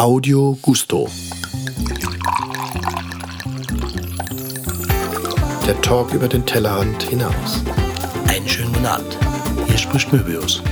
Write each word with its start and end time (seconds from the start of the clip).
Audio 0.00 0.58
Gusto. 0.62 1.10
Der 5.66 5.78
Talk 5.82 6.14
über 6.14 6.26
den 6.26 6.46
Tellerrand 6.46 7.02
hinaus. 7.02 7.62
Einen 8.26 8.48
schönen 8.48 8.72
guten 8.72 8.86
Abend. 8.86 9.18
Hier 9.66 9.76
spricht 9.76 10.10
Möbius. 10.10 10.62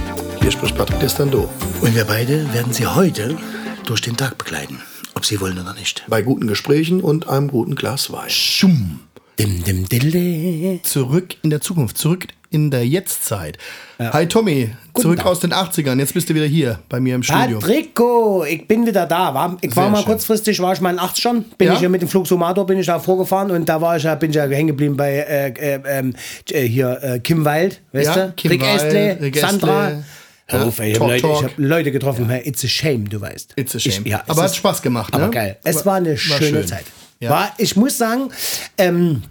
Hier 0.40 0.50
spricht 0.50 0.78
Patrick 0.78 1.00
Destando. 1.00 1.46
Und 1.82 1.94
wir 1.94 2.06
beide 2.06 2.50
werden 2.54 2.72
Sie 2.72 2.86
heute 2.86 3.36
durch 3.84 4.00
den 4.00 4.16
Tag 4.16 4.38
begleiten. 4.38 4.80
Ob 5.14 5.26
Sie 5.26 5.38
wollen 5.42 5.58
oder 5.58 5.74
nicht. 5.74 6.06
Bei 6.08 6.22
guten 6.22 6.46
Gesprächen 6.46 7.02
und 7.02 7.28
einem 7.28 7.48
guten 7.48 7.74
Glas 7.74 8.10
Wein. 8.10 8.30
Schum. 8.30 9.00
Dim, 9.38 9.62
dim, 9.62 9.86
dille. 9.90 10.80
Zurück 10.84 11.36
in 11.42 11.50
der 11.50 11.60
Zukunft, 11.60 11.98
zurück 11.98 12.28
in 12.50 12.70
der 12.70 12.86
Jetztzeit. 12.86 13.58
Hi 13.98 14.26
Tommy, 14.26 14.70
zurück 14.94 15.18
Tag. 15.18 15.26
aus 15.26 15.40
den 15.40 15.52
80ern. 15.52 15.98
Jetzt 15.98 16.14
bist 16.14 16.30
du 16.30 16.34
wieder 16.34 16.46
hier 16.46 16.78
bei 16.88 17.00
mir 17.00 17.14
im 17.14 17.22
Studio. 17.22 17.58
Patrico, 17.58 18.44
ich 18.44 18.66
bin 18.66 18.86
wieder 18.86 19.06
da. 19.06 19.34
War, 19.34 19.56
ich 19.60 19.74
war 19.74 19.84
Sehr 19.84 19.90
mal 19.90 19.98
schön. 19.98 20.06
kurzfristig, 20.06 20.60
war 20.60 20.72
ich 20.72 20.80
mal 20.80 20.92
in 20.92 20.98
80 20.98 21.22
schon, 21.22 21.42
bin 21.58 21.68
Ja? 21.68 21.74
ich 21.74 21.80
ja 21.80 21.88
mit 21.88 22.00
dem 22.02 22.08
Flug 22.08 22.26
Sumator, 22.26 22.64
bin 22.66 22.78
ich 22.78 22.86
da 22.86 22.98
vorgefahren 22.98 23.50
und 23.50 23.68
da 23.68 23.80
war 23.80 23.96
ich 23.96 24.04
ja, 24.04 24.14
bin 24.14 24.30
ich 24.30 24.36
ja 24.36 24.44
hängen 24.46 24.68
geblieben 24.68 24.96
bei 24.96 25.14
äh, 25.16 25.48
äh, 25.50 25.80
ähm, 25.86 26.14
äh, 26.50 26.62
hier 26.62 26.98
äh, 27.02 27.18
Kim 27.18 27.44
Wild, 27.44 27.80
weißt 27.92 28.16
Ja, 28.16 28.26
du? 28.28 28.32
Kim 28.32 28.50
Rick 28.52 28.62
Wild, 28.62 28.70
Estle, 28.82 29.18
Rick 29.20 29.36
Sandra. 29.38 29.86
Estle. 29.88 30.04
Hör 30.50 30.60
Ja, 30.60 30.66
auf, 30.66 30.78
ey, 30.78 30.92
ich 30.92 31.00
habe 31.00 31.12
Leute, 31.12 31.28
hab 31.44 31.52
Leute 31.58 31.92
getroffen, 31.92 32.30
hey, 32.30 32.40
it's 32.48 32.64
a 32.64 32.68
shame, 32.68 33.06
du 33.10 33.20
weißt. 33.20 33.52
It's 33.56 33.74
a 33.76 33.78
shame. 33.78 34.02
Ich, 34.04 34.10
ja, 34.12 34.22
es 34.24 34.30
Aber 34.30 34.42
hat 34.44 34.50
ist- 34.50 34.56
Spaß 34.56 34.80
gemacht, 34.80 35.12
Aber 35.12 35.26
ne? 35.26 35.30
geil. 35.30 35.56
Es 35.64 35.76
War- 35.78 35.86
war 35.86 35.94
eine 35.96 36.10
war 36.12 36.16
schöne 36.16 36.60
schön. 36.60 36.66
Zeit. 36.66 36.84
Ja. 37.20 37.30
War, 37.30 37.52
ich 37.58 37.76
muss 37.76 37.98
sagen, 37.98 38.30
ähm, 38.78 39.22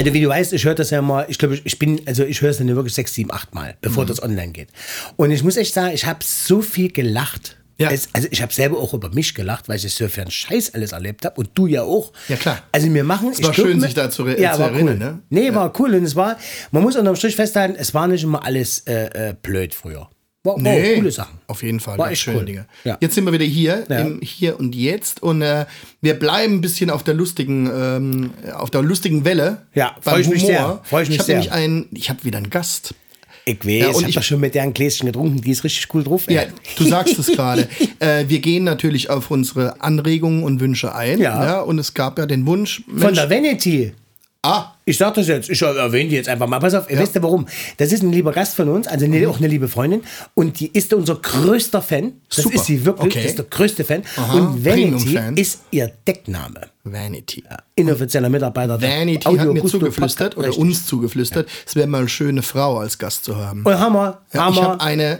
also 0.00 0.14
wie 0.14 0.20
du 0.20 0.28
weißt, 0.28 0.52
ich 0.52 0.64
höre 0.64 0.74
das 0.74 0.90
ja 0.90 1.02
mal, 1.02 1.26
ich 1.28 1.38
glaube, 1.38 1.58
ich 1.62 1.78
bin, 1.78 2.00
also 2.06 2.24
ich 2.24 2.40
höre 2.40 2.50
es 2.50 2.58
dann 2.58 2.68
ja 2.68 2.74
wirklich 2.74 2.94
sechs, 2.94 3.14
sieben, 3.14 3.30
acht 3.32 3.54
Mal, 3.54 3.72
Mhm. 3.72 3.76
bevor 3.80 4.06
das 4.06 4.22
online 4.22 4.52
geht. 4.52 4.68
Und 5.16 5.30
ich 5.30 5.42
muss 5.44 5.56
echt 5.56 5.74
sagen, 5.74 5.92
ich 5.94 6.06
habe 6.06 6.20
so 6.24 6.62
viel 6.62 6.90
gelacht. 6.90 7.56
Ja. 7.78 7.90
Es, 7.90 8.08
also 8.12 8.28
ich 8.30 8.42
habe 8.42 8.52
selber 8.52 8.78
auch 8.78 8.92
über 8.92 9.08
mich 9.08 9.34
gelacht, 9.34 9.68
weil 9.68 9.76
ich 9.76 9.94
so 9.94 10.06
für 10.08 10.20
einen 10.20 10.30
Scheiß 10.30 10.74
alles 10.74 10.92
erlebt 10.92 11.24
habe 11.24 11.36
und 11.40 11.48
du 11.54 11.66
ja 11.66 11.82
auch. 11.82 12.12
Ja, 12.28 12.36
klar. 12.36 12.62
Also 12.72 12.92
wir 12.92 13.04
machen. 13.04 13.30
Es 13.32 13.42
war 13.42 13.54
schön, 13.54 13.76
mir- 13.78 13.80
sich 13.86 13.94
da 13.94 14.10
zu 14.10 14.26
ja, 14.28 14.52
zu 14.52 14.62
erinnern, 14.62 14.96
Cool. 15.00 15.06
ne? 15.06 15.18
Nee, 15.30 15.54
war 15.54 15.72
cool 15.80 15.94
und 15.94 16.04
es 16.04 16.14
war, 16.14 16.36
man 16.72 16.82
muss 16.82 16.96
unterm 16.96 17.16
Strich 17.16 17.36
festhalten, 17.36 17.76
es 17.78 17.94
war 17.94 18.06
nicht 18.06 18.22
immer 18.22 18.44
alles 18.44 18.80
äh, 18.80 19.30
äh, 19.30 19.34
blöd 19.40 19.72
früher. 19.74 20.10
War, 20.42 20.54
auch 20.54 20.60
coole 20.62 21.10
Sachen. 21.10 21.38
Auf 21.48 21.62
jeden 21.62 21.80
Fall. 21.80 21.98
War 21.98 22.10
echt 22.10 22.22
schöne 22.22 22.38
cool. 22.38 22.44
Dinge. 22.46 22.66
Ja. 22.84 22.96
Jetzt 23.00 23.14
sind 23.14 23.24
wir 23.24 23.32
wieder 23.32 23.44
hier, 23.44 23.84
Ja. 23.90 23.98
im 23.98 24.20
Hier 24.22 24.58
und 24.58 24.74
Jetzt. 24.74 25.22
Und 25.22 25.42
äh, 25.42 25.66
wir 26.00 26.14
bleiben 26.14 26.54
ein 26.54 26.60
bisschen 26.62 26.88
auf 26.88 27.02
der 27.02 27.12
lustigen, 27.14 27.70
ähm, 27.72 28.30
auf 28.54 28.70
der 28.70 28.80
lustigen 28.82 29.24
Welle. 29.26 29.62
Ja, 29.74 29.94
beim 30.02 30.14
freu 30.14 30.20
ich 30.20 30.28
mich 30.28 30.44
sehr. 30.46 30.80
Freu 30.84 31.02
ich 31.02 31.10
mich 31.10 31.18
habe 31.18 31.32
nämlich 31.32 31.52
einen, 31.52 31.88
ich 31.92 32.08
habe 32.08 32.24
wieder 32.24 32.38
einen 32.38 32.48
Gast. 32.48 32.94
Ich 33.44 33.58
weiß, 33.64 33.66
Ja, 33.66 33.86
und 33.88 33.92
ich 33.92 33.96
habe 33.96 34.08
ich- 34.10 34.14
doch 34.16 34.22
schon 34.22 34.40
mit 34.40 34.54
der 34.54 34.62
ein 34.62 34.72
Gläschen 34.72 35.06
getrunken, 35.06 35.40
die 35.42 35.50
ist 35.50 35.62
richtig 35.64 35.86
cool 35.94 36.04
drauf. 36.04 36.24
ey. 36.28 36.34
Ja, 36.36 36.42
du 36.76 36.84
sagst 36.84 37.18
es 37.18 37.26
gerade. 37.28 37.68
Äh, 37.98 38.24
wir 38.28 38.38
gehen 38.38 38.64
natürlich 38.64 39.10
auf 39.10 39.30
unsere 39.30 39.82
Anregungen 39.82 40.42
und 40.42 40.58
Wünsche 40.60 40.94
ein. 40.94 41.18
Ja. 41.20 41.60
und 41.60 41.78
es 41.78 41.92
gab 41.92 42.18
ja 42.18 42.24
den 42.24 42.46
Wunsch. 42.46 42.82
Von 42.86 42.96
Mensch, 42.98 43.18
der 43.18 43.28
Vanity. 43.28 43.92
Ah, 44.42 44.72
Ich 44.84 44.96
sag 44.98 45.14
das 45.14 45.26
jetzt, 45.28 45.48
ich 45.50 45.60
erwähne 45.62 46.08
die 46.10 46.16
jetzt 46.16 46.28
einfach 46.28 46.46
mal. 46.48 46.58
Pass 46.58 46.74
auf, 46.74 46.90
ihr 46.90 46.98
wisst 46.98 47.14
ja 47.14 47.22
warum. 47.22 47.46
Das 47.76 47.92
ist 47.92 48.02
ein 48.02 48.12
lieber 48.12 48.32
Gast 48.32 48.54
von 48.56 48.68
uns, 48.68 48.86
also 48.88 49.04
eine, 49.04 49.28
auch 49.28 49.38
eine 49.38 49.46
liebe 49.48 49.68
Freundin. 49.68 50.02
Und 50.34 50.58
die 50.60 50.68
ist 50.68 50.92
unser 50.94 51.16
größter 51.16 51.82
Fan. 51.82 52.14
Das 52.28 52.44
Super. 52.44 52.56
ist 52.56 52.64
sie 52.66 52.84
wirklich, 52.84 53.12
Okay. 53.14 53.22
das 53.22 53.30
ist 53.32 53.38
der 53.38 53.44
größte 53.46 53.84
Fan. 53.84 54.02
Aha, 54.16 54.32
und 54.34 54.64
Vanity 54.64 55.18
ist 55.40 55.60
ihr 55.70 55.92
Deckname. 56.06 56.60
Vanity. 56.84 57.44
Inoffizieller 57.74 58.28
Mitarbeiter. 58.30 58.78
der 58.78 58.90
Vanity 58.90 59.26
Audio 59.28 59.40
hat 59.40 59.48
mir 59.52 59.60
Gusto 59.60 59.78
zugeflüstert 59.78 60.34
Podcast. 60.34 60.38
oder 60.38 60.48
Richtig. 60.48 60.62
uns 60.64 60.86
zugeflüstert, 60.86 61.48
es 61.66 61.76
wäre 61.76 61.86
mal 61.86 61.98
eine 61.98 62.08
schöne 62.08 62.42
Frau 62.42 62.78
als 62.78 62.98
Gast 62.98 63.24
zu 63.24 63.36
haben. 63.36 63.62
Und 63.64 63.78
Hammer, 63.78 64.22
Ja, 64.32 64.48
ich 64.48 64.56
Hammer. 64.56 64.62
habe 64.70 64.80
eine 64.80 65.18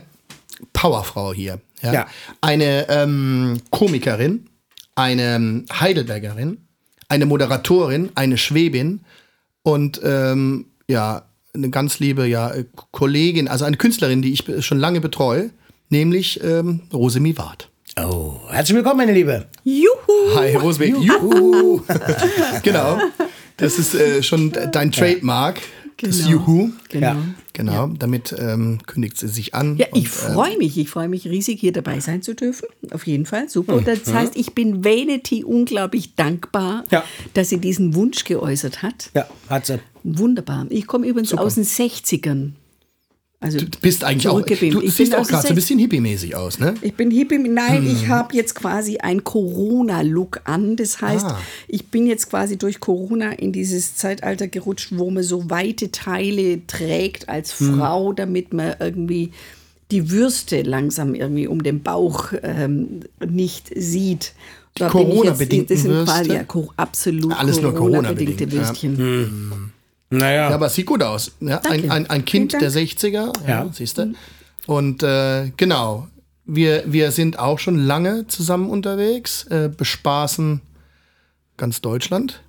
Powerfrau 0.72 1.32
hier. 1.32 1.60
Ja? 1.82 1.92
Ja. 1.92 2.06
Eine 2.41 2.88
ähm, 2.88 3.60
Komikerin, 3.70 4.46
eine 4.94 5.34
ähm, 5.36 5.64
Heidelbergerin, 5.72 6.58
eine 7.11 7.27
Moderatorin, 7.27 8.11
eine 8.14 8.39
Schwäbin 8.39 9.00
und 9.62 10.00
ähm, 10.03 10.66
ja, 10.89 11.25
eine 11.53 11.70
ganz 11.70 11.98
liebe 11.98 12.26
ja, 12.26 12.53
Kollegin, 12.93 13.48
also 13.48 13.65
eine 13.65 13.76
Künstlerin, 13.76 14.22
die 14.22 14.32
ich 14.32 14.65
schon 14.65 14.78
lange 14.78 15.00
betreue, 15.00 15.50
nämlich 15.88 16.43
ähm, 16.43 16.82
Rosemi 16.93 17.37
Ward. 17.37 17.69
oh, 18.00 18.37
herzlich 18.48 18.76
willkommen, 18.76 18.98
meine 18.98 19.12
Liebe. 19.12 19.47
Juhu! 19.65 20.37
Hi, 20.37 20.54
Rosemi. 20.54 21.04
Juhu. 21.04 21.82
genau. 22.62 23.00
Das 23.56 23.78
ist 23.78 23.94
äh, 23.94 24.22
schon 24.22 24.53
dein 24.53 24.92
Trademark, 24.92 25.56
das 25.56 25.65
Genau. 26.00 26.28
Juhu. 26.28 26.71
Genau. 26.88 27.06
Ja. 27.09 27.16
Genau, 27.53 27.87
damit 27.88 28.34
ähm, 28.38 28.78
kündigt 28.87 29.19
sie 29.19 29.28
sich 29.28 29.55
an. 29.55 29.77
Ja, 29.77 29.87
ich 29.93 29.94
und, 29.94 30.31
äh, 30.31 30.33
freue 30.33 30.56
mich. 30.56 30.78
Ich 30.78 30.88
freue 30.88 31.09
mich 31.09 31.27
riesig, 31.27 31.61
hier 31.61 31.72
dabei 31.72 32.00
sein 32.00 32.22
zu 32.22 32.34
dürfen. 32.34 32.69
Auf 32.91 33.06
jeden 33.06 33.27
Fall. 33.27 33.49
Super. 33.50 33.75
Und 33.75 33.87
das 33.87 34.12
heißt, 34.12 34.34
ich 34.37 34.55
bin 34.55 34.83
Vanity 34.84 35.44
unglaublich 35.44 36.15
dankbar, 36.15 36.84
Ja. 36.91 37.05
dass 37.34 37.50
sie 37.50 37.59
diesen 37.59 37.94
Wunsch 37.94 38.25
geäußert 38.25 38.83
hat. 38.83 39.10
Ja, 39.15 39.27
hat 39.50 39.66
sie. 39.66 39.78
Wunderbar. 40.03 40.66
Ich 40.71 40.87
komme 40.87 41.06
übrigens 41.06 41.34
aus 41.34 41.56
den 41.56 41.65
60ern. 41.65 42.53
Also 43.43 43.59
Du 43.59 43.67
bist 43.81 44.05
eigentlich 44.05 44.28
auch, 44.28 44.43
du 44.43 44.83
Ich 44.83 44.93
siehst 44.95 45.15
auch 45.17 45.27
gerade 45.27 45.43
so 45.45 45.49
ein 45.49 45.55
bisschen 45.55 45.78
hippie-mäßig 45.78 46.34
aus, 46.34 46.59
ne? 46.59 46.75
Ich 46.83 46.93
bin 46.95 47.11
hippie. 47.11 47.39
Nein, 47.39 47.87
Hm. 47.87 47.91
ich 47.91 48.09
habe 48.09 48.37
jetzt 48.37 48.55
quasi 48.55 48.99
ein 48.99 49.25
Corona-Look 49.25 50.43
an. 50.45 50.77
Das 50.77 51.01
heißt, 51.01 51.25
Ah. 51.25 51.39
ich 51.67 51.87
bin 51.87 52.06
jetzt 52.06 52.28
quasi 52.28 52.59
durch 52.59 52.81
Corona 52.81 53.33
in 53.33 53.53
dieses 53.53 53.97
Zeitalter 53.97 54.47
gerutscht, 54.47 54.89
wo 54.95 55.11
man 55.11 55.23
so 55.23 55.49
weite 55.49 55.91
Teile 55.91 56.67
trägt 56.67 57.31
als 57.31 57.59
Hm. 57.59 57.78
Frau, 57.78 58.12
damit 58.12 58.53
man 58.53 58.75
irgendwie 58.78 59.31
die 59.91 60.11
Würste 60.11 60.61
langsam 60.61 61.15
irgendwie 61.15 61.47
um 61.47 61.62
den 61.62 61.83
Bauch 61.83 62.34
ähm, 62.43 63.01
nicht 63.27 63.71
sieht. 63.75 64.34
Jetzt- 64.78 64.91
Corona-bedingten 64.93 65.75
Das 65.77 65.83
sind 65.83 65.93
quasi 66.05 66.19
Würste? 66.28 66.34
ja, 66.34 66.45
co- 66.45 66.72
absolut 66.77 67.33
Alles 67.39 67.61
nur 67.62 67.75
Corona-bedingte 67.75 68.47
Corona-bedingt, 68.47 68.53
ja. 68.53 68.97
Würstchen. 68.99 69.69
Naja. 70.10 70.48
Ja, 70.50 70.54
aber 70.54 70.66
es 70.66 70.75
sieht 70.75 70.87
gut 70.87 71.03
aus. 71.03 71.32
Ja, 71.41 71.59
ein, 71.59 71.62
Danke. 71.82 71.91
ein, 71.93 72.10
ein 72.10 72.25
Kind 72.25 72.53
der 72.53 72.60
Dank. 72.60 72.72
60er, 72.75 73.32
ja, 73.47 73.48
Ja. 73.48 73.69
siehst 73.72 73.98
du. 73.98 74.12
Und 74.66 75.03
äh, 75.03 75.50
genau, 75.56 76.09
wir, 76.44 76.82
wir 76.87 77.12
sind 77.12 77.38
auch 77.38 77.59
schon 77.59 77.78
lange 77.78 78.26
zusammen 78.26 78.69
unterwegs, 78.71 79.44
äh, 79.44 79.71
bespaßen 79.75 80.60
ganz 81.56 81.81
Deutschland, 81.81 82.43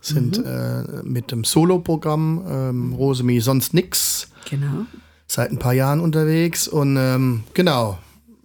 sind 0.00 0.38
Mhm. 0.38 0.44
äh, 0.44 1.02
mit 1.04 1.30
dem 1.30 1.44
Solo-Programm 1.44 2.44
ähm, 2.48 2.92
Rosemi 2.94 3.40
sonst 3.40 3.74
nix 3.74 4.28
Genau. 4.50 4.86
seit 5.26 5.50
ein 5.52 5.58
paar 5.58 5.72
Jahren 5.74 6.00
unterwegs 6.00 6.66
und 6.68 6.96
ähm, 6.98 7.44
genau, 7.54 7.98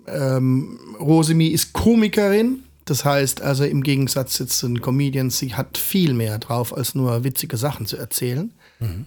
ähm, 0.07 0.79
Rosemi 0.99 1.47
ist 1.47 1.73
Komikerin. 1.73 2.63
Das 2.85 3.05
heißt 3.05 3.41
also 3.41 3.65
im 3.65 3.83
Gegensatz 3.83 4.39
jetzt 4.39 4.57
zu 4.57 4.67
den 4.67 4.81
Comedians, 4.81 5.37
sie 5.37 5.53
hat 5.53 5.77
viel 5.77 6.13
mehr 6.15 6.39
drauf, 6.39 6.75
als 6.75 6.95
nur 6.95 7.23
witzige 7.23 7.55
Sachen 7.57 7.85
zu 7.85 7.97
erzählen, 7.97 8.51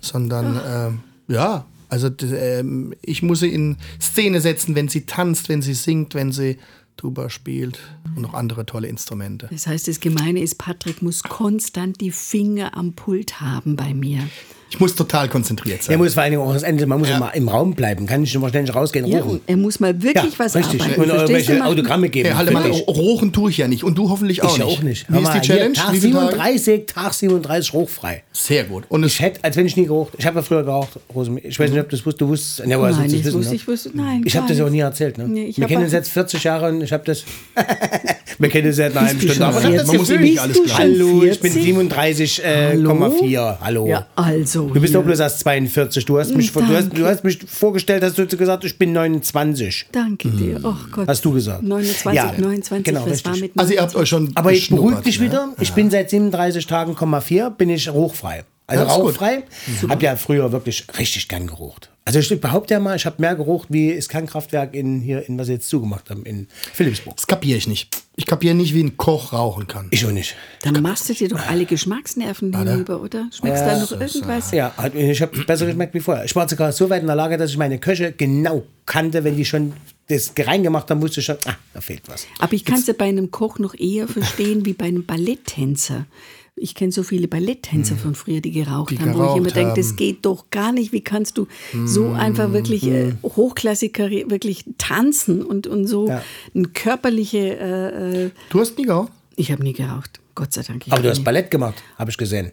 sondern 0.01 0.61
ähm, 0.67 1.01
ja, 1.29 1.65
also 1.89 2.09
ähm, 2.23 2.95
ich 3.03 3.23
muss 3.23 3.41
sie 3.41 3.53
in 3.53 3.77
Szene 4.01 4.41
setzen, 4.41 4.75
wenn 4.75 4.89
sie 4.89 5.07
tanzt, 5.07 5.49
wenn 5.49 5.63
sie 5.63 5.75
singt, 5.75 6.15
wenn 6.15 6.33
sie 6.33 6.59
Tuba 6.97 7.31
spielt 7.31 7.79
und 8.15 8.23
noch 8.23 8.35
andere 8.35 8.67
tolle 8.67 8.89
Instrumente. 8.89 9.49
Das 9.51 9.67
heißt, 9.67 9.89
das 9.89 10.01
Gemeine 10.01 10.41
ist, 10.41 10.57
Patrick 10.57 11.03
muss 11.03 11.23
konstant 11.23 12.01
die 12.01 12.11
Finger 12.11 12.77
am 12.77 12.93
Pult 12.93 13.41
haben 13.41 13.77
bei 13.77 13.95
mir. 13.95 14.29
Ich 14.75 14.81
muss 14.81 14.95
total 14.95 15.29
konzentriert 15.29 15.81
Er 15.81 15.85
sein. 15.85 15.99
muss 15.99 16.15
vor 16.15 16.23
allen 16.23 16.33
Dingen 16.33 16.43
auch 16.43 16.55
das 16.55 16.63
Ende, 16.63 16.87
man 16.87 16.99
muss 16.99 17.11
immer 17.11 17.35
im 17.35 17.47
Raum 17.49 17.75
bleiben, 17.75 18.07
kann 18.07 18.23
nicht 18.23 18.35
immer 18.35 18.49
ständig 18.49 18.75
rausgehen 18.75 19.07
Ja, 19.07 19.19
rufen. 19.19 19.31
und 19.33 19.41
er 19.47 19.57
muss 19.59 19.81
mal 19.81 20.03
wirklich 20.03 20.39
was 20.39 20.55
richtig. 20.57 20.81
arbeiten. 20.81 21.01
Und 21.03 21.09
irgendwelche? 21.11 21.63
Autogramme 21.63 22.09
geben. 22.09 22.29
Hey, 22.29 22.37
halte 22.37 22.53
mal, 22.53 22.65
Wirklich. 22.65 22.87
rochen 22.89 23.33
tue 23.35 23.51
ich 23.51 23.59
ja 23.59 23.69
nicht 23.69 23.85
und 23.85 23.99
du 23.99 24.09
hoffentlich 24.09 24.43
auch 24.43 24.51
ich 24.53 24.57
ja 24.59 24.65
nicht. 24.65 24.79
auch 24.79 24.83
nicht. 24.83 25.07
Wie 25.13 25.17
ist 25.19 25.23
mal, 25.25 25.41
die 25.41 25.47
hier, 25.47 25.57
Challenge? 25.57 25.73
Tag 25.75 25.93
Wie 25.93 26.01
viele 26.01 26.13
Tage? 26.15 26.27
37, 26.31 26.87
Tag 26.87 27.13
37 27.15 27.73
hochfrei. 27.75 28.23
Sehr 28.33 28.65
gut. 28.65 28.85
Und 28.89 29.05
Ich 29.05 29.21
hätte, 29.21 29.45
als 29.45 29.57
wenn 29.59 29.67
ich 29.67 29.77
nie 29.77 29.85
geraucht. 29.85 30.15
Ich 30.17 30.25
habe 30.27 30.37
ja 30.39 30.43
früher 30.43 30.63
geraucht. 30.63 30.99
Ich 31.43 31.59
weiß 31.61 31.71
nicht, 31.71 31.79
ob 31.81 31.89
du 31.91 31.97
das 31.97 32.07
wusstest. 32.07 32.21
Du 32.23 32.29
wusstest, 32.29 32.67
ne, 32.67 32.77
Nein, 32.79 33.13
wissen, 33.13 33.35
wusste 33.35 33.51
ne? 33.51 33.57
ich, 33.57 33.69
wusste, 33.69 33.91
nein. 33.95 34.23
Ich 34.25 34.35
habe 34.37 34.49
das 34.49 34.59
auch 34.61 34.71
nie 34.71 34.81
erzählt. 34.81 35.19
Ne? 35.19 35.29
Nee, 35.29 35.45
ich 35.45 35.59
Wir 35.59 35.67
kennen 35.67 35.83
uns 35.85 35.93
jetzt 35.93 36.11
40 36.11 36.43
Jahre 36.45 36.71
und 36.71 36.81
ich 36.83 36.93
habe 36.93 37.05
das. 37.05 37.25
Wir 38.39 38.49
kennen 38.49 38.69
uns 38.69 38.77
seit 38.77 38.97
einer 38.97 39.07
halben 39.07 39.21
Stunde. 39.21 39.45
Aber 39.47 39.59
ich 39.63 39.87
Man 39.87 39.97
muss 39.99 40.09
nicht 40.09 40.41
alles 40.41 40.59
Hallo, 40.79 41.23
ich 41.25 41.41
bin 41.41 41.53
40? 41.53 41.77
37,4. 41.77 42.43
Äh, 42.43 42.69
Hallo? 42.73 42.89
Komma 42.89 43.11
vier. 43.11 43.59
Hallo. 43.61 43.87
Ja, 43.87 44.07
also. 44.17 44.62
Du 44.69 44.81
bist 44.81 44.93
hier. 44.93 45.01
doch 45.01 45.05
bloß 45.07 45.21
erst 45.21 45.41
42. 45.41 46.05
Du 46.05 46.19
hast, 46.19 46.35
mich, 46.35 46.53
du, 46.53 46.67
hast, 46.67 46.97
du 46.97 47.07
hast 47.07 47.25
mich 47.25 47.39
vorgestellt, 47.47 48.03
hast 48.03 48.19
du 48.19 48.27
gesagt, 48.27 48.65
ich 48.65 48.79
bin 48.79 48.93
29. 48.93 49.87
Danke 49.93 50.29
dir. 50.31 50.61
Oh 50.63 50.75
Gott. 50.91 51.09
Hast 51.09 51.25
du 51.25 51.33
gesagt. 51.33 51.63
29, 51.63 52.13
Ja, 52.15 52.33
29, 52.39 52.85
genau, 52.85 53.07
was 53.09 53.25
war 53.25 53.37
mit 53.37 53.53
Also 53.57 53.73
ihr 53.75 53.81
habt 53.83 53.95
euch 53.95 54.09
schon 54.09 54.31
Aber 54.35 54.53
ich 54.53 54.69
beruhige 54.71 55.03
dich 55.03 55.21
ne? 55.21 55.27
wieder. 55.27 55.49
Ich 55.61 55.73
bin 55.73 55.91
seit 55.91 56.11
37 56.11 56.67
Tagen, 56.67 56.95
Komma 56.95 57.21
4, 57.21 57.51
bin 57.51 57.71
ich 57.71 57.89
rauchfrei. 57.89 58.45
Also 58.67 58.85
Ja, 58.85 58.91
ist 58.91 58.97
gut. 58.97 59.05
rauchfrei. 59.21 59.43
Hab 59.89 60.03
ja 60.03 60.17
früher 60.17 60.51
wirklich 60.53 60.87
richtig 60.99 61.29
gern 61.29 61.47
geraucht. 61.47 61.91
Also 62.05 62.19
ich 62.19 62.41
behaupte 62.41 62.75
ja 62.75 62.81
mal, 62.81 62.97
ich 62.97 63.07
habe 63.07 63.17
mehr 63.21 63.37
geraucht 63.37 63.69
wie 63.71 63.95
das 63.95 64.09
Kernkraftwerk 64.09 64.75
in 64.75 65.01
hier, 65.01 65.29
in 65.29 65.39
was 65.39 65.47
sie 65.47 65.53
jetzt 65.53 65.69
zugemacht 65.69 66.11
haben, 66.11 66.25
in 66.25 66.49
Philipsburg. 66.73 67.17
Das 67.17 67.29
kapiere 67.29 67.59
ich 67.59 67.69
nicht. 67.69 67.97
Ich 68.17 68.27
kapiere 68.27 68.55
nicht, 68.55 68.75
wie 68.75 68.83
ein 68.83 68.97
Koch 68.97 69.33
rauchen 69.33 69.69
kann. 69.69 69.87
Ich 69.91 70.05
auch 70.05 70.11
nicht. 70.11 70.35
Dann 70.63 70.83
machst 70.83 71.09
du 71.09 71.15
dir 71.15 71.29
doch 71.29 71.47
alle 71.49 71.65
Geschmacksnerven 71.65 72.57
hinüber, 72.57 73.01
oder? 73.01 73.29
Schmeckst 73.33 73.63
da 73.65 73.79
noch 73.79 73.93
irgendwas? 73.93 74.51
Ja, 74.51 74.75
ich 74.93 75.23
habe 75.23 75.45
besser 75.45 75.65
geschmeckt 75.67 75.95
wie 75.95 76.01
vorher. 76.01 76.25
Ich 76.25 76.35
war 76.35 76.49
sogar 76.49 76.73
so 76.73 76.91
weit 76.91 77.03
in 77.03 77.07
der 77.07 77.17
Lage, 77.17 77.39
dass 77.39 77.51
ich 77.51 77.57
meine 77.57 77.79
Köche 77.79 78.13
genau 78.13 78.65
kannte, 78.85 79.23
wenn 79.23 79.37
die 79.37 79.45
schon 79.45 79.73
das 80.09 80.33
reingemacht 80.37 80.91
haben, 80.91 81.01
wusste 81.01 81.21
ich 81.21 81.27
schon, 81.27 81.37
ah, 81.47 81.55
da 81.73 81.81
fehlt 81.81 82.03
was. 82.07 82.27
Aber 82.41 82.53
ich 82.53 82.65
kann 82.65 82.81
es 82.81 82.87
ja 82.87 82.95
bei 82.99 83.07
einem 83.07 83.31
Koch 83.31 83.59
noch 83.59 83.75
eher 83.75 84.09
verstehen 84.09 84.67
wie 84.67 84.73
bei 84.73 84.87
einem 84.87 85.07
Balletttänzer. 85.07 86.07
Ich 86.55 86.75
kenne 86.75 86.93
so 86.93 87.03
viele 87.03 87.29
Balletttänzer 87.29 87.97
von 87.97 88.15
früher, 88.15 88.41
die 88.41 88.51
geraucht 88.53 88.91
Die 88.91 88.99
haben, 88.99 89.15
wo 89.15 89.23
ich 89.25 89.37
immer 89.37 89.41
geraucht 89.49 89.57
denke, 89.57 89.75
das 89.75 89.97
geht 89.97 90.25
doch 90.27 90.51
gar 90.51 90.71
nicht. 90.73 90.93
Wie 90.93 91.01
kannst 91.01 91.39
du 91.39 91.47
so 91.87 92.11
einfach 92.13 92.53
wirklich 92.53 92.87
hochklassig 93.23 93.95
karri- 93.97 94.31
wirklich 94.31 94.65
tanzen 94.79 95.43
und, 95.43 95.67
und 95.67 95.87
so 95.87 96.09
Ja. 96.09 96.23
eine 96.55 96.69
körperliche. 96.69 97.39
Äh, 97.59 98.25
äh, 98.27 98.31
Du 98.51 98.61
hast 98.61 98.77
nie 98.79 98.85
geraucht? 98.85 99.11
ich 99.37 99.51
habe 99.51 99.63
nie 99.63 99.73
geraucht, 99.73 100.21
Gott 100.35 100.53
sei 100.53 100.63
Dank. 100.63 100.85
Aber 100.91 101.03
du 101.03 101.09
hast 101.09 101.25
Ballett 101.25 101.51
gemacht, 101.51 101.83
habe 101.99 102.11
ich 102.11 102.19
gesehen. 102.19 102.53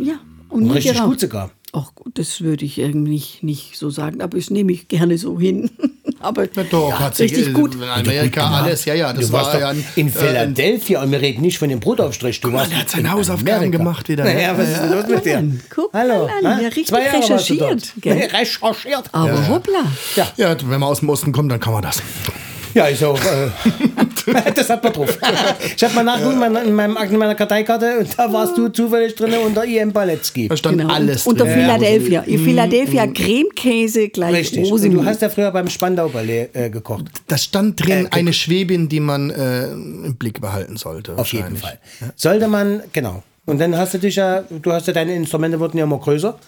Ja, 0.00 0.20
und 0.48 0.62
nie 0.64 0.70
Richtig 0.70 0.92
geraucht. 0.94 1.08
gut 1.10 1.20
sogar. 1.20 1.50
Ach 1.72 1.94
gut, 1.94 2.18
das 2.18 2.40
würde 2.40 2.64
ich 2.64 2.78
irgendwie 2.78 3.10
nicht, 3.10 3.42
nicht 3.42 3.78
so 3.78 3.90
sagen, 3.90 4.22
aber 4.22 4.38
das 4.38 4.48
nehme 4.50 4.72
ich 4.72 4.88
gerne 4.88 5.18
so 5.18 5.38
hin. 5.38 5.70
aber 6.20 6.46
Na 6.54 6.62
doch, 6.64 6.98
hat 6.98 7.16
sich 7.16 7.30
richtig 7.32 7.48
äh, 7.48 7.52
gut. 7.52 7.74
in 7.74 7.82
Amerika 7.84 8.50
alles, 8.50 8.84
ja, 8.86 8.94
ja, 8.94 9.12
das 9.12 9.26
du 9.26 9.32
warst 9.32 9.52
war 9.52 9.60
ja 9.60 9.74
in 9.96 10.08
äh, 10.08 10.10
Philadelphia 10.10 11.02
und 11.02 11.10
wir 11.10 11.20
reden 11.20 11.42
nicht 11.42 11.58
von 11.58 11.68
dem 11.68 11.80
Brotaufstrich. 11.80 12.40
Du 12.40 12.52
warst 12.52 12.70
der 12.70 12.78
hat 12.80 12.90
seine 12.90 13.08
in 13.08 13.12
Hausaufgaben 13.12 13.56
Amerika. 13.56 13.78
gemacht 13.78 14.08
wieder, 14.08 14.24
ne? 14.24 14.34
Naja, 14.34 14.56
was 14.56 14.68
ist 14.70 14.80
denn 14.80 14.92
los 14.92 15.06
mit 15.08 15.24
dir? 15.24 15.60
Guck 15.68 15.92
mal 15.92 16.08
Hallo. 16.08 16.24
an, 16.26 16.56
hä? 16.56 16.62
ja, 16.62 16.68
richtig 16.68 16.92
recherchiert, 16.96 17.92
gell? 18.00 18.28
Recherchiert. 18.32 19.10
aber 19.12 19.48
hoppla. 19.48 19.84
Ja, 20.36 20.56
wenn 20.64 20.80
man 20.80 20.84
aus 20.88 21.00
dem 21.00 21.10
Osten 21.10 21.32
kommt, 21.32 21.52
dann 21.52 21.60
kann 21.60 21.74
man 21.74 21.82
das. 21.82 22.02
Ja, 22.74 22.86
ist 22.86 23.02
auch. 23.02 23.18
Äh, 23.18 23.50
das 24.54 24.70
hat 24.70 24.82
man 24.82 24.92
drauf. 24.92 25.18
Ich 25.76 25.82
habe 25.84 25.94
mal 25.94 26.04
nachgeguckt 26.04 26.34
in 26.34 26.38
meiner- 26.40 26.62
in 26.62 26.72
meinem 26.72 26.96
Akten 26.96 27.16
meiner 27.16 27.34
Karteikarte 27.34 27.98
und 28.00 28.18
da 28.18 28.32
warst 28.32 28.56
du 28.56 28.68
zufällig 28.68 29.14
drin 29.14 29.32
unter 29.44 29.64
IM 29.64 29.92
Baletski. 29.92 30.48
Da 30.48 30.56
stand 30.56 30.78
Genau. 30.78 30.92
alles 30.92 31.26
Unter 31.26 31.44
drin. 31.44 31.54
Philadelphia. 31.54 32.20
In 32.22 32.38
Philadelphia 32.44 33.06
Cremekäse 33.06 34.08
gleich 34.08 34.34
Richtig. 34.34 34.70
Rosimund. 34.70 35.00
du 35.00 35.04
hast 35.04 35.22
ja 35.22 35.28
früher 35.28 35.50
beim 35.50 35.68
Spandau 35.68 36.08
Ballet 36.08 36.50
äh, 36.54 36.70
gekocht. 36.70 37.06
Da 37.26 37.38
stand 37.38 37.84
drin 37.84 38.06
Äh, 38.06 38.08
eine 38.10 38.32
Schwäbin, 38.32 38.88
die 38.88 39.00
man 39.00 39.30
äh, 39.30 39.68
im 39.72 40.16
Blick 40.16 40.40
behalten 40.40 40.76
sollte. 40.76 41.16
Auf 41.16 41.32
jeden. 41.32 41.56
Fall. 41.56 41.78
Sollte 42.16 42.48
man, 42.48 42.82
genau. 42.92 43.22
Und 43.46 43.60
dann 43.60 43.76
hast 43.76 43.94
du 43.94 43.98
dich 43.98 44.16
ja, 44.16 44.42
du 44.50 44.72
hast 44.72 44.86
ja 44.86 44.92
deine 44.92 45.14
Instrumente 45.14 45.58
wurden 45.58 45.78
ja 45.78 45.84
immer 45.84 45.98
größer. 45.98 46.38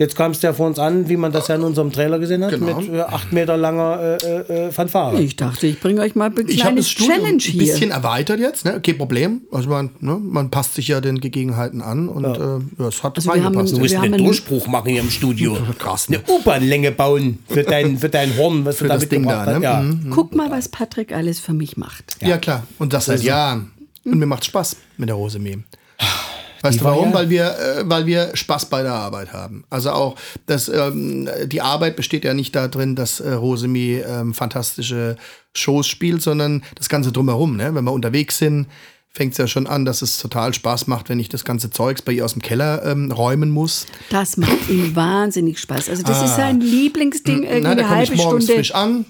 Jetzt 0.00 0.16
kam 0.16 0.30
es 0.30 0.40
ja 0.40 0.54
vor 0.54 0.66
uns 0.66 0.78
an, 0.78 1.10
wie 1.10 1.18
man 1.18 1.30
das 1.30 1.48
ja 1.48 1.56
in 1.56 1.60
unserem 1.62 1.92
Trailer 1.92 2.18
gesehen 2.18 2.42
hat, 2.42 2.52
Genau. 2.52 2.80
mit 2.80 2.90
äh, 2.90 3.00
acht 3.02 3.34
Meter 3.34 3.58
langer 3.58 4.00
äh, 4.00 4.16
äh, 4.40 4.66
äh, 4.68 4.72
Fanfare. 4.72 5.20
Ich 5.20 5.36
dachte, 5.36 5.66
ich 5.66 5.78
bringe 5.78 6.00
euch 6.00 6.14
mal 6.14 6.30
ein 6.30 6.32
Ich 6.48 6.64
habe 6.64 6.72
kleines 6.72 6.86
das 6.86 6.90
Studium 6.92 7.16
Challenge 7.18 7.34
ein 7.34 7.38
hier. 7.38 7.60
bisschen 7.60 7.90
erweitert 7.90 8.40
jetzt, 8.40 8.64
ne? 8.64 8.80
kein 8.80 8.96
Problem. 8.96 9.42
Also 9.52 9.68
man, 9.68 9.90
ne? 10.00 10.18
man 10.18 10.50
passt 10.50 10.74
sich 10.74 10.88
ja 10.88 11.02
den 11.02 11.20
Gegebenheiten 11.20 11.82
an 11.82 12.08
und 12.08 12.24
äh, 12.24 12.28
ja, 12.82 12.88
es 12.88 13.02
hat 13.02 13.16
Also 13.16 13.26
wir 13.28 13.44
haben 13.44 13.54
reingepasst. 13.54 13.74
Du 13.74 13.78
musst 13.78 13.90
Wir 13.92 14.00
einen 14.00 14.14
haben 14.14 14.20
einen- 14.20 14.24
Durchbruch 14.24 14.66
machen 14.68 14.88
hier 14.90 15.02
im 15.02 15.10
Studio. 15.10 15.58
Krass, 15.78 16.08
ne? 16.08 16.22
Eine 16.26 16.34
U-Bahn-Länge 16.38 16.92
bauen 16.92 17.38
für 17.46 17.62
dein, 17.62 17.98
für 17.98 18.08
dein 18.08 18.34
Horn, 18.38 18.64
was 18.64 18.76
du 18.78 18.84
Für 18.84 18.88
da 18.88 18.94
das 18.94 19.06
Ding 19.06 19.24
da, 19.28 19.44
hast. 19.44 19.58
ne? 19.58 19.62
Ja. 19.62 19.84
Guck 20.08 20.34
mal, 20.34 20.50
was 20.50 20.70
Patrick 20.70 21.12
alles 21.12 21.40
für 21.40 21.52
mich 21.52 21.76
macht. 21.76 22.16
Ja, 22.22 22.38
klar. 22.38 22.66
Und 22.78 22.94
das 22.94 23.04
seit 23.04 23.22
Jahren. 23.22 23.70
Und 24.06 24.18
mir 24.18 24.24
macht 24.24 24.46
Spaß 24.46 24.76
mit 24.96 25.10
der 25.10 25.16
Rosemee. 25.16 25.58
Weißt 26.62 26.80
du 26.80 26.84
war 26.84 26.92
warum? 26.92 27.08
ja- 27.10 27.14
Weil 27.14 27.30
wir, 27.30 27.44
äh, 27.58 27.82
weil 27.84 28.06
wir 28.06 28.30
Spaß 28.34 28.66
bei 28.66 28.82
der 28.82 28.92
Arbeit 28.94 29.32
haben. 29.32 29.64
Also 29.70 29.90
auch, 29.90 30.16
das, 30.46 30.68
ähm, 30.68 31.28
die 31.46 31.60
Arbeit 31.62 31.96
besteht 31.96 32.24
ja 32.24 32.34
nicht 32.34 32.54
darin, 32.54 32.96
dass 32.96 33.20
äh, 33.20 33.32
Rosemee 33.32 34.00
ähm, 34.00 34.34
fantastische 34.34 35.16
Shows 35.56 35.86
spielt, 35.86 36.22
sondern 36.22 36.62
das 36.76 36.88
Ganze 36.88 37.12
drumherum. 37.12 37.56
Ne? 37.56 37.74
Wenn 37.74 37.84
wir 37.84 37.92
unterwegs 37.92 38.38
sind, 38.38 38.66
fängt 39.12 39.32
es 39.32 39.38
ja 39.38 39.46
schon 39.48 39.66
an, 39.66 39.84
dass 39.84 40.02
es 40.02 40.18
total 40.18 40.54
Spaß 40.54 40.86
macht, 40.86 41.08
wenn 41.08 41.18
ich 41.18 41.28
das 41.28 41.44
ganze 41.44 41.70
Zeugs 41.70 42.02
bei 42.02 42.12
ihr 42.12 42.24
aus 42.24 42.34
dem 42.34 42.42
Keller 42.42 42.84
ähm, 42.84 43.10
räumen 43.10 43.50
muss. 43.50 43.86
Das 44.10 44.36
macht 44.36 44.68
ihm 44.68 44.94
wahnsinnig 44.94 45.58
Spaß. 45.58 45.88
Also 45.88 46.02
das 46.04 46.22
ist 46.22 46.36
sein 46.36 46.60
Lieblingsding, 46.60 47.42
irgendwie 47.42 47.60
Na, 47.62 47.74
da 47.74 47.80
eine 47.80 47.82
komme 47.88 48.02
ich 48.04 48.10
halbe 48.10 48.22
morgens 48.22 48.44
Stunde. 48.44 48.58
frisch 48.60 48.74
an, 48.74 49.04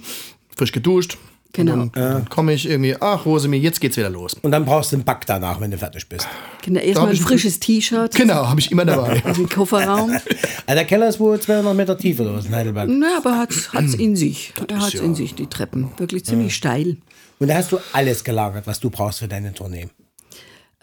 frisch 0.56 0.72
geduscht. 0.72 1.18
Genau. 1.52 1.72
Und 1.82 1.96
dann 1.96 2.28
komme 2.28 2.52
ich 2.52 2.68
irgendwie, 2.68 2.94
ach 3.00 3.26
Rosemee, 3.26 3.56
jetzt 3.58 3.80
geht's 3.80 3.96
wieder 3.96 4.10
los. 4.10 4.34
Und 4.42 4.52
dann 4.52 4.64
brauchst 4.64 4.92
du 4.92 4.96
einen 4.96 5.04
Back 5.04 5.26
danach, 5.26 5.60
wenn 5.60 5.70
du 5.70 5.78
fertig 5.78 6.08
bist. 6.08 6.28
Genau, 6.62 6.78
Da 6.80 6.86
erstmal 6.86 7.08
ein 7.08 7.14
ich- 7.14 7.22
frisches 7.22 7.58
T-Shirt 7.60 8.14
Genau, 8.14 8.46
habe 8.46 8.60
ich 8.60 8.70
immer 8.70 8.84
dabei. 8.84 9.22
im 9.36 9.48
Kofferraum. 9.48 10.10
Also 10.66 10.78
der 10.78 10.84
Keller 10.84 11.08
ist 11.08 11.18
wohl 11.18 11.40
200 11.40 11.74
Meter 11.74 11.98
tief 11.98 12.20
oder 12.20 12.34
was 12.34 12.46
in 12.46 12.54
Heidelberg. 12.54 12.88
Na, 12.92 13.16
aber 13.16 13.38
hat 13.38 13.50
es 13.50 13.94
in 13.94 14.14
sich. 14.14 14.52
Er 14.68 14.76
hat 14.78 14.88
es 14.88 14.92
ja- 14.92 15.02
in 15.02 15.14
sich, 15.16 15.34
die 15.34 15.46
Treppen. 15.46 15.88
Wirklich 15.96 16.24
ziemlich 16.24 16.54
steil. 16.54 16.96
Und 17.40 17.48
da 17.48 17.54
hast 17.54 17.72
du 17.72 17.78
alles 17.92 18.22
gelagert, 18.22 18.66
was 18.68 18.78
du 18.78 18.88
brauchst 18.90 19.18
für 19.18 19.26
deine 19.28 19.52
Tournee. 19.52 19.88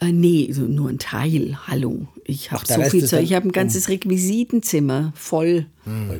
Äh, 0.00 0.12
nee, 0.12 0.48
nur 0.56 0.90
ein 0.90 0.98
Teil. 0.98 1.58
Hallo. 1.66 2.06
Ich 2.24 2.52
habe 2.52 2.64
so 2.66 2.80
viel 2.82 3.04
Zeug. 3.04 3.24
Ich 3.24 3.32
habe 3.34 3.48
ein 3.48 3.52
ganzes 3.52 3.88
Requisitenzimmer 3.88 5.12
voll 5.16 5.66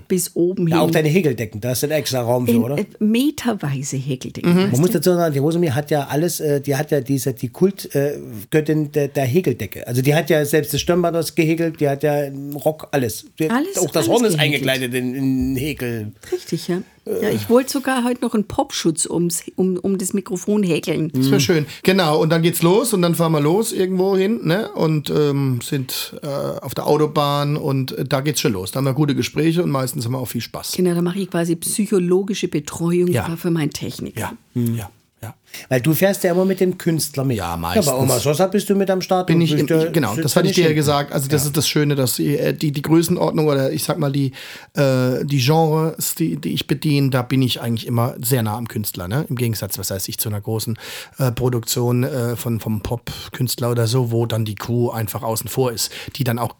bis 0.09 0.35
oben 0.35 0.67
hin. 0.67 0.77
Ja, 0.77 0.81
auch 0.81 0.91
deine 0.91 1.09
Häkeldecken, 1.11 1.61
da 1.61 1.73
ist 1.73 1.85
ein 1.85 1.91
extra 1.91 2.23
Raum 2.23 2.47
für, 2.47 2.53
in, 2.55 2.63
oder? 2.63 2.79
äh, 2.79 2.87
meterweise 3.01 3.99
Häkeldecken. 3.99 4.51
Mhm. 4.55 4.71
Man 4.73 4.81
muss 4.81 4.93
dazu 4.93 5.13
sagen, 5.13 5.35
die 5.35 5.41
Rosemary 5.41 5.73
hat 5.73 5.91
ja 5.91 6.07
alles, 6.07 6.41
äh, 6.41 6.63
die 6.63 6.75
hat 6.75 6.91
ja 6.91 7.03
diese, 7.03 7.35
die 7.35 7.51
Kultgöttin 7.51 8.93
der, 8.93 9.09
der 9.09 9.25
Häkeldecke. 9.27 9.87
Also 9.87 10.01
die 10.01 10.15
hat 10.15 10.31
ja 10.31 10.43
selbst 10.47 10.73
das 10.73 10.81
Stirnband 10.81 11.15
aus 11.19 11.35
gehäkelt, 11.35 11.81
die 11.81 11.89
hat 11.89 12.03
ja 12.03 12.29
Rock, 12.65 12.89
alles. 12.93 13.27
Die, 13.39 13.51
Alles- 13.51 13.77
auch 13.77 13.91
das 13.91 13.97
alles 13.97 14.09
Horn 14.09 14.25
ist 14.25 14.39
gehäkelt. 14.39 14.67
eingekleidet 14.71 14.95
in, 14.95 15.15
in 15.15 15.57
Häkel. 15.57 16.13
Richtig, 16.33 16.67
ja. 16.69 16.81
Ja. 17.23 17.31
Ich 17.31 17.49
wollte 17.49 17.71
sogar 17.71 18.05
heute 18.05 18.23
noch 18.23 18.35
einen 18.35 18.45
Popschutz 18.45 19.07
ums, 19.07 19.45
um, 19.57 19.77
um 19.79 19.99
das 19.99 20.13
Mikrofon 20.13 20.63
häkeln. 20.63 21.11
Das 21.15 21.31
wäre 21.31 21.41
schön. 21.41 21.67
Genau, 21.83 22.21
und 22.21 22.31
dann 22.31 22.43
geht's 22.43 22.63
los 22.63 22.93
und 22.93 23.03
dann 23.03 23.15
fahren 23.15 23.33
wir 23.33 23.41
los 23.41 23.73
irgendwo 23.73 24.17
hin 24.17 24.41
ne? 24.45 24.69
und 24.75 25.11
ähm, 25.11 25.61
sind 25.63 26.15
äh, 26.23 26.27
auf 26.27 26.75
der 26.75 26.87
Autobahn 26.87 27.57
und 27.57 27.93
äh, 27.93 28.05
da 28.05 28.21
geht's 28.21 28.41
schon 28.41 28.53
los. 28.53 28.71
Da 28.73 28.79
haben 28.79 28.85
wir 28.85 28.95
gute 28.95 29.15
Gespräche 29.15 29.63
und 29.63 29.71
meistens 29.71 30.05
haben 30.05 30.13
wir 30.13 30.19
auch 30.19 30.29
viel 30.29 30.41
Spaß. 30.41 30.73
Genau, 30.73 30.95
da 30.95 31.03
mache 31.03 31.19
ich 31.19 31.31
quasi 31.31 31.57
psychologische 31.57 32.49
Betreuung 32.49 33.09
Ja. 33.09 33.37
für 33.37 33.51
meinen 33.51 33.71
Techniker. 33.71 34.21
Ja, 34.21 34.33
ja, 34.55 34.73
ja. 34.75 34.91
Weil 35.69 35.81
du 35.81 35.93
fährst 35.95 36.25
ja 36.25 36.33
immer 36.33 36.45
mit 36.45 36.61
dem 36.61 36.79
Künstler 36.79 37.25
mit. 37.25 37.37
Ja, 37.37 37.57
meistens. 37.57 37.87
Ja, 37.87 37.93
bei 37.93 37.99
Oma 37.99 38.19
Sosa 38.19 38.47
bist 38.47 38.69
du 38.71 38.75
mit 38.75 38.91
am 38.91 39.01
Start. 39.01 39.27
Bin 39.27 39.41
ich, 39.41 39.53
im, 39.53 39.61
ich 39.61 39.93
genau, 39.93 40.15
das 40.17 40.35
da 40.35 40.41
hatte 40.41 40.49
ich 40.49 40.55
dir 40.55 40.69
ja 40.69 40.75
gesagt. 40.75 41.13
Also 41.13 41.29
das 41.29 41.45
ist 41.45 41.57
das 41.57 41.69
Schöne, 41.69 41.95
dass 41.95 42.19
äh, 42.19 42.53
die, 42.53 42.73
die 42.73 42.83
Größenordnung 42.83 43.49
oder 43.49 43.73
ich 43.73 43.85
sag 43.85 43.99
mal 43.99 44.13
die, 44.13 44.33
äh, 44.75 45.25
die 45.25 45.39
Genres, 45.39 46.15
die, 46.15 46.37
die 46.37 46.53
ich 46.53 46.67
bediene, 46.67 47.11
da 47.11 47.23
bin 47.23 47.43
ich 47.43 47.61
eigentlich 47.61 47.87
immer 47.87 48.15
sehr 48.23 48.43
nah 48.43 48.57
am 48.57 48.69
Künstler. 48.69 49.09
Ne? 49.09 49.27
Im 49.29 49.37
Gegensatz, 49.37 49.79
was 49.79 49.91
heißt 49.91 50.09
ich, 50.09 50.19
zu 50.19 50.29
einer 50.29 50.41
großen 50.41 50.79
äh, 51.19 51.33
Produktion 51.33 52.05
äh, 52.05 52.37
von, 52.37 52.61
vom 52.61 52.83
Pop-Künstler 52.83 53.71
oder 53.71 53.87
so, 53.87 54.11
wo 54.11 54.27
dann 54.27 54.45
die 54.45 54.55
Crew 54.55 54.91
einfach 54.91 55.23
außen 55.23 55.49
vor 55.49 55.73
ist, 55.73 55.91
die 56.17 56.25
dann 56.25 56.39
auch 56.39 56.55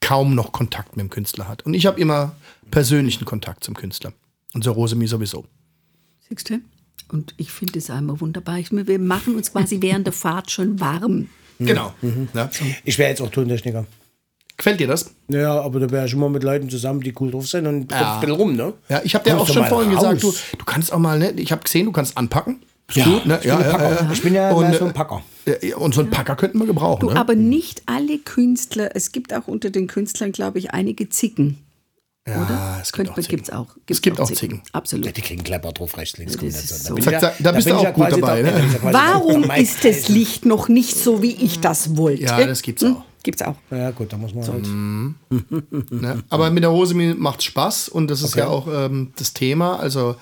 kaum 0.00 0.34
noch 0.34 0.52
Kontakt 0.52 0.96
mit 0.96 1.04
dem 1.04 1.10
Künstler 1.10 1.48
hat. 1.48 1.64
Und 1.64 1.74
ich 1.74 1.86
habe 1.86 2.00
immer 2.00 2.32
persönlichen 2.70 3.24
Kontakt 3.24 3.64
zum 3.64 3.74
Künstler. 3.74 4.12
Und 4.54 4.64
so 4.64 4.72
Rosemie 4.72 5.06
sowieso. 5.06 5.44
Siehst 6.28 6.50
du? 6.50 6.60
Und 7.10 7.34
ich 7.36 7.50
finde 7.50 7.78
es 7.78 7.90
einmal 7.90 8.20
wunderbar. 8.20 8.58
Ich, 8.58 8.70
wir 8.72 8.98
machen 8.98 9.34
uns 9.34 9.52
quasi 9.52 9.80
während 9.80 10.06
der 10.06 10.12
Fahrt 10.12 10.50
schon 10.50 10.78
warm. 10.80 11.28
Genau. 11.58 11.92
Ja. 12.34 12.48
Ich 12.84 12.98
wäre 12.98 13.10
jetzt 13.10 13.20
auch 13.20 13.30
Tontechniker. 13.30 13.84
Gefällt 14.56 14.80
dir 14.80 14.86
das? 14.88 15.14
Ja, 15.28 15.60
aber 15.60 15.80
da 15.80 15.90
wäre 15.90 16.06
ich 16.06 16.12
immer 16.12 16.28
mit 16.28 16.42
Leuten 16.42 16.68
zusammen, 16.68 17.00
die 17.00 17.14
cool 17.18 17.30
drauf 17.30 17.48
sind 17.48 17.66
und 17.66 17.90
Ja. 17.90 18.14
ein 18.14 18.20
bisschen 18.20 18.36
rum, 18.36 18.54
ne? 18.54 18.74
Ja, 18.88 19.00
ich 19.04 19.14
habe 19.14 19.24
dir 19.24 19.38
auch 19.38 19.46
schon 19.46 19.64
vorhin 19.64 19.92
raus. 19.94 20.20
gesagt, 20.20 20.22
du, 20.22 20.58
du 20.58 20.64
kannst 20.66 20.92
auch 20.92 20.98
mal, 20.98 21.18
ne, 21.18 21.32
ich 21.32 21.50
habe 21.50 21.62
gesehen, 21.62 21.86
du 21.86 21.92
kannst 21.92 22.16
anpacken. 22.16 22.60
Ja, 22.92 23.04
gut, 23.04 23.24
ne? 23.26 23.36
ich 23.38 23.42
bin 23.44 23.52
ein 23.52 23.70
Packer. 23.70 24.08
Ich 24.12 24.22
bin 24.22 24.34
ja 24.34 24.50
Und, 24.52 24.68
mehr 24.68 24.78
so 24.78 24.84
ein 24.84 24.90
äh, 24.90 24.94
Packer. 24.94 25.22
Ja, 25.62 25.76
Und 25.76 25.94
so 25.94 26.00
einen 26.00 26.10
Packer 26.10 26.36
könnten 26.36 26.58
wir 26.58 26.66
gebrauchen. 26.66 27.00
Du, 27.00 27.10
ne? 27.14 27.16
aber 27.20 27.34
nicht 27.36 27.82
alle 27.86 28.18
Künstler, 28.18 28.90
es 28.94 29.12
gibt 29.12 29.32
auch 29.32 29.48
unter 29.48 29.70
den 29.70 29.86
Künstlern, 29.86 30.32
glaube 30.32 30.58
ich, 30.58 30.72
einige 30.72 31.08
Zicken. 31.08 31.58
Ja, 32.30 32.42
oder? 32.42 32.78
es 32.80 32.92
gibt 32.92 32.96
Könnte 32.96 33.12
auch 33.12 33.14
Zicken. 33.16 33.36
gibt's 33.36 33.50
auch. 33.50 33.66
Es 33.86 34.00
gibt 34.02 34.20
auch 34.20 34.30
Zicken. 34.32 34.62
Absolut. 34.72 35.06
Ja, 35.06 35.12
die 35.12 35.20
kriegen 35.22 35.42
Klepper 35.44 35.72
drauf, 35.72 35.96
rechts, 35.96 36.16
links, 36.18 36.36
Das 36.36 36.42
ist 36.42 36.86
so. 36.86 36.94
bin 36.94 37.04
Sag- 37.04 37.14
ich 37.14 37.20
sag- 37.20 37.34
da 37.40 37.52
bist 37.52 37.66
bin 37.66 37.76
du 37.76 37.80
auch 37.80 37.92
gut 37.92 38.12
dabei, 38.12 38.42
da- 38.42 38.50
ne? 38.52 38.62
bin 38.62 38.70
ja 38.84 38.92
Warum 38.92 39.50
ist 39.50 39.84
das 39.84 40.08
Licht 40.08 40.44
noch 40.46 40.68
nicht 40.68 40.96
so, 40.96 41.22
wie 41.22 41.32
ich 41.32 41.60
das 41.60 41.96
wollte? 41.96 42.22
Ja, 42.22 42.46
das 42.46 42.62
gibt's 42.62 42.84
auch. 42.84 43.02
Gibt's 43.22 43.42
auch. 43.42 43.56
Ja, 43.70 43.90
gut, 43.90 44.12
da 44.12 44.16
muss 44.16 44.32
man 44.34 44.46
halt. 44.48 44.66
Ne? 45.90 46.22
Aber 46.30 46.50
mit 46.50 46.62
der 46.62 46.70
Rosemary 46.70 47.14
macht 47.14 47.42
Spaß 47.42 47.88
und 47.90 48.10
das 48.10 48.22
ist 48.22 48.30
Okay. 48.32 48.40
ja 48.40 48.48
auch 48.48 48.66
ähm, 48.72 49.12
das 49.16 49.34
Thema. 49.34 49.78
Also 49.78 50.16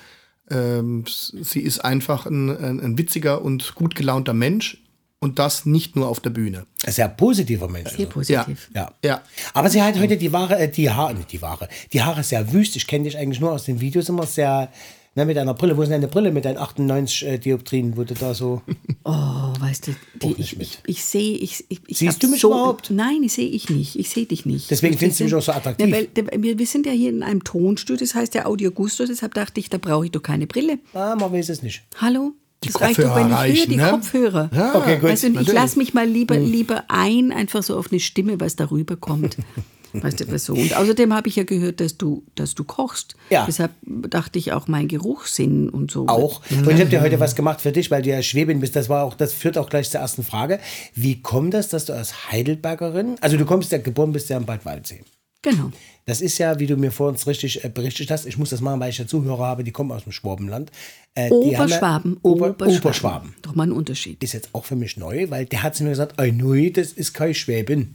ähm, 0.51 1.05
sie 1.07 1.61
ist 1.61 1.79
einfach 1.85 2.25
ein, 2.25 2.49
ein, 2.49 2.79
ein 2.81 2.97
witziger 2.97 3.41
und 3.41 3.75
gut 3.75 3.95
gelaunter 3.95 4.33
Mensch 4.33 4.81
und 5.19 5.37
das 5.39 5.65
nicht 5.65 5.95
nur 5.95 6.07
auf 6.07 6.19
der 6.19 6.29
Bühne. 6.29 6.65
Ein 6.85 6.93
sehr 6.93 7.09
positiver 7.09 7.67
Mensch. 7.67 7.89
Sehr 7.91 7.99
also. 7.99 8.11
positiv. 8.11 8.69
Ja. 8.73 8.91
Ja. 9.03 9.21
Aber 9.53 9.69
sie 9.69 9.81
hat 9.81 9.99
heute 9.99 10.17
die 10.17 10.31
Ware, 10.31 10.57
äh, 10.57 10.69
die 10.71 10.89
Haare, 10.89 11.13
nicht 11.13 11.31
die 11.31 11.41
Ware, 11.41 11.67
die 11.91 12.01
Haare 12.01 12.23
sehr 12.23 12.51
wüst. 12.53 12.75
Ich 12.75 12.87
kenne 12.87 13.03
dich 13.05 13.17
eigentlich 13.17 13.39
nur 13.41 13.51
aus 13.51 13.65
den 13.65 13.81
Videos 13.81 14.07
immer 14.07 14.25
sehr, 14.25 14.71
ne, 15.15 15.25
mit 15.25 15.37
einer 15.37 15.53
Brille. 15.53 15.75
Wo 15.75 15.81
ist 15.81 15.89
denn 15.89 15.99
deine 16.01 16.11
Brille 16.11 16.31
mit 16.31 16.45
deinen 16.45 16.57
98 16.57 17.27
äh, 17.27 17.37
Dioptrien, 17.37 17.97
wo 17.97 18.03
du 18.05 18.13
da 18.13 18.33
so. 18.33 18.61
Oh, 19.05 19.53
weißt 19.59 19.87
du, 19.87 19.95
die, 20.21 20.27
nicht 20.27 20.39
ich, 20.39 20.57
mit. 20.57 20.67
ich, 20.67 20.79
ich 20.85 21.03
sehe, 21.05 21.35
ich, 21.37 21.65
ich, 21.69 21.79
ich 21.87 21.97
Siehst 21.97 22.21
du 22.21 22.27
mich 22.27 22.41
so, 22.41 22.49
überhaupt? 22.49 22.91
Nein, 22.91 23.23
ich 23.23 23.33
sehe 23.33 23.47
ich 23.49 23.69
nicht. 23.69 23.97
Ich 23.97 24.09
sehe 24.09 24.25
dich 24.25 24.45
nicht. 24.45 24.69
Deswegen 24.69 24.97
findest 24.97 25.21
du 25.21 25.23
mich 25.23 25.31
sind- 25.31 25.39
auch 25.39 25.43
so 25.43 25.51
attraktiv. 25.53 25.87
Ja, 25.87 25.95
weil, 25.95 26.43
wir, 26.43 26.59
wir 26.59 26.65
sind 26.67 26.85
ja 26.85 26.91
hier 26.91 27.09
in 27.09 27.23
einem 27.23 27.43
Tonstudio, 27.43 28.05
das 28.05 28.13
heißt 28.13 28.35
ja 28.35 28.45
Audio 28.45 28.69
Gusto, 28.71 29.05
deshalb 29.07 29.33
dachte 29.33 29.59
ich, 29.61 29.69
da 29.69 29.79
brauche 29.79 30.05
ich 30.05 30.11
doch 30.11 30.21
keine 30.21 30.45
Brille. 30.47 30.77
Ah, 30.93 31.15
man 31.19 31.31
weiß 31.33 31.49
es 31.49 31.63
nicht. 31.63 31.81
Hallo? 31.97 32.33
Die 32.63 32.67
das 32.67 32.81
reicht 32.81 32.99
doch, 32.99 33.13
Kopfhörer 33.13 33.43
wenn 33.43 33.51
ich 33.51 33.59
höre, 33.59 33.67
die 33.67 33.75
ne? 33.77 33.89
Kopfhörer. 33.89 34.49
Ja, 34.53 34.75
Okay, 34.75 34.97
gut, 34.97 35.09
Weißt 35.09 35.23
ich 35.23 35.53
lasse 35.53 35.77
mich 35.77 35.93
mal 35.93 36.07
lieber, 36.07 36.37
lieber 36.37 36.83
ein, 36.89 37.31
einfach 37.31 37.63
so 37.63 37.77
auf 37.77 37.91
eine 37.91 37.99
Stimme, 37.99 38.39
was 38.39 38.55
darüber 38.55 38.95
kommt. 38.97 39.37
Weißt 39.93 40.19
du, 40.19 40.31
was 40.31 40.45
so. 40.45 40.53
Und 40.53 40.75
außerdem 40.75 41.13
habe 41.13 41.29
ich 41.29 41.35
ja 41.35 41.43
gehört, 41.43 41.79
dass 41.79 41.97
du, 41.97 42.23
dass 42.35 42.53
du 42.53 42.63
kochst. 42.63 43.15
Ja. 43.29 43.45
Deshalb 43.47 43.71
dachte 43.81 44.37
ich 44.37 44.51
auch 44.51 44.67
mein 44.67 44.87
Geruchssinn 44.87 45.69
und 45.69 45.89
so. 45.89 46.07
Auch. 46.07 46.41
Und 46.51 46.69
ich 46.69 46.79
habe 46.79 46.89
dir 46.89 47.01
heute 47.01 47.19
was 47.19 47.35
gemacht 47.35 47.61
für 47.61 47.71
dich, 47.71 47.89
weil 47.89 48.01
du 48.01 48.09
ja 48.09 48.21
Schwäbin 48.21 48.59
bist. 48.59 48.75
Das 48.75 48.89
war 48.89 49.03
auch, 49.03 49.15
das 49.15 49.33
führt 49.33 49.57
auch 49.57 49.69
gleich 49.69 49.89
zur 49.89 50.01
ersten 50.01 50.23
Frage. 50.23 50.59
Wie 50.93 51.21
kommt 51.21 51.53
das, 51.53 51.69
dass 51.69 51.85
du 51.85 51.93
als 51.93 52.31
Heidelbergerin, 52.31 53.15
also 53.21 53.37
du 53.37 53.45
kommst 53.45 53.71
ja 53.71 53.79
geboren 53.79 54.11
bist 54.11 54.29
ja 54.29 54.37
in 54.37 54.45
Bad 54.45 54.65
Waldsee. 54.65 55.03
Genau. 55.41 55.71
Das 56.09 56.21
ist 56.21 56.37
ja, 56.39 56.59
wie 56.59 56.65
du 56.67 56.75
mir 56.75 56.91
vor 56.91 57.07
uns 57.09 57.25
richtig 57.27 57.63
äh, 57.63 57.69
berichtet 57.69 58.11
hast, 58.11 58.25
ich 58.25 58.37
muss 58.37 58.49
das 58.49 58.61
machen, 58.61 58.79
weil 58.79 58.89
ich 58.89 58.97
ja 58.97 59.07
Zuhörer 59.07 59.45
habe, 59.45 59.63
die 59.63 59.71
kommen 59.71 59.91
aus 59.91 60.03
dem 60.03 60.11
Schwabenland. 60.11 60.71
Äh, 61.15 61.29
die 61.29 61.33
haben 61.57 61.69
ja- 61.69 61.77
Oberschwaben. 61.77 62.17
Ober, 62.23 62.55
Oberschwaben. 62.59 63.35
Doch 63.41 63.55
mal 63.55 63.67
ein 63.67 63.71
Unterschied. 63.71 64.23
Ist 64.23 64.33
jetzt 64.33 64.49
auch 64.53 64.65
für 64.65 64.75
mich 64.75 64.97
neu, 64.97 65.29
weil 65.29 65.45
der 65.45 65.63
hat 65.63 65.75
zu 65.75 65.83
mir 65.83 65.89
gesagt, 65.91 66.15
oh, 66.21 66.25
neu, 66.31 66.69
das 66.71 66.91
ist 66.91 67.13
kein 67.13 67.33
Schwäbin. 67.33 67.93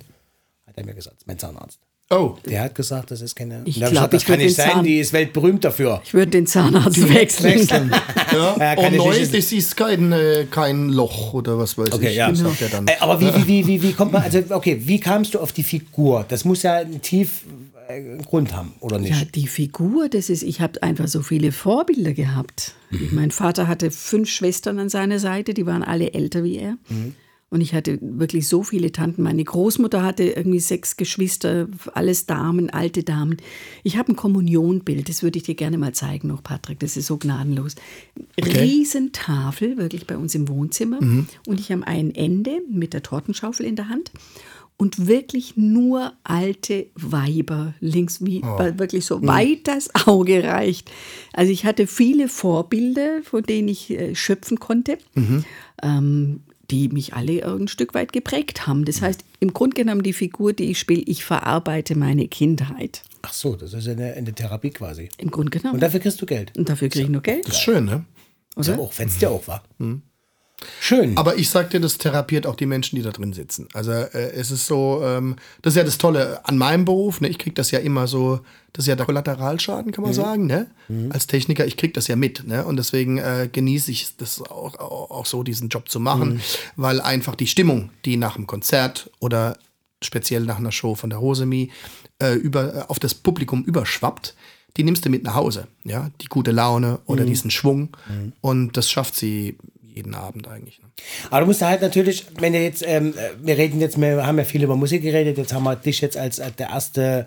Hat 0.66 0.74
er 0.78 0.86
mir 0.86 0.94
gesagt, 0.94 1.22
mein 1.26 1.38
Zahnarzt. 1.38 1.78
Oh, 2.10 2.36
Der 2.44 2.60
hat 2.64 2.74
gesagt, 2.74 3.10
das 3.10 3.22
ist 3.22 3.34
keine. 3.34 3.62
Ich 3.64 3.76
Und 3.76 3.80
da 3.80 3.86
hab 3.86 3.92
glaub, 3.92 4.10
gesagt, 4.10 4.12
das 4.12 4.22
ich 4.22 4.26
kann 4.28 4.38
nicht 4.38 4.48
den 4.50 4.54
sein, 4.64 4.70
Zahn- 4.72 4.84
die 4.84 4.98
ist 4.98 5.12
weltberühmt 5.14 5.64
dafür. 5.64 6.02
Ich 6.04 6.12
würde 6.12 6.30
den 6.32 6.46
Zahnarzt 6.46 7.08
wechseln. 7.14 7.54
Wechseln. 7.60 7.90
ja. 8.32 8.56
Ja, 8.58 8.74
ich 8.90 8.96
neu, 8.98 9.18
das 9.18 9.52
ist 9.52 9.74
kein, 9.76 10.12
äh, 10.12 10.46
kein 10.50 10.90
Loch 10.90 11.32
oder 11.32 11.58
was 11.58 11.78
weiß 11.78 11.92
Okay, 11.92 12.10
ich. 12.10 12.16
ja. 12.16 12.28
Das 12.28 12.40
sagt 12.40 12.60
er 12.60 12.68
dann. 12.68 12.86
Äh, 12.88 12.96
aber 13.00 13.18
wie, 13.20 13.34
wie, 13.34 13.46
wie, 13.48 13.66
wie, 13.66 13.82
wie 13.82 13.92
kommt 13.94 14.12
man, 14.12 14.22
also 14.22 14.38
okay, 14.50 14.78
wie 14.84 15.00
kamst 15.00 15.32
du 15.34 15.40
auf 15.40 15.52
die 15.52 15.62
Figur? 15.62 16.26
Das 16.28 16.44
muss 16.44 16.62
ja 16.62 16.84
tief 16.84 17.44
äh, 17.88 18.18
Grund 18.18 18.54
haben, 18.54 18.74
oder 18.80 18.98
nicht? 18.98 19.12
Ja, 19.12 19.24
die 19.24 19.46
Figur, 19.46 20.08
das 20.08 20.30
ist, 20.30 20.42
ich 20.42 20.60
habe 20.60 20.82
einfach 20.82 21.08
so 21.08 21.22
viele 21.22 21.52
Vorbilder 21.52 22.12
gehabt. 22.12 22.74
Mhm. 22.90 23.08
Mein 23.12 23.30
Vater 23.30 23.68
hatte 23.68 23.90
fünf 23.90 24.28
Schwestern 24.28 24.78
an 24.78 24.88
seiner 24.88 25.18
Seite, 25.18 25.54
die 25.54 25.66
waren 25.66 25.82
alle 25.82 26.12
älter 26.12 26.44
wie 26.44 26.56
er. 26.56 26.78
Mhm. 26.88 27.14
Und 27.54 27.60
ich 27.60 27.72
hatte 27.72 28.00
wirklich 28.00 28.48
so 28.48 28.64
viele 28.64 28.90
Tanten. 28.90 29.22
Meine 29.22 29.44
Großmutter 29.44 30.02
hatte 30.02 30.24
irgendwie 30.24 30.58
sechs 30.58 30.96
Geschwister, 30.96 31.68
alles 31.92 32.26
Damen, 32.26 32.68
alte 32.68 33.04
Damen. 33.04 33.36
Ich 33.84 33.96
habe 33.96 34.12
ein 34.12 34.16
Kommunionbild, 34.16 35.08
das 35.08 35.22
würde 35.22 35.38
ich 35.38 35.44
dir 35.44 35.54
gerne 35.54 35.78
mal 35.78 35.94
zeigen 35.94 36.26
noch, 36.26 36.42
Patrick. 36.42 36.80
Das 36.80 36.96
ist 36.96 37.06
so 37.06 37.16
gnadenlos. 37.16 37.76
Riesentafel, 38.36 39.76
wirklich 39.76 40.04
bei 40.04 40.16
uns 40.16 40.34
im 40.34 40.48
Wohnzimmer. 40.48 41.00
Mhm. 41.00 41.28
Und 41.46 41.60
ich 41.60 41.70
habe 41.70 41.86
ein 41.86 42.12
Ende 42.12 42.60
mit 42.68 42.92
der 42.92 43.04
Tortenschaufel 43.04 43.64
in 43.66 43.76
der 43.76 43.88
Hand. 43.88 44.10
Und 44.76 45.06
wirklich 45.06 45.56
nur 45.56 46.12
alte 46.24 46.86
Weiber 46.96 47.74
links, 47.80 48.24
wie 48.24 48.42
Oh. 48.42 48.58
wirklich 48.76 49.04
Mhm. 49.04 49.06
so 49.06 49.22
weit 49.26 49.68
das 49.68 49.88
Auge 50.06 50.42
reicht. 50.44 50.90
Also 51.32 51.52
ich 51.52 51.64
hatte 51.64 51.86
viele 51.86 52.28
Vorbilder, 52.28 53.22
von 53.22 53.42
denen 53.44 53.68
ich 53.68 53.90
äh, 53.90 54.14
schöpfen 54.16 54.58
konnte, 54.58 54.98
Mhm. 55.14 55.44
ähm, 55.82 56.40
die 56.70 56.88
mich 56.88 57.14
alle 57.14 57.44
ein 57.46 57.68
Stück 57.68 57.94
weit 57.94 58.12
geprägt 58.12 58.66
haben. 58.66 58.84
Das 58.84 59.00
heißt, 59.00 59.22
im 59.38 59.52
Grunde 59.52 59.76
genommen 59.76 60.02
die 60.02 60.12
Figur, 60.14 60.52
die 60.52 60.70
ich 60.70 60.78
spiele, 60.80 61.02
ich 61.06 61.24
verarbeite 61.24 61.94
meine 61.96 62.26
Kindheit. 62.26 63.02
Ach 63.22 63.32
so, 63.32 63.54
das 63.54 63.74
ist 63.74 63.86
eine, 63.88 64.14
eine 64.14 64.32
Therapie 64.32 64.70
quasi. 64.70 65.08
Im 65.18 65.30
Grunde 65.30 65.50
genommen. 65.50 65.74
Und 65.74 65.82
dafür 65.82 66.00
kriegst 66.00 66.20
du 66.20 66.26
Geld. 66.26 66.56
Und 66.58 66.68
dafür 66.68 66.88
kriege 66.88 67.04
ich 67.04 67.10
nur 67.10 67.22
Geld. 67.22 67.46
Das 67.46 67.54
ist 67.56 67.60
schön, 67.62 67.84
ne? 67.84 68.04
Ist 68.56 68.68
ja 68.68 68.78
auch, 68.78 68.92
fetzt 68.92 69.20
ja 69.22 69.28
auch, 69.28 69.46
wa? 69.46 69.62
Schön. 70.80 71.16
Aber 71.16 71.36
ich 71.36 71.50
sag 71.50 71.70
dir, 71.70 71.80
das 71.80 71.98
therapiert 71.98 72.46
auch 72.46 72.56
die 72.56 72.66
Menschen, 72.66 72.96
die 72.96 73.02
da 73.02 73.10
drin 73.10 73.32
sitzen. 73.32 73.68
Also 73.72 73.90
äh, 73.90 74.32
es 74.32 74.50
ist 74.50 74.66
so, 74.66 75.00
ähm, 75.04 75.36
das 75.62 75.72
ist 75.72 75.76
ja 75.78 75.84
das 75.84 75.98
Tolle 75.98 76.40
an 76.44 76.58
meinem 76.58 76.84
Beruf. 76.84 77.20
Ne? 77.20 77.28
Ich 77.28 77.38
krieg 77.38 77.54
das 77.54 77.70
ja 77.70 77.78
immer 77.80 78.06
so, 78.06 78.40
das 78.72 78.84
ist 78.84 78.88
ja 78.88 78.96
der 78.96 79.06
Kollateralschaden, 79.06 79.92
kann 79.92 80.04
man 80.04 80.12
sagen. 80.12 80.46
Ne? 80.46 80.70
Als 81.10 81.26
Techniker, 81.26 81.66
ich 81.66 81.76
krieg 81.76 81.94
das 81.94 82.08
ja 82.08 82.16
mit. 82.16 82.46
Ne? 82.46 82.64
Und 82.64 82.76
deswegen 82.76 83.18
äh, 83.18 83.48
genieße 83.50 83.90
ich 83.90 84.16
das 84.16 84.40
auch, 84.40 84.78
auch, 84.78 85.10
auch 85.10 85.26
so, 85.26 85.42
diesen 85.42 85.68
Job 85.68 85.88
zu 85.88 86.00
machen, 86.00 86.40
weil 86.76 87.00
einfach 87.00 87.34
die 87.34 87.46
Stimmung, 87.46 87.90
die 88.04 88.16
nach 88.16 88.36
dem 88.36 88.46
Konzert 88.46 89.10
oder 89.20 89.58
speziell 90.02 90.42
nach 90.42 90.58
einer 90.58 90.72
Show 90.72 90.94
von 90.94 91.10
der 91.10 91.18
Rosemi 91.18 91.70
äh, 92.20 92.34
über, 92.34 92.74
äh, 92.74 92.80
auf 92.88 92.98
das 92.98 93.14
Publikum 93.14 93.64
überschwappt, 93.64 94.34
die 94.76 94.84
nimmst 94.84 95.04
du 95.04 95.08
mit 95.08 95.22
nach 95.22 95.34
Hause. 95.34 95.68
Ja? 95.84 96.10
Die 96.20 96.26
gute 96.26 96.50
Laune 96.50 96.98
oder 97.06 97.24
diesen 97.24 97.50
Schwung. 97.50 97.90
Und 98.40 98.76
das 98.76 98.90
schafft 98.90 99.14
sie 99.14 99.56
jeden 99.94 100.14
Abend 100.14 100.48
eigentlich. 100.48 100.80
Ne? 100.80 100.88
Aber 101.30 101.40
du 101.40 101.46
musst 101.46 101.62
halt 101.62 101.80
natürlich, 101.80 102.26
wenn 102.38 102.52
du 102.52 102.58
jetzt, 102.58 102.82
ähm, 102.86 103.14
äh, 103.16 103.30
wir 103.40 103.56
reden 103.56 103.80
jetzt, 103.80 104.00
wir 104.00 104.26
haben 104.26 104.38
ja 104.38 104.44
viel 104.44 104.62
über 104.62 104.76
Musik 104.76 105.02
geredet, 105.02 105.38
jetzt 105.38 105.52
haben 105.52 105.64
wir 105.64 105.76
dich 105.76 106.00
jetzt 106.00 106.16
als, 106.16 106.40
als 106.40 106.56
der 106.56 106.70
erste 106.70 107.26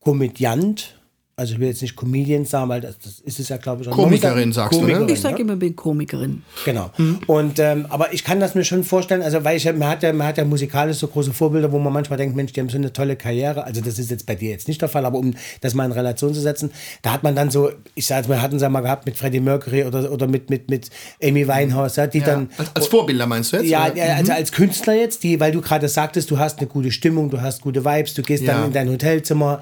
Komödiant, 0.00 0.99
also 1.40 1.54
ich 1.54 1.58
will 1.60 1.68
jetzt 1.68 1.80
nicht 1.82 1.96
Comedian 1.96 2.44
sagen, 2.44 2.68
weil 2.68 2.80
das, 2.82 2.98
das 2.98 3.18
ist 3.20 3.40
es 3.40 3.48
ja, 3.48 3.56
glaube 3.56 3.82
ich, 3.82 3.88
auch. 3.88 3.92
Komikerin, 3.92 4.52
sagst 4.52 4.74
du, 4.78 4.84
ne? 4.84 4.92
Komikerin, 4.92 5.14
Ich 5.14 5.20
sage 5.20 5.40
immer, 5.40 5.54
ich 5.54 5.58
bin 5.58 5.74
Komikerin. 5.74 6.42
Genau. 6.64 6.90
Und 7.26 7.58
ähm, 7.58 7.86
aber 7.88 8.12
ich 8.12 8.22
kann 8.24 8.40
das 8.40 8.54
mir 8.54 8.62
schon 8.64 8.84
vorstellen, 8.84 9.22
also 9.22 9.42
weil 9.42 9.56
ich 9.56 9.64
ja- 9.64 9.72
man 9.72 9.88
hat 9.88 10.02
ja, 10.02 10.12
man 10.12 10.26
hat 10.26 10.36
ja 10.38 10.44
musikalisch 10.44 10.98
so 10.98 11.08
große 11.08 11.32
Vorbilder, 11.32 11.72
wo 11.72 11.78
man 11.78 11.92
manchmal 11.92 12.18
denkt, 12.18 12.36
Mensch, 12.36 12.52
die 12.52 12.60
haben 12.60 12.68
so 12.68 12.76
eine 12.76 12.92
tolle 12.92 13.16
Karriere. 13.16 13.64
Also 13.64 13.80
das 13.80 13.98
ist 13.98 14.10
jetzt 14.10 14.26
bei 14.26 14.34
dir 14.34 14.50
jetzt 14.50 14.68
nicht 14.68 14.80
der 14.82 14.88
Fall, 14.88 15.04
aber 15.06 15.18
um 15.18 15.34
das 15.62 15.74
mal 15.74 15.86
in 15.86 15.92
Relation 15.92 16.34
zu 16.34 16.40
setzen, 16.40 16.70
da 17.02 17.12
hat 17.12 17.22
man 17.22 17.34
dann 17.34 17.50
so, 17.50 17.70
ich 17.94 18.06
sage 18.06 18.20
jetzt 18.20 18.28
mal, 18.28 18.42
hatten 18.42 18.58
sie 18.58 18.62
ja 18.64 18.68
mal 18.68 18.82
gehabt 18.82 19.06
mit 19.06 19.16
Freddie 19.16 19.40
Mercury 19.40 19.84
oder, 19.84 20.12
oder 20.12 20.26
mit, 20.28 20.50
mit, 20.50 20.68
mit 20.70 20.90
Amy 21.22 21.48
Winehouse, 21.48 21.96
ja, 21.96 22.06
die 22.06 22.20
dann. 22.20 22.50
als, 22.58 22.70
als 22.76 22.86
Vorbilder 22.86 23.26
meinst 23.26 23.52
du 23.52 23.56
jetzt? 23.56 23.68
Ja, 23.70 23.86
oder? 23.86 23.96
ja, 23.96 24.14
also 24.16 24.32
als 24.32 24.52
Künstler 24.52 24.94
jetzt, 24.94 25.22
die, 25.22 25.40
weil 25.40 25.52
du 25.52 25.60
gerade 25.62 25.88
sagtest, 25.88 26.30
du 26.30 26.38
hast 26.38 26.58
eine 26.58 26.66
gute 26.66 26.90
Stimmung, 26.90 27.30
du 27.30 27.40
hast 27.40 27.62
gute 27.62 27.84
Vibes, 27.84 28.12
du 28.14 28.22
gehst 28.22 28.44
Ja. 28.44 28.54
dann 28.54 28.66
in 28.66 28.72
dein 28.72 28.88
Hotelzimmer, 28.90 29.60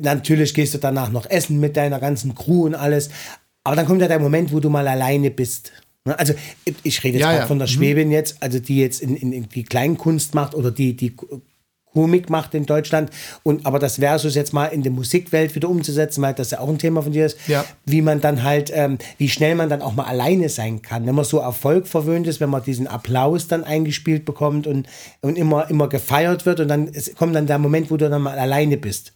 natürlich 0.00 0.54
gehst 0.54 0.74
du 0.74 0.78
danach 0.78 1.10
noch 1.10 1.28
essen 1.30 1.60
mit 1.60 1.76
deiner 1.76 2.00
ganzen 2.00 2.34
Crew 2.34 2.64
und 2.66 2.74
alles, 2.74 3.10
aber 3.64 3.76
dann 3.76 3.86
kommt 3.86 4.00
ja 4.00 4.08
der 4.08 4.18
Moment, 4.20 4.52
wo 4.52 4.60
du 4.60 4.70
mal 4.70 4.86
alleine 4.88 5.30
bist. 5.30 5.72
Ne? 6.04 6.18
Also 6.18 6.34
ich- 6.84 7.04
rede 7.04 7.18
jetzt 7.18 7.22
Ja, 7.26 7.36
ja. 7.38 7.46
von 7.46 7.58
der 7.58 7.66
Schwäbin 7.66 8.10
jetzt, 8.10 8.42
also 8.42 8.58
die 8.58 8.78
jetzt 8.80 9.00
in, 9.02 9.16
in, 9.16 9.32
in 9.32 9.48
die 9.48 9.64
Kleinkunst 9.64 10.34
macht 10.34 10.54
oder 10.54 10.70
die, 10.70 10.94
die 10.96 11.14
Komik 11.92 12.28
macht 12.30 12.54
in 12.54 12.66
Deutschland 12.66 13.10
und 13.42 13.64
aber 13.66 13.78
das 13.78 13.96
Versus 13.96 14.34
jetzt 14.34 14.52
mal 14.52 14.66
in 14.66 14.82
der 14.82 14.92
Musikwelt 14.92 15.54
wieder 15.54 15.68
umzusetzen, 15.70 16.20
weil 16.22 16.34
das 16.34 16.50
ja 16.50 16.60
auch 16.60 16.68
ein 16.68 16.78
Thema 16.78 17.02
von 17.02 17.12
dir 17.12 17.26
ist, 17.26 17.38
Ja. 17.48 17.64
wie 17.86 18.02
man 18.02 18.20
dann 18.20 18.42
halt, 18.42 18.70
ähm, 18.74 18.98
wie 19.16 19.28
schnell 19.28 19.54
man 19.54 19.68
dann 19.70 19.80
auch 19.82 19.94
mal 19.94 20.04
alleine 20.04 20.48
sein 20.50 20.82
kann, 20.82 21.06
wenn 21.06 21.14
man 21.14 21.24
so 21.24 21.38
Erfolg 21.38 21.88
verwöhnt 21.88 22.26
ist, 22.26 22.40
wenn 22.40 22.50
man 22.50 22.62
diesen 22.62 22.86
Applaus 22.86 23.48
dann 23.48 23.64
eingespielt 23.64 24.26
bekommt 24.26 24.66
und, 24.66 24.86
und 25.22 25.36
immer, 25.38 25.68
immer 25.70 25.88
gefeiert 25.88 26.44
wird 26.46 26.60
und 26.60 26.68
dann 26.68 26.88
es 26.92 27.14
kommt 27.14 27.34
dann 27.34 27.46
der 27.46 27.58
Moment, 27.58 27.90
wo 27.90 27.96
du 27.96 28.08
dann 28.08 28.22
mal 28.22 28.38
alleine 28.38 28.76
bist. 28.76 29.12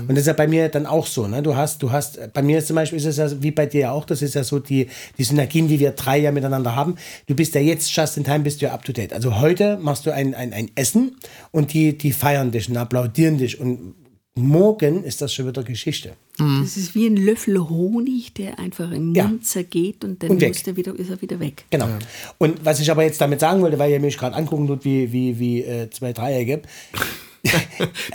Und 0.00 0.10
das 0.10 0.20
ist 0.20 0.26
ja 0.26 0.32
bei 0.32 0.46
mir 0.46 0.68
dann 0.68 0.86
auch 0.86 1.06
so, 1.06 1.26
ne? 1.26 1.42
Du 1.42 1.56
hast, 1.56 1.82
du 1.82 1.90
hast, 1.92 2.18
bei 2.32 2.42
mir 2.42 2.58
ist 2.58 2.66
zum 2.68 2.76
Beispiel 2.76 2.98
ist 2.98 3.06
es 3.06 3.16
ja 3.16 3.42
wie 3.42 3.50
bei 3.50 3.66
dir 3.66 3.92
auch, 3.92 4.04
das 4.04 4.22
ist 4.22 4.34
ja 4.34 4.44
so 4.44 4.58
die, 4.58 4.88
die 5.18 5.24
Synergien, 5.24 5.68
die 5.68 5.80
wir 5.80 5.90
drei 5.92 6.18
ja 6.18 6.32
miteinander 6.32 6.74
haben. 6.76 6.96
Du 7.26 7.34
bist 7.34 7.54
ja 7.54 7.60
jetzt 7.60 7.94
just 7.94 8.16
in 8.16 8.24
time, 8.24 8.40
bist 8.40 8.60
du 8.62 8.66
ja 8.66 8.72
up 8.72 8.84
to 8.84 8.92
date. 8.92 9.12
Also 9.12 9.40
heute 9.40 9.78
machst 9.80 10.06
du 10.06 10.12
ein, 10.14 10.34
ein, 10.34 10.52
ein 10.52 10.70
Essen 10.74 11.16
und 11.50 11.72
die, 11.72 11.96
die 11.96 12.12
feiern 12.12 12.50
dich 12.50 12.68
und 12.68 12.76
applaudieren 12.76 13.38
dich 13.38 13.60
und 13.60 13.94
morgen 14.34 15.04
ist 15.04 15.20
das 15.20 15.34
schon 15.34 15.46
wieder 15.46 15.62
Geschichte. 15.62 16.12
Das 16.38 16.78
ist 16.78 16.94
wie 16.94 17.06
ein 17.06 17.16
Löffel 17.16 17.58
Honig, 17.68 18.32
der 18.32 18.58
einfach 18.58 18.90
im 18.90 19.06
Mund 19.08 19.16
Ja. 19.16 19.30
zergeht 19.42 20.02
und 20.04 20.22
dann 20.22 20.30
Und 20.30 20.40
weg. 20.40 20.48
muss 20.48 20.62
der 20.62 20.76
wieder, 20.76 20.98
ist 20.98 21.10
er 21.10 21.20
wieder 21.20 21.38
weg. 21.38 21.66
Genau. 21.70 21.86
Und 22.38 22.64
was 22.64 22.80
ich 22.80 22.90
aber 22.90 23.04
jetzt 23.04 23.20
damit 23.20 23.40
sagen 23.40 23.60
wollte, 23.60 23.78
weil 23.78 23.90
ihr 23.92 24.00
mich 24.00 24.16
gerade 24.16 24.34
angucken 24.34 24.66
tut 24.66 24.86
wie, 24.86 25.12
wie, 25.12 25.38
wie 25.38 25.62
äh, 25.62 25.90
zwei 25.90 26.14
Dreiecke, 26.14 26.62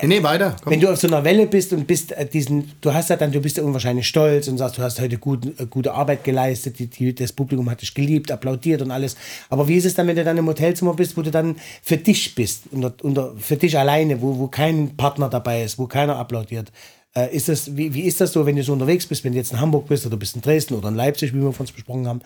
Nee, 0.04 0.24
weiter. 0.24 0.56
Komm. 0.62 0.74
wenn 0.74 0.80
du 0.80 0.90
auf 0.90 0.98
so 0.98 1.08
einer 1.08 1.24
Welle 1.24 1.48
bist 1.48 1.74
und 1.74 1.86
bist 1.86 2.12
äh, 2.12 2.26
diesen, 2.26 2.72
du 2.82 2.94
hast 2.94 3.10
ja 3.10 3.16
dann, 3.16 3.32
du 3.32 3.42
bist 3.42 3.58
ja 3.58 3.64
unwahrscheinlich 3.64 4.08
stolz 4.08 4.48
und 4.48 4.58
sagst, 4.58 4.78
du 4.78 4.82
hast 4.82 5.02
heute 5.02 5.18
gut, 5.18 5.60
äh, 5.60 5.66
gute 5.66 5.94
Arbeit 5.94 6.24
geleistet, 6.24 6.80
die, 6.80 6.88
die, 6.88 7.14
das 7.14 7.34
Publikum 7.34 7.70
hat 7.70 7.82
dich 7.82 7.94
geliebt, 7.94 8.32
applaudiert 8.32 8.82
und 8.82 8.92
alles. 8.92 9.18
Aber 9.50 9.68
wie 9.68 9.76
ist 9.76 9.86
es 9.86 9.96
dann, 9.96 10.08
wenn 10.08 10.16
du 10.16 10.24
dann 10.24 10.38
im 10.38 10.48
Hotelzimmer 10.48 10.94
bist, 10.94 11.18
wo 11.18 11.22
du 11.22 11.32
dann 11.32 11.58
für 11.82 11.98
dich 11.98 12.36
bist, 12.36 12.64
unter, 12.72 12.94
unter, 13.02 13.34
für 13.38 13.58
dich 13.58 13.78
alleine, 13.78 14.22
wo, 14.22 14.38
wo 14.38 14.48
kein 14.48 14.96
Partner 14.96 15.30
dabei 15.30 15.64
ist, 15.64 15.78
wo 15.78 15.88
keiner 15.88 16.18
applaudiert? 16.18 16.72
Äh, 17.14 17.36
ist 17.36 17.50
das, 17.50 17.76
wie, 17.76 17.94
wie 17.94 18.04
ist 18.04 18.22
das 18.22 18.32
so, 18.32 18.46
wenn 18.46 18.56
du 18.56 18.64
so 18.64 18.74
unterwegs 18.74 19.06
bist, 19.06 19.24
wenn 19.24 19.34
du 19.34 19.38
jetzt 19.38 19.52
in 19.52 19.60
Hamburg 19.60 19.88
bist 19.88 20.06
oder 20.06 20.18
bist 20.18 20.36
in 20.36 20.42
Dresden 20.42 20.76
oder 20.76 20.90
in 20.90 20.96
Leipzig, 20.96 21.34
wie 21.34 21.42
wir 21.42 21.52
von 21.52 21.66
uns 21.66 21.72
besprochen 21.72 22.08
haben? 22.08 22.22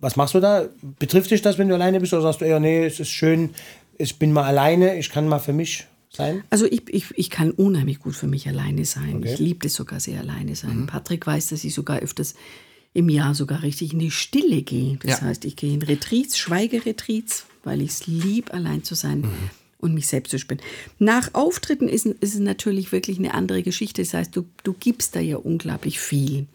Was 0.00 0.16
machst 0.16 0.34
du 0.34 0.40
da? 0.40 0.66
Betrifft 0.98 1.30
dich 1.30 1.40
das, 1.40 1.56
wenn 1.56 1.68
du 1.68 1.74
alleine 1.74 2.00
bist, 2.00 2.12
oder 2.12 2.22
sagst 2.22 2.42
du 2.42 2.44
eher, 2.44 2.60
nee, 2.60 2.84
es 2.84 3.00
ist 3.00 3.08
schön, 3.08 3.54
ich 3.96 4.18
bin 4.18 4.32
mal 4.32 4.44
alleine, 4.44 4.96
ich 4.98 5.08
kann 5.08 5.26
mal 5.26 5.38
für 5.38 5.54
mich 5.54 5.86
sein? 6.16 6.42
Also 6.50 6.66
ich, 6.66 6.82
ich, 6.88 7.06
ich 7.16 7.30
kann 7.30 7.50
unheimlich 7.52 8.00
gut 8.00 8.14
für 8.16 8.26
mich 8.26 8.48
alleine 8.48 8.84
sein. 8.84 9.16
Okay. 9.18 9.34
Ich 9.34 9.38
liebe 9.38 9.66
es 9.68 9.74
sogar 9.74 10.00
sehr 10.00 10.20
alleine 10.20 10.56
sein. 10.56 10.86
Patrick 10.86 11.26
weiß, 11.26 11.48
dass 11.48 11.62
ich 11.64 11.74
sogar 11.74 11.98
öfters 12.00 12.34
im 12.94 13.08
Jahr 13.08 13.34
sogar 13.34 13.62
richtig 13.62 13.92
in 13.92 13.98
die 13.98 14.10
Stille 14.10 14.62
gehe. 14.62 14.96
Das 15.02 15.20
Ja. 15.20 15.26
heißt, 15.26 15.44
ich 15.44 15.54
gehe 15.56 15.72
in 15.74 15.82
Retreats, 15.82 16.38
Schweigeretreats, 16.38 17.44
weil 17.62 17.82
ich 17.82 17.90
es 17.90 18.06
lieb, 18.06 18.52
allein 18.54 18.82
zu 18.84 18.94
sein 18.94 19.24
und 19.78 19.92
mich 19.92 20.06
selbst 20.06 20.30
zu 20.30 20.38
spielen. 20.38 20.60
Nach 20.98 21.34
Auftritten 21.34 21.88
ist, 21.88 22.06
ist 22.06 22.34
es 22.34 22.40
natürlich 22.40 22.92
wirklich 22.92 23.18
eine 23.18 23.34
andere 23.34 23.62
Geschichte. 23.62 24.02
Das 24.02 24.14
heißt, 24.14 24.34
du, 24.34 24.46
du 24.64 24.72
gibst 24.72 25.14
da 25.14 25.20
ja 25.20 25.36
unglaublich 25.36 26.00
viel. 26.00 26.46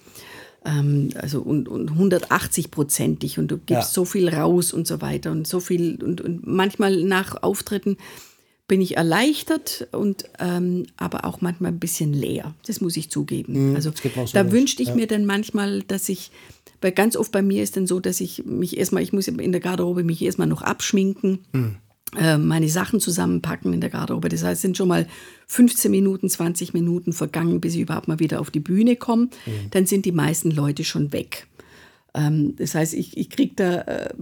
Ähm, 0.65 1.09
also 1.15 1.41
und, 1.41 1.67
und 1.69 1.91
180-prozentig 1.91 3.37
und 3.39 3.49
du 3.49 3.57
gibst 3.57 3.69
Ja. 3.69 3.93
so 3.93 4.05
viel 4.05 4.29
raus 4.29 4.73
und 4.73 4.87
so 4.87 5.01
weiter 5.01 5.31
und 5.31 5.47
so 5.47 5.59
viel 5.59 6.01
und, 6.03 6.21
und 6.21 6.45
manchmal 6.47 7.03
nach 7.03 7.41
Auftritten 7.43 7.97
bin 8.71 8.79
ich 8.79 8.95
erleichtert 8.95 9.89
und 9.91 10.23
ähm, 10.39 10.85
aber 10.95 11.25
auch 11.25 11.41
manchmal 11.41 11.73
ein 11.73 11.79
bisschen 11.79 12.13
leer. 12.13 12.53
Das 12.67 12.79
muss 12.79 12.95
ich 12.95 13.09
zugeben. 13.11 13.75
also 13.75 13.91
das 13.91 14.01
geht 14.01 14.15
mir 14.15 14.23
auch 14.23 14.27
so 14.29 14.33
da 14.33 14.49
wünschte 14.49 14.81
ich 14.81 14.95
mir 14.95 15.07
dann 15.07 15.25
manchmal, 15.25 15.81
dass 15.81 16.07
ich, 16.07 16.31
weil 16.79 16.93
ganz 16.93 17.17
oft 17.17 17.33
bei 17.33 17.41
mir 17.41 17.63
ist 17.63 17.75
dann 17.75 17.85
so, 17.85 17.99
dass 17.99 18.21
ich 18.21 18.45
mich 18.45 18.77
erstmal, 18.77 19.03
ich 19.03 19.11
muss 19.11 19.27
in 19.27 19.51
der 19.51 19.59
Garderobe 19.59 20.05
mich 20.05 20.21
erstmal 20.21 20.47
noch 20.47 20.61
abschminken. 20.61 21.39
äh, 22.17 22.37
meine 22.37 22.69
Sachen 22.69 23.01
zusammenpacken 23.01 23.73
in 23.73 23.81
der 23.81 23.89
Garderobe. 23.89 24.29
Das 24.29 24.41
heißt, 24.41 24.59
es 24.59 24.61
sind 24.61 24.77
schon 24.77 24.87
mal 24.87 25.05
15 25.47 25.91
Minuten, 25.91 26.29
20 26.29 26.73
Minuten 26.73 27.11
vergangen, 27.11 27.59
bis 27.59 27.75
ich 27.75 27.81
überhaupt 27.81 28.07
mal 28.07 28.19
wieder 28.19 28.39
auf 28.39 28.51
die 28.51 28.61
Bühne 28.61 28.95
komme. 28.95 29.27
Dann 29.71 29.85
sind 29.85 30.05
die 30.05 30.13
meisten 30.13 30.49
Leute 30.49 30.85
schon 30.85 31.11
weg. 31.11 31.47
Ähm, 32.13 32.55
das 32.55 32.73
heißt, 32.73 32.93
ich, 32.93 33.17
ich 33.17 33.29
kriege 33.29 33.51
da, 33.53 33.81
äh, 33.81 34.13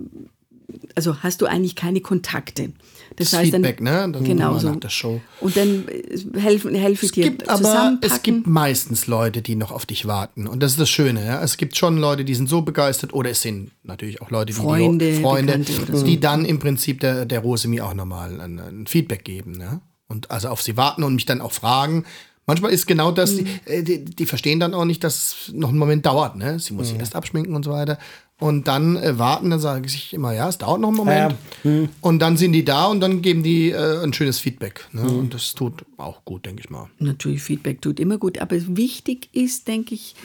also 0.96 1.22
hast 1.24 1.42
du 1.42 1.46
eigentlich 1.46 1.76
keine 1.76 2.02
Kontakte. 2.02 2.72
Das, 3.16 3.32
Das 3.32 3.40
heißt 3.40 3.52
Feedback, 3.52 3.78
dann, 3.78 3.84
ne? 3.86 4.12
Dann 4.14 4.24
genau 4.24 4.58
so. 4.58 4.70
nach 4.70 4.80
der 4.80 4.90
Show. 4.90 5.22
Und 5.40 5.58
dann 5.58 5.88
äh, 5.88 6.40
helfen, 6.40 6.76
helfe 6.76 7.06
ich 7.06 7.12
dir 7.12 7.24
gibt 7.24 7.50
aber, 7.50 7.98
es 8.02 8.22
gibt 8.22 8.48
meistens 8.48 9.08
Leute, 9.08 9.42
die 9.42 9.56
noch 9.56 9.72
auf 9.72 9.86
dich 9.86 10.06
warten. 10.06 10.48
Und 10.48 10.62
das 10.62 10.74
ist 10.74 10.80
das 10.80 10.90
Schöne. 10.90 11.26
Ja? 11.26 11.42
Es 11.42 11.58
gibt 11.58 11.76
schon 11.76 11.98
Leute, 11.98 12.24
die 12.24 12.36
sind 12.36 12.50
so 12.50 12.62
begeistert, 12.62 13.14
oder 13.14 13.32
es 13.32 13.42
sind 13.42 13.72
natürlich 13.84 14.22
auch 14.22 14.30
Leute, 14.30 14.48
die 14.48 14.54
Freunde, 14.54 15.12
die, 15.12 15.22
Freunde 15.22 15.64
so. 15.92 16.06
die 16.06 16.20
dann 16.20 16.46
im 16.46 16.60
Prinzip 16.60 17.00
der, 17.00 17.26
der 17.26 17.40
Rosemi 17.40 17.82
auch 17.82 17.94
nochmal 17.94 18.40
ein, 18.40 18.60
ein 18.60 18.88
Feedback 18.88 19.24
geben. 19.24 19.54
Ne? 19.54 19.82
Und 20.08 20.32
also 20.32 20.50
auf 20.50 20.62
sie 20.62 20.78
warten 20.78 21.04
und 21.04 21.16
mich 21.16 21.26
dann 21.26 21.42
auch 21.42 21.52
fragen. 21.52 22.06
Manchmal 22.50 22.72
ist 22.72 22.88
genau 22.88 23.12
das, 23.12 23.34
Mhm. 23.34 23.46
die, 23.46 23.72
äh, 23.72 23.84
die, 23.84 24.03
die 24.06 24.25
verstehen 24.25 24.60
dann 24.60 24.74
auch 24.74 24.86
nicht, 24.86 25.03
dass 25.03 25.15
es 25.48 25.53
noch 25.53 25.70
einen 25.70 25.77
Moment 25.77 26.03
dauert. 26.08 26.36
Ne? 26.36 26.58
Sie 26.60 26.74
muss 26.74 26.88
Mhm. 26.88 26.91
sich 26.94 27.00
erst 27.00 27.15
abschminken 27.15 27.53
und 27.56 27.63
so 27.63 27.70
weiter. 27.72 28.00
Und 28.41 28.68
dann 28.70 28.96
äh, 28.96 29.20
warten, 29.20 29.50
dann 29.50 29.60
sage 29.60 29.86
ich 29.86 30.13
immer, 30.13 30.34
ja, 30.34 30.48
es 30.50 30.58
dauert 30.58 30.79
noch 30.79 30.88
einen 30.88 30.98
Moment. 30.98 31.36
Ja, 31.63 31.70
Mhm. 31.72 31.89
Und 32.00 32.20
dann 32.20 32.38
sind 32.38 32.53
die 32.53 32.63
da 32.65 32.86
und 32.88 33.01
dann 33.01 33.22
geben 33.22 33.44
die 33.44 33.70
äh, 33.72 34.01
ein 34.01 34.13
schönes 34.13 34.39
Feedback. 34.39 34.88
Ne? 34.94 35.01
Mhm. 35.03 35.20
Und 35.20 35.34
das 35.34 35.53
tut 35.53 35.86
auch 35.98 36.24
gut, 36.25 36.46
denke 36.46 36.62
ich 36.63 36.70
mal. 36.70 36.89
Natürlich, 37.00 37.41
Feedback 37.44 37.82
tut 37.82 38.00
immer 38.00 38.18
gut, 38.18 38.38
aber 38.39 38.56
wichtig 38.77 39.27
ist, 39.34 39.68
denke 39.68 39.94
ich, 39.94 40.15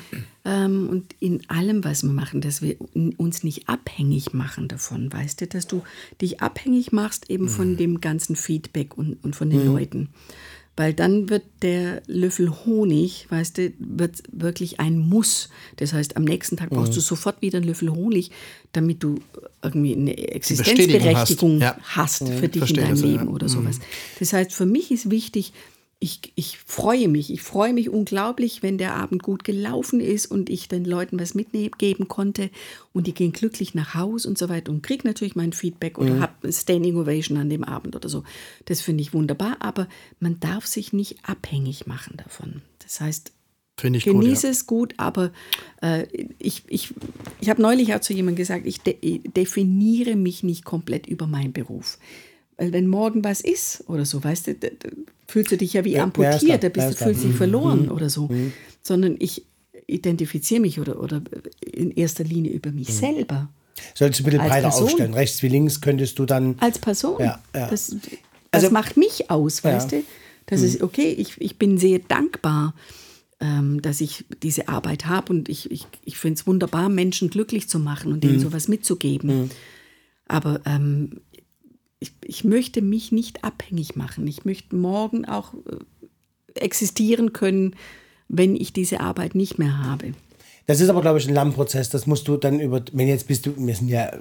ähm, 0.47 0.89
und 0.91 1.15
in 1.21 1.43
allem, 1.51 1.83
was 1.85 2.05
wir 2.05 2.11
machen, 2.13 2.41
dass 2.41 2.63
wir 2.63 2.77
un- 2.95 3.15
uns 3.17 3.43
nicht 3.43 3.69
abhängig 3.69 4.33
machen 4.33 4.69
davon, 4.69 5.13
weißt 5.13 5.41
du, 5.41 5.47
dass 5.49 5.67
du 5.67 5.83
dich 6.23 6.41
abhängig 6.41 6.93
machst 6.93 7.29
eben 7.31 7.49
von 7.49 7.77
dem 7.77 8.01
ganzen 8.01 8.37
Feedback 8.37 8.97
und, 8.97 9.23
und 9.25 9.35
von 9.35 9.51
den 9.51 9.67
Leuten. 9.67 10.09
Weil 10.77 10.93
dann 10.93 11.31
wird 11.31 11.45
der 11.63 12.03
Löffel 12.09 12.51
Honig, 12.65 13.27
weißt 13.31 13.59
du, 13.59 13.73
wird 13.79 14.23
wirklich 14.33 14.81
ein 14.81 14.99
Muss. 14.99 15.49
Das 15.77 15.93
heißt, 15.93 16.17
am 16.17 16.25
nächsten 16.25 16.57
Tag 16.57 16.71
brauchst 16.71 16.97
du 16.97 17.01
sofort 17.01 17.41
wieder 17.43 17.59
einen 17.59 17.69
Löffel 17.69 17.91
Honig, 17.91 18.33
damit 18.73 19.03
du 19.05 19.21
irgendwie 19.63 19.95
eine 19.95 20.17
Existenzberechtigung 20.17 21.63
hast. 21.63 21.81
hast, 21.97 22.21
Ja. 22.23 22.27
für 22.27 22.49
dich 22.49 22.59
Verstehe 22.59 22.83
in 22.83 22.89
deinem 22.89 23.01
das, 23.01 23.03
ja. 23.03 23.07
Leben 23.19 23.29
oder 23.29 23.49
sowas. 23.49 23.79
Das 24.19 24.33
heißt, 24.33 24.53
für 24.53 24.67
mich 24.67 24.91
ist 24.91 25.11
wichtig, 25.11 25.53
ich, 26.05 26.21
ich 26.35 26.59
freue 26.59 27.09
mich. 27.09 27.33
Ich 27.33 27.41
freue 27.41 27.73
mich 27.73 27.89
unglaublich, 27.89 28.63
wenn 28.63 28.77
der 28.77 28.95
Abend 28.95 29.23
gut 29.23 29.43
gelaufen 29.43 30.01
ist 30.01 30.27
und 30.27 30.51
ich 30.51 30.69
den 30.69 30.85
Leuten 30.85 31.19
was 31.19 31.35
mitgeben 31.35 32.09
konnte 32.09 32.51
und 32.93 33.07
die 33.07 33.15
gehen 33.15 33.33
glücklich 33.33 33.75
nach 33.75 33.95
Hause 33.95 34.29
und 34.29 34.37
so 34.37 34.51
weiter 34.51 34.71
und 34.71 34.83
kriege 34.83 35.09
natürlich 35.09 35.35
mein 35.35 35.55
Feedback 35.55 35.97
oder 35.97 36.21
habe 36.21 36.53
Standing 36.53 36.97
Ovation 36.97 37.39
an 37.39 37.49
dem 37.49 37.65
Abend 37.65 37.97
oder 37.97 38.11
so. 38.11 38.23
Das 38.67 38.83
finde 38.83 39.01
ich 39.01 39.15
wunderbar, 39.15 39.57
aber 39.61 39.89
man 40.21 40.39
darf 40.41 40.67
sich 40.67 40.93
nicht 40.93 41.17
abhängig 41.23 41.87
machen 41.87 42.19
davon. 42.19 42.61
Das 42.81 43.01
heißt, 43.01 43.33
Finde 43.81 43.97
ich 43.97 44.05
gut. 44.05 44.21
Genieße 44.21 44.49
Ja. 44.49 44.53
es 44.53 44.67
gut, 44.67 44.93
aber 44.99 45.33
äh, 45.81 46.07
ich, 46.39 46.65
ich, 46.69 46.93
ich 47.41 47.49
habe 47.49 47.63
neulich 47.63 47.95
auch 47.95 48.01
zu 48.01 48.13
jemandem 48.13 48.37
gesagt, 48.37 48.67
ich 48.67 48.83
de 48.83 49.21
definiere 49.27 50.17
mich 50.17 50.43
nicht 50.43 50.67
komplett 50.67 51.07
über 51.07 51.27
meinen 51.27 51.55
Beruf. 51.55 51.99
Weil 52.57 52.73
wenn 52.73 52.87
morgen 52.87 53.25
was 53.25 53.41
ist 53.41 53.85
oder 53.89 54.05
so, 54.05 54.23
weißt 54.23 54.47
du, 54.49 54.55
fühlst 55.27 55.51
du 55.53 55.57
dich 55.57 55.73
ja 55.73 55.85
wie 55.85 55.93
Ja, 55.95 56.05
amputiert, 56.05 56.63
da 56.63 56.69
bist 56.69 56.91
du, 57.01 57.05
fühlst 57.05 57.25
dich 57.25 57.35
verloren 57.35 57.91
oder 57.91 58.09
so. 58.11 58.29
Sondern 58.83 59.17
ich 59.19 59.45
identifiziere 59.87 60.61
mich 60.61 60.79
oder, 60.81 61.01
oder 61.01 61.21
in 61.61 61.91
erster 61.91 62.25
Linie 62.25 62.53
über 62.53 62.71
mich 62.71 62.89
selber. 62.95 63.49
Solltest 63.95 64.21
du 64.21 64.25
ein 64.25 64.31
bisschen 64.31 64.47
breiter 64.49 64.69
Person. 64.69 64.85
aufstellen. 64.85 65.15
Rechts 65.15 65.43
wie 65.43 65.49
links 65.49 65.81
könntest 65.81 66.19
du 66.19 66.27
dann. 66.27 66.55
Als 66.61 66.79
Person. 66.79 67.17
Ja, 67.21 67.43
ja. 67.55 67.69
Das, 67.69 67.89
das 67.89 67.99
Also- 68.65 68.71
macht 68.71 68.97
mich 68.97 69.31
aus, 69.31 69.65
weißt 69.65 69.93
du? 69.93 70.03
Das 70.47 70.61
ist 70.63 70.83
okay, 70.83 71.09
ich, 71.11 71.41
ich 71.41 71.59
bin 71.59 71.79
sehr 71.79 71.99
dankbar, 72.01 72.75
ähm, 73.41 73.81
dass 73.83 74.01
ich 74.03 74.25
diese 74.43 74.69
Arbeit 74.69 75.07
habe 75.07 75.33
und 75.33 75.49
ich, 75.49 75.71
ich, 75.71 75.87
ich 76.05 76.19
finde 76.19 76.39
es 76.39 76.47
wunderbar, 76.47 76.89
Menschen 76.91 77.31
glücklich 77.31 77.69
zu 77.69 77.79
machen 77.79 78.13
und 78.13 78.23
Mhm. 78.23 78.31
ihnen 78.31 78.41
sowas 78.41 78.69
mitzugeben. 78.69 79.51
Aber 80.29 80.61
ähm, 80.67 81.21
ich, 82.05 82.13
ich 82.23 82.45
möchte 82.45 82.83
mich 82.83 83.13
nicht 83.13 83.45
abhängig 83.45 83.97
machen. 83.97 84.27
Ich 84.27 84.45
möchte 84.45 84.77
morgen 84.77 85.25
auch 85.25 85.55
äh, 85.55 86.61
existieren 86.61 87.33
können, 87.33 87.75
wenn 88.29 88.57
ich 88.57 88.75
diese 88.75 89.01
Arbeit 89.01 89.35
nicht 89.35 89.59
mehr 89.59 89.83
habe. 89.83 90.13
Das 90.67 90.81
ist 90.81 90.91
aber, 90.91 91.01
glaube 91.01 91.19
ich, 91.19 91.27
ein 91.27 91.35
Lernprozess. 91.35 91.89
Das 91.89 92.07
musst 92.07 92.29
du 92.29 92.37
dann 92.37 92.61
über. 92.61 92.83
Wenn 92.93 93.09
jetzt 93.09 93.27
bist 93.27 93.47
du, 93.47 93.55
wir 93.57 93.75
sind 93.75 93.89
ja, 93.89 94.13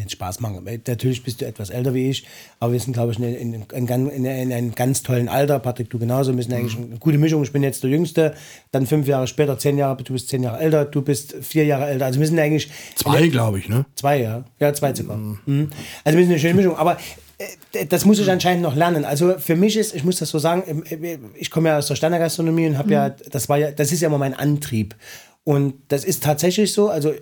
jetzt 0.00 0.12
Spaß 0.12 0.40
machen. 0.40 0.58
aber 0.58 0.70
Natürlich 0.86 1.22
bist 1.22 1.40
du 1.40 1.46
etwas 1.46 1.70
älter 1.70 1.94
wie 1.94 2.10
ich, 2.10 2.26
aber 2.60 2.72
wir 2.72 2.80
sind, 2.80 2.92
glaube 2.92 3.12
ich, 3.12 3.18
in, 3.18 3.24
in, 3.24 3.54
in, 3.72 4.08
in, 4.08 4.24
in 4.24 4.52
einem 4.52 4.74
ganz 4.74 5.02
tollen 5.02 5.28
Alter. 5.28 5.58
Patrick, 5.58 5.90
du 5.90 5.98
genauso. 5.98 6.34
Wir 6.36 6.42
sind 6.42 6.52
eigentlich 6.52 6.76
eine 6.76 6.98
gute 6.98 7.18
Mischung. 7.18 7.42
Ich 7.42 7.52
bin 7.52 7.62
jetzt 7.62 7.82
der 7.82 7.90
Jüngste, 7.90 8.34
dann 8.70 8.86
fünf 8.86 9.06
Jahre 9.06 9.26
später, 9.26 9.58
zehn 9.58 9.78
Jahre, 9.78 10.02
du 10.02 10.12
bist 10.12 10.28
zehn 10.28 10.42
Jahre 10.42 10.60
älter, 10.60 10.84
du 10.84 11.02
bist 11.02 11.34
vier 11.40 11.64
Jahre 11.64 11.86
älter. 11.86 12.06
Also 12.06 12.20
wir 12.20 12.26
sind 12.26 12.38
eigentlich. 12.38 12.70
Zwei, 12.96 13.28
glaube 13.28 13.58
ich, 13.58 13.68
ne? 13.68 13.86
Zwei, 13.94 14.20
ja. 14.20 14.44
Ja, 14.60 14.72
zwei 14.72 14.94
sogar. 14.94 15.16
Mhm. 15.16 15.70
Also 16.04 16.18
wir 16.18 16.24
sind 16.24 16.32
eine 16.32 16.40
schöne 16.40 16.54
Mischung. 16.54 16.76
Aber 16.76 16.96
äh, 17.72 17.86
das 17.86 18.04
muss 18.04 18.18
ich 18.18 18.30
anscheinend 18.30 18.62
noch 18.62 18.74
lernen. 18.74 19.04
Also 19.04 19.38
für 19.38 19.56
mich 19.56 19.76
ist, 19.76 19.94
ich 19.94 20.04
muss 20.04 20.18
das 20.18 20.30
so 20.30 20.38
sagen, 20.38 20.84
äh, 20.88 21.18
ich 21.34 21.50
komme 21.50 21.70
ja 21.70 21.78
aus 21.78 21.88
der 21.88 21.96
Standardgastronomie 21.96 22.66
und 22.66 22.78
habe 22.78 22.92
ja, 22.92 23.10
das 23.10 23.48
war 23.48 23.58
ja, 23.58 23.70
das 23.70 23.92
ist 23.92 24.00
ja 24.00 24.08
immer 24.08 24.18
mein 24.18 24.34
Antrieb. 24.34 24.94
Und 25.44 25.74
das 25.88 26.04
ist 26.04 26.22
tatsächlich 26.22 26.72
so, 26.72 26.88
also 26.88 27.12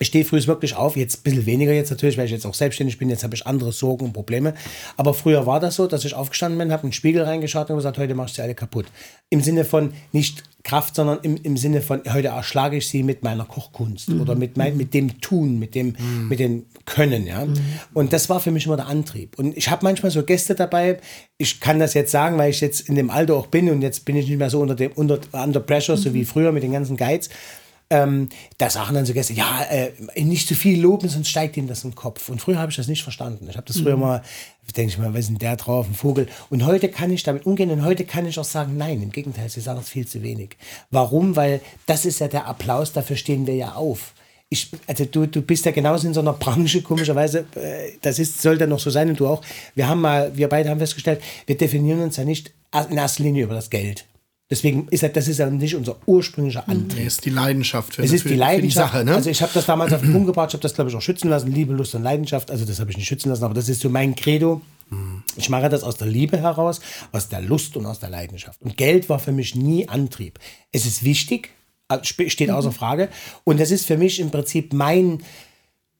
ich 0.00 0.08
stehe 0.08 0.24
früh 0.24 0.44
wirklich 0.46 0.74
auf, 0.74 0.96
jetzt 0.96 1.18
ein 1.18 1.22
bisschen 1.22 1.46
weniger 1.46 1.72
jetzt 1.72 1.90
natürlich, 1.90 2.18
weil 2.18 2.26
ich 2.26 2.32
jetzt 2.32 2.46
auch 2.46 2.54
selbstständig 2.54 2.98
bin, 2.98 3.08
jetzt 3.08 3.22
habe 3.22 3.34
ich 3.34 3.46
andere 3.46 3.72
Sorgen 3.72 4.06
und 4.06 4.12
Probleme. 4.12 4.54
Aber 4.96 5.14
früher 5.14 5.46
war 5.46 5.60
das 5.60 5.76
so, 5.76 5.86
dass 5.86 6.04
ich 6.04 6.14
aufgestanden 6.14 6.58
bin, 6.58 6.72
habe 6.72 6.82
in 6.82 6.88
den 6.88 6.92
Spiegel 6.92 7.22
reingeschaut 7.22 7.70
und 7.70 7.76
gesagt, 7.76 7.98
heute 7.98 8.14
machst 8.14 8.34
du 8.34 8.36
sie 8.36 8.42
alle 8.42 8.54
kaputt. 8.56 8.86
Im 9.30 9.40
Sinne 9.40 9.64
von 9.64 9.92
nicht 10.10 10.42
Kraft, 10.64 10.96
sondern 10.96 11.18
im, 11.22 11.36
im 11.36 11.56
Sinne 11.56 11.80
von, 11.80 12.00
heute 12.12 12.28
erschlage 12.28 12.78
ich 12.78 12.88
sie 12.88 13.02
mit 13.02 13.22
meiner 13.22 13.44
Kochkunst 13.44 14.08
oder 14.08 14.34
mit, 14.34 14.56
mein, 14.56 14.76
mit 14.76 14.94
dem 14.94 15.20
Tun, 15.20 15.58
mit 15.58 15.74
dem, 15.74 15.94
mit 16.28 16.40
dem 16.40 16.64
Können. 16.86 17.26
Ja? 17.26 17.46
Und 17.92 18.12
das 18.12 18.28
war 18.30 18.40
für 18.40 18.50
mich 18.50 18.66
immer 18.66 18.76
der 18.76 18.86
Antrieb. 18.86 19.38
Und 19.38 19.56
ich 19.56 19.70
habe 19.70 19.84
manchmal 19.84 20.10
so 20.10 20.22
Gäste 20.24 20.54
dabei, 20.54 20.98
ich 21.36 21.60
kann 21.60 21.78
das 21.78 21.94
jetzt 21.94 22.10
sagen, 22.10 22.38
weil 22.38 22.50
ich 22.50 22.60
jetzt 22.60 22.88
in 22.88 22.94
dem 22.94 23.10
Alter 23.10 23.34
auch 23.36 23.46
bin 23.46 23.70
und 23.70 23.82
jetzt 23.82 24.06
bin 24.06 24.16
ich 24.16 24.26
nicht 24.26 24.38
mehr 24.38 24.50
so 24.50 24.60
unter 24.60 24.74
dem 24.74 24.92
unter, 24.92 25.20
under 25.32 25.60
pressure, 25.60 25.96
so 25.96 26.14
wie 26.14 26.24
früher 26.24 26.50
mit 26.50 26.62
den 26.62 26.72
ganzen 26.72 26.96
Guides. 26.96 27.28
Ähm, 27.90 28.30
da 28.58 28.70
sagen 28.70 28.94
dann 28.94 29.04
so 29.04 29.12
Gäste, 29.12 29.34
ja, 29.34 29.62
äh, 29.64 29.92
nicht 30.16 30.48
zu 30.48 30.54
viel 30.54 30.80
loben, 30.80 31.08
sonst 31.08 31.28
steigt 31.28 31.56
ihnen 31.56 31.68
das 31.68 31.84
im 31.84 31.94
Kopf. 31.94 32.28
Und 32.28 32.40
früher 32.40 32.58
habe 32.58 32.70
ich 32.70 32.76
das 32.76 32.88
nicht 32.88 33.02
verstanden. 33.02 33.46
Ich 33.48 33.56
habe 33.56 33.66
das 33.66 33.78
früher 33.78 33.96
mal, 33.96 34.22
denke 34.76 34.92
ich 34.92 34.98
mal, 34.98 35.12
was 35.12 35.20
ist 35.20 35.28
denn 35.28 35.38
der 35.38 35.56
drauf, 35.56 35.86
ein 35.86 35.94
Vogel. 35.94 36.26
Und 36.50 36.64
heute 36.64 36.88
kann 36.88 37.10
ich 37.10 37.22
damit 37.22 37.46
umgehen 37.46 37.70
und 37.70 37.84
heute 37.84 38.04
kann 38.04 38.26
ich 38.26 38.38
auch 38.38 38.44
sagen, 38.44 38.76
nein, 38.76 39.02
im 39.02 39.10
Gegenteil, 39.10 39.48
sie 39.50 39.60
sagen 39.60 39.80
es 39.80 39.88
viel 39.88 40.06
zu 40.06 40.22
wenig. 40.22 40.56
Warum? 40.90 41.36
Weil 41.36 41.60
das 41.86 42.06
ist 42.06 42.20
ja 42.20 42.28
der 42.28 42.46
Applaus, 42.46 42.92
dafür 42.92 43.16
stehen 43.16 43.46
wir 43.46 43.54
ja 43.54 43.74
auf. 43.74 44.14
Ich, 44.48 44.70
also 44.86 45.04
du, 45.04 45.26
du 45.26 45.42
bist 45.42 45.64
ja 45.64 45.72
genauso 45.72 46.06
in 46.06 46.14
so 46.14 46.20
einer 46.20 46.32
Branche, 46.32 46.82
komischerweise, 46.82 47.46
äh, 47.54 47.92
das 48.00 48.18
ist, 48.18 48.40
sollte 48.40 48.66
noch 48.66 48.78
so 48.78 48.90
sein 48.90 49.08
und 49.10 49.20
du 49.20 49.26
auch. 49.26 49.42
Wir 49.74 49.88
haben 49.88 50.00
mal, 50.00 50.36
wir 50.36 50.48
beide 50.48 50.70
haben 50.70 50.78
festgestellt, 50.78 51.20
wir 51.46 51.56
definieren 51.56 52.00
uns 52.00 52.16
ja 52.16 52.24
nicht 52.24 52.52
in 52.90 52.96
erster 52.96 53.22
Linie 53.22 53.44
über 53.44 53.54
das 53.54 53.70
Geld. 53.70 54.06
Deswegen 54.50 54.86
ist 54.90 55.02
das 55.02 55.26
ist 55.26 55.38
ja 55.38 55.48
nicht 55.48 55.74
unser 55.74 55.96
ursprünglicher 56.06 56.68
Antrieb. 56.68 56.98
Nee, 57.00 57.06
ist 57.06 57.24
die 57.24 57.30
Leidenschaft 57.30 57.94
für, 57.94 58.02
Es 58.02 58.12
ist 58.12 58.24
die 58.26 58.34
Leidenschaft. 58.34 58.92
die 58.92 58.96
Sache, 58.98 59.04
ne? 59.04 59.14
Also 59.14 59.30
ich 59.30 59.40
habe 59.40 59.50
das 59.54 59.64
damals 59.66 59.92
auf 59.94 60.02
den 60.02 60.12
Punkt 60.12 60.26
gebracht, 60.26 60.50
ich 60.50 60.54
habe 60.54 60.62
das 60.62 60.74
glaube 60.74 60.90
ich 60.90 60.96
auch 60.96 61.00
schützen 61.02 61.30
lassen, 61.30 61.50
Liebe, 61.50 61.72
Lust 61.72 61.94
und 61.94 62.02
Leidenschaft. 62.02 62.50
Also 62.50 62.64
das 62.66 62.78
habe 62.78 62.90
ich 62.90 62.96
nicht 62.98 63.06
schützen 63.08 63.30
lassen, 63.30 63.42
aber 63.44 63.54
das 63.54 63.68
ist 63.70 63.80
so 63.80 63.88
mein 63.88 64.14
Credo. 64.14 64.60
Ich 65.36 65.48
mache 65.48 65.70
das 65.70 65.82
aus 65.82 65.96
der 65.96 66.06
Liebe 66.06 66.36
heraus, 66.36 66.80
aus 67.10 67.28
der 67.30 67.40
Lust 67.40 67.76
und 67.76 67.86
aus 67.86 68.00
der 68.00 68.10
Leidenschaft. 68.10 68.60
Und 68.60 68.76
Geld 68.76 69.08
war 69.08 69.18
für 69.18 69.32
mich 69.32 69.54
nie 69.54 69.88
Antrieb. 69.88 70.38
Es 70.72 70.84
ist 70.84 71.02
wichtig, 71.04 71.48
sp- 72.04 72.28
steht 72.28 72.50
außer 72.50 72.70
Frage. 72.70 73.08
Und 73.44 73.58
das 73.58 73.70
ist 73.70 73.86
für 73.86 73.96
mich 73.96 74.20
im 74.20 74.30
Prinzip 74.30 74.72
mein, 74.74 75.20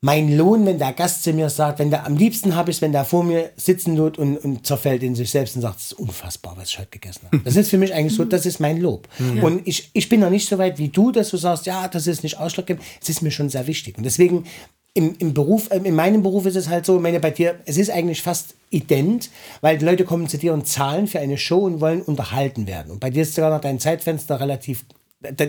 mein 0.05 0.37
Lohn, 0.37 0.67
wenn 0.67 0.79
der 0.79 0.93
Gast 0.93 1.23
zu 1.23 1.33
mir 1.33 1.49
sagt, 1.49 1.79
wenn 1.79 1.88
der 1.88 2.05
am 2.05 2.14
liebsten 2.14 2.55
habe 2.55 2.71
ich, 2.71 2.83
wenn 2.83 2.93
der 2.93 3.07
vor 3.07 3.25
mir 3.25 3.53
sitzen 3.57 3.97
tut 3.97 4.19
und, 4.19 4.37
und 4.37 4.67
zerfällt 4.67 5.03
in 5.03 5.14
sich 5.14 5.31
selbst 5.31 5.57
und 5.57 5.62
sagt, 5.62 5.79
es 5.79 5.87
ist 5.87 5.93
unfassbar, 5.95 6.59
was 6.59 6.69
ich 6.69 6.79
heute 6.79 6.90
gegessen 6.90 7.23
habe. 7.25 7.38
Das 7.43 7.57
ist 7.57 7.71
für 7.71 7.79
mich 7.79 7.95
eigentlich 7.95 8.14
so, 8.14 8.27
das 8.27 8.45
ist 8.45 8.61
mein 8.61 8.83
Lob. 8.83 9.09
Und 9.40 9.67
ich, 9.67 9.88
ich 9.95 10.11
bin 10.11 10.21
noch 10.21 10.29
nicht 10.29 10.47
so 10.47 10.59
weit 10.59 10.79
wie 10.79 10.88
du, 10.88 11.11
dass 11.11 11.31
du 11.31 11.38
sagst, 11.38 11.64
ja, 11.64 11.88
das 11.88 12.07
ist 12.07 12.23
nicht 12.23 12.38
ausschlaggebend. 12.38 12.85
Es 13.01 13.09
ist 13.09 13.23
mir 13.23 13.31
schon 13.31 13.49
sehr 13.49 13.67
wichtig. 13.67 13.97
Und 13.97 14.05
deswegen 14.05 14.45
im, 14.93 15.14
im 15.19 15.33
Beruf, 15.33 15.71
äh, 15.71 15.81
in 15.83 15.95
meinem 15.95 16.23
Beruf 16.23 16.45
ist 16.45 16.57
es 16.57 16.69
halt 16.69 16.85
so, 16.85 17.01
meine, 17.01 17.19
bei 17.19 17.31
dir, 17.31 17.59
es 17.64 17.79
ist 17.79 17.90
eigentlich 17.90 18.21
fast 18.21 18.57
ident, 18.69 19.31
weil 19.62 19.79
die 19.79 19.87
Leute 19.87 20.05
kommen 20.05 20.29
zu 20.29 20.37
dir 20.37 20.53
und 20.53 20.67
zahlen 20.67 21.07
für 21.07 21.21
eine 21.21 21.38
Show 21.38 21.61
und 21.61 21.81
wollen 21.81 22.03
unterhalten 22.03 22.67
werden. 22.67 22.93
Und 22.93 23.01
bei 23.01 23.09
dir 23.09 23.23
ist 23.23 23.35
sogar 23.35 23.51
noch 23.51 23.62
dein 23.62 23.81
Zeitfenster 23.81 24.38
relativ 24.38 24.85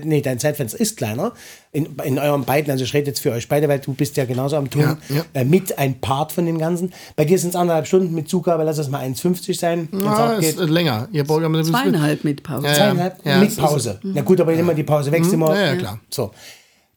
nee, 0.04 0.22
dein 0.22 0.40
Zeitfenster 0.40 0.80
ist 0.80 0.98
kleiner. 0.98 1.34
In, 1.72 1.96
in 2.04 2.20
euren 2.20 2.44
beiden, 2.46 2.72
also 2.72 2.84
ich 2.84 2.94
rede 2.94 3.08
jetzt 3.08 3.20
für 3.20 3.32
euch 3.32 3.48
beide, 3.48 3.68
weil 3.68 3.80
du 3.80 3.94
bist 3.94 4.18
ja 4.18 4.26
genauso 4.26 4.56
am 4.56 4.70
Tun, 4.70 4.82
Ja, 4.82 4.98
ja. 5.10 5.26
Äh, 5.34 5.46
mit 5.46 5.78
ein 5.78 6.00
Part 6.00 6.32
von 6.32 6.46
dem 6.46 6.58
Ganzen. 6.58 6.94
Bei 7.16 7.26
dir 7.26 7.38
sind 7.38 7.50
es 7.50 7.56
anderthalb 7.56 7.88
Stunden 7.88 8.14
mit 8.14 8.30
Zugabe, 8.30 8.64
lass 8.64 8.78
es 8.78 8.90
mal 8.90 9.04
1,50 9.06 9.60
sein. 9.60 9.90
auch 10.08 10.38
ist 10.40 10.58
geht. 10.58 10.70
länger. 10.70 11.08
Ihr 11.12 11.24
Programm 11.24 11.56
ist 11.56 11.68
Zweieinhalb 11.68 12.24
mit 12.24 12.44
Pause. 12.44 12.66
Ja, 12.68 12.72
ja. 12.72 12.78
Zweieinhalb 12.78 13.26
Ja, 13.26 13.38
mit 13.40 13.58
Pause. 13.58 14.00
Na 14.04 14.22
gut, 14.22 14.40
aber 14.42 14.54
immer 14.54 14.74
die 14.74 14.84
Pause 14.84 15.12
wächst 15.12 15.34
immer. 15.34 15.54
ja, 15.56 15.74
ja, 15.74 15.76
klar. 15.76 16.00
So. 16.10 16.32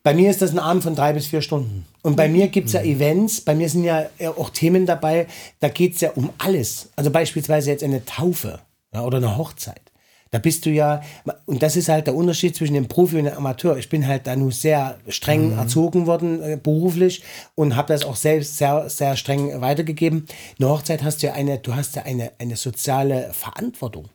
Bei 0.03 0.15
mir 0.15 0.31
ist 0.31 0.41
das 0.41 0.53
ein 0.53 0.59
Abend 0.59 0.85
von 0.85 0.95
drei 0.95 1.13
bis 1.13 1.27
vier 1.27 1.43
Stunden. 1.43 1.85
Und 2.03 2.17
bei 2.17 2.29
mir 2.29 2.49
gibt 2.49 2.69
es 2.69 2.73
ja 2.73 2.81
Events, 2.83 3.41
bei 3.41 3.55
mir 3.55 3.69
sind 3.69 3.85
ja 3.85 4.07
auch 4.37 4.51
Themen 4.51 4.87
dabei, 4.87 5.27
da 5.61 5.69
geht 5.69 5.97
es 5.97 6.01
ja 6.01 6.11
um 6.15 6.31
alles. 6.39 6.89
Also 6.97 7.11
beispielsweise 7.11 7.71
jetzt 7.71 7.85
eine 7.85 8.05
Taufe 8.05 8.61
ja, 8.95 9.03
oder 9.03 9.19
eine 9.19 9.37
Hochzeit. 9.37 9.83
Da 10.31 10.39
bist 10.39 10.67
du 10.67 10.71
ja, 10.71 11.03
und 11.47 11.63
das 11.63 11.77
ist 11.77 11.89
halt 11.89 12.07
der 12.07 12.15
Unterschied 12.15 12.55
zwischen 12.55 12.75
dem 12.75 12.89
Profi 12.89 13.19
und 13.19 13.25
dem 13.25 13.35
Amateur. 13.35 13.77
Ich 13.79 13.89
bin 13.89 14.07
halt 14.07 14.27
da 14.27 14.37
nur 14.37 14.53
sehr 14.53 14.99
streng 15.09 15.57
erzogen 15.57 16.07
worden, 16.07 16.43
äh, 16.43 16.59
beruflich, 16.63 17.23
und 17.55 17.77
habe 17.77 17.93
das 17.93 18.05
auch 18.05 18.17
selbst 18.17 18.59
sehr, 18.59 18.89
sehr 18.91 19.17
streng 19.17 19.61
weitergegeben. 19.61 20.27
Eine 20.59 20.69
Hochzeit 20.69 21.03
hast 21.03 21.23
du 21.23 21.29
ja 21.29 21.33
eine, 21.33 21.59
du 21.59 21.75
hast 21.75 21.97
ja 21.97 22.03
eine, 22.03 22.33
eine 22.39 22.57
soziale 22.57 23.31
Verantwortung. 23.33 24.09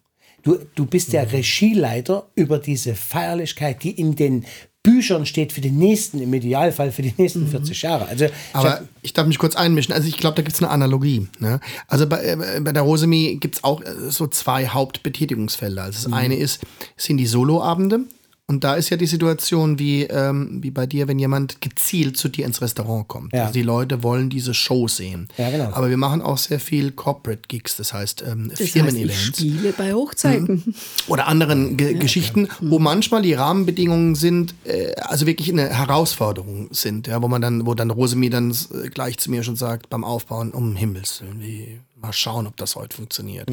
Du, 0.43 0.59
du 0.75 0.85
bist 0.85 1.13
ja 1.13 1.21
Regieleiter 1.21 2.27
über 2.35 2.59
diese 2.59 2.95
Feierlichkeit, 2.95 3.81
die 3.83 3.91
in 3.91 4.15
den 4.15 4.45
Büchern 4.83 5.25
steht 5.25 5.53
für 5.53 5.61
den 5.61 5.77
nächsten, 5.77 6.21
im 6.21 6.33
Idealfall 6.33 6.91
für 6.91 7.01
die 7.03 7.13
nächsten 7.17 7.47
40 7.47 7.81
Jahre. 7.83 8.05
Also 8.07 8.25
ich 8.25 8.31
Aber 8.51 8.69
hab- 8.69 8.83
ich 9.01 9.13
darf 9.13 9.25
mich 9.25 9.37
kurz 9.37 9.55
einmischen. 9.55 9.93
Also 9.93 10.09
ich 10.09 10.17
glaube, 10.17 10.35
da 10.35 10.41
gibt 10.41 10.55
es 10.55 10.61
eine 10.61 10.69
Analogie. 10.71 11.27
Ne? 11.39 11.61
Also 11.87 12.05
bei, 12.05 12.21
äh, 12.23 12.59
bei 12.61 12.73
der 12.73 12.81
Rosemi 12.83 13.37
gibt 13.39 13.55
es 13.55 13.63
auch 13.63 13.81
äh, 13.81 13.85
so 14.09 14.27
zwei 14.27 14.67
Hauptbetätigungsfelder. 14.67 15.83
Also 15.83 15.99
das 15.99 16.07
Mhm. 16.09 16.13
eine 16.13 16.35
ist, 16.35 16.59
sind 16.97 17.15
die 17.17 17.25
Soloabende. 17.27 18.01
Und 18.45 18.65
da 18.65 18.75
ist 18.75 18.89
ja 18.89 18.97
die 18.97 19.07
Situation 19.07 19.79
wie, 19.79 20.03
ähm, 20.03 20.61
wie 20.61 20.69
bei 20.69 20.85
dir, 20.85 21.07
wenn 21.07 21.17
jemand 21.17 21.61
gezielt 21.61 22.17
zu 22.17 22.27
dir 22.27 22.45
ins 22.45 22.61
Restaurant 22.61 23.07
kommt. 23.07 23.33
Ja. 23.33 23.43
Also 23.43 23.53
die 23.53 23.61
Leute 23.61 24.03
wollen 24.03 24.29
diese 24.29 24.53
Show 24.53 24.89
sehen. 24.89 25.29
Ja, 25.37 25.49
genau. 25.49 25.71
Aber 25.71 25.89
wir 25.89 25.95
machen 25.95 26.21
auch 26.21 26.37
sehr 26.37 26.59
viel 26.59 26.91
Corporate 26.91 27.43
Gigs, 27.47 27.77
das 27.77 27.93
heißt 27.93 28.21
ähm, 28.27 28.49
Das 28.49 28.59
heißt, 28.59 28.71
Firmen-Events 28.73 29.37
spiele 29.37 29.71
bei 29.71 29.93
Hochzeiten. 29.93 30.75
oder 31.07 31.27
anderen 31.27 31.77
Ge 31.77 31.93
Geschichten, 31.93 32.49
wo 32.59 32.79
manchmal 32.79 33.21
die 33.21 33.33
Rahmenbedingungen 33.33 34.15
sind, 34.15 34.55
äh, 34.65 34.93
also 34.95 35.25
wirklich 35.25 35.49
eine 35.49 35.69
Herausforderung 35.69 36.67
sind, 36.71 37.07
ja, 37.07 37.21
wo 37.21 37.29
man 37.29 37.41
dann, 37.41 37.65
wo 37.65 37.73
dann 37.75 37.91
Rosemi 37.91 38.29
dann 38.29 38.51
äh, 38.51 38.89
gleich 38.89 39.19
zu 39.19 39.31
mir 39.31 39.43
schon 39.43 39.55
sagt 39.55 39.89
beim 39.89 40.03
Aufbauen, 40.03 40.51
um 40.51 40.75
Himmels 40.75 41.21
Willen, 41.21 41.41
wie, 41.41 41.79
mal 42.01 42.11
schauen, 42.11 42.45
ob 42.45 42.57
das 42.57 42.75
heute 42.75 42.95
funktioniert. 42.97 43.49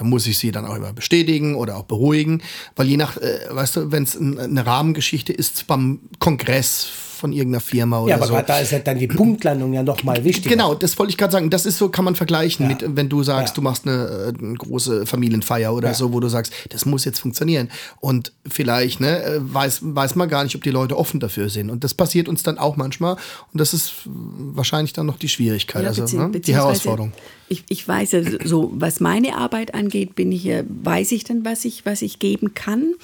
Da 0.00 0.06
muss 0.06 0.26
ich 0.26 0.38
sie 0.38 0.50
dann 0.50 0.64
auch 0.64 0.76
immer 0.76 0.94
bestätigen 0.94 1.54
oder 1.54 1.76
auch 1.76 1.84
beruhigen, 1.84 2.40
weil 2.74 2.86
je 2.86 2.96
nach, 2.96 3.18
äh, 3.18 3.40
weißt 3.50 3.76
du, 3.76 3.92
wenn 3.92 4.04
es 4.04 4.14
ein, 4.14 4.38
eine 4.38 4.64
Rahmengeschichte 4.64 5.30
ist 5.30 5.66
beim 5.66 6.00
Kongress 6.18 6.88
von 7.20 7.32
irgendeiner 7.32 7.60
Firma 7.60 8.00
oder 8.00 8.10
ja, 8.10 8.16
aber 8.16 8.26
so. 8.26 8.32
gerade 8.32 8.46
da 8.46 8.58
ist 8.58 8.72
ja 8.72 8.78
dann 8.80 8.98
die 8.98 9.06
Punktlandung 9.06 9.72
ja 9.72 9.82
noch 9.82 10.02
mal 10.02 10.24
wichtiger. 10.24 10.50
Genau, 10.50 10.74
das 10.74 10.98
wollte 10.98 11.10
ich 11.10 11.18
gerade 11.18 11.32
sagen. 11.32 11.50
Das 11.50 11.66
ist 11.66 11.78
so, 11.78 11.88
kann 11.90 12.04
man 12.04 12.14
vergleichen 12.16 12.66
mit, 12.66 12.84
wenn 12.84 13.08
du 13.08 13.22
sagst, 13.22 13.52
Ja. 13.52 13.54
du 13.56 13.62
machst 13.62 13.86
eine, 13.86 14.32
äh, 14.36 14.42
eine 14.42 14.54
große 14.54 15.06
Familienfeier 15.06 15.72
oder 15.74 15.94
so, 15.94 16.12
wo 16.12 16.20
du 16.20 16.28
sagst, 16.28 16.52
das 16.70 16.86
muss 16.86 17.04
jetzt 17.04 17.20
funktionieren. 17.20 17.70
Und 18.00 18.32
vielleicht 18.48 19.00
ne, 19.00 19.22
äh, 19.22 19.38
weiß, 19.40 19.80
weiß 19.82 20.16
man 20.16 20.28
gar 20.28 20.44
nicht, 20.44 20.56
ob 20.56 20.62
die 20.62 20.70
Leute 20.70 20.96
offen 20.96 21.20
dafür 21.20 21.48
sind. 21.50 21.70
Und 21.70 21.84
das 21.84 21.94
passiert 21.94 22.28
uns 22.28 22.42
dann 22.42 22.58
auch 22.58 22.76
manchmal. 22.76 23.14
Und 23.52 23.60
das 23.60 23.74
ist 23.74 23.92
wahrscheinlich 24.06 24.92
dann 24.94 25.06
noch 25.06 25.18
die 25.18 25.28
Schwierigkeit, 25.28 25.84
also 25.86 26.04
ne, 26.16 26.40
die 26.40 26.54
Herausforderung. 26.54 27.12
Ich, 27.48 27.64
ich 27.68 27.86
weiß 27.86 28.12
ja 28.12 28.20
so, 28.44 28.70
was 28.74 29.00
meine 29.00 29.36
Arbeit 29.36 29.74
angeht, 29.74 30.14
bin 30.14 30.30
ich 30.30 30.44
ja, 30.44 30.62
weiß 30.68 31.10
ich 31.12 31.24
dann, 31.24 31.44
was 31.44 31.64
ich, 31.64 31.84
was 31.84 32.00
ich 32.00 32.18
geben 32.20 32.54
kann. 32.54 32.94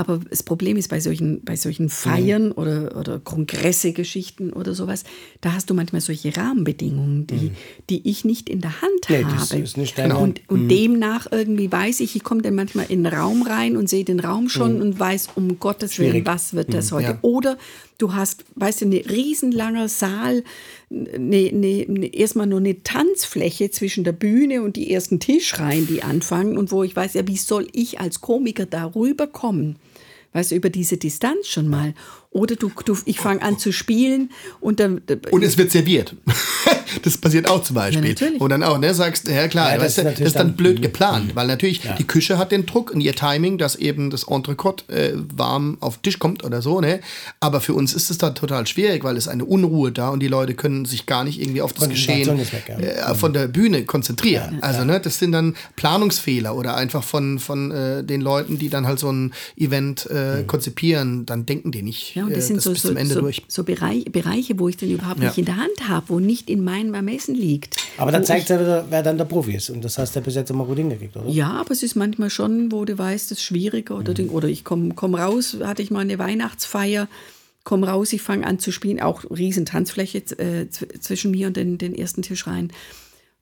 Aber 0.00 0.20
das 0.30 0.44
Problem 0.44 0.76
ist 0.76 0.86
bei 0.90 1.00
solchen, 1.00 1.42
bei 1.42 1.56
solchen 1.56 1.88
Feiern 1.88 2.52
oder, 2.52 2.96
oder 2.96 3.18
Kongresse, 3.18 3.92
Geschichten 3.92 4.52
oder 4.52 4.72
sowas, 4.72 5.02
da 5.40 5.54
hast 5.54 5.70
du 5.70 5.74
manchmal 5.74 6.00
solche 6.00 6.36
Rahmenbedingungen, 6.36 7.26
die, 7.26 7.50
die 7.90 8.08
ich 8.08 8.24
nicht 8.24 8.48
in 8.48 8.60
der 8.60 8.80
Hand 8.80 8.92
Nee, 9.08 9.24
das 9.24 9.50
habe. 9.50 9.60
ist 9.60 9.76
nicht 9.76 9.98
deine 9.98 10.16
und 10.16 10.40
und 10.46 10.68
demnach 10.68 11.26
irgendwie 11.32 11.72
weiß 11.72 11.98
ich, 11.98 12.14
ich 12.14 12.22
komme 12.22 12.42
dann 12.42 12.54
manchmal 12.54 12.86
in 12.88 13.02
den 13.02 13.12
Raum 13.12 13.42
rein 13.42 13.76
und 13.76 13.88
sehe 13.88 14.04
den 14.04 14.20
Raum 14.20 14.48
schon 14.48 14.80
und 14.80 15.00
weiß, 15.00 15.30
um 15.34 15.58
Gottes 15.58 15.98
Willen, 15.98 16.12
Schwierig. 16.12 16.26
was 16.26 16.54
wird 16.54 16.72
das 16.72 16.92
heute? 16.92 17.08
Ja. 17.08 17.18
Oder 17.22 17.58
du 17.98 18.14
hast, 18.14 18.44
weißt 18.54 18.82
du, 18.82 18.84
eine 18.84 19.04
riesenlanger 19.10 19.88
Saal, 19.88 20.44
eine, 20.90 21.48
eine, 21.48 21.86
eine, 21.88 22.14
erstmal 22.14 22.46
nur 22.46 22.60
eine 22.60 22.84
Tanzfläche 22.84 23.72
zwischen 23.72 24.04
der 24.04 24.12
Bühne 24.12 24.62
und 24.62 24.76
die 24.76 24.92
ersten 24.92 25.18
Tischreihen, 25.18 25.88
die 25.88 26.04
anfangen 26.04 26.56
und 26.56 26.70
wo 26.70 26.84
ich 26.84 26.94
weiß, 26.94 27.14
ja, 27.14 27.26
wie 27.26 27.36
soll 27.36 27.66
ich 27.72 27.98
als 27.98 28.20
Komiker 28.20 28.64
da 28.64 28.84
rüberkommen? 28.94 29.74
Weißt 30.32 30.50
du, 30.50 30.54
über 30.56 30.70
diese 30.70 30.96
Distanz 30.96 31.48
schon 31.48 31.68
mal. 31.68 31.94
Oder 32.38 32.56
du, 32.56 32.70
du 32.84 32.96
ich 33.04 33.18
fange 33.18 33.42
an 33.42 33.58
zu 33.58 33.72
spielen 33.72 34.30
und 34.60 34.80
dann. 34.80 35.00
Und 35.30 35.42
es 35.42 35.58
wird 35.58 35.70
serviert. 35.70 36.14
das 37.02 37.16
passiert 37.18 37.48
auch 37.48 37.62
zum 37.62 37.74
Beispiel. 37.74 38.08
natürlich. 38.08 38.40
und 38.40 38.50
dann 38.50 38.62
auch, 38.62 38.78
ne, 38.78 38.94
sagst, 38.94 39.28
ja 39.28 39.48
klar, 39.48 39.70
Ja, 39.70 39.74
das 39.76 39.84
weißt 39.84 39.98
ist 39.98 40.04
du, 40.04 40.10
das 40.10 40.20
ist 40.20 40.36
dann 40.36 40.48
dann- 40.48 40.56
blöd 40.56 40.82
geplant, 40.82 41.34
weil 41.36 41.46
natürlich 41.46 41.82
die 41.98 42.04
Küche 42.06 42.38
hat 42.38 42.52
den 42.52 42.66
Druck 42.66 42.90
und 42.92 43.00
ihr 43.00 43.14
Timing, 43.14 43.58
dass 43.58 43.76
eben 43.76 44.10
das 44.10 44.24
Entrecote 44.24 44.84
äh, 44.92 45.12
warm 45.36 45.76
auf 45.80 45.98
den 45.98 46.02
Tisch 46.02 46.18
kommt 46.18 46.44
oder 46.44 46.62
so, 46.62 46.80
ne? 46.80 47.00
Aber 47.40 47.60
für 47.60 47.74
uns 47.74 47.92
ist 47.94 48.10
es 48.10 48.18
dann 48.18 48.34
total 48.34 48.66
schwierig, 48.66 49.04
weil 49.04 49.16
es 49.16 49.28
eine 49.28 49.44
Unruhe 49.44 49.92
da 49.92 50.10
und 50.10 50.20
die 50.20 50.28
Leute 50.28 50.54
können 50.54 50.84
sich 50.84 51.06
gar 51.06 51.24
nicht 51.24 51.40
irgendwie 51.40 51.62
auf 51.62 51.72
das 51.72 51.88
Geschehen 51.88 52.38
weg, 52.38 52.64
ja. 52.68 53.10
äh, 53.10 53.14
von 53.14 53.32
der 53.32 53.48
Bühne 53.48 53.84
konzentrieren. 53.84 54.58
Also, 54.60 54.84
ne, 54.84 55.00
das 55.00 55.18
sind 55.18 55.32
dann 55.32 55.54
Planungsfehler 55.76 56.54
oder 56.54 56.76
einfach 56.76 57.02
von, 57.02 57.38
von 57.38 57.70
äh, 57.70 58.04
den 58.04 58.20
Leuten, 58.20 58.58
die 58.58 58.68
dann 58.68 58.86
halt 58.86 58.98
so 58.98 59.10
ein 59.10 59.32
Event 59.56 60.06
äh, 60.10 60.44
konzipieren, 60.46 61.26
dann 61.26 61.46
denken 61.46 61.70
die 61.72 61.82
nicht 61.82 62.14
Ja, 62.14 62.27
und 62.28 62.36
das 62.36 62.44
äh, 62.44 62.46
sind 62.48 62.56
das 62.58 62.64
so, 62.64 62.70
bis 62.72 62.82
so, 62.82 62.88
zum 62.88 62.96
Ende 62.96 63.14
so, 63.14 63.20
durch. 63.20 63.42
so 63.48 63.64
Bereich, 63.64 64.04
Bereiche, 64.06 64.58
wo 64.58 64.68
ich 64.68 64.76
den 64.76 64.90
überhaupt 64.92 65.20
Ja. 65.20 65.26
nicht 65.28 65.38
in 65.38 65.44
der 65.44 65.56
Hand 65.56 65.88
habe, 65.88 66.08
wo 66.08 66.20
nicht 66.20 66.48
in 66.48 66.62
meinem 66.64 66.94
Ermessen 66.94 67.34
liegt. 67.34 67.76
Aber 67.96 68.12
da 68.12 68.20
Wo 68.20 68.24
zeigt 68.24 68.44
ich- 68.44 68.48
ja 68.50 68.60
wieder, 68.60 68.86
wer 68.90 69.02
dann 69.02 69.18
der 69.18 69.24
Profi 69.24 69.54
ist. 69.56 69.70
Und 69.70 69.84
das 69.84 69.98
hast 69.98 70.14
du 70.14 70.20
ja 70.20 70.24
bis 70.24 70.34
jetzt 70.36 70.50
immer 70.50 70.64
gut 70.64 70.78
hingekriegt, 70.78 71.16
oder? 71.16 71.28
Ja, 71.28 71.50
aber 71.52 71.72
es 71.72 71.82
ist 71.82 71.96
manchmal 71.96 72.30
schon, 72.30 72.70
wo 72.72 72.84
du 72.84 72.96
weißt, 72.96 73.30
das 73.30 73.38
ist 73.38 73.44
schwieriger 73.44 73.96
oder, 73.98 74.14
Ding, 74.14 74.28
oder 74.28 74.48
ich 74.48 74.64
komme 74.64 74.94
komm 74.94 75.14
raus, 75.14 75.56
hatte 75.62 75.82
ich 75.82 75.90
mal 75.90 76.00
eine 76.00 76.18
Weihnachtsfeier, 76.18 77.08
komme 77.64 77.88
raus, 77.88 78.12
ich 78.12 78.22
fange 78.22 78.46
an 78.46 78.58
zu 78.58 78.72
spielen, 78.72 79.00
auch 79.00 79.24
riesen 79.30 79.66
Tanzfläche 79.66 80.18
äh, 80.38 80.68
zw- 80.70 81.00
zwischen 81.00 81.30
mir 81.32 81.48
und 81.48 81.56
den, 81.56 81.76
den 81.76 81.94
ersten 81.94 82.22
Tisch 82.22 82.46
rein. 82.46 82.72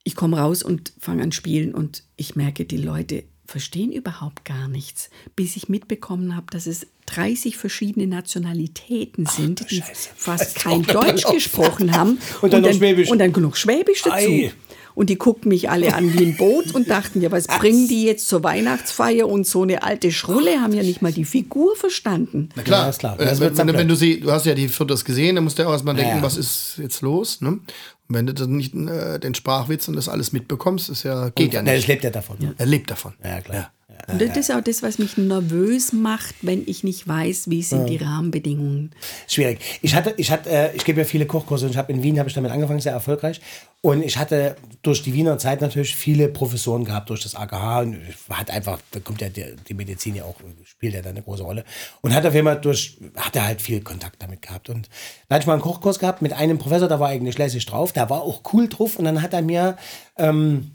Ich 0.03 0.15
komme 0.17 0.39
raus 0.39 0.63
und 0.63 0.93
fange 0.99 1.23
an 1.23 1.33
spielen 1.33 1.75
und 1.75 2.03
ich 2.17 2.35
merke, 2.37 2.65
die 2.65 2.77
Leute 2.77 3.25
verstehen 3.47 3.93
überhaupt 3.93 4.45
gar 4.45 4.69
nichts, 4.69 5.11
bis 5.35 5.57
ich 5.57 5.69
mitbekommen 5.69 6.37
habe, 6.37 6.47
dass 6.51 6.67
es 6.67 6.87
30 7.07 7.57
verschiedene 7.57 8.07
Nationalitäten 8.07 9.27
sind, 9.27 9.71
die 9.71 9.77
Scheiße. 9.77 10.11
fast 10.17 10.57
kein 10.57 10.83
Deutsch 10.83 11.25
gesprochen 11.25 11.97
haben. 11.97 12.19
Und 12.43 12.53
dann 12.53 12.63
noch 12.63 12.73
Schwäbisch. 12.73 13.11
Und 13.11 13.19
dann 13.19 13.33
genug 13.33 13.57
Schwäbisch 13.57 14.03
dazu. 14.03 14.17
Ei. 14.17 14.53
Und 14.97 15.11
die 15.11 15.17
guckten 15.17 15.51
mich 15.51 15.69
alle 15.69 15.95
an 15.95 16.15
wie 16.15 16.25
ein 16.25 16.39
Boot 16.39 16.75
und 16.75 16.89
dachten, 16.89 17.21
ja, 17.21 17.31
was 17.31 17.47
bringen 17.47 17.87
die 17.87 18.05
jetzt 18.05 18.27
zur 18.29 18.43
Weihnachtsfeier 18.43 19.29
und 19.29 19.47
so 19.47 19.63
eine 19.63 19.83
alte 19.83 20.11
Schrulle, 20.11 20.63
haben 20.63 20.73
ja 20.73 20.83
nicht 20.83 21.03
mal 21.03 21.13
die 21.13 21.27
Figur 21.27 21.77
verstanden. 21.77 22.49
Na 22.57 22.63
klar, 22.63 22.85
Ja, 22.85 22.89
ist 22.89 22.99
klar. 22.99 23.21
Äh, 23.21 23.27
Das 23.27 23.39
wenn, 23.39 23.55
dann 23.55 23.75
wenn, 23.75 23.89
du 23.89 23.95
sie, 23.95 24.21
du 24.21 24.33
hast 24.33 24.47
ja 24.47 24.55
die 24.55 24.69
Fotos 24.69 25.05
gesehen, 25.05 25.35
dann 25.35 25.45
musst 25.45 25.59
du 25.59 25.63
ja 25.63 25.69
auch 25.69 25.73
erstmal 25.73 25.95
denken, 25.95 26.17
ja. 26.17 26.23
was 26.23 26.39
ist 26.39 26.79
jetzt 26.79 27.03
los, 27.03 27.43
ne? 27.43 27.61
Und 28.09 28.15
wenn 28.15 28.27
du 28.27 28.35
dann 28.35 28.51
nicht 28.57 28.75
äh, 28.75 29.19
den 29.19 29.35
Sprachwitz 29.35 29.89
und 29.89 29.97
das 29.97 30.09
alles 30.09 30.33
mitbekommst, 30.33 30.89
ist 30.91 31.03
ja, 31.03 31.31
geht 31.31 31.53
ja 31.55 31.63
Ne, 31.63 31.71
das 31.73 31.79
nicht. 31.79 31.89
lebt 31.89 32.05
ja 32.05 32.11
davon. 32.11 32.37
Ja, 32.41 32.53
Er 32.57 32.67
lebt 32.67 32.91
davon. 32.91 33.15
klar. 33.41 33.73
Und 34.09 34.21
das 34.21 34.37
ist 34.37 34.53
auch 34.53 34.61
das, 34.61 34.83
was 34.83 34.99
mich 34.99 35.17
nervös 35.17 35.93
macht, 35.93 36.35
wenn 36.43 36.63
ich 36.67 36.85
nicht 36.85 37.09
weiß, 37.09 37.51
wie 37.51 37.63
sind 37.63 37.89
die 37.89 37.97
Rahmenbedingungen. 37.97 38.93
Schwierig. 39.27 39.59
Ich 39.83 39.95
hatte, 39.95 40.15
ich 40.17 40.31
hatte, 40.31 40.49
äh, 40.49 40.77
ich 40.77 40.85
gebe 40.85 41.01
ja 41.01 41.05
viele 41.05 41.27
Kochkurse 41.27 41.67
und 41.67 41.73
ich 41.73 41.77
habe 41.77 41.93
in 41.93 42.03
Wien 42.03 42.19
habe 42.19 42.29
ich 42.29 42.35
damit 42.35 42.53
angefangen, 42.53 42.81
sehr 42.81 42.93
erfolgreich. 42.93 43.41
Und 43.83 44.03
ich 44.03 44.17
hatte 44.17 44.57
durch 44.83 45.03
die 45.03 45.13
Wiener 45.13 45.39
Zeit 45.39 45.61
natürlich 45.61 45.95
viele 45.95 46.29
Professoren 46.29 46.85
gehabt, 46.85 47.11
durch 47.11 47.23
das 47.23 47.35
AKH. 47.35 47.81
Und 47.81 47.99
hat 48.31 48.51
einfach, 48.51 48.81
da 48.93 49.01
kommt 49.01 49.21
ja 49.21 49.29
die, 49.29 49.55
die 49.69 49.75
Medizin 49.75 50.15
ja 50.15 50.25
auch, 50.25 50.37
spielt 50.65 50.95
ja 50.95 51.03
da 51.03 51.11
eine 51.11 51.23
große 51.23 51.43
Rolle. 51.43 51.65
Und 52.01 52.15
hat 52.15 52.25
auf 52.27 52.35
jeden 52.35 52.63
durch, 52.63 52.99
hatte 53.17 53.45
halt 53.45 53.61
viel 53.61 53.81
Kontakt 53.81 54.23
damit 54.23 54.43
gehabt. 54.43 54.69
Und 54.69 54.89
da 55.29 55.35
hatte 55.35 55.43
ich 55.43 55.47
mal 55.47 55.55
einen 55.55 55.63
Kochkurs 55.63 55.99
gehabt 55.99 56.23
mit 56.23 56.33
einem 56.33 56.59
Professor, 56.59 56.89
der 56.89 57.01
war 57.01 57.09
eigentlich 57.09 57.39
lässig 57.39 57.67
drauf, 57.67 57.93
der 57.93 58.09
war 58.09 58.23
auch 58.23 58.43
cool 58.53 58.69
drauf. 58.69 58.97
Und 58.97 59.05
dann 59.05 59.23
hat 59.23 59.35
er 59.35 59.43
mir 59.43 59.77
ähm, 60.17 60.71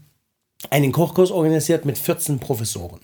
einen 0.70 0.92
Kochkurs 0.92 1.32
organisiert 1.32 1.86
mit 1.86 1.98
14 1.98 2.40
Professoren. 2.40 3.00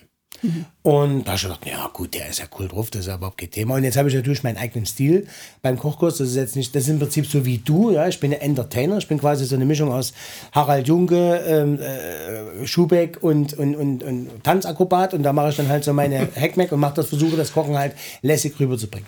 Und 0.83 1.23
da 1.23 1.31
habe 1.31 1.35
ich 1.35 1.43
gedacht, 1.43 1.65
ja 1.65 1.89
gut, 1.91 2.13
der 2.13 2.29
ist 2.29 2.39
ja 2.39 2.45
cool 2.57 2.67
drauf, 2.67 2.89
das 2.89 3.01
ist 3.01 3.07
ja 3.07 3.15
überhaupt 3.15 3.37
kein 3.37 3.51
Thema. 3.51 3.75
Und 3.75 3.83
jetzt 3.83 3.97
habe 3.97 4.07
ich 4.09 4.15
natürlich 4.15 4.43
meinen 4.43 4.57
eigenen 4.57 4.85
Stil 4.85 5.27
beim 5.61 5.77
Kochkurs. 5.77 6.17
Das 6.17 6.29
ist 6.29 6.35
jetzt 6.35 6.55
nicht, 6.55 6.75
das 6.75 6.83
ist 6.83 6.89
im 6.89 6.99
Prinzip 6.99 7.25
so 7.25 7.45
wie 7.45 7.57
du, 7.57 7.91
ja. 7.91 8.07
Ich 8.07 8.19
bin 8.19 8.33
ein 8.33 8.39
Entertainer, 8.39 8.97
ich 8.97 9.07
bin 9.07 9.19
quasi 9.19 9.45
so 9.45 9.55
eine 9.55 9.65
Mischung 9.65 9.91
aus 9.91 10.13
Harald 10.51 10.87
Junke, 10.87 11.43
ähm, 11.45 11.79
äh, 11.79 12.65
Schubeck 12.65 13.17
und, 13.21 13.53
und, 13.53 13.75
und, 13.75 14.03
und 14.03 14.43
Tanzakrobat. 14.43 15.13
Und 15.13 15.23
da 15.23 15.33
mache 15.33 15.49
ich 15.49 15.57
dann 15.57 15.67
halt 15.67 15.83
so 15.83 15.93
meine 15.93 16.27
Hackmack 16.35 16.71
und 16.71 16.79
mache 16.79 16.95
das, 16.95 17.09
versuche 17.09 17.35
das 17.35 17.51
Kochen 17.51 17.77
halt 17.77 17.93
lässig 18.21 18.59
rüberzubringen. 18.59 19.07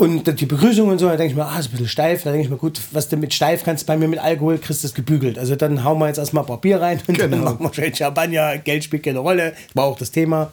Und 0.00 0.26
dann 0.26 0.34
die 0.34 0.46
Begrüßung 0.46 0.88
und 0.88 0.98
so, 0.98 1.08
da 1.08 1.16
denke 1.18 1.32
ich 1.32 1.36
mir, 1.36 1.44
ah, 1.44 1.58
ist 1.58 1.66
ein 1.66 1.72
bisschen 1.72 1.86
steif. 1.88 2.22
Da 2.22 2.30
denke 2.30 2.44
ich 2.46 2.50
mir, 2.50 2.56
gut, 2.56 2.80
was 2.92 3.10
du 3.10 3.18
mit 3.18 3.34
steif 3.34 3.64
kannst, 3.64 3.84
bei 3.86 3.98
mir 3.98 4.08
mit 4.08 4.18
Alkohol 4.18 4.56
kriegst 4.56 4.82
du 4.82 4.88
das 4.88 4.94
gebügelt. 4.94 5.38
Also 5.38 5.56
dann 5.56 5.84
hauen 5.84 5.98
wir 5.98 6.06
jetzt 6.06 6.16
erstmal 6.16 6.42
ein 6.42 6.46
paar 6.46 6.58
Bier 6.58 6.80
rein 6.80 6.98
und 7.06 7.20
dann 7.20 7.30
Genau. 7.32 7.44
machen 7.44 7.60
wir 7.66 7.74
schön 7.74 7.94
Champagner. 7.94 8.56
Geld 8.56 8.82
spielt 8.82 9.02
keine 9.02 9.18
Rolle, 9.18 9.52
war 9.74 9.84
auch 9.84 9.98
das 9.98 10.10
Thema. 10.10 10.52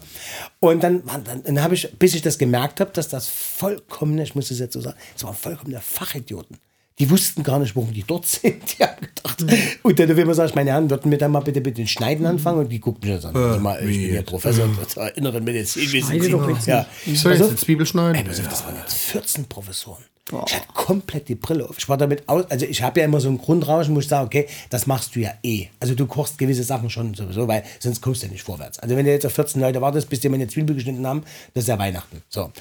Und 0.59 0.83
dann, 0.83 1.01
dann, 1.23 1.43
dann 1.43 1.63
habe 1.63 1.75
ich, 1.75 1.89
bis 1.97 2.13
ich 2.13 2.21
das 2.21 2.37
gemerkt 2.37 2.81
habe, 2.81 2.91
dass 2.91 3.07
das 3.07 3.29
vollkommene, 3.29 4.21
ich 4.23 4.35
muss 4.35 4.49
das 4.49 4.59
jetzt 4.59 4.73
so 4.73 4.81
sagen, 4.81 4.97
es 5.15 5.23
waren 5.23 5.33
vollkommene 5.33 5.79
Fachidioten. 5.79 6.57
Die 6.99 7.09
wussten 7.09 7.43
gar 7.43 7.59
nicht, 7.59 7.75
warum 7.75 7.93
die 7.93 8.03
dort 8.03 8.25
sind. 8.27 8.61
Die 8.79 8.83
haben 8.83 8.95
gedacht. 8.99 9.45
Und 9.83 9.99
dann, 9.99 10.17
wenn 10.17 10.25
man 10.27 10.35
sagt, 10.35 10.55
meine 10.55 10.71
Herren, 10.71 10.89
würden 10.89 11.11
wir 11.11 11.17
dann 11.17 11.31
mal 11.31 11.41
bitte 11.41 11.61
mit 11.61 11.77
den 11.77 11.87
Schneiden 11.87 12.25
anfangen? 12.25 12.59
Und 12.59 12.69
die 12.69 12.79
guckten 12.79 13.09
mir 13.09 13.19
so 13.19 13.27
an. 13.27 13.35
Also 13.35 13.59
mal, 13.59 13.79
ich 13.87 13.97
bin 13.97 14.15
ja 14.15 14.21
Professor 14.23 14.67
der 14.95 15.15
inneren 15.17 15.43
Medizin. 15.43 15.87
Schneide 15.87 16.29
doch 16.29 16.49
jetzt 16.49 16.65
ja. 16.67 16.85
Ich 17.05 17.19
soll 17.19 17.33
Also, 17.33 17.43
jetzt 17.45 17.51
eine 17.51 17.59
Zwiebel 17.59 17.85
schneiden? 17.85 18.25
Ey, 18.25 18.29
auf, 18.29 18.49
das 18.49 18.63
waren 18.65 18.75
jetzt 18.77 18.95
14 18.95 19.45
Professoren. 19.45 20.03
Ich 20.29 20.55
hatte 20.55 20.67
komplett 20.73 21.29
die 21.29 21.35
Brille 21.35 21.69
auf. 21.69 21.77
Ich 21.77 21.87
war 21.87 21.95
damit 21.95 22.27
aus, 22.27 22.43
also 22.51 22.65
ich 22.65 22.81
habe 22.81 22.99
ja 22.99 23.05
immer 23.05 23.21
so 23.21 23.29
ein 23.29 23.37
Grundrauschen, 23.37 23.95
wo 23.95 23.99
ich 24.01 24.09
sage, 24.09 24.25
okay, 24.25 24.47
das 24.69 24.85
machst 24.85 25.15
du 25.15 25.21
ja 25.21 25.31
eh. 25.41 25.67
Also 25.79 25.95
du 25.95 26.05
kochst 26.05 26.37
gewisse 26.37 26.63
Sachen 26.63 26.89
schon 26.89 27.13
sowieso, 27.13 27.47
weil 27.47 27.63
sonst 27.79 28.01
kommst 28.01 28.23
du 28.23 28.25
ja 28.27 28.33
nicht 28.33 28.43
vorwärts. 28.43 28.77
Also 28.79 28.97
wenn 28.97 29.05
du 29.05 29.11
jetzt 29.11 29.25
auf 29.25 29.31
14 29.33 29.61
Leute 29.61 29.79
wartest, 29.79 30.09
bis 30.09 30.19
die 30.19 30.27
meine 30.27 30.47
Zwiebel 30.49 30.75
geschnitten 30.75 31.07
haben, 31.07 31.23
das 31.53 31.63
ist 31.63 31.67
ja 31.69 31.79
Weihnachten. 31.79 32.23
So. 32.27 32.51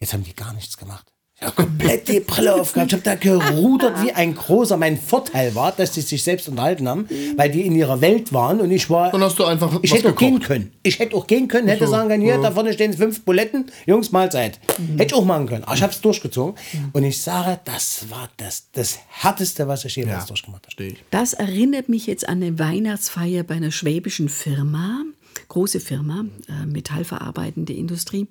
Jetzt 0.00 0.14
haben 0.14 0.24
die 0.24 0.34
gar 0.34 0.52
nichts 0.54 0.76
gemacht. 0.76 1.06
Ich 1.38 1.46
habe 1.46 1.54
komplett 1.54 2.08
die 2.08 2.20
Brille 2.20 2.54
aufgehabt. 2.54 2.92
Ich 2.92 2.94
habe 2.94 3.02
da 3.02 3.14
gerudert 3.14 4.02
wie 4.02 4.10
ein 4.10 4.34
großer. 4.34 4.78
Mein 4.78 4.96
Vorteil 4.98 5.54
war, 5.54 5.70
dass 5.70 5.92
die 5.92 6.00
sich 6.00 6.22
selbst 6.22 6.48
unterhalten 6.48 6.88
haben, 6.88 7.06
weil 7.36 7.50
die 7.50 7.66
in 7.66 7.74
ihrer 7.74 8.00
Welt 8.00 8.32
waren 8.32 8.58
und 8.58 8.70
ich 8.70 8.88
war. 8.88 9.12
Dann 9.12 9.22
hast 9.22 9.38
du 9.38 9.44
einfach 9.44 9.78
Ich 9.82 9.90
was 9.90 9.98
hätte 9.98 10.12
auch 10.12 10.16
gehen 10.16 10.40
können. 10.40 10.72
Ich 10.82 10.98
hätte 10.98 11.14
auch 11.14 11.26
gehen 11.26 11.46
können, 11.46 11.68
hätte 11.68 11.84
so, 11.84 11.90
sagen 11.90 12.08
können, 12.08 12.22
hier, 12.22 12.38
da 12.38 12.52
vorne 12.52 12.72
stehen 12.72 12.94
fünf 12.94 13.22
Buletten, 13.22 13.70
Jungs, 13.84 14.12
Mahlzeit. 14.12 14.58
Hätte 14.96 15.04
ich 15.04 15.14
auch 15.14 15.26
machen 15.26 15.46
können. 15.46 15.64
Aber 15.64 15.74
ich 15.74 15.82
habe 15.82 15.92
es 15.92 16.00
durchgezogen. 16.00 16.54
Und 16.94 17.04
ich 17.04 17.20
sage, 17.20 17.60
das 17.66 18.06
war 18.08 18.30
das, 18.38 18.68
das 18.72 18.98
Härteste, 19.08 19.68
was 19.68 19.84
ich 19.84 19.94
jemals 19.94 20.22
Ja, 20.22 20.26
durchgemacht 20.28 20.66
habe. 20.66 20.94
Das 21.10 21.34
erinnert 21.34 21.90
mich 21.90 22.06
jetzt 22.06 22.26
an 22.26 22.42
eine 22.42 22.58
Weihnachtsfeier 22.58 23.42
bei 23.42 23.56
einer 23.56 23.72
schwäbischen 23.72 24.30
Firma, 24.30 25.02
große 25.48 25.80
Firma, 25.80 26.24
äh, 26.48 26.64
metallverarbeitende 26.64 27.74
Industrie. 27.74 28.26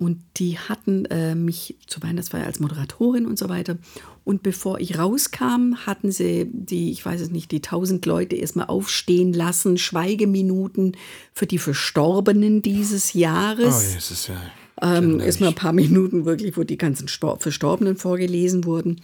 Und 0.00 0.22
die 0.38 0.58
hatten 0.58 1.04
äh, 1.04 1.34
mich 1.34 1.76
zur 1.86 2.02
Weihnachtsfeier 2.02 2.46
als 2.46 2.58
Moderatorin 2.58 3.26
und 3.26 3.38
so 3.38 3.50
weiter. 3.50 3.76
Und 4.24 4.42
bevor 4.42 4.80
ich 4.80 4.98
rauskam, 4.98 5.74
hatten 5.84 6.10
sie 6.10 6.48
die, 6.50 6.90
ich 6.90 7.04
weiß 7.04 7.20
es 7.20 7.28
nicht, 7.28 7.50
die 7.50 7.60
tausend 7.60 8.06
Leute 8.06 8.34
erstmal 8.34 8.68
aufstehen 8.68 9.34
lassen, 9.34 9.76
Schweigeminuten 9.76 10.96
für 11.34 11.46
die 11.46 11.58
Verstorbenen 11.58 12.62
dieses 12.62 13.12
Jahres. 13.12 13.92
Oh, 13.94 13.98
ist 13.98 14.28
ja. 14.28 14.40
Ähm, 14.80 15.20
erstmal 15.20 15.50
ein 15.50 15.54
paar 15.54 15.74
Minuten 15.74 16.24
wirklich, 16.24 16.56
wo 16.56 16.64
die 16.64 16.78
ganzen 16.78 17.06
Stor 17.06 17.38
Verstorbenen 17.38 17.98
vorgelesen 17.98 18.64
wurden. 18.64 19.02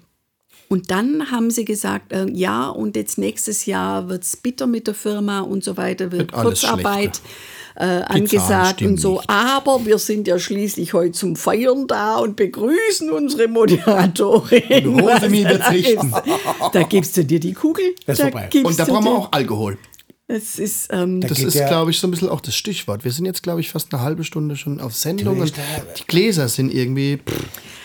Und 0.68 0.90
dann 0.90 1.30
haben 1.30 1.50
sie 1.50 1.66
gesagt, 1.66 2.11
äh, 2.14 2.26
ja, 2.32 2.70
und 2.70 2.96
jetzt 2.96 3.18
nächstes 3.18 3.66
Jahr 3.66 4.09
wird 4.09 4.24
es 4.24 4.38
bitter 4.38 4.66
mit 4.66 4.87
der 4.87 4.94
Firma 4.94 5.40
und 5.40 5.62
so 5.62 5.76
weiter, 5.76 6.11
wird 6.11 6.32
Wird 6.32 6.42
Kurzarbeit 6.42 7.20
äh, 7.77 8.03
angesagt 8.07 8.83
und 8.83 8.99
so. 9.01 9.17
nicht. 9.19 9.29
Aber 9.31 9.85
wir 9.85 9.99
sind 9.99 10.27
ja 10.29 10.39
schließlich 10.39 10.93
heute 10.95 11.12
zum 11.12 11.37
Feiern 11.37 11.87
da 11.87 12.17
und 12.19 12.37
begrüßen 12.37 13.11
unsere 13.11 13.49
Moderatorin. 13.49 14.87
Und 14.89 15.01
Rosemi 15.01 15.45
Was 15.45 15.51
wird's 15.53 15.65
da 15.65 15.71
richten. 15.71 16.12
Da 16.73 16.83
gibst 16.85 17.17
du 17.17 17.25
dir 17.25 17.41
die 17.41 17.53
Kugel. 17.53 17.85
Das 18.07 18.19
ist 18.19 18.25
da 18.25 18.31
vorbei. 18.31 18.49
gibst 18.51 18.67
Und 18.67 18.79
da 18.79 18.85
du 18.85 18.93
brauchen 18.93 19.05
wir 19.05 19.12
auch 19.12 19.33
Alkohol. 19.33 19.79
Das 20.29 20.59
ist, 20.59 20.89
ähm, 20.91 21.21
Das 21.21 21.35
geht 21.39 21.47
ist, 21.47 21.55
ja- 21.55 21.69
glaube 21.69 21.93
ich, 21.93 21.99
so 22.01 22.09
ein 22.09 22.11
bisschen 22.11 22.29
auch 22.29 22.41
das 22.41 22.57
Stichwort. 22.57 23.05
Wir 23.05 23.12
sind 23.12 23.27
jetzt, 23.27 23.45
glaube 23.45 23.61
ich, 23.61 23.71
fast 23.71 23.95
eine 23.95 24.03
halbe 24.03 24.25
Stunde 24.25 24.57
schon 24.57 24.81
auf 24.81 24.95
Sendung 24.97 25.37
Du, 25.37 25.43
und 25.43 25.57
da- 25.57 25.62
die 25.97 26.05
Gläser 26.07 26.49
sind 26.49 26.75
irgendwie. 26.75 27.19
Pff, 27.19 27.45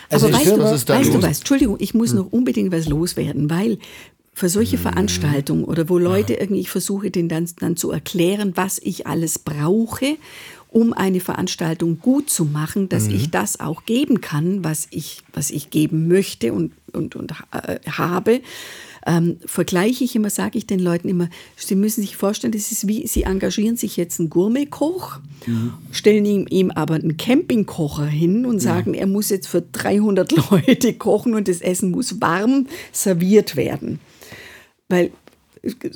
Also 0.10 0.28
ich 0.28 0.34
weißt, 0.34 0.48
du, 0.48 0.60
was 0.60 0.72
ist 0.74 0.90
da 0.90 0.96
weißt 0.98 1.10
du 1.10 1.14
los? 1.18 1.24
was? 1.24 1.38
Entschuldigung, 1.38 1.76
ich 1.80 1.94
muss 1.94 2.14
noch 2.14 2.32
unbedingt 2.32 2.72
was 2.72 2.88
loswerden, 2.90 3.50
weil 3.52 3.78
für 4.34 4.50
solche 4.50 4.78
Mhm. 4.78 4.82
Veranstaltungen 4.82 5.64
oder 5.66 5.90
wo 5.90 5.98
Leute 5.98 6.34
irgendwie, 6.36 6.62
ich 6.62 6.70
versuche 6.70 7.12
denen 7.12 7.30
dann, 7.30 7.50
dann 7.60 7.76
zu 7.76 7.92
erklären, 7.92 8.54
was 8.56 8.80
ich 8.82 9.06
alles 9.08 9.40
brauche, 9.40 10.16
um 10.70 10.94
eine 10.94 11.20
Veranstaltung 11.20 12.00
gut 12.00 12.30
zu 12.30 12.46
machen, 12.46 12.88
dass 12.88 13.08
Mhm. 13.10 13.16
ich 13.16 13.30
das 13.30 13.60
auch 13.60 13.86
geben 13.86 14.22
kann, 14.22 14.64
was 14.64 14.88
ich, 14.90 15.22
was 15.34 15.50
ich 15.52 15.70
geben 15.70 16.08
möchte 16.08 16.54
und, 16.54 16.72
und, 16.94 17.16
und 17.18 17.32
äh, 17.52 17.80
habe. 17.90 18.40
Ähm, 19.06 19.38
vergleiche 19.46 20.04
ich 20.04 20.16
immer, 20.16 20.30
sage 20.30 20.60
ich 20.60 20.68
den 20.68 20.80
Leuten 20.80 21.10
immer, 21.10 21.28
sie 21.58 21.76
müssen 21.76 22.02
sich 22.02 22.16
vorstellen, 22.16 22.54
das 22.54 22.72
ist 22.72 22.88
wie, 22.88 23.08
sie 23.08 23.24
engagieren 23.24 23.76
sich 23.76 23.98
jetzt 23.98 24.20
einen 24.20 24.30
Gourmetkoch, 24.30 25.20
stellen 25.92 26.24
ihm, 26.24 26.46
ihm 26.50 26.70
aber 26.70 26.94
einen 26.94 27.18
Campingkocher 27.18 28.06
hin 28.06 28.46
und 28.46 28.60
sagen, 28.60 28.94
er 28.94 29.08
muss 29.08 29.30
jetzt 29.30 29.48
für 29.48 29.62
300 29.64 30.32
Leute 30.52 30.94
kochen 30.94 31.34
und 31.34 31.48
das 31.48 31.62
Essen 31.62 31.90
muss 31.92 32.22
warm 32.22 32.68
serviert 32.92 33.56
werden. 33.56 34.00
Weil, 34.92 35.12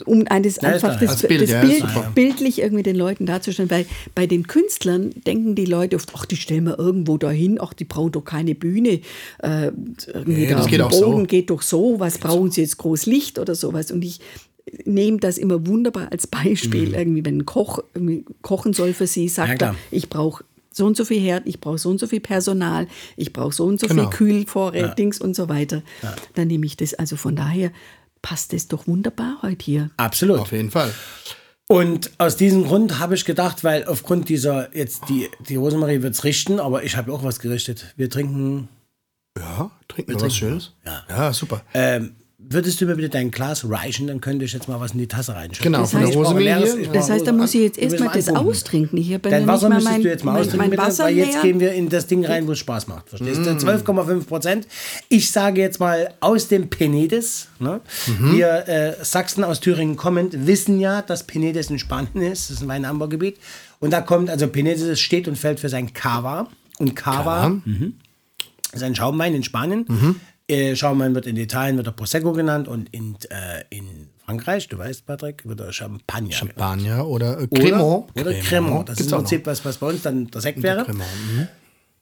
um 0.06 0.26
eines 0.28 0.58
Ja, 0.62 0.70
einfach 0.70 1.00
das, 1.00 1.24
Bild, 1.24 1.42
das 1.42 1.50
ja, 1.52 1.62
Bild, 1.62 1.80
super. 1.80 2.12
bildlich 2.14 2.60
irgendwie 2.60 2.84
den 2.84 2.96
Leuten 2.96 3.26
darzustellen, 3.26 3.72
weil 3.72 3.86
bei 4.14 4.28
den 4.28 4.46
Künstlern 4.48 5.10
denken 5.26 5.56
die 5.56 5.66
Leute 5.66 5.96
oft, 5.96 6.12
ach, 6.16 6.26
die 6.26 6.36
stellen 6.36 6.66
wir 6.66 6.78
irgendwo 6.78 7.18
dahin, 7.18 7.60
ach, 7.60 7.74
die 7.74 7.86
brauchen 7.86 8.12
doch 8.12 8.24
keine 8.24 8.54
Bühne, 8.54 9.02
äh, 9.42 9.72
irgendwie 10.14 10.32
Nee, 10.32 10.46
da 10.48 10.66
geht 10.66 10.82
auch 10.82 10.92
so. 10.92 11.06
Boden 11.12 11.26
geht 11.28 11.50
doch 11.50 11.62
so, 11.64 12.00
was 12.00 12.20
brauchen 12.20 12.52
sie 12.52 12.62
jetzt 12.62 12.78
groß 12.78 13.08
Licht 13.08 13.40
oder 13.40 13.56
sowas 13.56 13.90
und 13.92 14.04
ich 14.06 14.20
nehme 14.86 15.18
das 15.18 15.38
immer 15.38 15.66
wunderbar 15.68 16.12
als 16.12 16.28
Beispiel, 16.28 16.94
irgendwie, 16.94 17.26
wenn 17.26 17.40
ein 17.40 17.46
Koch 17.46 17.80
irgendwie 17.94 18.26
kochen 18.42 18.74
soll 18.74 18.94
für 18.94 19.08
sie, 19.08 19.26
Ja, 19.26 19.32
sagt 19.32 19.62
er, 19.62 19.76
ich 19.92 20.10
brauche 20.10 20.44
so 20.72 20.86
und 20.86 20.98
so 20.98 21.06
viel 21.06 21.22
Herd, 21.22 21.44
ich 21.48 21.62
brauche 21.62 21.78
so 21.78 21.90
und 21.90 22.00
so 22.00 22.08
viel 22.08 22.20
Personal, 22.20 22.88
ich 23.16 23.32
brauche 23.32 23.54
so 23.54 23.64
und 23.66 23.80
so 23.80 23.88
Genau. 23.88 24.04
viel 24.04 24.10
Kühlvorrat, 24.12 25.00
Dings 25.00 25.22
und 25.22 25.36
so 25.36 25.48
weiter. 25.50 25.82
Dann 26.34 26.48
nehme 26.50 26.66
ich 26.66 26.76
das, 26.78 26.94
also 26.96 27.16
von 27.16 27.36
daher 27.36 27.72
passt 28.26 28.54
es 28.56 28.68
doch 28.68 28.88
wunderbar 28.88 29.38
heute 29.44 29.64
hier. 29.64 29.92
Absolut. 29.98 30.40
auf 30.40 30.52
jeden 30.52 30.72
Fall. 30.72 30.92
Und 31.68 32.10
aus 32.18 32.36
diesem 32.38 32.64
Grund 32.66 32.98
habe 32.98 33.14
ich 33.14 33.24
gedacht, 33.24 33.64
weil 33.64 33.86
aufgrund 33.86 34.30
dieser, 34.30 34.76
jetzt 34.76 35.10
die, 35.10 35.30
die 35.48 35.56
Rosemarie 35.58 36.02
wird 36.02 36.16
es 36.16 36.24
richten, 36.24 36.60
aber 36.60 36.84
ich 36.84 36.98
habe 36.98 37.14
auch 37.14 37.24
was 37.24 37.40
gerichtet. 37.40 37.94
Wir 37.98 38.10
trinken, 38.10 38.68
Ja, 39.38 39.70
trinken 39.88 40.14
wir 40.14 40.22
was 40.22 40.36
Schönes. 40.36 40.74
Ja. 40.84 41.04
ja, 41.08 41.34
super. 41.34 41.62
ähm, 41.76 42.16
würdest 42.50 42.80
du 42.82 42.86
mir 42.86 42.96
bitte 42.96 43.10
dein 43.10 43.32
Glas 43.32 43.68
reichen, 43.70 44.08
dann 44.08 44.22
könnte 44.22 44.46
ich 44.46 44.54
jetzt 44.54 44.68
mal 44.68 44.80
was 44.80 44.92
in 44.92 45.00
die 45.00 45.08
Tasse 45.08 45.34
reinschütten. 45.36 45.64
Genau, 45.72 45.82
Das 45.82 45.92
von 45.92 46.00
der 46.02 46.10
heißt- 46.10 46.12
Ich 46.14 46.20
brauche 46.22 46.40
leeres- 46.40 46.76
Das 46.94 47.10
heißt, 47.10 47.28
da 47.28 47.32
muss 47.32 47.54
ich 47.54 47.62
jetzt 47.62 47.78
erstmal 47.78 48.08
mal 48.10 48.14
das 48.16 48.28
anpumpen. 48.28 48.52
austrinken. 48.52 48.98
Ich 49.00 49.14
habe 49.14 49.30
Dein 49.30 49.46
noch 49.46 49.54
Wasser 49.54 49.70
nicht 49.70 49.84
mal 49.84 49.92
müsstest 49.92 49.92
mein, 49.94 50.02
du 50.04 50.10
jetzt 50.10 50.24
mal 50.26 50.32
mein, 50.34 50.42
austrinken, 50.42 50.70
mein 50.70 50.70
bitte, 50.88 51.00
weil 51.00 51.16
jetzt 51.18 51.42
gehen 51.42 51.60
wir 51.60 51.74
in 51.74 51.90
das 51.90 52.08
Ding 52.08 52.26
rein, 52.26 52.48
wo 52.48 52.52
es 52.52 52.60
Spaß 52.60 52.88
macht. 52.88 53.10
Verstehst 53.10 53.46
du? 53.46 53.50
12,5 53.58 54.26
Prozent. 54.28 54.68
Ich 55.10 55.32
sage 55.32 55.62
jetzt 55.62 55.80
mal 55.80 56.14
aus 56.20 56.48
dem 56.48 56.70
Penedes. 56.70 57.48
Ne? 57.60 57.82
Wir 58.20 58.68
äh, 58.68 58.94
Sachsen 59.04 59.44
aus 59.44 59.60
Thüringen 59.60 59.96
kommend 59.96 60.46
wissen 60.48 60.80
ja, 60.80 61.02
dass 61.02 61.24
Penedes 61.24 61.70
in 61.70 61.80
Spanien 61.80 62.22
ist. 62.32 62.50
Das 62.50 62.58
ist 62.58 62.62
ein 62.64 62.68
Weinanbaugebiet. 62.68 63.38
Und 63.80 63.92
da 63.92 64.02
kommt, 64.02 64.30
also 64.30 64.48
Penedes 64.48 65.00
steht 65.00 65.28
und 65.28 65.38
fällt 65.38 65.60
für 65.60 65.70
sein 65.70 65.94
Cava. 65.94 66.48
Und 66.80 66.96
Cava 66.96 67.50
mhm, 67.50 67.94
ist 68.74 68.84
ein 68.84 68.96
Schaumwein 68.96 69.34
in 69.36 69.44
Spanien. 69.44 69.86
Äh, 70.48 70.76
Schaumwein 70.76 71.16
wird 71.16 71.26
in 71.26 71.38
Italien 71.38 71.78
wird 71.78 71.88
er 71.88 71.94
Prosecco 71.94 72.32
genannt 72.34 72.68
und 72.68 72.90
in, 72.94 73.16
äh, 73.30 73.64
in 73.70 74.10
Frankreich, 74.26 74.68
du 74.68 74.78
weißt, 74.78 75.06
Patrick, 75.06 75.48
wird 75.48 75.60
er 75.60 75.74
Champagner 75.74 76.30
genannt. 76.30 76.34
Champagner 76.36 77.08
oder 77.08 77.40
äh, 77.42 77.48
Oder, 77.50 77.62
Cremant. 77.62 78.06
oder 78.20 78.34
Cremant. 78.34 78.90
Das 78.90 78.98
Gibt's 78.98 79.08
ist 79.08 79.12
im. 79.12 79.18
Prinzip 79.20 79.46
was, 79.48 79.66
was 79.66 79.78
bei 79.78 79.88
uns 79.88 80.02
dann 80.04 80.28
der 80.28 80.42
Sekt 80.42 80.62
wäre. 80.62 80.86
Mhm. 80.92 81.48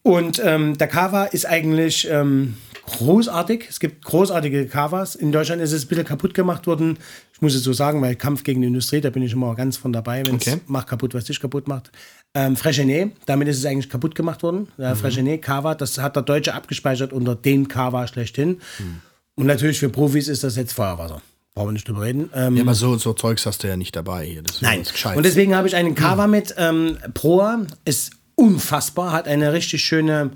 Und 0.03 0.41
ähm, 0.43 0.77
der 0.77 0.87
Cava 0.87 1.23
ist 1.25 1.45
eigentlich 1.45 2.07
ähm, 2.09 2.57
großartig. 2.85 3.67
Es 3.69 3.79
gibt 3.79 4.03
großartige 4.03 4.67
Cavas. 4.67 5.15
In 5.15 5.31
Deutschland 5.31 5.61
ist 5.61 5.71
es 5.71 5.85
ein 5.85 5.87
bisschen 5.87 6.05
kaputt 6.05 6.33
gemacht 6.33 6.67
worden. 6.67 6.97
Ich 7.43 7.45
muss 7.45 7.55
es 7.55 7.63
so 7.63 7.73
sagen, 7.73 8.01
weil 8.01 8.15
Kampf 8.15 8.45
gegen 8.45 8.61
die 8.61 8.67
Industrie, 8.67 9.01
da 9.01 9.09
bin 9.09 9.21
ich 9.21 9.33
immer 9.33 9.53
ganz 9.53 9.75
von 9.75 9.91
dabei, 9.91 10.25
wenn 10.25 10.37
es 10.37 10.47
Okay. 10.47 10.61
macht 10.67 10.87
kaputt, 10.87 11.13
was 11.13 11.25
dich 11.25 11.41
kaputt 11.41 11.67
macht. 11.67 11.91
Ähm, 12.33 12.55
Freshenet, 12.55 13.11
damit 13.25 13.49
ist 13.49 13.57
es 13.57 13.65
eigentlich 13.65 13.89
kaputt 13.89 14.15
gemacht 14.15 14.43
worden. 14.43 14.69
Mhm. 14.77 14.83
Ja, 14.85 14.95
Freshenet, 14.95 15.41
Cava, 15.41 15.75
das 15.75 15.97
hat 15.97 16.15
der 16.15 16.23
Deutsche 16.23 16.53
abgespeichert 16.53 17.11
unter 17.11 17.35
dem 17.35 17.67
Cava 17.67 18.07
schlechthin. 18.07 18.61
Mhm. 18.79 19.01
Und 19.35 19.47
natürlich 19.47 19.77
für 19.77 19.89
Profis 19.89 20.29
ist 20.29 20.45
das 20.45 20.55
jetzt 20.55 20.71
Feuerwasser. 20.71 21.21
Brauchen 21.53 21.67
wir 21.67 21.73
nicht 21.73 21.85
drüber 21.85 22.03
reden. 22.03 22.29
Ähm, 22.33 22.55
Ja, 22.55 22.61
aber 22.63 22.75
so, 22.75 22.97
so 22.97 23.11
Zeugs 23.11 23.45
hast 23.45 23.61
du 23.61 23.67
ja 23.67 23.75
nicht 23.75 23.93
dabei 23.93 24.23
hier. 24.25 24.41
Das 24.41 24.55
ist 24.55 24.61
Nein. 24.61 24.85
Und 25.17 25.23
deswegen 25.25 25.53
habe 25.53 25.67
ich 25.67 25.75
einen 25.75 25.95
Cava 25.95 26.27
mit 26.27 26.55
ähm, 26.57 26.97
Proa. 27.13 27.65
Ist 27.83 28.11
unfassbar, 28.35 29.11
hat 29.11 29.27
eine 29.27 29.53
richtig 29.53 29.83
schöne 29.83 30.31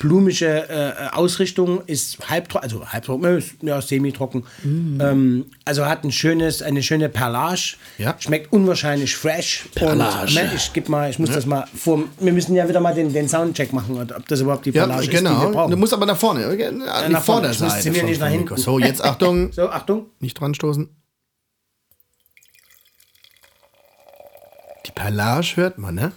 blumische 0.00 0.68
äh, 0.68 1.14
Ausrichtung, 1.14 1.82
ist 1.86 2.18
halbtrocken, 2.28 2.64
also 2.64 2.86
halbtrocken, 2.88 3.38
äh, 3.38 3.42
ja, 3.66 3.80
semi-trocken. 3.80 4.44
Ähm, 4.64 5.46
also 5.64 5.86
hat 5.86 6.04
ein 6.04 6.12
schönes, 6.12 6.62
eine 6.62 6.82
schöne 6.82 7.08
Perlage. 7.08 7.74
Ja. 7.98 8.14
Schmeckt 8.18 8.52
unwahrscheinlich 8.52 9.14
fresh. 9.14 9.66
Perlage. 9.74 10.28
Und, 10.28 10.34
ne, 10.34 10.52
ich 10.56 10.72
gebe 10.72 10.90
mal, 10.90 11.10
ich 11.10 11.18
muss 11.18 11.30
das 11.30 11.46
mal 11.46 11.66
vor. 11.74 12.04
Wir 12.18 12.32
müssen 12.32 12.54
ja 12.54 12.68
wieder 12.68 12.80
mal 12.80 12.94
den, 12.94 13.12
den 13.12 13.28
Soundcheck 13.28 13.72
machen, 13.72 13.98
ob 14.00 14.26
das 14.28 14.40
überhaupt 14.40 14.66
die 14.66 14.70
ja, 14.70 14.86
Perlage 14.86 15.02
ist, 15.02 15.08
die 15.08 15.12
wir 15.12 15.18
genau. 15.20 15.46
Du 15.46 15.52
brauchen. 15.52 15.78
musst 15.78 15.92
aber 15.92 16.06
nach 16.06 16.16
vorne. 16.16 16.56
die 16.56 17.12
nach 17.12 17.22
vorne. 17.22 17.48
Mir 17.48 17.54
vom- 17.54 18.06
nicht 18.06 18.20
nach 18.20 18.28
hinten. 18.28 18.56
So, 18.56 18.78
jetzt 18.78 19.02
Achtung. 19.02 19.50
So, 19.52 19.68
Achtung. 19.68 20.06
Nicht 20.20 20.40
dran 20.40 20.54
stoßen. 20.54 20.88
Die 24.86 24.92
Perlage 24.92 25.56
hört 25.56 25.78
man, 25.78 25.94
ne? 25.94 26.12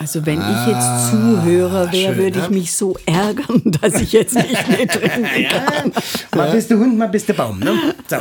Also 0.00 0.24
wenn 0.26 0.40
ich 0.40 0.66
jetzt 0.66 1.10
Zuhörer 1.10 1.90
wäre, 1.92 2.16
würde 2.16 2.38
ich 2.40 2.50
mich 2.50 2.72
so 2.76 2.96
ärgern, 3.06 3.62
dass 3.80 3.94
ich 4.00 4.12
jetzt 4.12 4.34
nicht 4.34 4.68
mehr 4.68 4.86
trinken 4.88 5.24
kann. 5.48 5.92
Mal 6.34 6.52
bist 6.52 6.70
du 6.70 6.78
Hund, 6.78 6.96
mal 6.96 7.08
bist 7.08 7.28
du 7.28 7.34
Baum. 7.34 7.58
Ne? 7.58 7.94
So. 8.08 8.16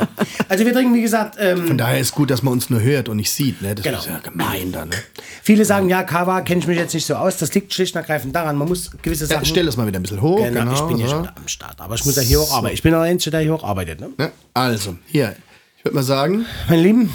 Also 0.49 0.65
wir 0.65 0.73
trinken, 0.73 0.93
wie 0.95 1.01
gesagt, 1.01 1.35
ähm, 1.39 1.67
Von 1.67 1.77
daher 1.77 1.99
ist 1.99 2.13
gut, 2.13 2.29
dass 2.31 2.41
man 2.43 2.53
uns 2.53 2.69
nur 2.69 2.81
hört 2.81 3.09
und 3.09 3.17
nicht 3.17 3.31
sieht. 3.31 3.61
Ne? 3.61 3.75
Das 3.75 3.83
Genau. 3.83 3.99
ist 3.99 4.07
ja 4.07 4.17
gemein 4.19 4.71
dann. 4.71 4.89
Ne? 4.89 4.95
viele 5.43 5.63
sagen, 5.65 5.87
ja, 5.89 6.03
Kava 6.03 6.41
kenne 6.41 6.59
ich 6.61 6.67
mich 6.67 6.77
jetzt 6.77 6.93
nicht 6.93 7.05
so 7.05 7.15
aus. 7.15 7.37
Das 7.37 7.53
liegt 7.53 7.73
schlicht 7.73 7.95
und 7.95 8.01
ergreifend 8.01 8.35
daran, 8.35 8.55
man 8.57 8.67
muss 8.67 8.91
gewisse 9.01 9.25
Ja, 9.25 9.35
Sachen... 9.35 9.45
stell 9.45 9.65
das 9.65 9.77
mal 9.77 9.87
wieder 9.87 9.99
ein 9.99 10.03
bisschen 10.03 10.21
hoch. 10.21 10.37
Genau, 10.43 10.59
Genau, 10.61 10.73
ich 10.73 10.81
bin 10.81 10.97
ja 10.97 11.07
so. 11.07 11.15
schon 11.15 11.27
am 11.27 11.47
Start, 11.47 11.79
aber 11.79 11.95
ich 11.95 12.05
muss 12.05 12.15
ja 12.15 12.21
hier 12.21 12.39
auch 12.41 12.51
arbeiten. 12.53 12.73
Ich 12.73 12.81
bin 12.83 12.91
der 12.91 13.01
Einzige, 13.01 13.31
der 13.31 13.41
hier 13.41 13.53
auch 13.53 13.63
arbeitet. 13.63 13.99
Ne? 14.01 14.09
Ja, 14.19 14.31
also, 14.53 14.95
hier. 15.05 15.35
Ich 15.77 15.85
würde 15.85 15.95
mal 15.95 16.03
sagen, 16.03 16.45
Meine 16.67 16.81
Lieben, 16.81 17.13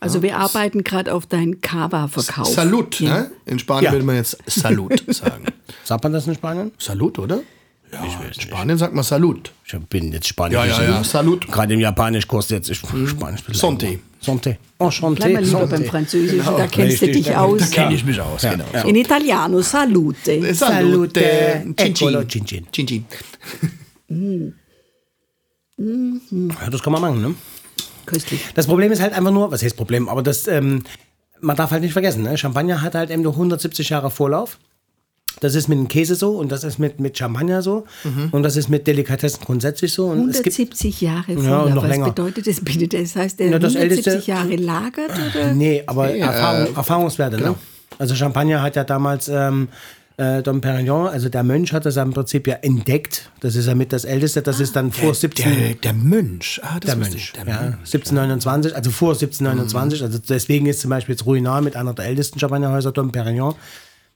Also 0.00 0.22
wir 0.22 0.38
arbeiten 0.38 0.82
gerade 0.82 1.12
auf 1.12 1.26
deinen 1.26 1.60
Kava-Verkauf. 1.60 2.48
Salut. 2.48 3.00
Ja. 3.00 3.20
Ne? 3.22 3.30
In 3.46 3.58
Spanien 3.58 3.84
Ja. 3.84 3.92
würde 3.92 4.04
man 4.06 4.16
jetzt 4.16 4.38
Salut 4.46 5.04
sagen. 5.14 5.44
sagt 5.84 6.02
man 6.04 6.12
das 6.14 6.26
in 6.26 6.34
Spanien? 6.34 6.72
Salut, 6.78 7.18
oder? 7.18 7.40
Ja, 7.92 8.04
in 8.04 8.40
Spanien 8.40 8.78
sagt 8.78 8.94
man 8.94 9.04
Salut. 9.04 9.52
Ich 9.66 9.76
bin 9.88 10.10
jetzt 10.12 10.26
Spanisch. 10.28 10.54
Ja, 10.54 10.64
ja, 10.64 10.82
ja, 10.82 11.04
Salut. 11.04 11.46
Gerade 11.48 11.74
im 11.74 11.80
Japanischkurs 11.80 12.48
jetzt. 12.50 12.70
Ich 12.70 12.78
Spanisch. 12.78 13.42
Santé. 13.52 13.98
Santé. 14.22 14.56
Enchanté. 14.78 15.14
Bleib 15.16 15.32
mal 15.32 15.42
lieber 15.44 15.66
beim 15.66 15.84
Französischen, 15.84 16.44
da 16.44 16.66
kennst 16.66 17.00
du 17.02 17.06
Richtig, 17.06 17.12
dich 17.24 17.26
da- 17.34 17.40
aus. 17.40 17.58
da 17.58 17.66
kenn 17.66 17.90
ich 17.90 18.04
mich 18.04 18.20
aus, 18.20 18.42
genau. 18.42 18.86
In 18.86 18.94
Italiano, 18.96 19.60
salute. 19.62 20.54
Salute. 20.54 21.20
Cin 21.20 21.74
Eccolo, 21.76 22.22
cin. 22.24 22.46
cin 22.46 22.66
cin. 22.70 22.86
Cin 22.86 22.86
cin. 22.86 24.54
Ja, 25.78 26.70
das 26.70 26.82
kann 26.82 26.92
man 26.92 27.00
machen, 27.02 27.22
ne? 27.22 27.34
Köstlich. 28.06 28.40
Das 28.54 28.66
Problem 28.66 28.90
ist 28.92 29.00
halt 29.00 29.12
einfach 29.12 29.30
nur, 29.32 29.50
was 29.50 29.62
heißt 29.62 29.76
Problem, 29.76 30.08
aber 30.08 30.22
das, 30.22 30.46
ähm, 30.48 30.82
man 31.40 31.56
darf 31.56 31.70
halt 31.70 31.82
nicht 31.82 31.92
vergessen, 31.92 32.22
ne? 32.22 32.36
Champagner 32.36 32.82
hat 32.82 32.94
halt 32.94 33.10
eben 33.10 33.22
nur 33.22 33.32
170 33.32 33.88
Jahre 33.88 34.10
Vorlauf. 34.10 34.58
Das 35.40 35.54
ist 35.54 35.68
mit 35.68 35.78
dem 35.78 35.88
Käse 35.88 36.16
so 36.16 36.32
und 36.36 36.50
das 36.52 36.64
ist 36.64 36.78
mit, 36.78 37.00
mit 37.00 37.16
Champagner 37.16 37.62
so 37.62 37.84
und 38.32 38.42
das 38.42 38.56
ist 38.56 38.68
mit 38.68 38.86
Delikatessen 38.86 39.40
grundsätzlich 39.42 39.92
so. 39.92 40.06
Und 40.08 40.28
es 40.28 40.42
gibt 40.42 40.54
170 40.58 41.00
Jahre 41.00 41.32
Ja, 41.32 41.38
und 41.38 41.44
Vorlauf. 41.44 41.74
noch 41.76 41.82
Was 41.84 41.88
länger. 41.90 42.04
bedeutet 42.06 42.46
das 42.46 42.60
bitte? 42.60 42.88
Das 42.88 43.16
heißt, 43.16 43.38
der 43.38 43.48
Ja, 43.50 43.58
das 43.58 43.74
170 43.74 44.06
älteste- 44.12 44.30
Jahre 44.30 44.56
lagert 44.56 45.12
oder? 45.34 45.54
Nee, 45.54 45.82
aber 45.86 46.14
Ja, 46.14 46.26
Erfahrung, 46.32 46.74
äh, 46.74 46.76
Erfahrungswerte, 46.76 47.38
ne? 47.38 47.54
Also 47.98 48.14
Champagner 48.14 48.60
hat 48.60 48.76
ja 48.76 48.84
damals 48.84 49.28
ähm, 49.28 49.68
äh, 50.20 50.42
Dom 50.42 50.60
Perignon, 50.60 51.08
also 51.08 51.30
der 51.30 51.42
Mönch 51.42 51.72
hat 51.72 51.86
das 51.86 51.96
im 51.96 52.12
Prinzip 52.12 52.46
ja 52.46 52.56
entdeckt. 52.56 53.30
Das 53.40 53.56
ist 53.56 53.66
ja 53.66 53.74
mit 53.74 53.92
das 53.92 54.04
Älteste, 54.04 54.42
das 54.42 54.60
ist 54.60 54.76
dann 54.76 54.92
vor 54.92 55.14
17... 55.14 55.44
Der, 55.44 55.74
der 55.74 55.92
Mönch. 55.94 56.60
Ah, 56.62 56.78
das 56.78 56.90
Der 56.90 56.96
Mönch, 56.96 57.14
ich. 57.14 57.32
Der 57.32 57.46
ja, 57.46 57.60
Mönch. 57.62 57.76
1729, 57.78 58.76
also 58.76 58.90
vor 58.90 59.14
1729. 59.14 60.02
Also 60.02 60.18
deswegen 60.18 60.66
ist 60.66 60.80
zum 60.80 60.90
Beispiel 60.90 61.14
jetzt 61.14 61.24
Ruinart 61.24 61.64
mit 61.64 61.74
einer 61.74 61.94
der 61.94 62.04
ältesten 62.04 62.38
Champagnerhäuser, 62.38 62.92
Dom 62.92 63.12
Perignon. 63.12 63.54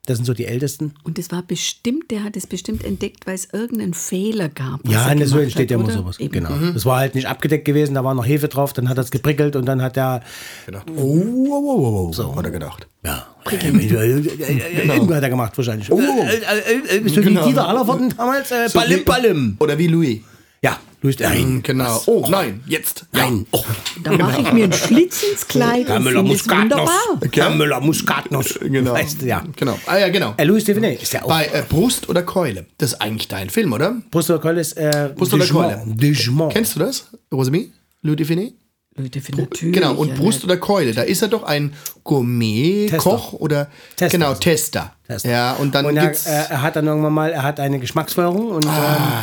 Das 0.07 0.19
sind 0.19 0.27
so 0.27 0.35
die 0.35 0.45
ältesten. 0.45 0.95
Und 1.05 1.17
das 1.17 1.31
war 1.31 1.43
bestimmt, 1.43 2.11
der 2.11 2.25
hat 2.25 2.37
es 2.37 2.47
bestimmt 2.47 2.85
entdeckt, 2.85 3.27
weil 3.27 3.35
es 3.37 3.49
irgendeinen 3.53 3.95
Fehler 3.95 4.51
gab. 4.51 4.87
Ja, 4.87 5.09
er 5.11 5.27
so 5.27 5.39
entsteht 5.39 5.71
ja 5.71 5.79
immer 5.79 5.91
sowas. 5.91 6.21
Eben. 6.21 6.33
Genau. 6.33 6.51
Das 6.75 6.85
war 6.85 6.99
halt 6.99 7.15
nicht 7.15 7.27
abgedeckt 7.27 7.65
gewesen, 7.65 7.95
da 7.95 8.05
war 8.05 8.15
noch 8.15 8.27
Hefe 8.27 8.49
drauf, 8.49 8.75
dann 8.75 8.89
hat 8.91 8.99
das 8.99 9.11
geprickelt 9.11 9.57
und 9.57 9.65
dann 9.67 9.81
hat 9.81 9.97
er. 9.97 10.21
Gedacht. 10.67 10.87
Oh, 10.95 11.01
oh, 11.03 11.49
oh, 11.51 12.07
oh, 12.09 12.13
so 12.13 12.37
hat 12.37 12.45
er 12.45 12.51
gedacht. 12.51 12.87
Ja, 13.05 13.27
äh, 13.51 13.57
äh, 13.57 14.19
äh, 14.19 14.89
irgendwo 14.95 15.15
hat 15.15 15.23
er 15.23 15.31
gemacht 15.31 15.57
wahrscheinlich. 15.57 15.91
Oh, 15.91 15.99
äh, 16.01 16.37
äh, 16.37 16.97
äh, 16.99 17.09
so 17.09 17.21
Genau. 17.23 17.45
wie 17.45 17.49
Dieter 17.49 17.67
Allerworten 17.69 18.15
damals. 18.17 18.51
Äh, 18.51 18.69
So 18.69 18.79
Ballim, 18.79 19.01
wie- 19.01 19.05
Ballim. 19.05 19.57
Oder 19.61 19.79
wie 19.79 19.87
Louis. 19.87 20.21
Ja, 20.65 20.81
Luis, 21.03 21.19
nein. 21.19 21.61
Genau. 21.63 22.03
Oh, 22.07 22.27
nein, 22.31 22.65
jetzt. 22.67 23.05
Nein. 23.13 23.45
Oh, 23.51 23.63
Da 24.03 24.13
mache 24.13 24.41
ich 24.41 24.51
mir 24.51 24.65
einen 24.65 24.73
Schlitz 24.73 25.23
ins 25.23 25.47
Kleid 25.47 25.87
Herr 25.89 25.97
und 25.99 26.05
Müller 26.05 26.21
finde 26.21 26.33
es 26.33 26.39
Muskatnuss. 26.47 26.71
wunderbar. 26.81 27.31
Herr 27.33 27.51
Müller 27.51 27.81
Muskatnuss. 27.83 28.59
Genau. 28.63 28.95
Weißt 28.95 29.21
du, 29.21 29.27
ja. 29.27 29.45
Genau. 29.57 29.79
Ah 29.85 29.99
ja, 29.99 30.09
genau. 30.09 30.33
Äh, 30.39 30.45
Louis 30.45 30.65
Devinet 30.65 31.03
ist 31.03 31.13
ja 31.13 31.23
auch. 31.23 31.29
Bei 31.29 31.45
äh, 31.53 31.63
Brust 31.69 32.09
oder 32.09 32.23
Keule. 32.23 32.65
Das 32.79 32.95
ist 32.95 33.01
eigentlich 33.03 33.29
dein 33.29 33.51
Film, 33.51 33.75
oder? 33.75 33.95
Brust 34.11 34.31
oder 34.31 34.39
Keule 34.39 34.63
ist. 34.63 34.73
Äh, 34.79 35.11
Brust 35.15 35.35
oder. 35.35 35.47
Keule? 35.47 35.83
Dujement. 35.87 36.51
Kennst 36.55 36.75
du 36.77 36.81
das, 36.81 37.11
Rosemi? 37.31 37.71
Louis 38.01 38.27
für 38.27 39.37
natürlich. 39.37 39.75
Genau, 39.75 39.93
und 39.95 40.09
ja, 40.09 40.15
Brust 40.15 40.45
oder 40.45 40.57
Keule. 40.57 40.95
Da 40.95 41.03
ist 41.03 41.21
er 41.21 41.29
doch 41.29 41.43
ein 41.43 41.75
Gourmet-Koch 42.05 43.35
oder. 43.35 43.69
Tester. 43.97 44.17
Genau, 44.19 44.35
Tester. 44.35 44.95
Tester. 45.07 45.31
Ja, 45.31 45.53
und 45.53 45.75
dann 45.75 45.85
Und 45.85 45.97
er, 45.99 46.11
äh, 46.13 46.15
er 46.49 46.63
hat 46.63 46.77
dann 46.77 46.87
irgendwann 46.87 47.13
mal, 47.13 47.31
er 47.31 47.43
hat 47.43 47.61
eine 47.61 47.79
Geschmacksfeuerung 47.79 48.49
und 48.49 48.67
Ah, 48.67 48.71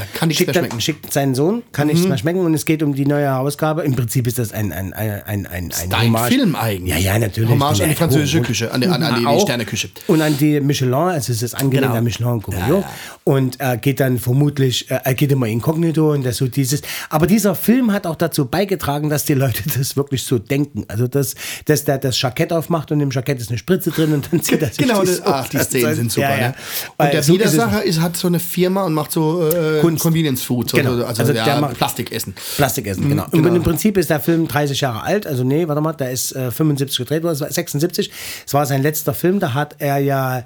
ähm, 0.03 0.07
kann 0.13 0.27
nichts 0.27 0.37
schickt, 0.39 0.53
mehr 0.53 0.61
schmecken. 0.61 0.75
Mhm. 0.75 0.81
schickt 0.81 1.11
seinen 1.13 1.33
Sohn, 1.33 1.63
kann 1.71 1.87
nichts 1.87 2.05
mehr 2.07 2.17
schmecken 2.19 2.41
und 2.41 2.53
es 2.53 2.65
geht 2.65 2.83
um 2.83 2.93
die 2.93 3.07
neue 3.07 3.35
Ausgabe. 3.35 3.81
Im 3.81 3.95
Prinzip 3.95 4.27
ist 4.27 4.37
das 4.37 4.51
ein, 4.51 4.71
ein, 4.71 4.93
ein, 4.93 5.23
ein, 5.25 5.47
ein, 5.47 5.71
ein 5.73 5.89
Dein 5.89 6.15
Film 6.27 6.55
eigentlich. 6.55 6.93
Ja, 6.93 6.97
ja, 7.13 7.17
natürlich. 7.19 7.49
Hommage 7.49 7.79
Ja, 7.79 7.85
an 7.85 7.89
die 7.89 7.95
französische 7.95 8.37
und- 8.37 8.45
Küche, 8.45 8.71
an 8.71 8.81
die- 8.81 8.87
an- 8.87 9.01
an 9.01 9.15
die- 9.21 9.25
die. 9.25 9.39
Sterneküche. 9.41 9.89
Und 10.05 10.21
an 10.21 10.37
die 10.37 10.61
Michelin, 10.61 10.93
also 10.93 11.31
es 11.31 11.41
ist 11.41 11.55
angelehnt 11.55 11.87
Genau. 11.87 11.95
an 11.97 12.03
Michelin 12.03 12.27
und 12.29 12.43
Gourmillon. 12.43 12.83
Und 13.23 13.59
er 13.59 13.77
geht 13.77 13.99
dann 13.99 14.19
vermutlich, 14.19 14.89
äh, 14.91 14.99
er 15.03 15.15
geht 15.15 15.31
immer 15.31 15.47
inkognito 15.47 16.11
und 16.13 16.23
das 16.23 16.37
so 16.37 16.47
dieses. 16.47 16.83
Aber 17.09 17.25
dieser 17.25 17.55
Film 17.55 17.91
hat 17.91 18.05
auch 18.05 18.15
dazu 18.15 18.45
beigetragen, 18.45 19.09
dass 19.09 19.25
die 19.25 19.33
Leute 19.33 19.63
das 19.77 19.95
wirklich 19.97 20.23
so 20.23 20.37
denken. 20.37 20.85
Also, 20.89 21.07
dass, 21.07 21.33
dass 21.65 21.85
der 21.85 21.97
das 21.97 22.21
Jackett 22.21 22.53
aufmacht 22.53 22.91
und 22.91 22.99
im 23.01 23.09
Jackett 23.09 23.39
ist 23.39 23.49
eine 23.49 23.57
Spritze 23.57 23.89
drin 23.89 24.13
und 24.13 24.29
dann 24.31 24.43
zieht 24.43 24.61
er 24.61 24.67
sich 24.67 24.77
Genau, 24.77 25.01
das 25.01 25.17
das, 25.21 25.25
ach, 25.25 25.47
die 25.49 25.57
Szenen 25.79 25.95
sind 25.95 26.11
super. 26.11 26.29
Ja, 26.29 26.37
ja. 26.37 26.47
Ne? 26.49 26.55
Und 26.97 27.13
der 27.13 27.19
ist 27.19 27.27
Widersacher 27.29 27.83
ist, 27.83 27.99
hat 28.01 28.17
so 28.17 28.27
eine 28.27 28.39
Firma 28.39 28.83
und 28.83 28.93
macht 28.93 29.11
so 29.11 29.47
äh, 29.49 29.79
Kunst. 29.81 30.03
Convenience 30.03 30.43
Food, 30.43 30.71
Genau. 30.73 30.95
so, 30.97 31.05
also, 31.05 31.21
Also 31.21 31.33
ja, 31.33 31.45
der 31.45 31.59
macht- 31.61 31.77
Plastikessen. 31.77 32.33
Plastikessen, 32.57 33.07
genau. 33.09 33.25
genau. 33.31 33.49
Und 33.49 33.55
im 33.55 33.63
Prinzip 33.63 33.97
ist 33.97 34.09
der 34.09 34.19
Film 34.19 34.47
30 34.47 34.81
Jahre 34.81 35.03
alt, 35.03 35.25
also 35.27 35.43
nee, 35.43 35.67
warte 35.67 35.81
mal, 35.81 35.93
der 35.93 36.11
ist 36.11 36.35
äh, 36.35 36.51
75 36.51 36.97
gedreht 36.97 37.23
worden, 37.23 37.33
es 37.33 37.41
war 37.41 37.51
76. 37.51 38.11
Es 38.45 38.53
war 38.53 38.65
sein 38.65 38.81
letzter 38.83 39.13
Film, 39.13 39.39
da 39.39 39.53
hat 39.53 39.75
er 39.79 39.97
ja. 39.99 40.43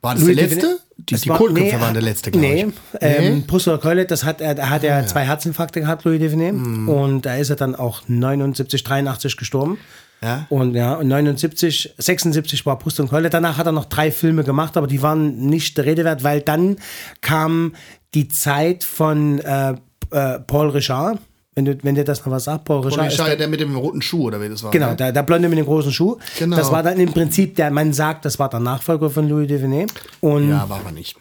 War 0.00 0.14
das 0.14 0.24
der 0.24 0.34
Louis 0.34 0.50
letzte? 0.50 0.66
Devinet- 0.66 0.78
Die, 0.98 1.14
die 1.16 1.28
war- 1.28 1.38
Kohlköpfe 1.38 1.74
nee, 1.76 1.80
waren 1.80 1.94
der 1.94 2.02
letzte, 2.02 2.30
glaube 2.30 2.46
nee, 2.46 2.66
ich. 2.66 2.98
Ähm, 3.00 3.42
Brust 3.46 3.66
oder 3.68 3.78
Keule, 3.78 4.04
das 4.04 4.24
hat 4.24 4.40
er, 4.40 4.54
da 4.54 4.68
hat 4.68 4.84
er 4.84 5.06
zwei 5.06 5.24
Herzinfarkte 5.24 5.80
gehabt, 5.80 6.04
Louis 6.04 6.18
Devinet. 6.20 6.54
Und 6.54 7.22
da 7.26 7.36
ist 7.36 7.50
er 7.50 7.56
dann 7.56 7.74
auch 7.74 8.02
79, 8.08 8.82
83 8.84 9.36
gestorben. 9.36 9.78
Ja. 10.22 10.46
Und 10.50 10.74
ja, 10.74 10.94
und 10.94 11.08
79, 11.08 11.94
76 11.98 12.64
war 12.64 12.78
Brust 12.78 13.00
und 13.00 13.08
Keule. 13.08 13.28
Danach 13.28 13.58
hat 13.58 13.66
er 13.66 13.72
noch 13.72 13.86
drei 13.86 14.10
Filme 14.12 14.44
gemacht, 14.44 14.76
aber 14.76 14.86
die 14.86 15.02
waren 15.02 15.46
nicht 15.46 15.76
der 15.76 15.84
Rede 15.84 16.04
wert, 16.04 16.22
weil 16.22 16.40
dann 16.42 16.76
kam 17.20 17.74
die 18.14 18.28
Zeit 18.28 18.84
von 18.84 19.40
äh, 19.40 19.74
äh, 20.10 20.38
Paul 20.40 20.70
Richard. 20.70 21.18
Wenn, 21.54 21.66
du, 21.66 21.76
wenn 21.82 21.94
dir 21.96 22.04
das 22.04 22.24
noch 22.24 22.32
was 22.32 22.44
sagt, 22.44 22.64
Paul 22.64 22.80
Richard. 22.86 23.08
Ist 23.08 23.18
ich 23.18 23.24
der- 23.24 23.36
der 23.36 23.48
mit 23.48 23.60
dem 23.60 23.76
roten 23.76 24.00
Schuh, 24.00 24.28
oder 24.28 24.40
wie 24.40 24.48
das 24.48 24.62
war. 24.62 24.70
Genau, 24.70 24.90
ne? 24.90 24.96
der, 24.96 25.12
der 25.12 25.22
Blonde 25.22 25.48
mit 25.50 25.58
dem 25.58 25.66
großen 25.66 25.92
Schuh. 25.92 26.16
Genau. 26.38 26.56
Das 26.56 26.70
war 26.72 26.82
dann 26.82 26.98
im 26.98 27.12
Prinzip 27.12 27.56
der, 27.56 27.70
man 27.70 27.92
sagt, 27.92 28.24
das 28.24 28.38
war 28.38 28.48
der 28.48 28.60
Nachfolger 28.60 29.10
von 29.10 29.28
Louis 29.28 29.48
Devinet. 29.48 29.92
Und 30.20 30.48
Ja, 30.48 30.66
war 30.70 30.78
aber 30.80 30.92
nicht. 30.92 31.16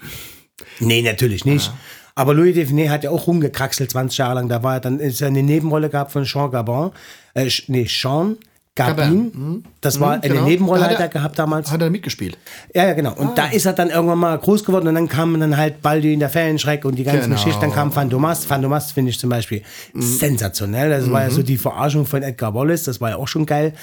Nee, 0.79 1.01
natürlich 1.01 1.43
nicht. 1.43 1.71
Aber 2.15 2.33
Louis 2.33 2.53
Devinet 2.55 2.89
hat 2.89 3.03
ja 3.03 3.09
auch 3.09 3.27
rumgekraxelt 3.27 3.91
20 3.91 4.19
Jahre 4.19 4.35
lang. 4.35 4.47
Da 4.47 4.63
war 4.63 4.75
er 4.75 4.79
dann 4.79 4.99
ist 4.99 5.21
er 5.21 5.27
eine 5.27 5.43
Nebenrolle 5.43 5.89
gehabt 5.89 6.11
von 6.11 6.23
Jean 6.23 6.51
Gabin. 6.51 6.91
Äh, 7.33 7.49
nee, 7.67 7.85
Jean 7.85 8.37
Gabin. 8.73 9.65
Das 9.81 9.99
war 9.99 10.13
eine 10.13 10.21
genau. 10.21 10.45
Nebenrolle 10.45 10.83
hat 10.83 10.91
hat 10.91 10.99
er 11.01 11.07
gehabt 11.09 11.37
damals. 11.37 11.71
Hat 11.71 11.81
er 11.81 11.89
mitgespielt. 11.89 12.37
Ja, 12.73 12.85
ja, 12.87 12.93
genau. 12.93 13.13
Und 13.13 13.37
da 13.37 13.47
ist 13.47 13.65
er 13.65 13.73
dann 13.73 13.89
irgendwann 13.89 14.17
mal 14.19 14.37
groß 14.37 14.63
geworden 14.63 14.87
und 14.87 14.95
dann 14.95 15.09
kam 15.09 15.37
dann 15.41 15.57
halt 15.57 15.81
Baldi 15.81 16.13
in 16.13 16.19
der 16.21 16.29
Ferienschreck 16.29 16.85
und 16.85 16.95
die 16.95 17.03
ganzen 17.03 17.23
Genau. 17.23 17.35
Geschichten. 17.35 17.59
Dann 17.59 17.73
kam 17.73 17.91
Phantomas. 17.91 18.45
Phantomas 18.45 18.93
finde 18.93 19.11
ich 19.11 19.19
zum 19.19 19.29
Beispiel 19.29 19.61
sensationell. 19.93 20.89
Das 20.89 21.11
war 21.11 21.23
ja 21.23 21.29
so 21.29 21.43
die 21.43 21.57
Verarschung 21.57 22.05
von 22.05 22.23
Edgar 22.23 22.53
Wallace. 22.53 22.83
Das 22.83 23.01
war 23.01 23.09
ja 23.11 23.15
auch 23.17 23.27
schon 23.27 23.45
geil. 23.45 23.73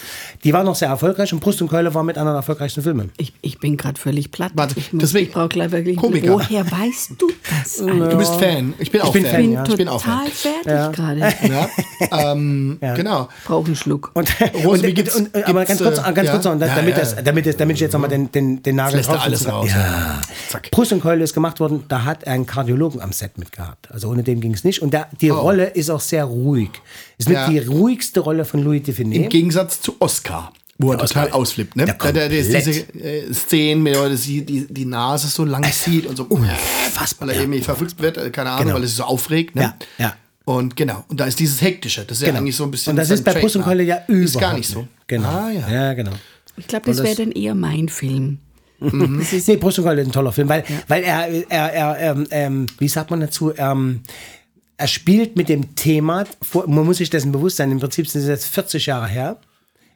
Die 0.44 0.52
war 0.52 0.64
noch 0.64 0.74
sehr 0.74 0.88
erfolgreich 0.88 1.32
und 1.34 1.40
Brust 1.40 1.60
und 1.60 1.68
Keule 1.68 1.92
war 1.94 2.02
mit 2.02 2.16
einer 2.16 2.30
der 2.30 2.36
erfolgreichsten 2.38 2.82
Filme. 2.82 3.08
Ich, 3.18 3.34
ich 3.42 3.58
bin 3.58 3.76
gerade 3.76 4.00
völlig 4.00 4.30
platt. 4.30 4.52
Warte, 4.54 4.78
ich 4.78 4.92
muss, 4.92 5.02
deswegen- 5.02 5.26
ich 5.28 5.32
brauche 5.34 5.48
gleich 5.48 5.70
wirklich. 5.70 5.96
Komiker. 5.96 6.32
Woher 6.32 6.64
weißt 6.70 7.12
du 7.18 7.28
das? 7.50 7.80
Alter? 7.80 8.08
Du 8.08 8.16
bist 8.18 8.34
Fan. 8.36 8.74
Ich 8.78 8.90
bin 8.90 9.00
auch 9.02 9.12
bin 9.12 9.24
Fan. 9.24 9.32
Fan, 9.32 9.40
Ich 9.42 9.46
bin 9.48 9.52
ja. 9.54 9.64
Ich 9.68 9.76
bin 9.76 9.88
auch 9.88 10.02
total 10.02 10.26
Fan. 10.28 10.52
fertig 10.64 10.96
gerade. 10.96 11.20
Ja. 11.48 12.32
Ähm, 12.32 12.78
Genau. 12.96 13.28
Brauche 13.44 13.66
einen 13.66 13.76
Schluck. 13.76 14.10
Und, 14.14 14.28
Rose, 14.78 14.82
wie 14.84 14.88
und, 14.88 14.94
gibt's- 14.94 15.16
und, 15.16 15.34
und, 15.34 15.44
aber 15.48 15.64
ganz 15.64 15.82
kurz, 15.82 15.98
äh, 15.98 16.12
ganz 16.12 16.26
ja? 16.26 16.32
kurz 16.32 16.44
noch, 16.44 16.52
und 16.52 16.60
das, 16.60 16.68
Ja, 16.70 16.76
damit, 16.76 16.94
ja, 16.94 17.00
das, 17.00 17.16
damit, 17.24 17.46
das, 17.46 17.56
damit 17.56 17.76
ich 17.76 17.80
jetzt 17.80 17.92
nochmal 17.92 18.10
den, 18.10 18.32
den, 18.32 18.62
den 18.62 18.76
Nagel 18.76 19.02
drauf 19.02 19.20
alles 19.22 19.46
raus. 19.48 19.70
Ja. 19.70 20.20
Zack. 20.48 20.70
Brust 20.70 20.92
und 20.92 21.00
Keule 21.00 21.24
ist 21.24 21.34
gemacht 21.34 21.60
worden, 21.60 21.84
da 21.88 22.04
hat 22.04 22.24
er 22.24 22.32
einen 22.34 22.46
Kardiologen 22.46 23.00
am 23.00 23.12
Set 23.12 23.38
mit 23.38 23.52
gehabt. 23.52 23.90
Also 23.92 24.08
ohne 24.08 24.22
den 24.22 24.40
ging 24.40 24.54
es 24.54 24.64
nicht. 24.64 24.80
Und 24.82 24.92
der, 24.94 25.08
die 25.20 25.30
Rolle 25.30 25.66
ist 25.66 25.90
auch 25.90 26.00
sehr 26.00 26.24
ruhig. 26.24 26.70
Ist 27.18 27.28
mit 27.28 27.38
Oh. 27.38 27.50
Die 27.50 27.58
ruhigste 27.58 28.20
Rolle 28.20 28.44
von 28.44 28.62
Louis 28.62 28.78
Im 28.80 28.84
Define. 28.84 29.28
Gegensatz 29.28 29.80
zu 29.80 29.96
Oscar. 30.00 30.52
Wo 30.80 30.92
er 30.92 30.98
total 30.98 31.30
ausflippt, 31.32 31.74
ne? 31.74 31.86
Der 31.86 31.94
ist 31.94 32.00
komplett. 32.00 32.30
diese 32.30 32.56
äh, 33.00 33.32
Szenen, 33.34 33.82
mit 33.82 33.96
der 33.96 34.08
die, 34.10 34.44
die, 34.44 34.66
die 34.72 34.84
Nase 34.84 35.26
so 35.26 35.44
lang 35.44 35.64
zieht 35.72 36.06
und 36.06 36.16
so. 36.16 36.22
Unfassbar, 36.24 37.26
Weil 37.26 37.30
er 37.30 37.34
ja. 37.36 37.42
irgendwie 37.42 37.62
verrückt 37.62 38.00
wird, 38.00 38.16
äh, 38.16 38.30
keine 38.30 38.50
Ahnung, 38.50 38.66
Genau. 38.66 38.76
weil 38.76 38.84
es 38.84 38.94
so 38.94 39.02
aufregt, 39.02 39.56
ne? 39.56 39.62
Ja, 39.62 39.74
ja. 39.98 40.14
Und 40.48 40.76
genau. 40.76 41.04
Und 41.08 41.20
da 41.20 41.26
ist 41.26 41.38
dieses 41.38 41.60
Hektische. 41.60 42.04
Das 42.06 42.16
ist 42.16 42.22
ja 42.22 42.28
Genau. 42.28 42.38
eigentlich 42.40 42.56
so 42.56 42.64
ein 42.64 42.70
bisschen. 42.70 42.92
Und 42.92 42.96
das 42.96 43.10
ist 43.10 43.22
bei 43.22 43.34
Brust 43.34 43.56
und. 43.56 43.62
Keule 43.64 43.82
ja 43.82 44.02
überhaupt 44.06 44.24
Ist 44.24 44.40
gar 44.40 44.54
nicht 44.54 44.68
so. 44.68 44.88
Genau. 45.06 45.28
Ah, 45.28 45.50
ja. 45.50 45.68
ja, 45.70 45.92
genau. 45.92 46.12
Ich 46.56 46.66
glaube, 46.66 46.86
das 46.86 47.02
wäre 47.02 47.14
dann 47.16 47.32
eher 47.32 47.54
mein 47.54 47.90
Film. 47.90 48.38
Mhm. 48.80 49.22
Nee, 49.46 49.56
Brust 49.56 49.78
und 49.78 49.84
Keule 49.84 50.00
ist 50.00 50.08
ein 50.08 50.12
toller 50.12 50.32
Film, 50.32 50.48
weil, 50.48 50.64
weil 50.86 51.02
er, 51.02 51.28
er, 51.50 51.72
er 51.74 51.98
ähm, 52.00 52.26
ähm, 52.30 52.66
wie 52.78 52.88
sagt 52.88 53.10
man 53.10 53.20
dazu, 53.20 53.52
ähm, 53.58 54.00
er 54.78 54.86
spielt 54.86 55.36
mit 55.36 55.48
dem 55.50 55.74
Thema, 55.74 56.24
man 56.66 56.86
muss 56.86 56.96
sich 56.98 57.10
dessen 57.10 57.30
bewusst 57.32 57.56
sein, 57.56 57.70
im 57.70 57.80
Prinzip 57.80 58.08
sind 58.08 58.22
es 58.22 58.28
jetzt 58.28 58.46
40 58.46 58.86
Jahre 58.86 59.08
her, 59.08 59.36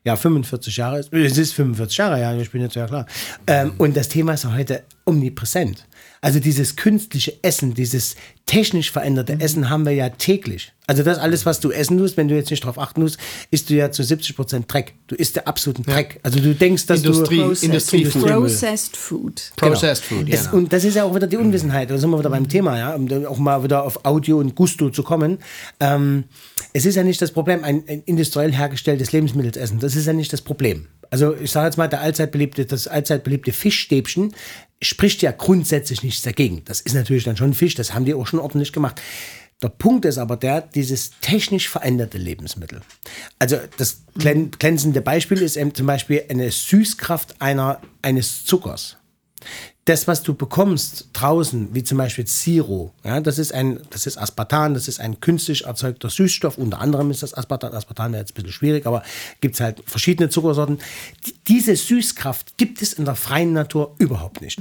Ja, 0.04 0.16
45 0.16 0.76
Jahre. 0.76 0.98
Es 0.98 1.38
ist 1.38 1.54
45 1.54 1.96
Jahre, 1.96 2.20
ja, 2.20 2.34
ich 2.36 2.50
bin 2.50 2.60
jetzt 2.60 2.74
ja 2.74 2.86
klar. 2.86 3.06
Ähm, 3.46 3.72
und 3.78 3.96
das 3.96 4.08
Thema 4.08 4.34
ist 4.34 4.44
heute 4.44 4.82
omnipräsent. 5.04 5.86
Also 6.20 6.38
dieses 6.38 6.76
künstliche 6.76 7.34
Essen, 7.42 7.74
dieses 7.74 8.14
technisch 8.46 8.92
veränderte 8.92 9.40
Essen 9.40 9.68
haben 9.70 9.85
wir 9.85 9.92
ja 9.92 10.08
täglich. 10.10 10.72
Also 10.87 11.02
das 11.02 11.18
alles, 11.18 11.46
was 11.46 11.58
du 11.58 11.70
essen 11.72 11.98
musst, 11.98 12.16
wenn 12.16 12.29
du 12.29 12.37
jetzt 12.37 12.50
nicht 12.50 12.62
darauf 12.62 12.79
achten 12.79 13.02
musst, 13.02 13.18
isst 13.50 13.70
du 13.70 13.74
ja 13.74 13.90
zu 13.90 14.02
70 14.04 14.37
Prozent 14.37 14.72
Dreck. 14.72 14.94
Du 15.08 15.16
isst 15.16 15.35
der 15.37 15.48
absoluten 15.48 15.83
Dreck. 15.83 16.20
Also 16.22 16.38
du 16.38 16.54
denkst, 16.54 16.87
dass 16.87 17.02
Industrie- 17.02 17.37
du... 17.38 17.42
Processed- 17.48 17.64
Industriefood. 17.64 18.27
Processed 18.27 18.96
Food. 18.96 19.52
Processed 19.56 20.04
Food, 20.04 20.29
Es, 20.29 20.44
ja. 20.44 20.50
und 20.52 20.72
das 20.72 20.85
ist 20.85 20.94
ja 20.94 21.04
auch 21.04 21.14
wieder 21.14 21.27
die 21.27 21.37
Unwissenheit. 21.38 21.90
Da 21.90 21.98
sind 21.98 22.10
wir 22.10 22.18
wieder 22.18 22.31
beim 22.31 22.48
Thema, 22.48 22.79
ja, 22.79 22.94
um 22.94 23.08
auch 23.27 23.38
mal 23.38 23.64
wieder 23.64 23.83
auf 23.85 24.04
Audio 24.04 24.38
und 24.38 24.54
Gusto 24.54 24.90
zu 24.90 25.02
kommen. 25.02 25.38
Ähm, 25.81 26.24
es 26.72 26.85
ist 26.87 26.94
ja 26.94 27.02
nicht 27.02 27.20
das 27.20 27.33
Problem, 27.33 27.64
ein, 27.64 27.83
ein 27.88 28.02
industriell 28.04 28.52
hergestelltes 28.52 29.10
Lebensmittel 29.12 29.52
zu 29.52 29.60
essen. 29.60 29.79
Das 29.81 29.96
ist 29.96 30.06
ja 30.06 30.12
nicht 30.12 30.33
das 30.33 30.42
Problem. 30.42 30.87
Also 31.10 31.35
ich 31.35 31.50
sage 31.50 31.66
jetzt 31.66 31.77
mal, 31.77 31.88
der 31.88 32.00
allzeit 32.00 32.31
beliebte, 32.33 32.64
das 32.64 32.87
allzeit 32.88 33.22
beliebte 33.24 33.52
Fischstäbchen 33.52 34.33
spricht 34.83 35.22
ja 35.22 35.30
grundsätzlich 35.33 36.02
nichts 36.02 36.22
dagegen. 36.22 36.62
Das 36.64 36.80
ist 36.80 36.94
natürlich 36.94 37.24
dann 37.24 37.37
schon 37.37 37.54
Fisch, 37.54 37.74
das 37.74 37.94
haben 37.94 38.04
die 38.04 38.14
auch 38.14 38.26
schon 38.26 38.40
ordentlich 38.40 38.72
gemacht. 38.72 39.00
Der 39.62 39.68
Punkt 39.68 40.04
ist 40.04 40.18
aber 40.18 40.37
der, 40.37 40.60
dieses 40.60 41.12
technisch 41.20 41.68
veränderte 41.68 42.18
Lebensmittel. 42.18 42.80
Also 43.38 43.58
das 43.78 44.02
glän- 44.18 44.50
glänzende 44.58 45.00
Beispiel 45.00 45.40
ist 45.40 45.56
eben 45.56 45.74
zum 45.74 45.87
Beispiel 45.87 46.24
eine 46.28 46.50
Süßkraft 46.50 47.40
einer, 47.40 47.80
eines 48.02 48.44
Zuckers 48.44 48.96
das, 49.85 50.06
was 50.06 50.22
du 50.22 50.35
bekommst 50.35 51.08
draußen, 51.12 51.74
wie 51.74 51.83
zum 51.83 51.98
Beispiel 51.98 52.26
Siro, 52.26 52.92
ja, 53.02 53.20
das 53.20 53.38
ist 53.38 53.52
ein, 53.52 53.80
das 53.90 54.06
ist 54.06 54.16
Aspartan, 54.16 54.74
das 54.74 54.87
ist 54.87 55.00
ein 55.00 55.18
künstlich 55.18 55.64
erzeugter 55.64 56.08
Süßstoff, 56.08 56.56
unter 56.56 56.80
anderem 56.80 57.10
ist 57.10 57.24
das 57.24 57.35
Aspartan. 57.35 57.72
Aspartan 57.72 58.12
wäre 58.12 58.22
jetzt 58.22 58.33
ein 58.33 58.35
bisschen 58.35 58.52
schwierig, 58.52 58.87
aber 58.87 59.02
gibt 59.40 59.56
es 59.56 59.60
halt 59.60 59.83
verschiedene 59.85 60.28
Zuckersorten. 60.28 60.78
Die, 61.26 61.35
diese 61.48 61.74
Süßkraft 61.74 62.56
gibt 62.58 62.80
es 62.80 62.92
in 62.92 63.04
der 63.04 63.16
freien 63.16 63.52
Natur 63.52 63.96
überhaupt 63.98 64.40
nicht. 64.40 64.60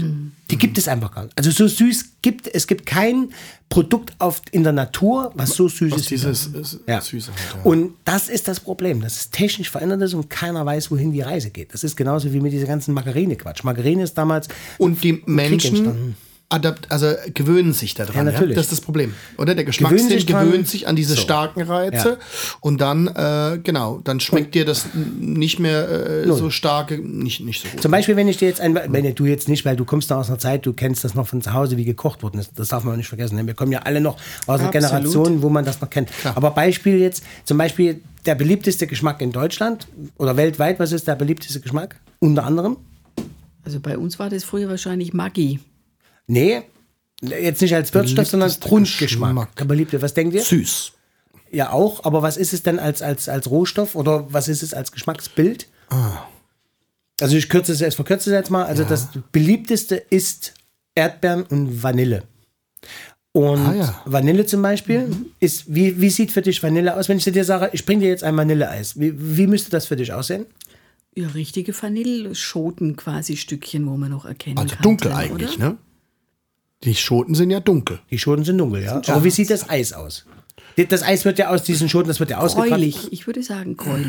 Die 0.50 0.58
gibt 0.58 0.80
es 0.80 0.88
einfach 0.88 1.14
gar 1.14 1.26
nicht. 1.26 1.38
Also 1.38 1.52
so 1.52 1.68
süß 1.68 2.22
gibt 2.24 2.48
es 2.48 2.66
gibt 2.66 2.88
kein 2.88 3.32
Produkt 3.72 4.14
auf, 4.20 4.42
in 4.52 4.64
der 4.64 4.74
Natur, 4.74 5.32
was 5.34 5.52
so 5.56 5.68
süß 5.68 5.94
Was 5.94 6.02
ist. 6.02 6.12
dieses 6.12 6.48
ist, 6.48 6.80
Ja. 6.88 7.00
Süße 7.02 7.32
hat. 7.32 7.40
Ja. 7.56 7.62
Und 7.64 7.94
das 8.06 8.28
ist 8.30 8.48
das 8.50 8.60
Problem, 8.60 9.02
dass 9.02 9.16
es 9.16 9.30
technisch 9.32 9.72
verändert 9.72 10.02
ist 10.02 10.14
und 10.14 10.30
keiner 10.30 10.66
weiß, 10.66 10.92
wohin 10.92 11.12
die 11.14 11.22
Reise 11.22 11.50
geht. 11.52 11.74
Das 11.74 11.84
ist 11.84 11.96
genauso 11.96 12.32
wie 12.34 12.42
mit 12.42 12.52
dieser 12.52 12.68
ganzen 12.68 12.94
Margarine-Quatsch. 12.94 13.64
Margarine 13.64 14.04
ist 14.04 14.18
damals 14.18 14.50
Und 14.78 15.02
die 15.04 15.24
Menschen 15.26 15.76
entstanden. 15.78 16.16
Adapt, 16.52 16.92
also 16.92 17.14
gewöhnen 17.34 17.74
sich 17.74 17.94
daran. 17.94 18.16
Ja, 18.16 18.24
natürlich. 18.24 18.56
Das 18.56 18.66
ist 18.66 18.72
das 18.74 18.82
Problem. 18.82 19.14
Oder 19.38 19.56
der 19.56 19.64
Gewöhnen 19.64 19.66
Geschmackssinn 19.68 20.10
sich 20.10 20.26
dran. 20.26 20.46
gewöhnt 20.48 20.68
sich 20.68 20.88
an 20.88 20.96
diese 20.96 21.16
So. 21.16 21.22
starken 21.22 21.62
Reize 21.62 22.10
Ja. 22.10 22.18
und 22.60 22.82
dann, 22.82 23.08
äh, 23.08 23.60
genau, 23.64 24.02
dann 24.04 24.20
schmeckt 24.20 24.54
dir 24.56 24.66
das 24.66 24.88
nicht 24.94 25.60
mehr 25.60 25.90
äh, 25.90 26.28
so 26.32 26.50
starke, 26.50 26.98
nicht, 27.00 27.40
nicht 27.42 27.64
so 27.64 27.70
gut. 27.70 27.82
Zum 27.82 27.92
Beispiel, 27.92 28.16
wenn 28.16 28.28
ich 28.28 28.38
dir 28.38 28.48
jetzt 28.48 28.62
ein, 28.62 28.76
wenn 28.76 29.16
du 29.16 29.26
jetzt 29.26 29.48
nicht, 29.50 29.66
weil 29.66 29.76
du 29.76 29.86
kommst 29.86 30.10
noch 30.10 30.18
aus 30.18 30.30
einer 30.30 30.40
Zeit, 30.40 30.66
du 30.66 30.74
kennst 30.74 31.04
das 31.04 31.16
noch 31.16 31.28
von 31.28 31.42
zu 31.42 31.54
Hause, 31.54 31.78
wie 31.78 31.86
gekocht 31.86 32.22
worden 32.24 32.40
ist. 32.40 32.52
Das 32.58 32.68
darf 32.70 32.84
man 32.84 32.94
auch 32.94 32.98
nicht 32.98 33.08
vergessen. 33.10 33.38
denn 33.38 33.48
Wir 33.48 33.54
kommen 33.54 33.72
ja 33.72 33.80
alle 33.80 34.02
noch 34.02 34.16
aus 34.48 34.60
einer 34.60 34.68
Absolut. 34.68 34.72
Generation, 34.74 35.42
wo 35.42 35.50
man 35.50 35.64
das 35.66 35.80
noch 35.82 35.90
kennt. 35.90 36.10
Aber 36.36 36.52
Beispiel 36.52 36.98
jetzt, 37.00 37.24
zum 37.46 37.58
Beispiel 37.58 38.02
der 38.26 38.36
beliebteste 38.36 38.88
Geschmack 38.88 39.22
in 39.22 39.32
Deutschland 39.32 39.88
oder 40.18 40.38
weltweit, 40.38 40.80
was 40.80 40.92
ist 40.92 41.08
der 41.08 41.16
beliebteste 41.16 41.60
Geschmack? 41.60 41.96
Unter 42.20 42.44
anderem? 42.46 42.78
Also 43.64 43.80
bei 43.80 43.98
uns 43.98 44.20
war 44.20 44.30
das 44.30 44.44
früher 44.44 44.70
wahrscheinlich 44.70 45.14
Maggi. 45.14 45.60
Nee, 46.32 46.62
jetzt 47.22 47.62
nicht 47.62 47.76
als 47.76 47.94
Würzstoff, 47.94 48.28
sondern 48.28 48.50
als 48.50 48.60
Grundgeschmack. 48.60 49.30
Geschmack. 49.32 49.56
Der 49.58 49.66
beliebte, 49.66 50.02
was 50.02 50.14
denkt 50.14 50.34
ihr? 50.34 50.42
Süß. 50.44 50.94
Ja, 51.52 51.72
auch, 51.72 52.06
aber 52.06 52.22
was 52.22 52.38
ist 52.38 52.54
es 52.54 52.64
denn 52.64 52.80
als, 52.80 53.02
als, 53.02 53.28
als 53.28 53.50
Rohstoff 53.50 53.96
oder 53.96 54.32
was 54.34 54.48
ist 54.48 54.64
es 54.64 54.74
als 54.74 54.92
Geschmacksbild? 54.94 55.68
Also 57.20 57.36
ich 57.36 57.50
kürze 57.50 57.74
es 57.74 57.82
jetzt, 57.82 57.96
verkürze 57.96 58.30
es 58.30 58.34
jetzt 58.34 58.50
mal. 58.50 58.64
Also 58.66 58.84
das 58.86 59.10
beliebteste 59.34 59.96
ist 59.98 60.54
Erdbeeren 60.96 61.44
und 61.44 61.84
Vanille. 61.84 62.24
Und 63.34 63.60
Ah, 63.66 63.74
ja. 63.76 64.02
Vanille 64.06 64.46
zum 64.46 64.62
Beispiel 64.62 65.14
ist, 65.40 65.66
wie, 65.74 66.00
wie 66.02 66.10
sieht 66.10 66.32
für 66.32 66.42
dich 66.42 66.62
Vanille 66.64 66.96
aus? 66.96 67.08
Wenn 67.10 67.18
ich 67.18 67.24
dir 67.26 67.44
sage, 67.46 67.70
ich 67.74 67.86
bringe 67.86 68.02
dir 68.02 68.10
jetzt 68.10 68.24
ein 68.24 68.36
Vanilleeis, 68.36 69.00
wie, 69.00 69.14
wie 69.38 69.48
müsste 69.48 69.70
das 69.70 69.86
für 69.86 69.96
dich 69.96 70.12
aussehen? 70.12 70.46
Ja, 71.16 71.28
richtige 71.30 71.74
Vanilleschoten 71.80 72.96
quasi 72.96 73.36
Stückchen, 73.38 73.86
wo 73.90 73.98
man 73.98 74.12
noch 74.12 74.26
erkennen 74.26 74.58
Also 74.58 74.76
kann. 74.76 74.84
dunkel 74.84 75.12
drin, 75.12 75.20
eigentlich, 75.20 75.56
oder? 75.58 75.70
ne? 75.72 75.78
Die 76.84 76.96
Schoten 76.96 77.36
sind 77.36 77.52
ja 77.52 77.60
dunkel. 77.60 78.00
Die 78.10 78.18
Schoten 78.18 78.44
sind 78.44 78.58
dunkel, 78.58 78.84
ja. 78.84 79.02
Aber 79.08 79.24
wie 79.24 79.30
sieht 79.30 79.50
das 79.50 79.70
Eis 79.70 79.94
aus? 79.94 80.26
Das 80.90 81.04
Eis 81.04 81.26
wird 81.26 81.38
ja 81.38 81.50
aus 81.50 81.64
diesen 81.64 81.90
Schoten, 81.90 82.08
das 82.08 82.20
wird 82.20 82.32
ja 82.32 82.38
ausgekratzt. 82.40 82.72
Gräulich. 82.72 83.12
Ich 83.12 83.28
würde 83.28 83.44
sagen 83.44 83.78
gräulich 83.78 84.08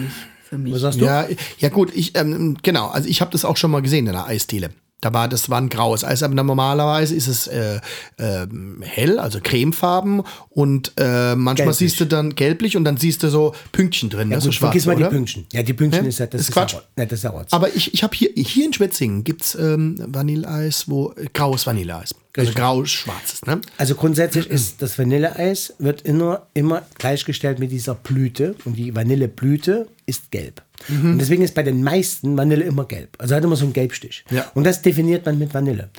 für 0.48 0.58
mich. 0.58 0.72
Was 0.72 0.80
sagst 0.82 1.00
du? 1.00 1.04
Ja, 1.04 1.26
ja 1.58 1.68
gut, 1.68 1.92
ich, 1.94 2.16
ähm, 2.16 2.56
genau, 2.62 2.88
also 2.88 3.08
ich 3.08 3.20
habe 3.20 3.30
das 3.30 3.44
auch 3.44 3.56
schon 3.56 3.70
mal 3.70 3.82
gesehen 3.82 4.06
in 4.06 4.12
der 4.12 4.26
Eisdiele. 4.26 4.70
Da 5.02 5.12
war 5.12 5.26
das 5.28 5.50
war 5.50 5.60
ein 5.60 5.68
graues 5.68 6.04
Eis, 6.04 6.22
aber 6.22 6.32
normalerweise 6.32 7.16
ist 7.16 7.26
es 7.26 7.48
äh, 7.48 7.80
ähm, 8.18 8.80
hell, 8.82 9.18
also 9.18 9.40
cremefarben 9.42 10.22
und 10.48 10.92
äh, 10.96 11.34
manchmal 11.34 11.54
Gelblich. 11.56 11.76
siehst 11.78 12.00
du 12.00 12.04
dann 12.06 12.36
gelblich 12.36 12.76
und 12.76 12.84
dann 12.84 12.96
siehst 12.96 13.24
du 13.24 13.28
so 13.28 13.52
Pünktchen 13.72 14.10
drin, 14.10 14.30
Ja, 14.30 14.36
ne, 14.36 14.42
gut, 14.42 14.44
so 14.44 14.52
schwarz, 14.52 14.70
vergiss 14.70 14.86
mal 14.86 14.94
oder? 14.94 15.08
die 15.08 15.16
Pünktchen. 15.16 15.46
Ja, 15.52 15.64
die 15.64 15.72
Pünktchen 15.72 16.04
Ja? 16.04 16.08
ist 16.08 16.20
ja, 16.20 16.26
das 16.26 16.42
Ist 16.42 16.48
ist, 16.50 16.54
Quatsch. 16.54 16.74
Ja, 16.74 16.82
ja, 16.98 17.06
das 17.06 17.18
ist 17.18 17.24
ja. 17.24 17.44
Aber 17.50 17.74
ich, 17.74 17.92
ich 17.92 18.04
habe 18.04 18.14
hier, 18.14 18.30
hier 18.36 18.64
in 18.64 18.72
Schwetzingen 18.72 19.24
gibt's 19.24 19.56
ähm, 19.56 19.96
Vanilleeis, 20.06 20.88
wo 20.88 21.10
äh, 21.16 21.26
graues 21.34 21.66
Vanilleeis. 21.66 22.14
Also 22.36 22.52
grau-schwarzes, 22.54 23.42
ne? 23.44 23.60
Also 23.76 23.94
grundsätzlich 23.94 24.48
ist 24.48 24.80
das 24.80 24.98
Vanilleeis 24.98 25.74
wird 25.78 26.02
immer, 26.02 26.46
immer 26.54 26.82
gleichgestellt 26.98 27.58
mit 27.58 27.70
dieser 27.70 27.94
Blüte 27.94 28.54
und 28.64 28.74
die 28.74 28.94
Vanilleblüte 28.94 29.86
ist 30.06 30.30
gelb. 30.30 30.62
Und 30.88 31.18
deswegen 31.18 31.42
ist 31.42 31.54
bei 31.54 31.62
den 31.62 31.82
meisten 31.82 32.36
Vanille 32.36 32.64
immer 32.64 32.86
gelb. 32.86 33.16
Also 33.18 33.34
hat 33.34 33.44
immer 33.44 33.54
so 33.56 33.64
einen 33.64 33.72
Gelbstich. 33.72 34.24
Ja. 34.30 34.50
Und 34.54 34.64
das 34.64 34.82
definiert 34.82 35.26
man 35.26 35.38
mit 35.38 35.52
Vanille. 35.54 35.90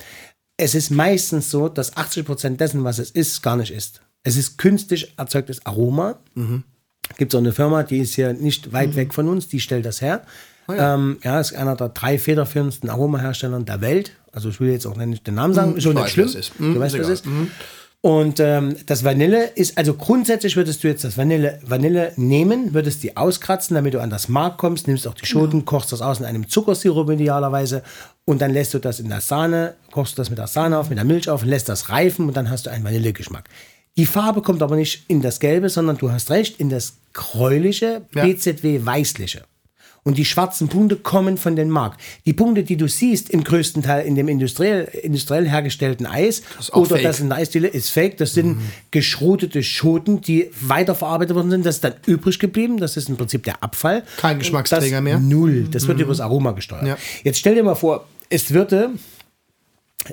Es 0.56 0.74
ist 0.74 0.90
meistens 0.90 1.50
so, 1.50 1.68
dass 1.68 1.96
80% 1.96 2.56
dessen, 2.56 2.84
was 2.84 2.98
es 2.98 3.10
ist, 3.10 3.42
gar 3.42 3.56
nicht 3.56 3.72
ist. 3.72 4.02
Es 4.24 4.36
ist 4.36 4.58
künstlich 4.58 5.14
erzeugtes 5.16 5.64
Aroma. 5.66 6.18
Gibt 7.16 7.32
es 7.32 7.36
auch 7.36 7.42
eine 7.42 7.52
Firma, 7.52 7.82
die 7.82 7.98
ist 7.98 8.14
hier 8.14 8.32
nicht 8.32 8.72
weit 8.72 8.96
weg 8.96 9.14
von 9.14 9.28
uns, 9.28 9.48
die 9.48 9.60
stellt 9.60 9.86
das 9.86 10.00
her. 10.00 10.22
ja. 10.68 10.94
Ähm, 10.94 11.18
ja, 11.22 11.40
ist 11.40 11.54
einer 11.54 11.76
der 11.76 11.90
drei 11.90 12.18
federführendsten 12.18 12.90
Aromahersteller 12.90 13.60
der 13.60 13.80
Welt. 13.80 14.12
Also 14.34 14.48
ich 14.48 14.60
will 14.60 14.70
jetzt 14.70 14.86
auch 14.86 14.96
nicht 14.96 15.26
den 15.26 15.34
Namen 15.34 15.54
sagen, 15.54 15.76
ist 15.76 15.82
schon 15.84 15.96
ich 15.96 16.16
nicht 16.16 16.32
schlimm. 16.32 16.42
Mhm, 16.58 16.74
Du 16.74 16.80
weißt, 16.80 16.98
was 16.98 17.06
es 17.08 17.20
ist. 17.20 17.26
egal. 17.26 17.46
Und 18.00 18.38
ähm, 18.38 18.76
das 18.84 19.02
Vanille 19.02 19.46
ist, 19.54 19.78
also 19.78 19.94
grundsätzlich 19.94 20.56
würdest 20.56 20.84
du 20.84 20.88
jetzt 20.88 21.04
das 21.04 21.16
Vanille, 21.16 21.58
Vanille 21.62 22.12
nehmen, 22.16 22.74
würdest 22.74 23.02
die 23.02 23.16
auskratzen, 23.16 23.74
damit 23.76 23.94
du 23.94 24.00
an 24.02 24.10
das 24.10 24.28
Mark 24.28 24.58
kommst, 24.58 24.86
nimmst 24.86 25.08
auch 25.08 25.14
die 25.14 25.24
Schoten, 25.24 25.64
kochst 25.64 25.90
das 25.90 26.02
aus 26.02 26.18
in 26.20 26.26
einem 26.26 26.46
Zuckersirup 26.46 27.08
idealerweise 27.08 27.82
und 28.26 28.42
dann 28.42 28.52
lässt 28.52 28.74
du 28.74 28.78
das 28.78 29.00
in 29.00 29.08
der 29.08 29.22
Sahne, 29.22 29.74
kochst 29.90 30.18
das 30.18 30.28
mit 30.28 30.38
der 30.38 30.48
Sahne 30.48 30.78
auf, 30.78 30.90
mit 30.90 30.98
der 30.98 31.06
Milch 31.06 31.30
auf, 31.30 31.44
lässt 31.46 31.70
das 31.70 31.88
reifen 31.88 32.28
und 32.28 32.36
dann 32.36 32.50
hast 32.50 32.66
du 32.66 32.70
einen 32.70 32.84
Vanillegeschmack. 32.84 33.48
Die 33.96 34.04
Farbe 34.04 34.42
kommt 34.42 34.62
aber 34.62 34.76
nicht 34.76 35.04
in 35.08 35.22
das 35.22 35.40
Gelbe, 35.40 35.70
sondern 35.70 35.96
du 35.96 36.12
hast 36.12 36.30
recht, 36.30 36.60
in 36.60 36.68
das 36.68 36.96
gräuliche, 37.14 38.02
Ja. 38.14 38.24
BZW 38.24 38.84
weißliche. 38.84 39.44
Und 40.04 40.18
die 40.18 40.26
schwarzen 40.26 40.68
Punkte 40.68 40.96
kommen 40.96 41.38
von 41.38 41.56
den 41.56 41.70
Mark. 41.70 41.96
Die 42.26 42.34
Punkte, 42.34 42.62
die 42.62 42.76
du 42.76 42.88
siehst, 42.88 43.30
im 43.30 43.42
größten 43.42 43.82
Teil 43.82 44.06
in 44.06 44.14
dem 44.14 44.28
industriell, 44.28 44.84
industriell 45.02 45.48
hergestellten 45.48 46.06
Eis 46.06 46.42
auch 46.70 46.82
oder 46.82 46.96
fake. 46.96 47.02
das 47.02 47.20
in 47.20 47.30
der 47.30 47.38
Eisdiele, 47.38 47.68
ist 47.68 47.90
fake. 47.90 48.18
Das 48.18 48.34
sind 48.34 48.58
geschrotete 48.90 49.62
Schoten, 49.62 50.20
die 50.20 50.50
weiterverarbeitet 50.60 51.34
worden 51.34 51.50
sind. 51.50 51.64
Das 51.64 51.76
ist 51.76 51.84
dann 51.84 51.94
übrig 52.06 52.38
geblieben. 52.38 52.76
Das 52.76 52.98
ist 52.98 53.08
im 53.08 53.16
Prinzip 53.16 53.44
der 53.44 53.62
Abfall. 53.62 54.02
Kein 54.18 54.38
Geschmacksträger 54.38 54.96
das 54.96 55.04
mehr. 55.04 55.18
Null. 55.18 55.68
Das 55.70 55.88
wird 55.88 55.98
über 55.98 56.12
das 56.12 56.20
Aroma 56.20 56.52
gesteuert. 56.52 56.86
Ja. 56.86 56.98
Jetzt 57.22 57.38
stell 57.38 57.54
dir 57.54 57.64
mal 57.64 57.74
vor, 57.74 58.06
es 58.28 58.52
würde 58.52 58.90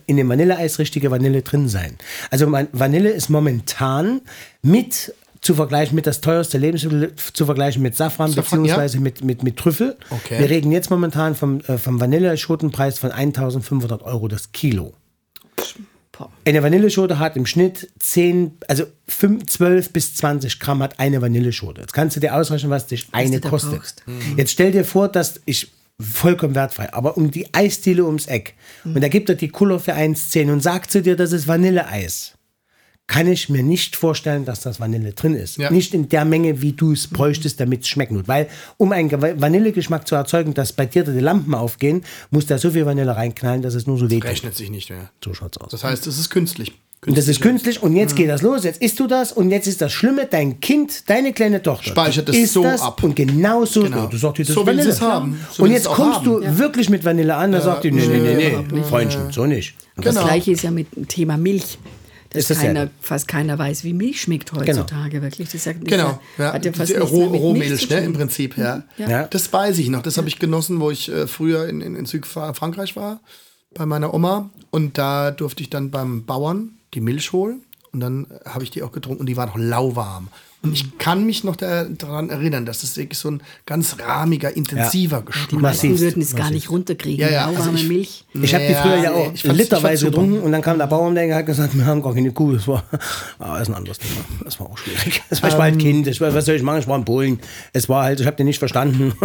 in 0.05 0.17
dem 0.17 0.29
Vanilleeis 0.29 0.79
richtige 0.79 1.11
Vanille 1.11 1.41
drin 1.41 1.67
sein. 1.67 1.97
Also 2.29 2.49
Vanille 2.49 3.09
ist 3.09 3.29
momentan 3.29 4.21
mit 4.61 5.13
zu 5.41 5.55
vergleichen 5.55 5.95
mit 5.95 6.05
das 6.05 6.21
teuerste 6.21 6.57
Lebensmittel 6.57 7.13
zu 7.33 7.45
vergleichen 7.45 7.81
mit 7.81 7.95
Safran, 7.95 8.31
Safran, 8.31 8.61
beziehungsweise 8.61 8.99
mit, 8.99 9.23
mit, 9.23 9.43
mit 9.43 9.57
Trüffel. 9.57 9.97
Okay. 10.09 10.39
Wir 10.39 10.49
reden 10.49 10.71
jetzt 10.71 10.89
momentan 10.89 11.35
vom, 11.35 11.61
äh, 11.61 11.77
vom 11.77 11.99
Vanilleschotenpreis 11.99 12.99
von 12.99 13.11
1500 13.11 14.03
Euro 14.03 14.27
das 14.27 14.51
Kilo. 14.51 14.93
Eine 16.45 16.61
Vanilleschote 16.61 17.17
hat 17.17 17.35
im 17.35 17.47
Schnitt 17.47 17.89
10, 17.99 18.57
also 18.67 18.85
5, 19.07 19.47
12 19.47 19.91
bis 19.91 20.13
20 20.15 20.59
Gramm 20.59 20.83
hat 20.83 20.99
eine 20.99 21.19
Vanilleschote. 21.19 21.81
Jetzt 21.81 21.93
kannst 21.93 22.15
du 22.15 22.19
dir 22.19 22.35
ausrechnen, 22.35 22.69
was 22.69 22.85
dich 22.85 23.07
eine 23.11 23.37
du 23.37 23.41
da 23.41 23.49
kostet. 23.49 23.71
brauchst. 23.71 24.03
Jetzt 24.37 24.51
stell 24.51 24.71
dir 24.71 24.85
vor, 24.85 25.07
dass 25.07 25.41
ich 25.45 25.71
vollkommen 25.99 26.53
wertfrei, 26.53 26.93
aber 26.93 27.17
um 27.17 27.31
die 27.31 27.53
Eisdiele 27.53 28.05
ums 28.05 28.25
Eck 28.25 28.55
und 28.83 29.01
da 29.01 29.07
gibt 29.07 29.29
er 29.29 29.35
die 29.35 29.49
Cooler 29.49 29.79
für 29.79 29.93
1,10 29.93 30.51
und 30.51 30.61
sagt 30.61 30.91
zu 30.91 31.01
dir, 31.01 31.15
das 31.15 31.31
ist 31.31 31.47
Vanilleeis. 31.47 32.33
Kann 33.13 33.27
ich 33.27 33.49
mir 33.49 33.61
nicht 33.61 33.97
vorstellen, 33.97 34.45
dass 34.45 34.61
das 34.61 34.79
Vanille 34.79 35.11
drin 35.11 35.35
ist. 35.35 35.57
Ja. 35.57 35.69
Nicht 35.69 35.93
in 35.93 36.07
der 36.07 36.23
Menge, 36.23 36.61
wie 36.61 36.71
du 36.71 36.93
es 36.93 37.07
bräuchtest, 37.07 37.59
damit 37.59 37.81
es 37.81 37.89
schmecken 37.89 38.15
wird. 38.15 38.27
Weil, 38.29 38.47
um 38.77 38.93
einen 38.93 39.09
Ge- 39.09 39.35
Vanillegeschmack 39.37 40.07
zu 40.07 40.15
erzeugen, 40.15 40.53
dass 40.53 40.71
bei 40.71 40.85
dir 40.85 41.03
die 41.03 41.19
Lampen 41.19 41.53
aufgehen, 41.53 42.03
muss 42.29 42.45
da 42.45 42.57
so 42.57 42.71
viel 42.71 42.85
Vanille 42.85 43.13
reinknallen, 43.13 43.61
dass 43.61 43.73
es 43.75 43.85
nur 43.85 43.97
so 43.97 44.09
weht. 44.09 44.23
Rechnet 44.23 44.55
sich 44.55 44.69
nicht 44.69 44.89
mehr. 44.89 45.09
So 45.23 45.33
schaut's 45.33 45.57
aus. 45.57 45.71
Das 45.71 45.83
heißt, 45.83 46.07
es 46.07 46.17
ist 46.19 46.29
künstlich. 46.29 46.71
Und 47.05 47.17
das 47.17 47.27
ist 47.27 47.41
künstlich 47.41 47.81
und 47.83 47.95
jetzt 47.95 48.15
geht 48.15 48.29
das 48.29 48.43
los, 48.43 48.63
jetzt 48.63 48.79
isst 48.79 48.99
du 48.99 49.07
das 49.07 49.31
und 49.31 49.49
jetzt 49.49 49.65
ist 49.67 49.81
das 49.81 49.91
Schlimme, 49.91 50.27
dein 50.29 50.59
Kind, 50.61 51.09
deine 51.09 51.33
kleine 51.33 51.61
Tochter 51.63 51.89
Speichert 51.89 52.29
es 52.29 52.37
isst 52.37 52.53
so 52.53 52.61
das 52.61 52.79
ab. 52.81 53.01
und 53.03 53.15
genau 53.15 53.65
so, 53.65 53.81
Genau. 53.81 54.05
du 54.05 54.17
sagst, 54.17 54.39
das 54.47 54.47
So 54.55 54.65
will 54.67 54.77
es 54.79 55.01
haben. 55.01 55.39
So 55.51 55.63
und 55.63 55.71
jetzt 55.71 55.87
kommst 55.87 56.19
haben. 56.19 56.25
du 56.25 56.57
wirklich 56.59 56.89
mit 56.91 57.03
Vanille 57.03 57.35
an, 57.35 57.51
da 57.53 57.59
sagt 57.59 57.83
die, 57.85 57.91
nee, 57.91 58.05
nee, 58.05 58.19
nee, 58.19 58.55
nee. 58.71 58.83
Freundchen, 58.83 59.31
so 59.31 59.47
nicht. 59.47 59.73
Und 59.97 60.03
Genau. 60.05 60.15
Das 60.21 60.23
gleiche 60.29 60.51
ist 60.51 60.61
ja 60.61 60.69
mit 60.71 60.95
dem 60.95 61.07
Thema 61.07 61.37
Milch. 61.37 61.79
Dass 62.33 62.47
keiner, 62.47 62.89
fast 63.01 63.27
keiner 63.27 63.57
weiß, 63.59 63.83
wie 63.83 63.93
Milch 63.93 64.21
schmeckt 64.21 64.53
heutzutage 64.53 65.21
wirklich. 65.21 65.49
Das 65.49 65.63
sagt, 65.65 65.83
das 65.83 65.89
Genau, 65.89 66.19
ja. 66.37 66.53
hat 66.53 66.65
ja 66.65 66.71
fast 66.71 66.93
Roh, 66.99 67.25
Rohmilch, 67.25 67.89
ne, 67.89 67.99
im 67.99 68.13
Prinzip, 68.13 68.57
ja. 68.57 68.83
Ja. 68.97 69.27
Das 69.27 69.51
weiß 69.51 69.77
ich 69.79 69.89
noch. 69.89 70.01
Das 70.01 70.17
habe 70.17 70.27
ich 70.29 70.39
genossen, 70.39 70.79
wo 70.79 70.91
ich 70.91 71.11
äh, 71.11 71.27
früher 71.27 71.67
in, 71.67 71.81
in, 71.81 71.95
in 71.95 72.05
Südfrankreich 72.05 72.95
war, 72.95 73.19
bei 73.73 73.85
meiner 73.85 74.13
Oma. 74.13 74.49
Und 74.69 74.97
da 74.97 75.31
durfte 75.31 75.61
ich 75.61 75.69
dann 75.69 75.91
beim 75.91 76.25
Bauern 76.25 76.77
die 76.93 77.01
Milch 77.01 77.33
holen. 77.33 77.63
Und 77.91 77.99
dann 77.99 78.27
habe 78.45 78.63
ich 78.63 78.71
die 78.71 78.83
auch 78.83 78.93
getrunken 78.93 79.19
und 79.21 79.25
die 79.27 79.35
war 79.35 79.47
noch 79.47 79.57
lauwarm. 79.57 80.29
Und 80.63 80.73
ich 80.73 80.97
kann 80.99 81.25
mich 81.25 81.43
noch 81.43 81.55
da- 81.55 81.85
daran 81.85 82.29
erinnern, 82.29 82.67
dass 82.67 82.81
das 82.81 82.95
wirklich 82.95 83.17
so 83.17 83.31
ein 83.31 83.41
ganz 83.65 83.95
rahmiger, 83.99 84.55
intensiver 84.55 85.21
Die 85.21 85.25
Geschmack 85.25 85.61
meisten 85.61 85.89
Massiv, 85.91 86.01
würden 86.01 86.21
es 86.21 86.35
gar 86.35 86.51
nicht 86.51 86.69
runterkriegen. 86.69 87.19
Ja, 87.25 87.31
ja, 87.31 87.45
also 87.47 87.57
Lauwarme 87.59 87.79
ich- 87.79 87.87
Milch. 87.87 88.25
Ich 88.33 88.53
habe 88.53 88.65
die 88.67 88.73
Ja, 88.73 88.81
früher 88.83 88.95
ja 88.97 89.01
nee, 89.01 89.07
auch 89.29 89.33
ich 89.33 89.41
fand's- 89.41 89.57
literweise 89.57 90.05
getrunken 90.05 90.39
und 90.39 90.51
dann 90.51 90.61
kam 90.61 90.77
der 90.77 90.85
Bauerndenker 90.85 91.33
und 91.33 91.39
hat 91.39 91.45
gesagt, 91.47 91.75
wir 91.75 91.85
haben 91.85 92.01
gar 92.03 92.13
keine 92.13 92.31
Kuh. 92.31 92.53
Das 92.53 92.67
war, 92.67 92.83
ah, 93.39 93.53
das 93.57 93.63
ist 93.63 93.69
ein 93.69 93.75
anderes 93.75 93.97
Thema. 93.97 94.21
Das 94.43 94.59
war 94.59 94.67
auch 94.69 94.77
schwierig. 94.77 95.23
Das 95.29 95.41
war, 95.41 95.49
ich 95.49 95.57
war 95.57 95.67
Ähm. 95.67 95.73
halt 95.73 95.81
Kind. 95.81 96.07
Ich 96.07 96.21
war, 96.21 96.31
was 96.33 96.45
soll 96.45 96.55
ich 96.55 96.61
machen? 96.63 96.79
Ich 96.81 96.87
war 96.87 96.97
in 96.97 97.05
Polen. 97.05 97.39
Es 97.73 97.89
war 97.89 98.03
halt, 98.03 98.19
ich 98.19 98.27
habe 98.27 98.37
den 98.37 98.45
nicht 98.45 98.59
verstanden. 98.59 99.13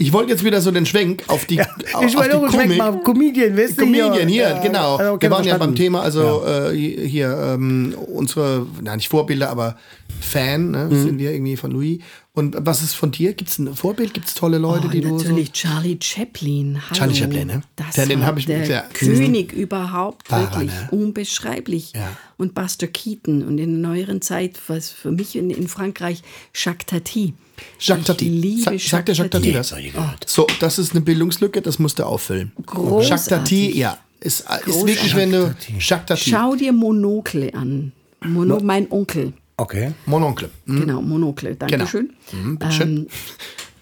Ich 0.00 0.12
wollte 0.12 0.30
jetzt 0.30 0.44
wieder 0.44 0.60
so 0.60 0.70
den 0.70 0.86
Schwenk 0.86 1.24
auf 1.26 1.44
die, 1.46 1.60
auf, 1.60 1.66
ich 1.84 1.94
auf 2.16 2.28
die 2.28 2.32
auch 2.34 2.48
schmeckt 2.48 2.52
Komik. 2.52 2.78
mal 2.78 3.00
Comedian, 3.02 3.56
weißt 3.56 3.78
du? 3.78 3.82
Comedian 3.82 4.28
hier, 4.28 4.42
Ja, 4.50 4.62
genau. 4.62 4.94
auch 4.94 5.20
Wir 5.20 5.30
waren 5.30 5.42
ja 5.44 5.56
beim 5.58 5.74
verstanden. 5.74 5.74
Thema, 5.74 6.02
also 6.02 6.44
äh, 6.46 6.72
hier 6.76 7.36
ähm, 7.54 7.94
unsere, 8.14 8.66
na 8.80 8.94
nicht 8.94 9.08
Vorbilder, 9.08 9.50
aber 9.50 9.76
Fan 10.20 10.70
ne, 10.70 10.88
Mhm. 10.90 11.02
sind 11.02 11.18
wir 11.18 11.32
irgendwie 11.32 11.56
von 11.56 11.72
Louis. 11.72 11.98
Und 12.38 12.54
was 12.60 12.82
ist 12.82 12.94
von 12.94 13.10
dir? 13.10 13.32
Gibt 13.32 13.50
es 13.50 13.58
ein 13.58 13.74
Vorbild? 13.74 14.14
Gibt 14.14 14.28
es 14.28 14.34
tolle 14.34 14.58
Leute, 14.58 14.86
Oh, 14.86 14.90
die 14.90 15.00
du 15.00 15.08
so... 15.08 15.24
natürlich 15.24 15.50
Charlie 15.50 15.98
Chaplin. 16.00 16.80
Hallo. 16.88 16.96
Charlie 16.96 17.14
Chaplin, 17.16 17.46
ne? 17.48 17.62
Das 17.74 17.96
Den- 17.96 18.08
den 18.10 18.20
ich 18.38 18.46
der 18.46 18.58
mit 18.60 18.68
der- 18.68 18.82
König 18.92 19.52
überhaupt, 19.52 20.30
er, 20.30 20.42
wirklich 20.42 20.70
ne? 20.70 20.88
unbeschreiblich. 20.92 21.92
Ja. 21.96 22.16
Und 22.36 22.54
Buster 22.54 22.86
Keaton 22.86 23.42
und 23.42 23.58
in 23.58 23.82
der 23.82 23.90
neueren 23.90 24.22
Zeit, 24.22 24.60
was 24.68 24.88
für 24.90 25.10
mich 25.10 25.34
in, 25.34 25.50
in 25.50 25.66
Frankreich, 25.66 26.22
Jacques 26.54 26.86
Tati. 26.86 27.34
Jacques 27.80 28.04
Tati. 28.06 28.26
Ich 28.28 28.42
liebe 28.42 28.62
Sa- 28.62 28.70
Jacques 28.70 28.88
sagt 28.88 29.08
der 29.08 29.14
Jacques 29.16 29.30
Tati 29.70 29.90
Tati. 29.90 29.92
das? 30.24 30.32
So, 30.32 30.46
das 30.60 30.78
ist 30.78 30.92
eine 30.92 31.00
Bildungslücke, 31.00 31.60
das 31.60 31.80
musst 31.80 31.98
du 31.98 32.04
auffüllen. 32.04 32.52
Großartig. 32.66 33.08
Jacques 33.08 33.26
Tati, 33.26 33.76
ja. 33.76 33.98
Ist, 34.20 34.44
ist 34.64 34.86
wirklich, 34.86 35.16
wenn 35.16 35.32
du... 35.32 35.56
Jacques 35.80 36.06
Tati. 36.06 36.30
Schau 36.30 36.54
dir 36.54 36.72
Monocle 36.72 37.52
an. 37.52 37.90
Mono, 38.24 38.60
mein 38.60 38.90
Onkel. 38.92 39.32
Okay. 39.60 39.92
Mon 40.06 40.22
Onkel. 40.22 40.50
Genau, 40.66 41.02
Monocle. 41.02 41.56
Dankeschön. 41.56 42.12
Mhm, 42.32 42.58
bitteschön. 42.58 42.96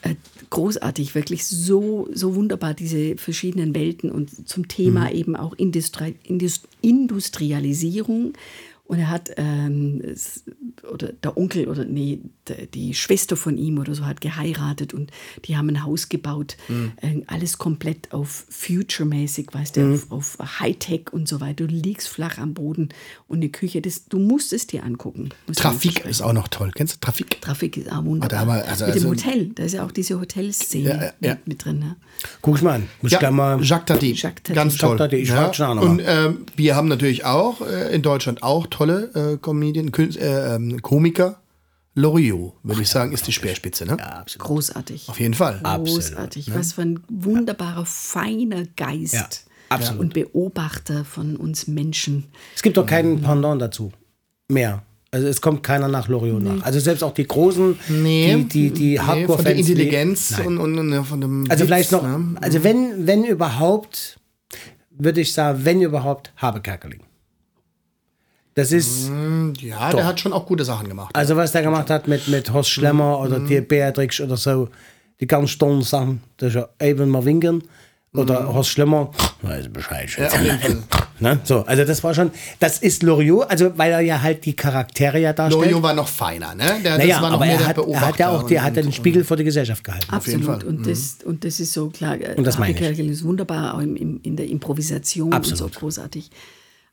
Ähm, 0.03 0.13
äh, 0.13 0.15
großartig, 0.49 1.15
wirklich 1.15 1.45
so, 1.47 2.09
so 2.15 2.35
wunderbar, 2.35 2.73
diese 2.73 3.17
verschiedenen 3.19 3.75
Welten 3.75 4.11
und 4.11 4.49
zum 4.49 4.69
Thema 4.69 5.11
Mhm. 5.11 5.17
eben 5.17 5.37
auch 5.37 5.53
Industri 5.53 6.15
Indus 6.25 6.63
Industrialisierung. 6.81 8.33
Und 8.89 9.01
er 9.01 9.11
hat, 9.11 9.31
ähm, 9.37 10.01
es- 10.05 10.45
oder 10.93 11.13
der 11.13 11.37
Onkel, 11.37 11.67
oder 11.69 11.85
nee, 11.85 12.21
die 12.73 12.95
Schwester 12.95 13.37
von 13.37 13.59
ihm 13.59 13.79
oder 13.79 13.95
so 13.97 14.07
hat 14.07 14.21
geheiratet 14.21 14.95
und 14.95 15.11
die 15.45 15.57
haben 15.57 15.69
ein 15.71 15.83
Haus 15.85 16.09
gebaut. 16.09 16.57
Mhm. 16.69 16.93
Äh, 17.03 17.23
alles 17.27 17.59
komplett 17.59 18.13
auf 18.13 18.47
Future-mäßig, 18.49 19.49
weißt 19.53 19.77
du, 19.77 19.95
auf, 19.95 20.11
auf 20.39 20.61
Hightech 20.61 21.13
und 21.13 21.27
so 21.29 21.41
weiter. 21.41 21.67
Du 21.67 21.75
liegst 21.75 22.07
flach 22.09 22.39
am 22.39 22.55
Boden 22.55 22.91
und 23.27 23.39
eine 23.39 23.49
Küche, 23.49 23.81
das, 23.83 24.05
du 24.07 24.19
musst 24.21 24.53
es 24.53 24.67
dir 24.69 24.85
angucken. 24.85 25.31
Trafik 25.55 26.05
ist 26.05 26.23
auch 26.23 26.33
noch 26.33 26.47
toll. 26.49 26.71
Kennst 26.75 26.95
du 26.95 27.01
Trafik? 27.01 27.41
Trafik 27.41 27.77
ist 27.79 27.91
auch 27.91 28.05
wunderbar. 28.05 28.47
wir- 28.47 28.69
also- 28.69 28.87
mit 28.87 28.95
dem 28.95 29.09
also- 29.09 29.11
Hotel, 29.11 29.51
da 29.55 29.65
ist 29.65 29.73
ja 29.73 29.85
auch 29.85 29.91
diese 29.93 30.21
Hotelszene 30.21 30.89
Ja, 30.89 30.95
ja, 30.97 31.13
ja. 31.21 31.31
Mit, 31.35 31.49
mit 31.49 31.65
drin. 31.65 31.79
Ne? 31.81 31.97
Guck 32.43 32.57
ich 32.57 32.63
mal 32.63 32.75
an. 32.77 32.89
Muss 33.03 33.11
ich 33.13 33.19
gleich 33.19 33.31
mal. 33.33 33.61
Jacques 33.63 33.87
Tati. 33.87 34.13
Jacques 34.13 34.43
Tati. 34.45 34.55
Ganz 34.55 34.77
toll. 34.77 34.91
Jacques 34.99 35.11
Tati, 35.11 35.17
ich 35.23 35.29
ja. 35.29 35.53
schon 35.53 35.67
auch 35.67 35.75
noch 35.75 35.83
Und 35.83 36.03
ähm, 36.05 36.47
wir 36.55 36.77
haben 36.77 36.89
natürlich 36.89 37.25
auch 37.25 37.61
äh, 37.63 37.95
in 37.95 38.03
Deutschland 38.03 38.43
auch 38.43 38.67
tolle 38.77 39.11
äh, 39.15 39.37
Comedian, 39.39 39.91
Künst, 39.93 40.19
äh, 40.19 40.55
ähm, 40.55 40.81
Komiker. 40.83 41.41
Loriot, 41.99 42.53
würde 42.63 42.83
ich 42.83 42.91
sagen, 42.91 43.13
ist 43.13 43.27
die 43.27 43.33
Speerspitze, 43.33 43.87
ne? 43.87 43.97
Ja, 43.99 44.05
absolut. 44.21 44.43
Auf 44.43 44.49
Großartig. 44.49 45.09
jeden 45.19 45.33
Fall. 45.33 45.61
Großartig. 45.65 46.55
Was 46.55 46.75
für 46.75 46.83
ein 46.83 47.01
wunderbarer, 47.09 47.87
feiner 47.87 48.65
Geist 48.77 49.15
Ja, 49.15 49.27
absolut. 49.71 50.01
und 50.03 50.13
Beobachter 50.13 51.07
von 51.07 51.37
uns 51.37 51.67
Menschen. 51.69 52.25
Es 52.55 52.61
gibt 52.61 52.77
doch 52.77 52.85
keinen 52.87 53.23
Pendant 53.23 53.63
dazu. 53.63 53.93
Mehr. 54.49 54.83
Also 55.11 55.27
es 55.27 55.41
kommt 55.41 55.63
keiner 55.63 55.89
nach 55.89 56.09
Loriot 56.09 56.43
nach. 56.43 56.63
Also 56.65 56.81
selbst 56.81 57.03
auch 57.03 57.15
die 57.15 57.27
großen, 57.27 57.79
Nee, 57.89 58.37
die, 58.37 58.45
die, 58.45 58.71
die 58.71 58.85
nee, 58.91 58.99
Hardcore-Fans. 58.99 59.37
von 59.37 59.45
der 59.47 59.55
Intelligenz 59.57 60.35
und, 60.45 60.59
und, 60.59 60.79
und 60.79 61.05
von 61.07 61.21
dem 61.23 61.51
Also 61.51 61.63
Witz, 61.63 61.67
vielleicht 61.67 61.93
noch, 61.93 62.03
ne? 62.03 62.37
also 62.43 62.63
wenn, 62.63 63.07
wenn 63.07 63.25
überhaupt, 63.25 64.21
würde 64.91 65.23
ich 65.23 65.33
sagen, 65.33 65.61
wenn 65.63 65.81
überhaupt, 65.81 66.31
Habe 66.37 66.61
Kerkeling. 66.61 67.01
Das 68.57 68.73
ist, 68.73 69.11
Ja, 69.61 69.93
der 69.93 70.07
hat 70.07 70.19
schon 70.19 70.33
auch 70.33 70.47
gute 70.47 70.65
Sachen 70.65 70.89
gemacht. 70.89 71.15
also 71.15 71.37
was 71.37 71.53
der 71.53 71.61
gemacht 71.63 71.91
hat 71.91 72.09
mit, 72.09 72.27
mit 72.27 72.51
Horst 72.53 72.71
Schlemmer 72.71 73.21
oder 73.21 73.39
Mhm. 73.39 73.49
die 73.49 73.61
Beatrix 73.61 74.19
oder 74.21 74.39
so, 74.39 74.71
die 75.21 75.27
ganz 75.27 75.57
tollen 75.59 75.83
Sachen, 75.83 76.23
das 76.39 76.49
ist 76.49 76.55
ja 76.55 76.69
eben 76.81 77.11
mal 77.11 77.25
winken. 77.25 77.63
Oder 78.15 78.51
Horst 78.55 78.71
Schlemmer, 78.71 79.11
weiß 79.43 79.69
Bescheid. 79.71 80.09
Mhm. 80.17 80.23
Ja, 80.23 80.29
auf 80.55 80.63
jeden 80.63 80.85
Fall. 80.89 81.03
ne? 81.21 81.39
So, 81.45 81.67
also 81.67 81.85
das 81.85 82.03
war 82.03 82.15
schon, 82.15 82.31
das 82.59 82.79
ist 82.79 83.03
Loriot, 83.03 83.51
also 83.51 83.77
weil 83.77 83.93
er 83.93 84.01
ja 84.01 84.23
halt 84.23 84.47
die 84.47 84.57
Charaktere 84.57 85.19
ja 85.21 85.35
darstellt. 85.35 85.63
Loriot 85.65 85.83
war 85.83 85.93
noch 85.93 86.09
feiner, 86.09 86.55
ne? 86.55 86.77
Der, 86.83 86.97
naja, 86.97 87.13
das 87.17 87.23
war 87.23 87.29
noch 87.29 87.37
aber 87.37 87.45
mehr 87.45 87.53
er 87.57 87.59
der 87.59 87.67
hat, 87.69 87.77
er 87.77 88.01
hat 88.01 88.19
ja 88.19 88.31
auch, 88.31 88.45
der 88.45 88.61
und- 88.61 88.65
hat 88.65 88.77
den 88.77 88.91
Spiegel 88.91 89.23
vor 89.23 89.37
die 89.37 89.45
Gesellschaft 89.45 89.85
gehalten. 89.85 90.07
jeden 90.07 90.17
Absolut. 90.17 90.47
Fall. 90.47 90.65
Und, 90.67 90.87
das, 90.87 91.19
und 91.27 91.45
das 91.45 91.61
ist 91.61 91.75
so 91.75 91.91
klar. 91.91 92.17
Und 92.37 92.47
das 92.47 92.59
meine 92.59 92.73
ich. 92.73 92.99
Ist 92.99 93.23
wunderbar, 93.23 93.75
auch 93.75 93.81
im, 93.81 94.19
in 94.23 94.35
der 94.35 94.49
Improvisation 94.49 95.35
Absolut. 95.35 95.61
und 95.61 95.75
so 95.75 95.79
großartig. 95.81 96.31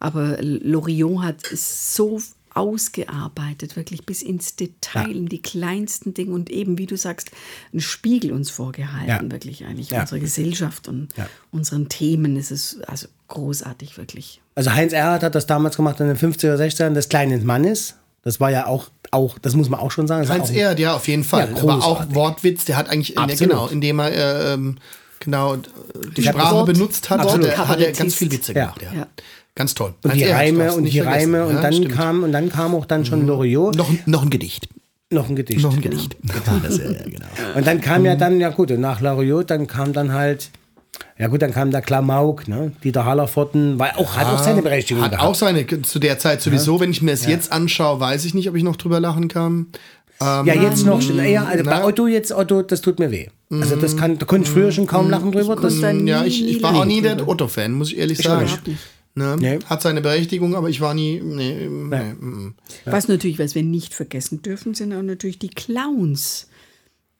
Aber 0.03 0.37
Loriot 0.41 1.21
hat 1.23 1.51
es 1.51 1.95
so 1.95 2.19
ausgearbeitet, 2.53 3.75
wirklich 3.75 4.05
bis 4.05 4.21
ins 4.21 4.55
Detail, 4.55 5.09
in 5.15 5.27
die 5.27 5.41
kleinsten 5.41 6.13
Dinge 6.13 6.33
und 6.33 6.49
eben, 6.49 6.77
wie 6.77 6.85
du 6.85 6.97
sagst, 6.97 7.31
einen 7.71 7.79
Spiegel 7.81 8.31
uns 8.31 8.49
vorgehalten, 8.49 9.27
Ja. 9.27 9.31
wirklich 9.31 9.65
eigentlich, 9.65 9.89
Ja. 9.89 10.01
unserer 10.01 10.19
Gesellschaft 10.19 10.87
und 10.87 11.07
Ja. 11.15 11.27
unseren 11.51 11.89
Themen. 11.89 12.35
Es 12.37 12.51
ist 12.51 12.81
also 12.87 13.07
großartig, 13.29 13.97
wirklich. 13.97 14.41
Also 14.55 14.71
Heinz 14.73 14.93
Erhardt 14.93 15.23
hat 15.23 15.35
das 15.35 15.47
damals 15.47 15.77
gemacht 15.77 15.99
in 15.99 16.07
den 16.07 16.17
50er, 16.17 16.57
60ern 16.57 16.93
des 16.93 17.09
kleinen 17.09 17.45
Mannes. 17.45 17.95
Das 18.23 18.39
war 18.39 18.51
ja 18.51 18.67
auch, 18.67 18.89
auch 19.11 19.39
das 19.39 19.55
muss 19.55 19.69
man 19.69 19.79
auch 19.79 19.91
schon 19.91 20.07
sagen. 20.07 20.27
Heinz 20.27 20.49
Erd, 20.51 20.79
ja, 20.79 20.95
auf 20.95 21.07
jeden 21.07 21.23
Fall. 21.23 21.49
Ja, 21.55 21.57
aber 21.63 21.83
auch. 21.83 22.05
Wortwitz, 22.13 22.65
der 22.65 22.75
hat 22.77 22.89
eigentlich, 22.89 23.17
Absolut. 23.17 23.39
genau, 23.51 23.67
indem 23.67 23.99
er 23.99 24.11
äh, 24.11 24.53
ähm, 24.53 24.77
genau 25.19 25.55
die 25.55 26.21
Ich 26.21 26.27
Sprache 26.27 26.65
benutzt 26.65 27.09
hat, 27.09 27.21
hat 27.21 27.79
er, 27.79 27.91
ganz 27.93 28.13
viel 28.15 28.31
Witze 28.31 28.53
Ja. 28.53 28.73
gemacht. 28.75 28.81
Ja. 28.95 29.07
Ganz 29.55 29.75
toll. 29.75 29.93
Und 30.03 30.15
die 30.15 30.23
Reime 30.23 30.73
und 30.73 30.85
die 30.85 30.91
vergessen. 30.99 31.35
Reime 31.35 31.45
und 31.45 31.55
Ja, 31.55 31.61
dann 31.61 31.73
stimmt. 31.73 31.89
Mhm. 31.91 31.95
kam 31.95 32.23
und 32.23 32.31
dann 32.31 32.49
kam 32.49 32.73
auch 32.75 32.85
dann 32.85 33.05
schon 33.05 33.27
Loriot 33.27 33.75
noch, 33.75 33.89
noch 34.05 34.23
ein 34.23 34.29
Gedicht. 34.29 34.67
noch 35.11 35.29
ein 35.29 35.35
Gedicht. 35.35 35.61
Noch 35.61 35.73
ein 35.75 35.81
Gedicht. 35.81 36.15
Und 37.55 37.67
dann 37.67 37.79
kam 37.81 38.03
ja 38.05 38.15
dann, 38.15 38.39
ja 38.39 38.49
gut, 38.49 38.71
und 38.71 38.79
nach 38.81 38.99
Loriot, 38.99 39.51
dann 39.51 39.67
kam 39.67 39.93
dann 39.93 40.11
halt, 40.11 40.49
ja 41.19 41.27
gut, 41.27 41.43
dann 41.43 41.51
kam 41.51 41.69
der 41.69 41.81
Klamauk, 41.83 42.47
ne? 42.47 42.71
Dieter 42.83 43.05
Hallervorden, 43.05 43.77
weil 43.77 43.91
auch, 43.91 44.15
hat 44.17 44.25
auch 44.25 44.43
seine 44.43 44.63
Berechtigung 44.63 45.03
Hat 45.03 45.11
gehabt. 45.11 45.27
auch 45.27 45.35
seine, 45.35 45.65
zu 45.83 45.99
der 45.99 46.17
Zeit 46.17 46.41
sowieso, 46.41 46.79
wenn 46.79 46.89
ich 46.89 47.03
mir 47.03 47.11
das 47.11 47.27
jetzt 47.27 47.51
anschaue, 47.51 47.99
weiß 47.99 48.25
ich 48.25 48.33
nicht, 48.33 48.49
ob 48.49 48.55
ich 48.55 48.63
noch 48.63 48.75
drüber 48.75 48.99
lachen 48.99 49.27
kann. 49.27 49.67
Ähm, 50.19 50.45
ja, 50.45 50.53
jetzt 50.55 50.85
noch, 50.85 51.01
ja, 51.01 51.45
also 51.45 51.63
bei. 51.63 51.83
Otto 51.83 52.07
jetzt, 52.07 52.31
Otto, 52.31 52.61
das 52.63 52.81
tut 52.81 52.97
mir 52.99 53.11
weh. 53.11 53.27
Also 53.51 53.75
das 53.75 53.95
kann, 53.97 54.17
da 54.17 54.25
konnte 54.25 54.47
ich 54.47 54.53
früher 54.53 54.71
schon 54.71 54.87
kaum 54.87 55.09
lachen 55.11 55.31
drüber. 55.31 55.55
Das, 55.55 55.79
ja, 55.79 56.23
ich, 56.23 56.43
ich 56.47 56.63
war 56.63 56.75
auch 56.75 56.85
nie 56.85 57.01
der. 57.01 57.27
Otto-Fan, 57.27 57.71
muss 57.71 57.91
ich 57.91 57.97
ehrlich 57.99 58.19
sagen. 58.19 58.45
nicht. 58.65 58.77
Ne? 59.15 59.35
Nee. 59.39 59.59
Hat 59.65 59.81
seine 59.81 60.01
Berechtigung, 60.01 60.55
aber 60.55 60.69
ich 60.69 60.81
war 60.81 60.93
nie. 60.93 61.21
Nee, 61.21 61.67
nee. 61.69 62.13
mm. 62.13 62.55
Was 62.85 63.07
natürlich, 63.07 63.37
was 63.37 63.53
wir 63.53 63.61
nicht 63.63 63.93
vergessen 63.93 64.41
dürfen, 64.41 64.73
sind 64.73 64.91
auch 64.93 65.03
natürlich 65.03 65.37
die 65.37 65.49
Clowns, 65.49 66.47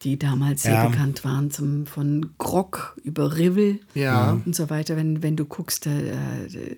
die 0.01 0.17
damals 0.17 0.63
sehr 0.63 0.73
Ja. 0.73 0.87
bekannt 0.87 1.23
waren, 1.23 1.51
zum, 1.51 1.85
von 1.85 2.31
Grog 2.39 2.97
über 3.03 3.37
Rivel 3.37 3.79
Ja. 3.93 4.41
und 4.43 4.55
so 4.55 4.69
weiter. 4.71 4.97
Wenn, 4.97 5.21
wenn 5.21 5.35
du 5.35 5.45
guckst, 5.45 5.85
der, 5.85 6.01
der, 6.01 6.77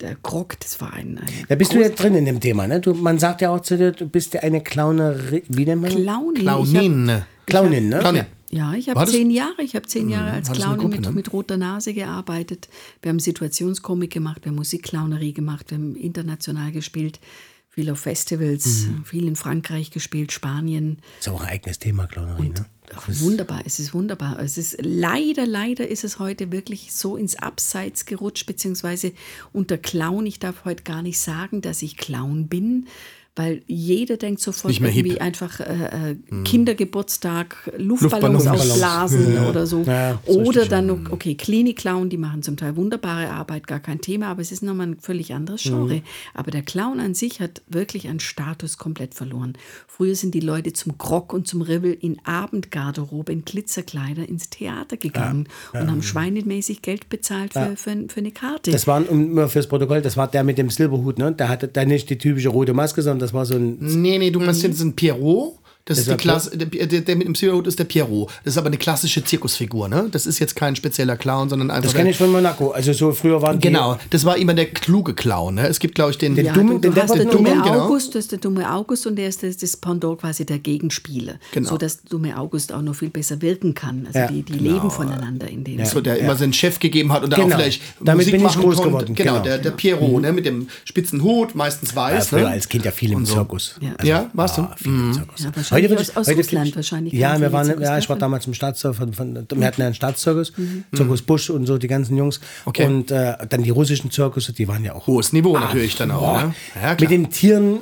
der 0.00 0.16
Grog, 0.16 0.58
das 0.58 0.80
war 0.80 0.92
ein, 0.94 1.18
ein 1.18 1.28
da 1.48 1.54
bist 1.54 1.72
du 1.72 1.78
jetzt 1.78 2.02
drin 2.02 2.16
in 2.16 2.24
dem 2.24 2.40
Thema, 2.40 2.66
ne? 2.66 2.80
Du, 2.80 2.92
man 2.94 3.18
sagt 3.20 3.42
ja 3.42 3.50
auch 3.50 3.60
zu 3.60 3.76
dir, 3.76 3.92
du 3.92 4.08
bist 4.08 4.34
ja 4.34 4.40
eine 4.40 4.62
Clownerin, 4.62 5.42
wie 5.48 5.64
nennt 5.64 5.82
man? 5.82 5.90
Clownin. 5.92 6.42
Clownin. 6.42 7.22
Clownin, 7.46 7.88
ne? 7.88 7.98
Clownin. 8.00 8.26
Ja, 8.50 8.74
ich 8.74 8.88
habe 8.88 9.06
zehn 9.06 9.30
Jahre, 9.30 9.62
ich 9.62 9.76
habe 9.76 9.86
zehn 9.86 10.08
Jahre 10.08 10.32
als 10.32 10.50
Gruppe, 10.50 10.88
mit, 10.88 11.00
ne? 11.02 11.12
mit 11.12 11.32
roter 11.32 11.56
Nase 11.56 11.94
gearbeitet. 11.94 12.68
Wir 13.00 13.10
haben 13.10 13.20
Situationskomik 13.20 14.10
gemacht, 14.12 14.44
wir 14.44 14.50
haben 14.50 14.56
Musikclownerie 14.56 15.32
gemacht, 15.32 15.70
wir 15.70 15.78
haben 15.78 15.94
international 15.96 16.72
gespielt. 16.72 17.20
viel 17.72 17.88
auf 17.88 18.00
Festivals, 18.00 18.86
Mhm. 18.88 19.04
viel 19.04 19.28
in 19.28 19.36
Frankreich 19.36 19.92
gespielt, 19.92 20.32
Spanien. 20.32 20.98
Ist 21.20 21.28
auch 21.28 21.40
ein 21.40 21.46
eigenes 21.50 21.78
Thema, 21.78 22.08
Clownerie, 22.08 22.48
ne? 22.48 22.66
Ach, 22.92 23.08
wunderbar, 23.20 23.62
es 23.64 23.78
ist 23.78 23.94
wunderbar. 23.94 24.40
Es 24.40 24.58
ist 24.58 24.76
leider, 24.82 25.46
leider 25.46 25.86
ist 25.86 26.02
es 26.02 26.18
heute 26.18 26.50
wirklich 26.50 26.92
so 26.92 27.16
ins 27.16 27.36
Abseits 27.36 28.06
gerutscht, 28.06 28.46
beziehungsweise 28.46 29.12
unter 29.52 29.78
Clown. 29.78 30.26
Ich 30.26 30.40
darf 30.40 30.64
heute 30.64 30.82
gar 30.82 31.00
nicht 31.00 31.20
sagen, 31.20 31.60
dass 31.62 31.82
ich 31.82 31.96
Clown 31.96 32.48
bin, 32.48 32.88
weil 33.36 33.62
jeder 33.66 34.16
denkt 34.16 34.40
sofort 34.40 34.80
mehr 34.80 34.90
hip. 34.90 35.06
irgendwie 35.06 35.20
einfach 35.20 35.60
äh, 35.60 36.10
äh, 36.12 36.42
Kindergeburtstag, 36.44 37.70
Luftballons, 37.78 38.44
Luftballons. 38.44 38.70
ausblasen 38.72 39.46
oder 39.46 39.66
so. 39.66 39.82
Ja, 39.82 40.18
oder 40.26 40.66
dann, 40.66 41.06
okay, 41.10 41.36
Klinik-Clown, 41.36 42.10
die 42.10 42.16
machen 42.16 42.42
zum 42.42 42.56
Teil 42.56 42.76
wunderbare 42.76 43.30
Arbeit, 43.30 43.66
gar 43.68 43.78
kein 43.78 44.00
Thema, 44.00 44.26
aber 44.26 44.42
es 44.42 44.50
ist 44.50 44.62
nochmal 44.62 44.88
ein 44.88 45.00
völlig 45.00 45.32
anderes 45.32 45.62
Genre. 45.62 46.02
Aber 46.34 46.50
der 46.50 46.62
Clown 46.62 46.98
an 46.98 47.14
sich 47.14 47.40
hat 47.40 47.62
wirklich 47.68 48.08
an 48.08 48.18
Status 48.18 48.78
komplett 48.78 49.14
verloren. 49.14 49.54
Früher 49.86 50.16
sind 50.16 50.34
die 50.34 50.40
Leute 50.40 50.72
zum 50.72 50.98
Grog 50.98 51.32
und 51.32 51.46
zum 51.46 51.62
Ribbel 51.62 51.96
in 51.98 52.18
Abendgarderobe, 52.24 53.32
in 53.32 53.44
Glitzerkleider 53.44 54.28
ins 54.28 54.50
Theater 54.50 54.96
gegangen 54.96 55.48
und 55.72 55.90
haben 55.90 56.02
schweinemäßig 56.02 56.82
Geld 56.82 57.08
bezahlt 57.08 57.52
für, 57.52 57.76
für, 57.76 57.96
für 58.08 58.20
eine 58.20 58.32
Karte. 58.32 58.72
Das 58.72 58.86
war, 58.86 59.08
um, 59.08 59.48
fürs 59.48 59.68
Protokoll, 59.68 60.02
das 60.02 60.16
war 60.16 60.26
der 60.26 60.42
mit 60.42 60.58
dem 60.58 60.68
Silberhut, 60.68 61.18
ne? 61.18 61.32
Der 61.32 61.48
hatte 61.48 61.68
da 61.68 61.84
nicht 61.84 62.10
die 62.10 62.18
typische 62.18 62.48
rote 62.48 62.74
Maske, 62.74 63.02
sondern 63.02 63.19
das 63.20 63.32
war 63.32 63.46
so 63.46 63.54
ein. 63.54 63.78
Nee, 63.80 64.18
nee, 64.18 64.30
du 64.30 64.40
meinst 64.40 64.62
jetzt 64.62 64.80
ein 64.80 64.94
Pierrot. 64.94 65.59
Das, 65.86 65.98
ist 65.98 66.06
die 66.06 66.10
war 66.10 66.16
Klasse, 66.18 66.56
der, 66.56 66.66
der, 66.86 67.00
der 67.00 67.16
mit 67.16 67.26
dem 67.26 67.34
Silberhut 67.34 67.66
ist 67.66 67.78
der 67.78 67.84
Pierrot. 67.84 68.30
Das 68.44 68.54
ist 68.54 68.58
aber 68.58 68.68
eine 68.68 68.76
klassische 68.76 69.24
Zirkusfigur, 69.24 69.88
ne? 69.88 70.08
Das 70.12 70.26
ist 70.26 70.38
jetzt 70.38 70.54
kein 70.54 70.76
spezieller 70.76 71.16
Clown, 71.16 71.48
sondern 71.48 71.70
einfach. 71.70 71.82
Das 71.84 71.92
der- 71.92 71.98
kenne 72.00 72.10
ich 72.10 72.16
von 72.16 72.30
Monaco. 72.30 72.70
Also 72.70 72.92
so 72.92 73.12
früher 73.12 73.42
waren 73.42 73.58
die. 73.58 73.68
Genau, 73.68 73.98
das 74.10 74.24
war 74.24 74.36
immer 74.36 74.54
der 74.54 74.66
kluge 74.66 75.14
Clown, 75.14 75.56
ne? 75.56 75.66
Es 75.66 75.80
gibt, 75.80 75.94
glaube 75.96 76.10
ich, 76.12 76.18
den. 76.18 76.34
Den 76.36 76.46
ja, 76.46 76.52
dummen- 76.52 76.74
du, 76.74 76.78
den 76.90 76.94
du 76.94 77.02
hast 77.02 77.10
Depp- 77.12 77.16
der 77.16 77.24
den 77.24 77.30
dumme 77.32 77.50
genau. 77.50 77.86
August, 77.86 78.14
das 78.14 78.24
ist 78.24 78.32
der 78.32 78.38
dumme 78.38 78.70
August 78.72 79.06
und 79.06 79.16
der 79.16 79.28
ist 79.28 79.42
das, 79.42 79.56
das 79.56 79.76
Pendant 79.76 80.20
quasi 80.20 80.44
der 80.44 80.58
Gegenspieler. 80.58 81.34
Genau. 81.52 81.70
So 81.70 81.78
dass 81.78 82.02
dumme 82.02 82.36
August 82.38 82.72
auch 82.72 82.82
noch 82.82 82.94
viel 82.94 83.10
besser 83.10 83.40
wirken 83.42 83.74
kann. 83.74 84.04
Also 84.06 84.18
Ja, 84.18 84.26
die, 84.28 84.42
die 84.42 84.52
leben 84.58 84.90
voneinander 84.90 85.48
in 85.48 85.64
dem. 85.64 85.84
so, 85.86 86.00
der 86.00 86.18
immer 86.18 86.36
seinen 86.36 86.52
Chef 86.52 86.78
gegeben 86.78 87.12
hat 87.12 87.24
und 87.24 87.30
dann 87.32 87.40
Genau. 87.40 87.54
auch 87.56 87.58
vielleicht 87.58 87.82
Damit 88.00 88.16
Musik 88.26 88.32
bin 88.32 88.40
ich 88.40 88.44
machen 88.46 88.62
groß 88.62 88.74
konnte. 88.76 88.88
geworden, 88.90 89.14
Genau, 89.14 89.32
genau. 89.32 89.44
der, 89.44 89.58
der 89.58 89.70
Pierrot, 89.70 90.22
ne? 90.22 90.32
Mit 90.32 90.46
dem 90.46 90.68
spitzen 90.84 91.22
Hut, 91.22 91.54
meistens 91.54 91.90
Ja, 91.90 91.96
weiß. 91.96 92.28
früher 92.28 92.40
ne? 92.42 92.48
als 92.48 92.68
Kind 92.68 92.84
ja 92.84 92.90
viel 92.90 93.12
im 93.12 93.24
Zirkus. 93.24 93.74
Ja. 93.80 94.04
Ja, 94.04 94.30
warst 94.34 94.58
du? 94.58 94.62
Ah, 94.62 94.76
viel 94.76 94.92
im 94.92 95.12
Zirkus. 95.14 95.69
Wahrscheinlich 95.70 95.90
würde 95.90 96.02
aus- 96.02 96.16
aus 96.16 96.26
heute 96.28 96.36
Russland 96.38 96.76
wahrscheinlich 96.76 97.12
Ja, 97.14 97.40
wir 97.40 97.52
waren, 97.52 97.80
ja, 97.80 97.98
ich 97.98 98.08
war 98.08 98.16
damals 98.16 98.46
im 98.46 98.54
Staatszirkus, 98.54 98.96
von, 98.98 99.12
von, 99.12 99.34
wir 99.34 99.66
hatten 99.66 99.80
ja 99.80 99.86
einen 99.86 99.94
Staatszirkus, 99.94 100.52
Zirkus 100.94 101.22
Busch 101.22 101.50
und 101.50 101.66
so, 101.66 101.78
die 101.78 101.86
ganzen 101.88 102.16
Jungs. 102.16 102.40
Okay. 102.64 102.84
Und 102.86 103.10
äh, 103.10 103.34
dann 103.48 103.62
die 103.62 103.70
russischen 103.70 104.10
Zirkusse, 104.10 104.52
die 104.52 104.66
waren 104.68 104.84
ja 104.84 104.94
auch 104.94 105.06
Hohes 105.06 105.32
Niveau 105.32 105.58
natürlich 105.58 105.96
dann 105.96 106.10
auch, 106.10 106.42
ne? 106.42 106.54
Ja, 106.74 106.80
klar. 106.80 106.96
Mit 107.00 107.10
den 107.10 107.30
Tieren 107.30 107.78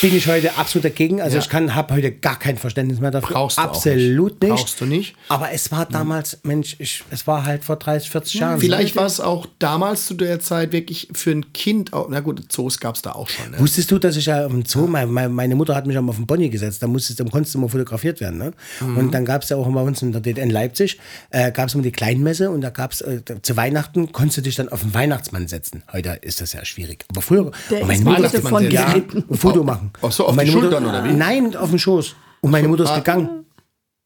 bin 0.00 0.16
ich 0.16 0.26
heute 0.28 0.56
absolut 0.56 0.86
dagegen. 0.86 1.20
Also 1.20 1.36
ich 1.36 1.50
kann, 1.50 1.74
habe 1.74 1.94
heute 1.94 2.10
gar 2.10 2.38
kein 2.38 2.56
Verständnis 2.56 3.00
mehr 3.00 3.10
dafür. 3.10 3.34
Brauchst 3.34 3.58
du 3.58 3.62
auch 3.62 3.66
absolut 3.66 4.40
nicht. 4.40 4.50
nicht. 4.50 4.60
Brauchst 4.62 4.80
du 4.80 4.86
nicht. 4.86 5.14
Aber 5.28 5.52
es 5.52 5.70
war 5.72 5.84
damals, 5.84 6.38
Mensch, 6.42 6.76
ich, 6.78 7.04
es 7.10 7.26
war 7.26 7.44
halt 7.44 7.64
vor 7.64 7.76
30, 7.76 8.10
40 8.10 8.34
Jahren. 8.34 8.60
Vielleicht 8.60 8.96
war 8.96 9.04
es 9.04 9.20
auch 9.20 9.46
damals 9.58 10.06
zu 10.06 10.14
der 10.14 10.40
Zeit 10.40 10.72
wirklich 10.72 11.08
für 11.12 11.32
ein 11.32 11.52
Kind, 11.52 11.92
auch, 11.92 12.06
na 12.08 12.20
gut, 12.20 12.50
Zoos 12.50 12.80
gab 12.80 12.94
es 12.94 13.02
da 13.02 13.12
auch 13.12 13.28
schon. 13.28 13.50
Ne? 13.50 13.58
Wusstest 13.58 13.90
du, 13.90 13.98
dass 13.98 14.16
ich 14.16 14.24
ja 14.24 14.46
auf 14.46 14.52
dem 14.52 14.64
Zoo, 14.64 14.86
meine, 14.86 15.28
meine 15.28 15.54
Mutter 15.54 15.74
hat 15.74 15.86
mich 15.86 15.98
einmal 15.98 16.12
auf 16.12 16.16
den 16.16 16.26
Pony 16.26 16.48
gesetzt, 16.48 16.82
da 16.82 16.86
musstest, 16.86 17.20
dann 17.20 17.30
konntest 17.30 17.54
du 17.54 17.58
immer 17.58 17.68
fotografiert 17.68 18.22
werden. 18.22 18.38
Ne? 18.38 18.52
Mhm. 18.80 18.96
Und 18.96 19.10
dann 19.12 19.26
gab 19.26 19.42
es 19.42 19.50
ja 19.50 19.58
auch 19.58 19.68
bei 19.70 19.82
uns 19.82 20.00
in 20.00 20.12
der 20.12 20.22
DDR 20.22 20.44
in 20.44 20.50
Leipzig, 20.50 20.98
äh, 21.28 21.52
gab 21.52 21.68
es 21.68 21.74
immer 21.74 21.82
die 21.82 21.92
Kleinmesse 21.92 22.50
und 22.50 22.62
da 22.62 22.70
gab 22.70 22.92
es 22.92 23.02
äh, 23.02 23.20
zu 23.42 23.54
Weihnachten, 23.58 24.12
konntest 24.12 24.38
du 24.38 24.42
dich 24.42 24.54
dann 24.54 24.70
auf 24.70 24.80
den 24.80 24.94
Weihnachtsmann 24.94 25.46
setzen. 25.46 25.82
Heute 25.92 26.18
ist 26.22 26.40
das 26.40 26.54
ja 26.54 26.64
schwierig. 26.64 27.04
Aber 27.10 27.20
früher, 27.20 27.50
Der 27.70 27.82
und 27.82 27.88
meine 27.88 28.04
Mutter, 28.04 28.28
davon 28.30 28.70
ja, 28.70 28.86
ein 28.86 29.36
Foto 29.36 29.62
machen. 29.62 29.73
Ach 30.02 30.12
so, 30.12 30.24
auf 30.24 30.30
die 30.32 30.36
meine 30.36 30.50
Mutter, 30.50 30.62
Schultern 30.70 30.86
oder 30.86 31.04
wie? 31.04 31.12
Nein, 31.12 31.56
auf 31.56 31.70
den 31.70 31.78
Schoß. 31.78 32.14
Und 32.40 32.50
meine 32.50 32.68
Mutter 32.68 32.84
ist 32.84 32.90
Ah. 32.90 32.96
gegangen. 32.98 33.28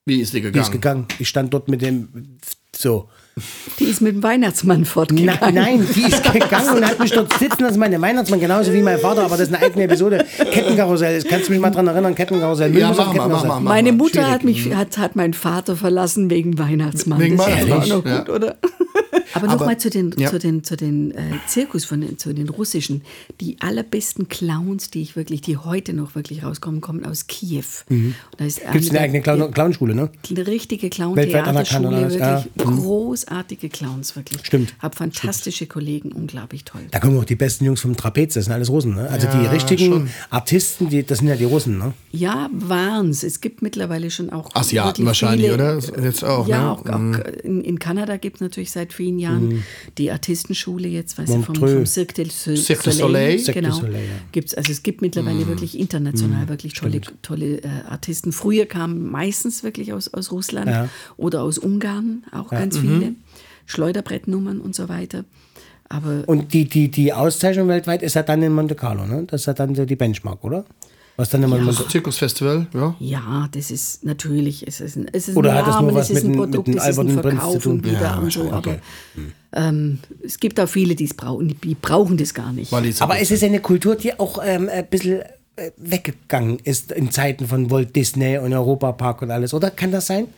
Wie 0.06 0.20
ist 0.20 0.32
die 0.32 0.36
Die 0.38 0.42
gegangen? 0.42 0.62
ist 0.64 0.72
gegangen. 0.72 1.06
Ich 1.18 1.28
stand 1.28 1.52
dort 1.52 1.68
mit 1.68 1.82
dem, 1.82 2.08
so. 2.74 3.08
Die 3.78 3.84
ist 3.84 4.00
mit 4.00 4.14
dem 4.16 4.22
Weihnachtsmann 4.22 4.80
Na, 4.80 4.86
fortgegangen. 4.86 5.54
nein, 5.54 5.86
die 5.94 6.00
ist 6.02 6.24
gegangen 6.32 6.76
und 6.78 6.84
hat 6.84 6.98
mich 6.98 7.12
dort 7.12 7.32
sitzen 7.38 7.62
lassen, 7.62 7.78
meine 7.78 8.00
Weihnachtsmann, 8.00 8.40
genauso 8.40 8.72
wie 8.72 8.80
mein 8.82 8.98
Vater, 8.98 9.20
aber 9.24 9.36
das 9.36 9.48
ist 9.48 9.54
eine 9.54 9.62
eigene 9.64 9.84
Episode. 9.84 10.24
Kettenkarussell, 10.52 11.22
kannst 11.24 11.48
du 11.48 11.52
mich 11.52 11.60
mal 11.60 11.70
dran 11.70 11.86
erinnern, 11.86 12.14
Kettenkarussell. 12.14 12.76
Ja, 12.76 12.88
mach 12.92 13.14
mal, 13.14 13.28
mach 13.28 13.44
mal, 13.44 13.44
mach 13.44 13.60
Meine. 13.60 13.92
Mutter 13.92 14.28
hat, 14.28 14.42
mich, 14.44 14.74
hat, 14.74 14.96
hat 14.98 15.14
meinen 15.14 15.34
Vater 15.34 15.76
verlassen 15.76 16.30
wegen 16.30 16.58
Weihnachtsmann. 16.58 17.20
Wegen 17.20 17.36
das 17.36 17.46
ist 17.48 17.52
Weihnachtsmann, 17.70 17.82
auch 17.98 18.04
noch 18.04 18.10
ja. 18.10 18.18
gut, 18.18 18.28
oder? 18.30 18.56
Aber 19.34 19.46
nochmal 19.46 19.78
zu 19.78 19.90
den, 19.90 20.14
ja. 20.18 20.30
zu 20.30 20.38
den, 20.38 20.64
zu 20.64 20.76
den 20.76 21.12
äh, 21.12 21.16
Zirkus, 21.46 21.84
von 21.84 22.00
den, 22.00 22.18
zu 22.18 22.32
den 22.34 22.48
russischen. 22.48 23.02
Die 23.40 23.56
allerbesten 23.60 24.28
Clowns, 24.28 24.90
die 24.90 25.02
ich 25.02 25.16
wirklich, 25.16 25.40
die 25.40 25.56
heute 25.56 25.92
noch 25.92 26.14
wirklich 26.14 26.44
rauskommen, 26.44 26.80
kommen 26.80 27.04
aus 27.04 27.26
Kiew. 27.26 27.64
Ist 28.38 28.60
Gibt 28.72 28.84
es 28.84 28.90
eine 28.90 29.00
eigene 29.00 29.20
Clown 29.20 29.50
Clownschule, 29.52 29.94
ne? 29.94 30.10
eine 30.30 30.46
richtige 30.46 30.86
Weltweit 30.86 31.46
anerkannt 31.46 31.68
Clown-Theaterschule, 31.68 32.10
wirklich 32.10 32.20
Ja. 32.56 32.64
großartige 32.64 33.68
Clowns, 33.68 34.16
wirklich. 34.16 34.44
Stimmt. 34.44 34.74
Hab 34.80 34.94
fantastische 34.94 35.66
Kollegen, 35.66 36.12
unglaublich 36.12 36.64
toll. 36.64 36.82
Da 36.90 36.98
kommen 37.00 37.18
auch 37.18 37.24
die 37.24 37.36
besten 37.36 37.64
Jungs 37.64 37.80
vom 37.80 37.96
Trapez, 37.96 38.34
das 38.34 38.44
sind 38.44 38.54
alles 38.54 38.70
Russen, 38.70 38.94
ne? 38.94 39.08
Also 39.08 39.26
die 39.26 39.46
richtigen 39.46 40.08
Artisten, 40.30 40.88
die, 40.88 41.04
das 41.04 41.18
sind 41.18 41.28
ja 41.28 41.36
die 41.36 41.44
Russen, 41.44 41.78
ne? 41.78 41.92
Ja, 42.12 42.48
waren's. 42.52 43.22
Es 43.22 43.40
gibt 43.40 43.62
mittlerweile 43.62 44.10
schon 44.10 44.30
auch 44.30 44.54
Asiaten 44.54 45.04
wahrscheinlich, 45.06 45.50
viele, 45.50 45.54
oder? 45.54 45.78
Jetzt 46.02 46.24
auch, 46.24 46.46
Ja, 46.48 46.62
ne? 46.62 46.70
auch, 46.72 46.86
auch 46.86 47.44
in, 47.44 47.62
in 47.62 47.78
Kanada 47.78 48.16
gibt 48.16 48.36
es 48.36 48.40
natürlich 48.40 48.70
seit 48.70 48.92
vielen 48.92 49.17
Jahren 49.18 49.64
die 49.98 50.10
Artistenschule 50.10 50.88
jetzt, 50.88 51.18
weißt 51.18 51.32
du, 51.34 51.42
vom, 51.42 51.54
vom 51.54 51.86
Cirque 51.86 52.14
du 52.14 52.30
Soleil. 52.30 52.56
Cirque 52.56 52.84
du 52.84 52.92
Soleil. 52.92 53.42
Genau. 53.44 53.74
Soleil, 53.74 54.04
ja. 54.04 54.14
Gibt's, 54.32 54.54
also 54.54 54.72
es 54.72 54.82
gibt 54.82 55.02
mittlerweile 55.02 55.46
wirklich 55.46 55.78
international 55.78 56.48
wirklich 56.48 56.74
tolle, 56.74 57.00
tolle 57.22 57.62
äh, 57.62 57.68
Artisten. 57.88 58.32
Früher 58.32 58.66
kamen 58.66 59.10
meistens 59.10 59.62
wirklich 59.62 59.92
aus, 59.92 60.12
aus 60.12 60.32
Russland 60.32 60.68
Ja. 60.70 60.88
oder 61.16 61.42
aus 61.42 61.58
Ungarn 61.58 62.24
auch 62.32 62.50
ganz 62.50 62.78
viele. 62.78 63.14
Schleuderbrettnummern 63.66 64.60
und 64.60 64.74
so 64.74 64.88
weiter. 64.88 65.24
Aber 65.90 66.24
Und 66.26 66.52
die, 66.52 66.64
die, 66.66 66.90
die 66.90 67.12
Auszeichnung 67.12 67.68
weltweit 67.68 68.02
ist 68.02 68.14
ja 68.14 68.22
dann 68.22 68.42
in 68.42 68.52
Monte 68.54 68.74
Carlo, 68.74 69.06
ne? 69.06 69.24
Das 69.26 69.42
ist 69.42 69.46
ja 69.46 69.54
dann 69.54 69.74
so 69.74 69.84
die 69.84 69.96
Benchmark, 69.96 70.42
oder? 70.44 70.64
Was 71.18 71.30
dann 71.30 71.42
immer 71.42 71.58
in 71.58 71.64
Monte 71.64 71.86
Zirkusfestival, 71.88 72.68
ja. 72.72 72.94
Ja, 73.00 73.48
das 73.50 73.70
ist 73.72 74.04
natürlich, 74.04 74.64
es 74.66 74.80
ist 74.80 74.94
ein, 74.96 75.08
es 75.12 75.26
ist 75.28 75.36
Oder 75.36 75.50
ein 75.50 75.56
hat 75.58 75.66
das 75.66 75.80
nur 75.80 75.92
was 75.94 76.08
es 76.10 76.16
ist 76.18 76.24
ein 76.24 76.30
mit 76.30 76.34
dem- 76.36 76.38
Produkt, 76.38 76.68
mit 76.68 76.76
es 76.78 76.86
ist 76.88 76.98
ein 77.00 77.08
albernen 77.08 77.38
Prinz 77.40 77.52
zu 77.54 77.58
tun? 77.58 77.72
und 77.72 77.84
wieder 77.84 78.00
Ja, 78.00 78.18
und 78.18 78.32
so, 78.32 78.42
aber 78.52 78.56
okay. 78.58 78.78
ähm, 79.52 79.98
es 80.24 80.38
gibt 80.38 80.60
auch 80.60 80.68
viele, 80.68 80.94
die 80.94 81.04
es 81.04 81.14
brauchen, 81.14 81.48
die 81.60 81.74
brauchen 81.74 82.16
das 82.16 82.32
gar 82.32 82.52
nicht. 82.52 82.72
Aber 83.02 83.18
es 83.18 83.30
ist 83.32 83.42
eine 83.42 83.58
Kultur, 83.60 83.96
die 83.96 84.18
auch 84.18 84.38
ähm, 84.44 84.68
ein 84.72 84.86
bisschen 84.86 85.20
äh, 85.56 85.72
weggegangen 85.76 86.60
ist 86.62 86.92
in 86.92 87.10
Zeiten 87.10 87.48
von 87.48 87.68
Walt 87.70 87.96
Disney 87.96 88.38
und 88.38 88.52
Europapark 88.52 89.22
und 89.22 89.32
alles, 89.32 89.52
oder? 89.52 89.70
Kann 89.70 89.90
das 89.90 90.06
sein? 90.06 90.28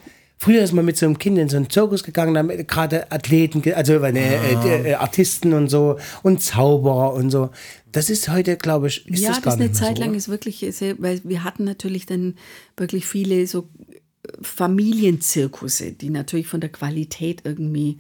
Früher 0.43 0.63
ist 0.63 0.73
man 0.73 0.87
mit 0.87 0.97
so 0.97 1.05
einem 1.05 1.19
Kind 1.19 1.37
in 1.37 1.51
so 1.51 1.59
einen 1.59 1.69
Zirkus 1.69 2.03
gegangen, 2.03 2.33
damit 2.33 2.67
gerade 2.67 3.13
Athleten, 3.13 3.63
also 3.75 3.93
äh, 3.93 4.09
äh, 4.09 4.57
die, 4.65 4.89
äh, 4.89 4.95
Artisten 4.95 5.53
und 5.53 5.69
so 5.69 5.99
und 6.23 6.41
Zauberer 6.41 7.13
und 7.13 7.29
so. 7.29 7.51
Das 7.93 8.11
ist 8.11 8.29
heute, 8.29 8.57
glaube 8.57 8.89
ich, 8.89 9.07
ist 9.09 9.21
ja, 9.21 9.29
das 9.29 9.39
das, 9.39 9.45
gar 9.45 9.55
eine 9.55 9.65
nicht 9.65 9.75
mehr 9.75 9.89
Zeit 9.89 9.97
so, 9.97 10.03
lang 10.03 10.11
oder? 10.11 10.19
ist 10.19 10.29
wirklich 10.29 10.65
sehr, 10.71 10.97
weil 10.99 11.21
wir 11.25 11.45
hatten 11.45 11.65
natürlich 11.65 12.07
dann 12.07 12.35
wirklich 12.77 13.07
viele 13.07 13.47
so 13.47 13.69
äh, 13.91 13.97
Familienzirkusse, 14.43 15.93
die 15.93 16.11
natürlich 16.11 16.47
von 16.47 16.61
der 16.61 16.71
Qualität 16.71 17.43
irgendwie 17.45 17.99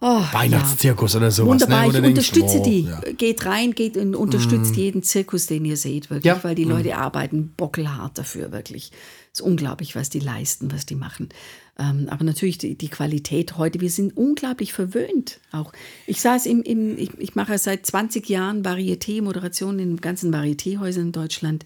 Oh, 0.00 0.22
Weihnachtszirkus 0.30 1.16
oder 1.16 1.32
sowas. 1.32 1.62
Wunderbar, 1.62 1.80
ne? 1.82 1.86
Ich 1.88 1.92
denkst, 1.94 2.08
unterstütze 2.08 2.60
oh, 2.60 2.62
die. 2.64 2.80
ja. 2.82 3.00
Geht 3.16 3.44
rein, 3.46 3.74
geht 3.74 3.96
und 3.96 4.14
unterstützt 4.14 4.76
jeden 4.76 5.02
Zirkus, 5.02 5.46
den 5.46 5.64
ihr 5.64 5.76
seht, 5.76 6.08
wirklich, 6.08 6.24
Ja. 6.24 6.44
weil 6.44 6.54
die 6.54 6.62
Leute 6.62 6.96
arbeiten 6.96 7.52
bockelhart 7.56 8.16
dafür, 8.16 8.52
wirklich. 8.52 8.92
Es 9.32 9.40
ist 9.40 9.46
unglaublich, 9.46 9.96
was 9.96 10.08
die 10.08 10.20
leisten, 10.20 10.70
was 10.70 10.86
die 10.86 10.94
machen. 10.94 11.30
Ähm, 11.78 12.08
aber 12.10 12.24
natürlich 12.24 12.58
die, 12.58 12.74
die 12.74 12.88
Qualität 12.88 13.56
heute, 13.56 13.80
wir 13.80 13.90
sind 13.90 14.16
unglaublich 14.16 14.72
verwöhnt 14.72 15.38
auch. 15.52 15.72
Ich 16.06 16.20
saß 16.20 16.46
im, 16.46 16.62
im 16.62 16.98
ich, 16.98 17.10
ich 17.18 17.36
mache 17.36 17.56
seit 17.58 17.86
20 17.86 18.28
Jahren 18.28 18.64
Varieté-Moderation 18.64 19.78
in 19.78 20.00
ganzen 20.00 20.32
Varieté-Häusern 20.34 21.06
in 21.06 21.12
Deutschland. 21.12 21.64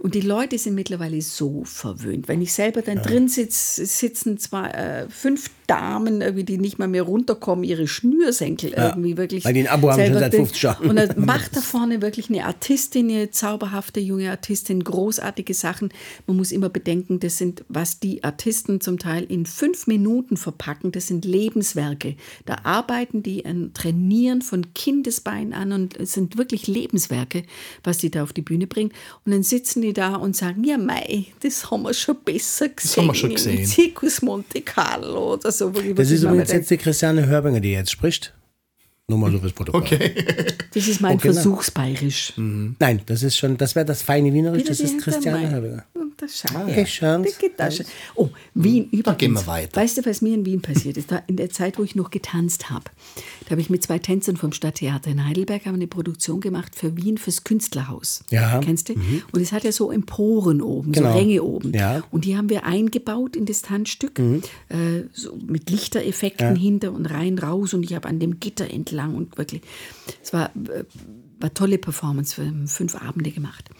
Und 0.00 0.14
die 0.14 0.22
Leute 0.22 0.56
sind 0.56 0.74
mittlerweile 0.74 1.20
so 1.20 1.62
verwöhnt. 1.64 2.26
Wenn 2.26 2.40
ich 2.40 2.54
selber 2.54 2.80
dann 2.80 3.02
drin 3.02 3.28
sitze, 3.28 3.84
sitzen 3.84 4.38
zwei, 4.38 4.68
äh, 4.70 5.08
fünf 5.10 5.50
Damen, 5.66 6.22
irgendwie, 6.22 6.44
die 6.44 6.56
nicht 6.58 6.78
mal 6.78 6.88
mehr 6.88 7.02
runterkommen, 7.02 7.64
ihre 7.64 7.86
Schnürsenkel 7.86 8.72
irgendwie 8.72 9.18
wirklich. 9.18 9.44
weil 9.44 9.52
die 9.52 9.60
ein 9.60 9.66
Abo 9.68 9.90
haben 9.90 10.02
schon 10.04 10.14
seit 10.14 10.32
drin- 10.32 10.40
50 10.46 10.62
Jahren. 10.62 10.88
Und 10.90 10.96
dann 10.96 11.12
macht 11.24 11.54
da 11.54 11.60
vorne 11.60 12.00
wirklich 12.00 12.30
eine 12.30 12.46
Artistin, 12.46 13.10
eine 13.10 13.30
zauberhafte 13.30 14.00
junge 14.00 14.30
Artistin, 14.30 14.82
großartige 14.82 15.52
Sachen. 15.52 15.90
Man 16.26 16.38
muss 16.38 16.50
immer 16.50 16.70
bedenken, 16.70 17.20
das 17.20 17.36
sind, 17.36 17.62
was 17.68 18.00
die 18.00 18.24
Artisten 18.24 18.80
zum 18.80 18.98
Teil 18.98 19.24
in 19.24 19.44
fünf 19.44 19.86
Minuten 19.86 20.38
verpacken, 20.38 20.92
das 20.92 21.08
sind 21.08 21.26
Lebenswerke. 21.26 22.16
Da 22.46 22.56
arbeiten 22.64 23.22
die 23.22 23.44
an 23.44 23.72
Trainieren 23.74 24.40
von 24.40 24.72
Kindesbein 24.72 25.52
an 25.52 25.72
und 25.72 25.96
es 25.98 26.14
sind 26.14 26.38
wirklich 26.38 26.66
Lebenswerke, 26.68 27.44
was 27.84 27.98
die 27.98 28.10
da 28.10 28.22
auf 28.22 28.32
die 28.32 28.42
Bühne 28.42 28.66
bringen. 28.66 28.92
Und 29.26 29.32
dann 29.32 29.42
sitzen 29.42 29.82
die 29.82 29.89
da 29.92 30.16
und 30.16 30.36
sagen, 30.36 30.64
ja 30.64 30.78
mei, 30.78 31.26
das 31.40 31.70
haben 31.70 31.82
wir 31.82 31.94
schon 31.94 32.16
besser 32.24 32.68
gesehen. 32.68 33.02
haben 33.02 33.08
wir 33.08 33.14
schon 33.14 33.30
im 33.30 33.36
gesehen. 33.36 33.66
Zirkus 33.66 34.22
Monte 34.22 34.60
Carlo 34.62 35.34
oder 35.34 35.52
so. 35.52 35.72
ich 35.74 35.94
Das 35.94 36.10
ist 36.10 36.22
übrigens 36.22 36.52
jetzt 36.52 36.70
die 36.70 36.76
Christiane 36.78 37.26
Hörbinger, 37.26 37.60
die 37.60 37.72
jetzt 37.72 37.90
spricht. 37.90 38.34
Nur 39.10 39.18
mal 39.18 39.32
so 39.32 39.40
fürs 39.40 39.52
Protokoll. 39.52 39.80
Okay. 39.82 40.14
Das 40.72 40.86
ist 40.86 41.00
mein 41.00 41.16
Okay. 41.16 41.32
Versuchsbayerisch. 41.32 42.32
Nein, 42.36 43.00
das 43.06 43.24
ist 43.24 43.36
schon, 43.36 43.56
das 43.56 43.74
wäre 43.74 43.84
das 43.84 44.02
feine 44.02 44.32
Wienerisch, 44.32 44.62
das 44.64 44.78
ist 44.78 44.98
Christiane. 44.98 45.82
Das 46.16 46.38
schau 46.38 46.60
Ah. 46.60 47.18
Das 47.18 47.38
geht 47.38 47.52
da 47.58 47.70
schon. 47.70 47.86
Oh, 48.14 48.28
Wien 48.54 48.84
übrigens. 48.92 49.16
gehen 49.18 49.32
wir 49.32 49.46
weiter. 49.46 49.80
Weißt 49.80 49.96
du, 49.98 50.04
was 50.04 50.20
mir 50.20 50.34
in 50.34 50.44
Wien 50.44 50.60
passiert 50.60 50.98
ist? 50.98 51.10
Da 51.10 51.22
in 51.26 51.36
der 51.36 51.48
Zeit, 51.48 51.78
wo 51.78 51.82
ich 51.82 51.94
noch 51.96 52.10
getanzt 52.10 52.68
habe, 52.70 52.84
da 53.46 53.52
habe 53.52 53.60
ich 53.62 53.70
mit 53.70 53.82
zwei 53.82 53.98
Tänzern 53.98 54.36
vom 54.36 54.52
Stadttheater 54.52 55.10
in 55.10 55.26
Heidelberg 55.26 55.64
haben 55.64 55.76
eine 55.76 55.86
Produktion 55.86 56.40
gemacht 56.40 56.76
für 56.76 56.94
Wien 56.96 57.16
fürs 57.16 57.42
Künstlerhaus. 57.44 58.22
Ja. 58.30 58.60
Kennst 58.60 58.90
du? 58.90 58.94
Und 59.32 59.40
es 59.40 59.50
hat 59.52 59.64
ja 59.64 59.72
so 59.72 59.90
Emporen 59.90 60.60
oben, 60.60 60.92
Genau. 60.92 61.10
so 61.12 61.18
Ränge 61.18 61.42
oben. 61.42 61.72
Ja. 61.72 61.98
Mhm. 61.98 62.02
Und 62.10 62.24
die 62.26 62.36
haben 62.36 62.50
wir 62.50 62.66
eingebaut 62.66 63.34
in 63.34 63.46
das 63.46 63.62
Tanzstück, 63.62 64.18
äh, 64.18 64.42
so 65.14 65.34
mit 65.46 65.70
Lichtereffekten 65.70 66.54
hinter 66.54 66.92
und 66.92 67.06
rein, 67.06 67.38
raus. 67.38 67.72
Und 67.72 67.82
ich 67.82 67.94
habe 67.94 68.06
an 68.08 68.18
dem 68.20 68.38
Gitter 68.40 68.70
entlang 68.70 68.99
und 69.06 69.36
wirklich, 69.38 69.62
es 70.22 70.32
war, 70.32 70.50
war 71.40 71.54
tolle 71.54 71.78
Performance, 71.78 72.36
wir 72.40 72.46
haben 72.48 72.68
fünf 72.68 72.94
Abende 72.94 73.30
gemacht. 73.30 73.70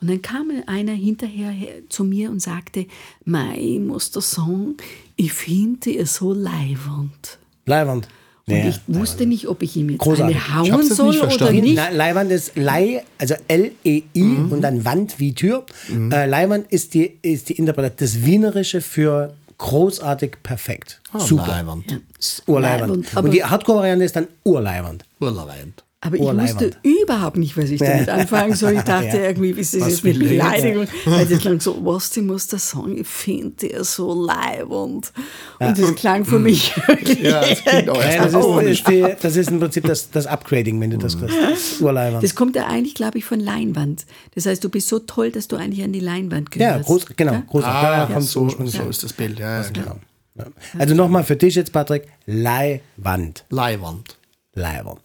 Und 0.00 0.08
dann 0.10 0.22
kam 0.22 0.50
einer 0.66 0.92
hinterher 0.92 1.50
her- 1.50 1.82
zu 1.88 2.04
mir 2.04 2.30
und 2.30 2.40
sagte, 2.40 2.86
Mei, 3.24 3.58
ich 3.58 3.80
muss 3.80 4.10
dir 4.12 4.20
sagen, 4.20 4.76
ich 5.16 5.32
finde 5.32 5.90
ihr 5.90 6.06
so 6.06 6.32
leiwand. 6.32 7.38
Leiwand. 7.66 8.08
Und 8.46 8.54
Ja, 8.56 8.68
ich 8.68 8.80
wusste 8.86 9.26
nicht, 9.26 9.46
ob 9.48 9.62
ich 9.62 9.76
ihm 9.76 9.90
jetzt 9.90 9.98
Großartig. 9.98 10.36
eine 10.36 10.54
hauen 10.72 10.82
soll 10.88 11.10
nicht 11.10 11.22
oder 11.22 11.52
nicht. 11.52 11.74
Na, 11.76 11.90
Leihwand 11.90 12.30
ist 12.30 12.56
Leih, 12.56 13.02
also 13.18 13.34
L-E-I 13.46 14.22
Mhm. 14.22 14.52
und 14.52 14.62
dann 14.62 14.86
Wand 14.86 15.18
wie 15.18 15.34
Tür. 15.34 15.66
Äh, 15.90 16.24
Leihwand 16.26 16.72
ist 16.72 16.94
die, 16.94 17.18
ist 17.20 17.50
die 17.50 17.54
Interpretation, 17.58 17.98
das 17.98 18.24
Wienerische 18.24 18.80
für 18.80 19.34
großartig 19.58 20.36
perfekt. 20.42 21.00
Super. 21.18 21.46
Leiwand. 21.48 22.00
Urleiwand. 22.46 22.80
Leihwand, 22.88 23.16
aber- 23.16 23.24
Und 23.26 23.30
die 23.32 23.44
Hardcore-Variante 23.44 24.04
ist 24.04 24.16
dann 24.16 24.28
Urleiwand. 24.44 25.04
Urleiwand. 25.20 25.84
Aber 26.00 26.14
ich 26.14 26.22
wusste 26.22 26.70
überhaupt 26.84 27.38
nicht, 27.38 27.56
was 27.56 27.70
ich 27.70 27.80
damit 27.80 28.08
anfangen 28.08 28.54
soll. 28.54 28.74
Ich 28.74 28.82
dachte 28.82 29.06
Ja. 29.16 29.24
irgendwie, 29.24 29.50
ist 29.50 29.74
das 29.74 29.80
Was 29.80 30.02
jetzt 30.02 30.04
eine? 30.04 30.28
Beleidigung? 30.28 30.86
Weil 31.06 31.26
das 31.26 31.38
klang 31.40 31.60
so, 31.60 31.84
was, 31.84 32.16
ich 32.16 32.22
muss 32.22 32.46
das 32.46 32.70
sagen, 32.70 32.98
ich 32.98 33.06
finde 33.08 33.66
ihr 33.66 33.82
so 33.82 34.14
leibend. 34.14 35.12
Und 35.58 35.78
das 35.78 35.94
klang 35.96 36.24
für 36.24 36.38
mich 36.38 36.76
wirklich. 36.86 37.20
Ja, 37.22 37.40
das 37.40 37.64
klingt 37.64 37.90
auch 37.90 37.96
Ja, 38.00 38.10
erst 38.10 38.34
das, 38.34 38.46
ist, 38.46 38.62
ist 38.78 38.88
die, 38.88 39.06
das 39.20 39.36
ist 39.36 39.50
im 39.50 39.58
Prinzip 39.58 39.84
das, 39.86 40.08
das 40.10 40.26
Upgrading, 40.28 40.80
wenn 40.80 40.90
du 40.90 40.98
das 40.98 41.18
kriegst. 41.18 41.36
Das 41.36 41.80
Urleiwand. 41.80 42.22
Das 42.22 42.36
kommt 42.36 42.54
ja 42.54 42.66
eigentlich, 42.68 42.94
glaube 42.94 43.18
ich, 43.18 43.24
von 43.24 43.40
Leinwand. 43.40 44.06
Das 44.36 44.46
heißt, 44.46 44.62
du 44.62 44.68
bist 44.68 44.86
so 44.86 45.00
toll, 45.00 45.32
dass 45.32 45.48
du 45.48 45.56
eigentlich 45.56 45.82
an 45.82 45.92
die 45.92 45.98
Leinwand 46.00 46.54
ja, 46.54 46.72
gehörst. 46.74 46.86
groß, 46.86 47.06
genau. 47.16 47.32
Ja? 47.32 47.42
Großartig. 47.48 47.88
Ah, 47.88 48.14
kommt 48.14 48.26
so, 48.26 48.48
so 48.48 48.88
ist 48.88 49.02
das 49.02 49.12
Bild. 49.12 49.40
Ja, 49.40 49.62
ja, 49.62 49.68
klar. 49.68 49.98
Ja. 50.36 50.44
Also 50.78 50.94
nochmal 50.94 51.24
für 51.24 51.34
dich 51.34 51.56
jetzt, 51.56 51.72
Patrick, 51.72 52.04
Leihwand. 52.26 53.44
Leihwand. 53.50 54.17
Leiwand. 54.58 54.98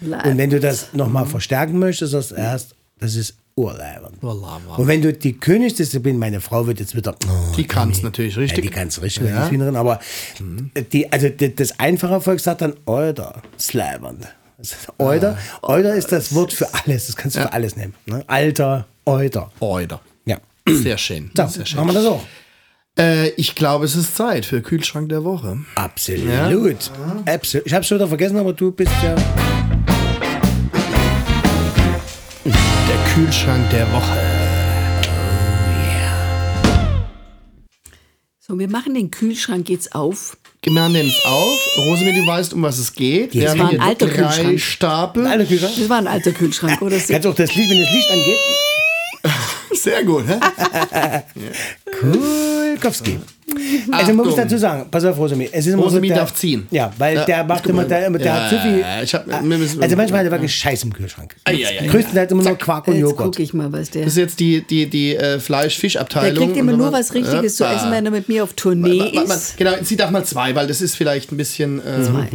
Leib- 0.00 0.26
Und 0.26 0.38
wenn 0.38 0.50
du 0.50 0.60
das 0.60 0.92
nochmal 0.92 1.26
verstärken 1.26 1.78
möchtest, 1.78 2.12
sagst 2.12 2.30
du 2.32 2.34
erst, 2.36 2.74
das 3.00 3.14
ist. 3.16 3.34
Urleiwand. 3.56 4.22
Und 4.22 4.86
wenn 4.86 5.02
du 5.02 5.12
die 5.12 5.32
Königsdisziplin, 5.32 6.16
meine 6.16 6.40
Frau 6.40 6.68
wird 6.68 6.78
jetzt 6.78 6.94
wieder. 6.94 7.16
Oh, 7.26 7.54
Die 7.56 7.66
kann 7.66 7.90
es 7.90 8.04
natürlich 8.04 8.36
ja, 8.36 8.42
richtig. 8.42 8.62
die 8.62 8.70
kann 8.70 8.86
es 8.86 9.02
richtig, 9.02 9.24
Ja. 9.30 9.46
ja. 9.46 9.50
Wienerin, 9.50 9.74
aber 9.74 9.98
die, 10.92 11.10
also 11.12 11.28
die, 11.28 11.56
das 11.56 11.76
einfache 11.80 12.20
Volk 12.20 12.38
sagt 12.38 12.60
dann 12.60 12.74
Euder, 12.86 13.42
Sleiwand. 13.58 14.28
Euder, 14.98 15.36
Euder 15.62 15.94
ist 15.96 16.12
das 16.12 16.32
Wort 16.36 16.52
für 16.52 16.68
alles, 16.72 17.06
das 17.08 17.16
kannst 17.16 17.36
du 17.36 17.40
für 17.40 17.52
alles 17.52 17.74
nehmen. 17.74 17.94
Ne? 18.06 18.22
Alter, 18.28 18.86
Euder. 19.04 19.50
Euder. 19.58 20.00
Ja. 20.24 20.38
Sehr 20.68 20.96
schön. 20.96 21.32
So, 21.36 21.46
Sehr 21.48 21.66
schön. 21.66 21.78
machen 21.78 21.88
wir 21.88 21.94
das 21.94 22.06
auch. 22.06 22.22
Äh, 22.98 23.28
ich 23.30 23.54
glaube, 23.54 23.84
es 23.84 23.94
ist 23.94 24.16
Zeit 24.16 24.44
für 24.44 24.60
Kühlschrank 24.60 25.08
der 25.08 25.22
Woche. 25.24 25.58
Absolut. 25.76 26.90
Absolut. 27.26 27.66
Ich 27.66 27.74
habe 27.74 27.84
schon 27.84 27.98
wieder 27.98 28.08
vergessen, 28.08 28.36
aber 28.36 28.52
du 28.52 28.72
bist 28.72 28.90
ja. 29.02 29.14
Der 32.44 33.14
Kühlschrank 33.14 33.70
der 33.70 33.86
Woche. 33.92 34.18
So, 38.40 38.58
wir 38.58 38.68
machen 38.70 38.94
den 38.94 39.10
Kühlschrank 39.10 39.68
jetzt 39.68 39.94
auf. 39.94 40.36
Wir 40.62 40.72
machen 40.72 40.94
den 40.94 41.06
jetzt 41.06 41.24
auf. 41.26 41.58
Rosemary, 41.78 42.14
du 42.20 42.26
weißt, 42.26 42.54
um 42.54 42.62
was 42.62 42.78
es 42.78 42.92
geht. 42.94 43.34
Wir 43.34 43.42
Das 43.42 43.50
haben 43.52 43.58
war 43.60 43.66
ein 43.66 43.70
hier 43.72 43.82
alter 43.82 44.06
drei 44.06 44.14
Kühlschrank. 44.22 44.60
Stapel. 44.60 45.26
Alle 45.26 45.44
Kühlschrank. 45.44 45.74
Das 45.78 45.88
war 45.88 45.98
ein 45.98 46.06
alter 46.08 46.32
Kühlschrank, 46.32 46.80
oder? 46.82 46.96
Kannst 46.98 47.24
du 47.24 47.28
auch 47.28 47.34
das 47.34 47.54
Licht, 47.54 47.70
wenn 47.70 47.78
das 47.80 47.92
Licht 47.92 48.10
angeht? 48.10 48.38
Sehr 49.74 50.04
gut. 50.04 50.26
Hä? 50.26 50.38
Kulkowski. 52.00 53.20
Also 53.90 54.12
man 54.14 54.26
muss 54.26 54.36
dazu 54.36 54.56
sagen, 54.58 54.86
pass 54.90 55.04
auf, 55.04 55.16
Rosemi. 55.18 55.48
Es 55.52 55.66
ist 55.66 55.72
immer 55.74 55.82
Rosemi 55.84 56.08
so, 56.08 56.14
der, 56.14 56.22
darf 56.22 56.34
ziehen. 56.34 56.66
Ja, 56.70 56.92
weil 56.98 57.16
Ja, 57.16 57.24
der 57.24 57.44
macht 57.44 57.62
guck 57.64 57.70
immer, 57.72 57.84
der, 57.84 58.10
der 58.10 58.20
Ja, 58.26 58.34
hat 58.42 58.50
zu 58.50 58.58
viel. 58.60 58.78
ja, 58.80 59.02
ich 59.02 59.14
hab- 59.14 59.26
wir 59.26 59.40
müssen- 59.58 59.82
also 59.82 59.96
manchmal 59.96 60.20
hat 60.20 60.26
er 60.26 60.32
wirklich 60.32 60.54
Scheiß 60.54 60.84
im 60.84 60.92
Kühlschrank. 60.92 61.36
Ei, 61.44 61.52
ei, 61.66 61.80
ei, 61.80 61.86
Größtenteils 61.86 62.30
immer 62.32 62.42
nur 62.42 62.56
Quark 62.58 62.88
und 62.88 62.94
Jetzt 62.94 63.02
Joghurt. 63.02 63.24
gucke 63.26 63.42
ich 63.42 63.54
mal, 63.54 63.72
was 63.72 63.90
der. 63.90 64.02
Das 64.04 64.12
ist 64.12 64.18
jetzt 64.18 64.40
die, 64.40 64.62
die, 64.62 64.86
die 64.88 65.14
äh, 65.16 65.18
Der 65.18 65.40
Fleisch-Fisch-Abteilung. 65.40 66.44
kriegt 66.46 66.56
immer 66.56 66.72
nur 66.72 66.92
was 66.92 67.14
Richtiges 67.14 67.56
zu 67.56 67.64
Ja. 67.64 67.74
essen, 67.76 67.90
wenn 67.90 68.04
er 68.04 68.10
mit 68.10 68.28
mir 68.28 68.42
auf 68.44 68.52
Tournee 68.54 69.10
ist. 69.12 69.56
Genau, 69.56 69.72
sie 69.82 69.96
darf 69.96 70.10
mal 70.10 70.24
zwei, 70.24 70.54
weil 70.54 70.66
das 70.66 70.80
ist 70.80 70.96
vielleicht 70.96 71.32
ein 71.32 71.36
bisschen. 71.36 71.78
Äh, 71.80 72.02
Zwei. 72.02 72.28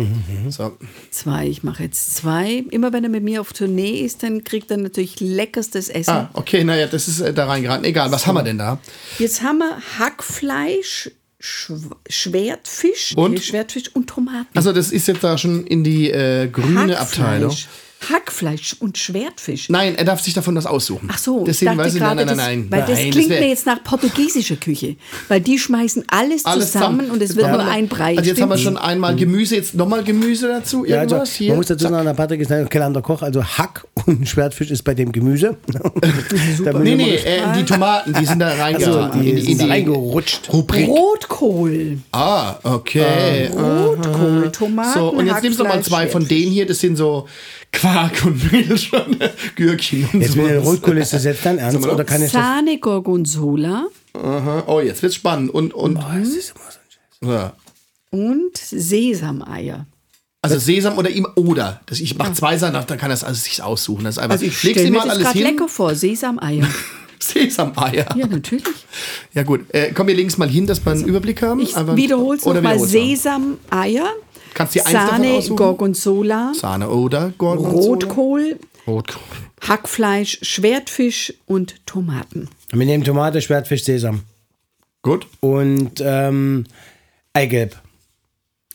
so. 0.50 0.78
Zwei, 1.12 1.48
ich 1.48 1.64
mache 1.64 1.84
jetzt 1.84 2.16
zwei. 2.16 2.64
Immer 2.72 2.94
wenn 2.94 3.04
er 3.04 3.10
mit 3.10 3.24
mir 3.24 3.42
auf 3.42 3.54
Tournee 3.54 4.02
ist, 4.02 4.24
dann 4.24 4.44
kriegt 4.44 4.70
er 4.72 4.78
natürlich 4.78 5.20
leckerstes 5.20 5.90
Essen. 5.90 6.12
Ah, 6.12 6.30
okay, 6.34 6.64
naja, 6.64 6.88
das 6.88 7.08
ist 7.08 7.20
äh, 7.22 7.34
da 7.34 7.46
reingeraten. 7.46 7.86
Egal, 7.86 8.12
was 8.12 8.26
haben 8.28 8.36
wir 8.36 8.44
denn 8.44 8.58
da? 8.58 8.80
Jetzt 9.20 9.42
haben 9.42 9.60
wir 9.60 9.78
Hackfleisch, 10.00 11.10
Schw 11.46 11.74
Schwertfisch, 12.10 13.18
Und? 13.18 13.34
nee, 13.34 13.42
Schwertfisch 13.42 13.94
und 13.94 14.08
Tomaten. 14.10 14.48
Also, 14.56 14.72
das 14.72 14.94
ist 14.94 15.10
jetzt 15.10 15.26
da 15.26 15.38
schon 15.38 15.68
in 15.68 15.84
die 15.84 16.10
äh, 16.10 16.48
grüne 16.48 16.98
Abteilung. 16.98 17.54
Hackfleisch, 18.10 18.76
und 18.80 18.98
Schwertfisch. 18.98 19.70
Nein, 19.70 19.96
er 19.96 20.04
darf 20.06 20.22
sich 20.22 20.34
davon 20.34 20.56
was 20.56 20.66
aussuchen. 20.66 21.10
Ach 21.12 21.18
so, 21.18 21.44
Deswegen 21.44 21.72
ich 21.74 21.78
dachte 21.78 21.88
weiß 21.88 21.94
ich, 21.96 22.00
gerade, 22.02 22.26
nein, 22.26 22.28
nein, 22.28 22.38
nein, 22.38 22.68
das, 22.70 22.80
nein. 22.80 22.88
weil 22.88 22.96
das 23.08 23.12
klingt 23.14 23.30
mir 23.30 23.48
jetzt 23.50 23.66
nach 23.66 23.84
portugiesischer 23.84 24.56
Küche, 24.58 24.96
weil 25.28 25.42
die 25.42 25.58
schmeißen 25.60 26.04
alles, 26.08 26.46
alles 26.46 26.72
zusammen, 26.72 27.10
und 27.12 27.22
es 27.22 27.36
wird 27.36 27.48
Ja. 27.48 27.54
nur 27.54 27.66
ein 27.66 27.88
Brei. 27.88 28.18
Also 28.18 28.30
jetzt 28.30 28.42
haben 28.42 28.50
wir 28.50 28.58
schon 28.58 28.78
einmal 28.78 29.16
Gemüse, 29.16 29.56
jetzt 29.56 29.74
nochmal 29.76 30.04
Gemüse 30.04 30.48
dazu, 30.48 30.86
Ja, 30.86 30.98
irgendwas 30.98 31.20
also, 31.22 31.32
hier. 31.34 31.50
man 31.50 31.58
muss 31.58 31.68
dazu 31.68 31.88
sagen, 31.88 32.06
der 32.06 32.14
Patrick 32.14 32.42
ist 32.42 32.52
ein 32.52 32.68
gelernter 32.70 33.02
Koch, 33.02 33.22
also 33.22 33.44
Hack 33.44 33.86
und 34.06 34.28
Schwertfisch 34.28 34.72
ist 34.72 34.84
bei 34.84 34.94
dem 34.94 35.12
Gemüse. 35.12 35.58
Super. 36.58 36.80
Nee, 36.80 36.96
nee, 36.96 37.16
äh, 37.16 37.42
die 37.58 37.64
Tomaten, 37.66 38.14
die 38.14 38.26
sind 38.26 38.40
da 38.40 38.48
Also, 38.50 38.62
reingeraten. 38.64 39.22
die 39.22 39.30
in, 39.30 39.36
die- 39.46 39.58
die 39.58 39.70
reingerutscht. 39.70 40.52
Rubrik. 40.52 40.88
Rotkohl. 40.88 41.98
Ah, 42.12 42.56
okay. 42.64 43.48
Rotkohl, 43.48 44.52
Tomaten, 44.52 45.00
So, 45.00 45.10
und 45.10 45.28
jetzt 45.28 45.44
nimmst 45.44 45.60
du 45.60 45.64
mal 45.64 45.82
zwei 45.84 46.08
von 46.08 46.28
denen 46.28 46.52
hier, 46.52 46.66
das 46.66 46.80
sind 46.80 46.96
so 46.98 47.28
Quark 47.74 48.24
und 48.26 48.52
Milch 48.52 48.92
und 48.94 49.18
Gürkchen 49.56 50.08
und 50.14 50.22
Jetzt 50.22 50.36
mit 50.38 50.46
der 50.48 50.62
sowas. 50.62 50.76
Rotkohl 50.76 50.98
ist 51.00 51.12
das 51.14 51.26
jetzt 51.26 51.46
dann 51.46 51.58
ernst 51.58 51.86
oder 51.86 52.04
kann 52.06 52.22
ich 52.24 52.32
das? 52.32 52.42
Sahne 52.42 52.78
Gorgonzola 52.80 53.88
Aha. 54.14 54.64
Oh, 54.68 54.80
jetzt 54.80 55.02
wird's 55.02 55.16
spannend. 55.16 55.54
Und, 55.54 55.74
und 55.74 55.96
Das 55.96 56.28
ist 56.30 56.54
immer 56.56 56.72
so 56.72 56.78
ein 56.80 57.30
Scheiß. 57.30 57.30
ja. 57.30 57.54
und 58.12 58.58
Sesameier. 58.58 59.88
Also 60.44 60.60
Sesam 60.60 60.98
oder 60.98 61.10
ihm 61.10 61.26
oder. 61.36 61.80
Das, 61.86 62.00
ich 62.02 62.18
mache 62.18 62.34
zwei 62.34 62.58
Sachen, 62.58 62.74
dann 62.86 62.98
kann 62.98 63.10
er 63.10 63.14
es 63.14 63.24
also 63.24 63.40
sich 63.42 63.64
aussuchen. 63.64 64.04
Das 64.04 64.16
ist 64.16 64.20
einfach, 64.20 64.34
Also 64.34 64.46
ich 64.46 64.64
ihm 64.64 64.92
mir 64.92 65.00
das 65.00 65.10
alles 65.10 65.24
gerade 65.24 65.40
lecker 65.40 65.68
vor, 65.70 65.96
Sesameier. 65.96 66.68
Sesameier. 67.20 68.06
Ja, 68.18 68.28
natürlich. 68.28 68.64
Ja 69.34 69.44
gut, 69.44 69.62
äh, 69.74 69.94
komm, 69.94 70.08
wir 70.08 70.16
legen 70.16 70.28
es 70.28 70.38
mal 70.38 70.50
hin, 70.50 70.68
dass 70.68 70.86
wir 70.86 70.92
einen 70.92 71.06
Überblick 71.06 71.42
haben. 71.42 71.62
Ich 71.62 71.74
wiederhole 71.76 72.38
es 72.38 72.46
nochmal. 72.46 72.78
Sesameier, 72.78 74.12
Kannst 74.54 74.76
dir 74.76 74.86
eins 74.86 74.94
davon 74.94 75.24
Sahne? 75.24 75.56
Gorgonzola, 75.56 76.52
Sahne 76.56 76.90
oder 76.90 77.34
Gorgonzola? 77.38 77.86
Rotkohl, 77.86 78.60
Rotkohl. 78.88 79.22
Hackfleisch, 79.68 80.40
Schwertfisch 80.42 81.34
und 81.46 81.86
Tomaten. 81.86 82.50
Wir 82.72 82.86
nehmen 82.86 83.04
Tomate, 83.04 83.42
Schwertfisch, 83.42 83.84
Sesam 83.84 84.24
Gut. 85.02 85.28
und 85.40 86.02
ähm, 86.04 86.66
Eigelb. 87.34 87.78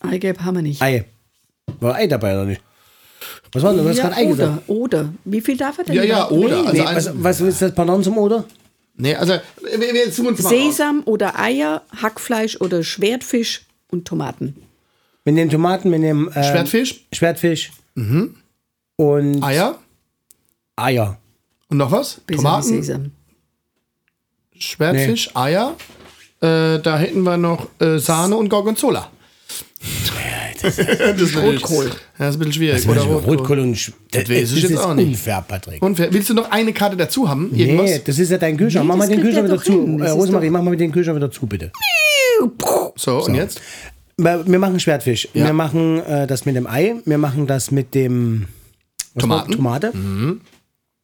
Eigelb 0.00 0.40
haben 0.40 0.56
wir 0.56 0.62
nicht. 0.62 0.80
Ei. 0.82 1.04
War 1.80 1.94
Ei 1.96 2.06
dabei 2.06 2.34
oder 2.34 2.46
nicht? 2.46 2.62
Was 3.52 3.62
war 3.62 3.74
denn? 3.74 3.82
Du 3.82 3.88
hast 3.88 3.98
ja, 3.98 4.04
gerade 4.04 4.16
Ei 4.16 4.24
oder, 4.26 4.36
gesagt. 4.36 4.68
oder. 4.68 5.12
Wie 5.24 5.40
viel 5.40 5.56
darf 5.56 5.78
er 5.78 5.84
denn 5.84 5.94
Ja, 5.94 6.04
ja, 6.04 6.28
oder. 6.30 6.66
Also 6.66 6.72
Nee, 6.72 6.84
was, 6.84 7.10
was 7.14 7.40
ist 7.40 7.62
das 7.62 7.74
Pardon 7.74 8.02
zum 8.02 8.18
Oder? 8.18 8.44
Nee, 8.96 9.14
also 9.14 9.34
wir, 9.62 9.80
wir 9.94 10.06
uns 10.06 10.18
mal 10.18 10.34
aus. 10.34 10.48
Sesam 10.48 11.02
oder 11.04 11.38
Eier, 11.38 11.82
Hackfleisch 12.02 12.60
oder 12.60 12.82
Schwertfisch 12.82 13.62
und 13.90 14.06
Tomaten. 14.06 14.56
Wir 15.28 15.32
nehmen 15.34 15.50
Tomaten, 15.50 15.92
wir 15.92 15.98
nehmen 15.98 16.30
ähm, 16.34 16.42
Schwertfisch, 16.42 17.04
Schwertfisch 17.12 17.70
und 18.96 19.42
Eier 19.42 19.78
Eier. 20.74 21.18
und 21.68 21.76
noch 21.76 21.92
was? 21.92 22.20
Besser 22.26 22.38
Tomaten, 22.42 22.62
Sesam. 22.68 23.12
Schwertfisch, 24.58 25.28
Eier. 25.36 25.76
Äh, 26.40 26.78
da 26.78 26.98
hätten 26.98 27.24
wir 27.24 27.36
noch 27.36 27.68
äh, 27.78 27.98
Sahne 27.98 28.36
und 28.36 28.48
Gorgonzola. 28.48 29.10
das 30.62 30.78
ist 30.78 31.36
Rotkohl. 31.36 31.88
Ja, 31.88 31.92
das 32.16 32.28
ist 32.30 32.34
ein 32.36 32.38
bisschen 32.38 32.52
schwierig. 32.54 32.88
Oder 32.88 33.02
Rotkohl, 33.02 33.36
Rotkohl. 33.36 33.58
und 33.58 33.76
Sch 33.76 33.92
das, 34.12 34.22
weiß 34.30 34.30
ich 34.30 34.62
das 34.62 34.62
jetzt 34.62 34.70
ist 34.70 34.78
auch 34.78 34.94
nicht. 34.94 35.08
unfair, 35.08 35.44
Patrick. 35.46 35.82
Und 35.82 35.98
wer- 35.98 36.10
willst 36.10 36.30
du 36.30 36.34
noch 36.34 36.50
eine 36.50 36.72
Karte 36.72 36.96
dazu 36.96 37.28
haben? 37.28 37.54
Irgendwas? 37.54 37.90
Nee, 37.90 38.00
das 38.02 38.18
ist 38.18 38.30
ja 38.30 38.38
dein 38.38 38.56
Kühlschrank. 38.56 38.84
Nee, 38.84 38.88
mach 38.88 38.96
mal 38.96 39.04
das 39.06 39.10
den 39.14 39.20
Kühlschrank 39.20 39.46
er 39.48 39.52
wieder 39.52 39.62
zu. 39.62 39.94
Äh, 39.94 39.98
Das 39.98 40.14
Rosemarie, 40.14 40.48
mach 40.48 40.62
mal 40.62 40.74
den 40.74 40.90
Kühlschrank 40.90 41.16
wieder 41.16 41.30
zu, 41.30 41.46
bitte. 41.46 41.70
So, 42.96 43.22
und 43.26 43.34
jetzt? 43.34 43.60
Wir 44.18 44.46
wir 44.46 44.58
machen 44.58 44.80
Schwertfisch. 44.80 45.28
Ja. 45.32 45.46
Wir 45.46 45.52
machen 45.52 46.00
äh, 46.04 46.26
das 46.26 46.44
mit 46.44 46.56
dem 46.56 46.66
Ei. 46.66 46.96
Wir 47.04 47.18
machen 47.18 47.46
das 47.46 47.70
mit 47.70 47.94
dem 47.94 48.46
Tomaten. 49.18 49.52
Tomate. 49.52 49.92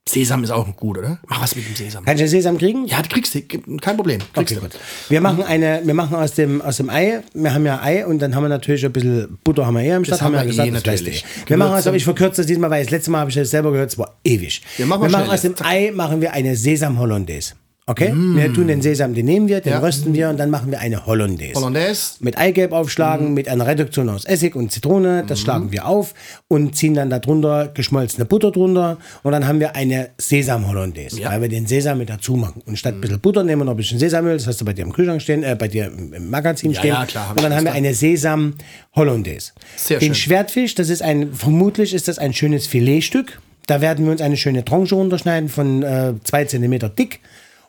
Sesam 0.07 0.45
ist 0.45 0.51
auch 0.51 0.77
gut, 0.77 0.99
oder? 0.99 1.19
Mach 1.29 1.41
was 1.41 1.57
mit 1.57 1.67
dem 1.67 1.75
Sesam. 1.75 2.05
Kannst 2.05 2.23
du 2.23 2.29
Sesam 2.29 2.59
kriegen? 2.59 2.87
Ja, 2.87 3.01
du 3.01 3.09
kriegst 3.09 3.35
du. 3.35 3.41
Kein 3.41 3.97
Problem. 3.97 4.21
Kriegst 4.35 4.55
Okay. 4.57 4.69
Wir 5.09 5.21
machen 5.23 5.43
eine, 5.43 5.81
wir 5.83 5.95
machen 5.95 6.15
aus 6.15 6.33
dem, 6.35 6.61
aus 6.61 6.77
dem 6.77 6.91
Ei, 6.91 7.23
wir 7.33 7.55
haben 7.55 7.65
ja 7.65 7.81
Ei 7.83 8.05
und 8.05 8.19
dann 8.21 8.35
haben 8.35 8.43
wir 8.45 8.51
natürlich 8.51 8.85
ein 8.85 8.93
bisschen 8.93 9.39
Butter 9.43 9.65
haben 9.65 9.77
wir 9.77 9.83
eh 9.83 9.95
am 9.95 10.05
Start, 10.05 10.21
haben 10.21 10.35
wir 10.35 10.41
wir 10.41 10.47
gesagt, 10.47 10.69
eh 10.69 10.73
das 10.73 10.85
natürlich. 10.85 11.25
Wir 11.47 11.57
machen 11.57 11.73
also, 11.73 11.93
ich 11.93 12.05
verkürze 12.05 12.43
das 12.43 12.47
diesmal, 12.47 12.69
weil 12.69 12.83
das 12.83 12.91
letzte 12.91 13.11
Mal 13.12 13.21
habe 13.21 13.31
ich 13.31 13.37
das 13.37 13.51
selber 13.51 13.73
gehört, 13.73 13.91
es 13.91 13.99
war 13.99 14.15
ewig. 14.25 14.61
Wir 14.77 14.85
machen 14.85 15.01
mal 15.01 15.09
wir 15.11 15.19
machen 15.19 15.31
aus 15.31 15.41
dem. 15.41 15.55
Ei 15.62 15.91
machen 15.91 16.21
wir 16.21 16.35
eine 16.35 16.55
Sesam 16.55 16.99
Hollandaise. 16.99 17.55
Okay? 17.87 18.14
Wir 18.14 18.51
tun 18.51 18.66
den 18.68 18.80
Sesam, 18.80 19.12
den 19.14 19.26
nehmen 19.26 19.47
wir, 19.47 19.61
den 19.61 19.72
Ja. 19.74 19.78
rösten 19.80 20.14
wir 20.14 20.30
und 20.30 20.39
dann 20.39 20.49
machen 20.49 20.70
wir 20.70 20.80
eine 20.80 21.05
Hollandaise. 21.05 21.55
Hollandaise. 21.55 22.14
Mit 22.20 22.39
Eigelb 22.39 22.72
aufschlagen, 22.72 23.35
mit 23.35 23.47
einer 23.47 23.66
Reduktion 23.66 24.09
aus 24.09 24.24
Essig 24.24 24.57
und 24.57 24.72
Zitrone. 24.72 25.22
Das 25.26 25.39
schlagen 25.41 25.70
wir 25.70 25.87
auf 25.87 26.14
und 26.49 26.74
ziehen 26.76 26.95
dann 26.95 27.11
darunter 27.11 27.68
geschmolzene 27.74 28.24
Butter 28.24 28.53
drunter. 28.53 28.97
Und 29.22 29.32
dann 29.32 29.47
haben 29.47 29.61
wir 29.61 29.76
eine 29.76 30.09
Sesam-Hollandaise, 30.16 31.20
Ja. 31.20 31.30
weil 31.30 31.43
wir 31.43 31.49
den 31.51 31.66
Sesam 31.66 31.99
mit 31.99 32.09
dazu 32.09 32.37
machen. 32.37 32.62
Und 32.64 32.78
statt 32.78 32.95
ein 32.95 33.03
bisschen 33.03 33.20
Butter 33.20 33.45
nehmen 33.45 33.61
wir 33.61 33.64
noch 33.66 33.74
ein 33.74 33.76
bisschen 33.76 33.99
Sesamöl. 33.99 34.39
Das 34.39 34.47
hast 34.47 34.62
du 34.62 34.64
bei 34.64 34.72
dir 34.72 34.82
im 34.85 34.93
Kühlschrank 34.95 35.20
stehen, 35.20 35.43
äh, 35.43 35.55
bei 35.55 35.68
dir 35.68 35.87
im, 35.89 36.30
Magazin 36.30 36.70
Ja, 36.72 36.78
stehen. 36.78 36.95
ja, 36.95 37.05
klar, 37.05 37.30
und 37.37 37.43
dann 37.43 37.55
haben 37.55 37.64
wir 37.64 37.72
eine 37.72 37.93
Sesam-Hollandaise. 37.93 39.53
Sehr 39.76 39.99
den 39.99 40.07
schön. 40.07 40.14
Schwertfisch, 40.14 40.74
das 40.74 40.89
ist 40.89 41.03
ein, 41.03 41.35
vermutlich 41.35 41.93
ist 41.93 42.09
das 42.09 42.18
ein 42.18 42.32
schönes 42.32 42.66
Filetstück. 42.66 43.41
Da 43.66 43.80
werden 43.80 44.05
wir 44.07 44.12
uns 44.12 44.20
eine 44.20 44.37
schöne 44.39 44.64
Tranche 44.64 44.95
runterschneiden 44.95 45.49
von 45.49 45.82
äh, 45.82 46.14
zwei 46.24 46.45
Zentimeter 46.47 46.89
dick. 46.89 47.20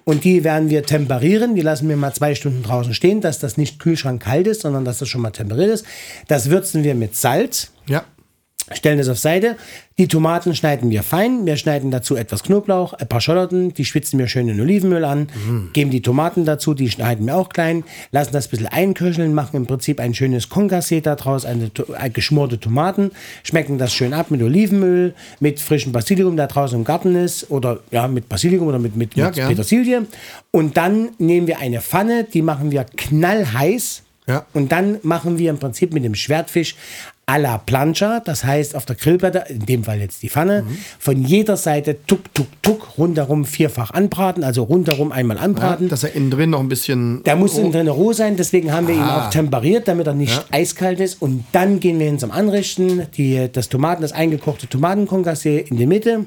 Und 0.06 0.24
die 0.24 0.43
werden 0.43 0.70
wir 0.70 0.84
temperieren. 0.84 1.56
Die 1.56 1.62
lassen 1.62 1.89
wir 1.89 1.97
mal 1.97 2.14
zwei 2.14 2.36
Stunden 2.36 2.62
draußen 2.62 2.93
stehen, 2.93 3.22
dass 3.22 3.39
das 3.39 3.58
nicht 3.58 3.80
kühlschrankkalt 3.80 4.45
ist, 4.47 4.62
sondern 4.62 4.86
dass 4.86 4.99
das 4.99 5.10
schon 5.10 5.22
mal 5.22 5.32
temperiert 5.32 5.72
ist. 5.72 5.86
Das 6.28 6.49
würzen 6.49 6.84
wir 6.84 6.95
mit 6.95 7.16
Salz, 7.16 7.72
Ja. 7.88 8.06
Stellen 8.74 8.97
das 8.97 9.07
auf 9.09 9.20
Seite. 9.20 9.55
Die 9.97 10.07
Tomaten 10.07 10.55
schneiden 10.55 10.89
wir 10.89 11.03
fein. 11.03 11.45
Wir 11.45 11.55
schneiden 11.55 11.89
dazu 11.91 12.16
etwas 12.16 12.43
Knoblauch, 12.43 12.93
ein 12.93 13.07
paar 13.07 13.22
Schalotten, 13.22 13.74
die 13.74 13.86
schwitzen 13.86 14.20
wir 14.20 14.28
schön 14.28 14.49
in 14.49 14.59
Olivenöl 14.59 15.05
an, 15.05 15.30
geben 15.74 15.89
die 15.91 16.01
Tomaten 16.01 16.43
dazu, 16.43 16.74
die 16.74 16.89
schneiden 16.89 17.26
wir 17.28 17.38
auch 17.38 17.49
klein, 17.49 17.84
lassen 18.11 18.34
das 18.34 18.47
ein 18.47 18.49
bisschen 18.49 18.68
einköcheln, 18.68 19.34
machen 19.34 19.55
im 19.55 19.68
Prinzip 19.68 19.99
ein 20.01 20.13
schönes 20.13 20.49
Concassé 20.49 20.99
daraus, 21.01 21.45
eine, 21.45 21.72
to- 21.74 21.86
äh, 21.97 22.09
geschmorte 22.09 22.59
Tomaten, 22.59 23.11
schmecken 23.43 23.78
das 23.78 23.93
schön 23.93 24.13
ab 24.13 24.32
mit 24.32 24.41
Olivenöl, 24.41 25.13
mit 25.39 25.59
frischem 25.61 25.91
Basilikum, 25.93 26.36
der 26.36 26.47
draußen 26.47 26.78
im 26.78 26.84
Garten 26.84 27.16
ist, 27.16 27.49
oder 27.51 27.80
ja, 27.91 28.07
mit 28.09 28.28
Basilikum 28.28 28.68
oder 28.68 28.80
mit, 28.80 28.95
mit, 28.97 29.16
Ja, 29.16 29.28
mit. 29.28 29.36
Petersilie. 29.36 30.05
Und 30.51 30.76
dann 30.76 31.09
nehmen 31.20 31.47
wir 31.47 31.59
eine 31.59 31.80
Pfanne, 31.82 32.26
die 32.26 32.41
machen 32.41 32.72
wir 32.72 32.84
knallheiß. 32.84 34.01
Ja. 34.28 34.45
Und 34.53 34.72
dann 34.72 34.97
machen 35.03 35.38
wir 35.38 35.51
im 35.51 35.59
Prinzip 35.59 35.93
mit 35.93 36.03
dem 36.03 36.16
Schwertfisch 36.16 36.76
à 37.28 37.39
la 37.39 37.57
plancha, 37.57 38.19
das 38.19 38.43
heißt 38.43 38.76
auf 38.76 38.86
der 38.86 38.95
Grillplatte, 38.95 39.45
in 39.49 39.65
dem 39.65 39.84
Fall 39.84 39.99
jetzt 39.99 40.21
die 40.21 40.30
Pfanne, 40.30 40.61
Mhm. 40.61 40.78
von 40.99 41.23
jeder 41.23 41.57
Seite 41.57 41.97
tuck, 42.05 42.32
tuck, 42.36 42.47
tuck, 42.61 42.97
rundherum 42.99 43.45
vierfach 43.45 43.91
anbraten, 43.91 44.43
also 44.43 44.61
rundherum 44.63 45.11
einmal 45.11 45.38
ja. 45.38 45.43
anbraten. 45.43 45.89
Dass 45.89 46.03
er 46.03 46.13
innen 46.15 46.30
drin 46.30 46.51
noch 46.51 46.59
ein 46.59 46.69
bisschen. 46.69 47.23
Der 47.23 47.36
muss 47.36 47.57
innen 47.57 47.71
drin 47.71 47.88
roh 47.88 48.13
sein, 48.13 48.36
deswegen 48.38 48.71
haben 48.71 48.88
wir 48.88 48.93
ihn 48.95 49.01
Ah. 49.01 49.26
auch 49.26 49.30
temperiert, 49.32 49.88
damit 49.88 50.05
er 50.05 50.13
nicht 50.13 50.45
eiskalt 50.51 50.99
ist. 50.99 51.21
Und 51.21 51.45
dann 51.51 51.80
gehen 51.80 51.97
wir 51.99 52.05
hin 52.05 52.19
zum 52.19 52.30
Anrichten. 52.32 53.07
Die, 53.17 53.49
das 53.51 53.69
Tomaten, 53.69 54.03
das 54.03 54.11
eingekochte 54.11 54.67
Tomatenkonkassee 54.67 55.65
in 55.67 55.78
die 55.78 55.88
Mitte. 55.88 56.26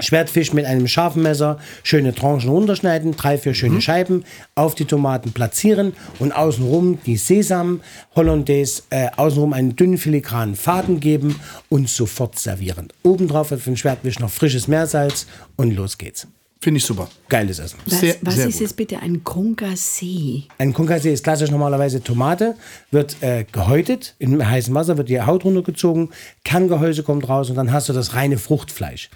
Schwertfisch 0.00 0.52
mit 0.52 0.64
einem 0.64 0.88
scharfen 0.88 1.22
Messer, 1.22 1.58
schöne 1.82 2.14
Tranchen 2.14 2.50
runterschneiden, 2.50 3.16
drei, 3.16 3.38
vier 3.38 3.54
schöne 3.54 3.80
Scheiben, 3.80 4.24
auf 4.54 4.74
die 4.74 4.86
Tomaten 4.86 5.32
platzieren 5.32 5.92
und 6.18 6.32
außenrum 6.32 6.98
die 7.04 7.16
Sesam 7.16 7.80
Hollandaise, 8.16 8.82
äh, 8.90 9.08
außenrum 9.16 9.52
einen 9.52 9.76
dünnen 9.76 9.98
filigranen 9.98 10.56
Faden 10.56 10.98
geben 10.98 11.38
und 11.68 11.88
sofort 11.88 12.38
servieren. 12.38 12.88
Obendrauf 13.02 13.50
wird 13.50 13.60
für 13.60 13.70
den 13.70 13.76
Schwertfisch 13.76 14.18
noch 14.18 14.30
frisches 14.30 14.66
Meersalz 14.66 15.26
und 15.56 15.70
los 15.72 15.98
geht's. 15.98 16.26
Finde 16.62 16.78
ich 16.78 16.84
super. 16.84 17.08
Geiles 17.28 17.58
Essen. 17.58 17.76
Was, 17.86 17.98
Sehr- 17.98 18.14
was 18.22 18.36
sehr 18.36 18.46
ist 18.46 18.52
gut. 18.52 18.60
jetzt 18.62 18.76
bitte 18.76 19.00
ein 19.00 19.24
Concassé? 19.24 20.44
Ein 20.58 20.72
Concassé 20.72 21.10
ist 21.10 21.24
klassisch 21.24 21.50
normalerweise 21.50 22.00
Tomate, 22.04 22.54
wird 22.92 23.16
äh, 23.20 23.44
gehäutet, 23.50 24.14
in 24.20 24.48
heißem 24.48 24.72
Wasser 24.72 24.96
wird 24.96 25.08
die 25.08 25.20
Haut 25.20 25.44
runtergezogen, 25.44 26.10
Kerngehäuse 26.44 27.02
kommt 27.02 27.28
raus 27.28 27.50
und 27.50 27.56
dann 27.56 27.72
hast 27.72 27.88
du 27.88 27.92
das 27.92 28.14
reine 28.14 28.38
Fruchtfleisch. 28.38 29.10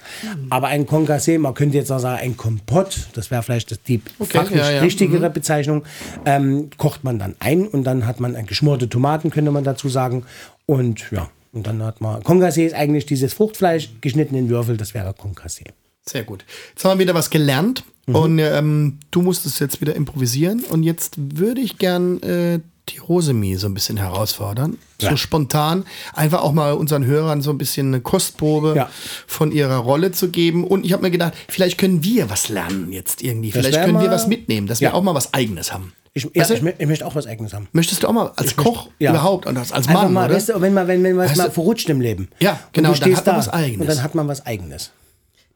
Aber 0.51 0.66
ein 0.66 0.86
Concassé, 0.86 1.38
man 1.38 1.55
könnte 1.55 1.76
jetzt 1.76 1.92
auch 1.92 2.01
sagen, 2.01 2.20
ein 2.20 2.36
Kompott, 2.36 3.07
das 3.12 3.30
wäre 3.30 3.44
vielleicht 3.44 3.70
das, 3.70 3.80
die 3.80 4.03
Okay, 4.18 4.38
fachlich 4.38 4.59
ja, 4.59 4.70
ja, 4.72 4.80
richtigere 4.80 5.30
Bezeichnung, 5.30 5.84
ähm, 6.24 6.70
kocht 6.78 7.05
man 7.05 7.20
dann 7.20 7.36
ein 7.38 7.68
und 7.68 7.84
dann 7.84 8.09
hat 8.09 8.18
man 8.18 8.34
äh, 8.34 8.42
geschmorte 8.42 8.88
Tomaten, 8.88 9.30
könnte 9.30 9.53
man 9.53 9.62
dazu 9.62 9.88
sagen. 9.88 10.24
Und 10.66 11.12
ja, 11.12 11.30
und 11.53 11.64
dann 11.68 11.80
hat 11.84 12.01
man, 12.01 12.22
Concassé 12.24 12.64
ist 12.66 12.74
eigentlich 12.74 13.07
dieses 13.07 13.32
Fruchtfleisch, 13.34 13.90
geschnitten 14.01 14.34
in 14.34 14.49
Würfel, 14.49 14.76
das 14.76 14.94
wäre 14.94 15.11
Concassé. 15.11 15.62
Sehr 16.09 16.23
gut. 16.25 16.45
Jetzt 16.71 16.85
haben 16.85 16.99
wir 16.99 17.05
wieder 17.05 17.15
was 17.15 17.31
gelernt 17.31 17.83
und 18.07 18.39
ähm, 18.39 18.99
du 19.11 19.23
musstest 19.23 19.59
jetzt 19.59 19.81
wieder 19.81 19.97
improvisieren 19.97 20.63
und 20.71 20.85
jetzt 20.85 21.15
würde 21.19 21.61
ich 21.61 21.79
gern 21.79 22.23
äh, 22.23 22.61
die 22.89 22.99
Rosemi 22.99 23.57
so 23.57 23.67
ein 23.67 23.75
bisschen 23.75 23.97
herausfordern. 23.97 24.79
So 25.01 25.09
Ja. 25.09 25.17
spontan. 25.17 25.85
Einfach 26.15 26.43
auch 26.43 26.53
mal 26.53 26.75
unseren 26.75 27.05
Hörern 27.05 27.43
so 27.43 27.51
ein 27.51 27.59
bisschen 27.59 27.89
eine 27.89 28.01
Kostprobe 28.01 28.75
Ja. 28.77 28.91
von 29.27 29.51
ihrer 29.51 29.79
Rolle 29.79 30.13
zu 30.13 30.29
geben. 30.29 30.65
Und 30.65 30.87
ich 30.87 30.93
habe 30.93 31.03
mir 31.03 31.11
gedacht, 31.11 31.33
vielleicht 31.49 31.77
können 31.79 32.05
wir 32.05 32.31
was 32.31 32.49
lernen 32.51 32.93
jetzt 32.93 33.23
irgendwie. 33.25 33.51
Das 33.51 33.67
Vielleicht 33.67 33.81
können 33.85 33.99
wir 33.99 34.07
mal- 34.07 34.11
was 34.15 34.29
mitnehmen, 34.29 34.69
dass 34.69 34.79
Ja. 34.79 34.91
wir 34.91 34.95
auch 34.95 35.03
mal 35.03 35.15
was 35.15 35.35
Eigenes 35.35 35.73
haben. 35.73 35.93
Ich, 36.15 36.25
Weißt 36.35 36.51
du? 36.51 36.55
ich, 36.55 36.75
ich 36.79 36.87
möchte 36.87 37.05
auch 37.05 37.17
was 37.17 37.27
Eigenes 37.27 37.53
haben. 37.53 37.67
Möchtest 37.73 38.05
du 38.05 38.07
auch 38.09 38.13
mal 38.13 38.33
als 38.37 38.55
Koch 38.55 38.89
Ja. 39.01 39.11
überhaupt 39.11 39.47
und 39.47 39.59
als 39.59 39.73
als 39.73 39.89
Mann, 39.89 40.13
mal, 40.13 40.27
oder? 40.27 40.37
weißt 40.37 40.51
du, 40.51 40.61
wenn 40.61 40.73
man, 40.73 40.87
wenn, 40.87 41.03
wenn 41.03 41.17
was 41.17 41.31
Weißt 41.31 41.39
mal 41.39 41.47
du- 41.49 41.51
verrutscht 41.55 41.89
im 41.91 42.01
Leben. 42.01 42.29
Ja, 42.39 42.61
genau, 42.73 42.91
Und 42.91 42.99
du 42.99 43.01
dann 43.05 43.17
hat 43.17 43.27
man 43.27 43.35
da 43.35 43.39
was 43.41 43.49
Eigenes. 43.49 43.81
Und 43.81 43.87
dann 43.89 44.03
hat 44.05 44.15
man 44.15 44.29
was 44.29 44.47
Eigenes. 44.47 44.93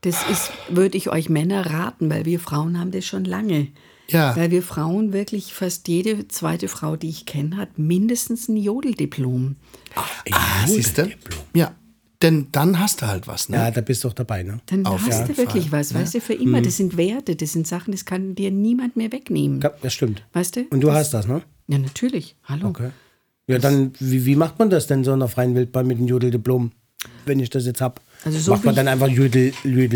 Das 0.03 0.29
ist, 0.31 0.51
würde 0.69 0.97
ich 0.97 1.11
euch 1.11 1.29
Männer 1.29 1.67
raten, 1.67 2.09
weil 2.11 2.25
wir 2.25 2.41
Frauen 2.41 2.79
haben 2.79 2.91
das 2.91 3.05
schon 3.05 3.25
lange. 3.25 3.69
Ja. 4.09 4.35
Weil 4.35 4.51
wir 4.51 4.63
Frauen 4.63 5.13
wirklich, 5.13 5.55
fast 5.55 5.87
jede 5.89 6.27
zweite 6.29 6.69
Frau, 6.69 6.97
die 6.97 7.09
ich 7.09 7.27
kenne, 7.27 7.57
hat 7.57 7.79
mindestens 7.79 8.49
ein 8.49 8.57
Jodeldiplom. 8.57 9.57
ah, 9.95 10.67
siehst 10.67 10.99
du? 10.99 11.11
Ja. 11.55 11.75
Denn 12.23 12.49
dann 12.53 12.79
hast 12.79 13.01
du 13.01 13.07
halt 13.07 13.27
was, 13.29 13.49
ne? 13.49 13.57
Ja, 13.57 13.71
da 13.71 13.81
bist 13.81 14.05
du 14.05 14.09
doch 14.09 14.15
dabei, 14.15 14.43
ne? 14.43 14.61
Dann 14.67 14.85
Auf 14.85 15.07
hast 15.07 15.29
du 15.29 15.37
wirklich 15.39 15.71
Fall, 15.71 15.81
was, 15.81 15.95
weißt 15.95 16.15
du, 16.15 16.21
für 16.21 16.35
immer. 16.35 16.61
Das 16.61 16.77
sind 16.77 16.99
Werte, 16.99 17.35
das 17.35 17.53
sind 17.53 17.67
Sachen, 17.67 17.93
das 17.93 18.05
kann 18.05 18.35
dir 18.35 18.51
niemand 18.51 18.97
mehr 18.97 19.11
wegnehmen. 19.11 19.61
Ja, 19.63 19.71
das 19.81 19.95
stimmt. 19.95 20.23
Weißt 20.35 20.57
du? 20.57 20.67
Und 20.69 20.81
du 20.81 20.89
das, 20.89 20.97
hast 20.97 21.15
das, 21.15 21.27
ne? 21.27 21.41
Ja, 21.69 21.79
natürlich. 21.79 22.37
Hallo. 22.45 22.69
Okay. 22.69 22.91
Ja, 23.47 23.59
dann, 23.59 23.93
wie, 24.01 24.27
wie 24.27 24.37
macht 24.37 24.59
man 24.59 24.69
das 24.69 24.87
denn 24.87 25.03
so 25.03 25.15
in 25.15 25.21
der 25.21 25.29
freien 25.29 25.55
Wildbahn 25.55 25.87
mit 25.87 25.99
dem 25.99 26.07
Jodeldiplom, 26.09 26.73
wenn 27.25 27.41
ich 27.41 27.49
das 27.49 27.65
jetzt 27.65 27.81
hab? 27.81 28.03
Also 28.25 28.39
so 28.39 28.51
macht 28.53 28.65
man 28.65 28.75
wie 28.75 28.77
dann 28.77 28.89
einfach 28.89 29.09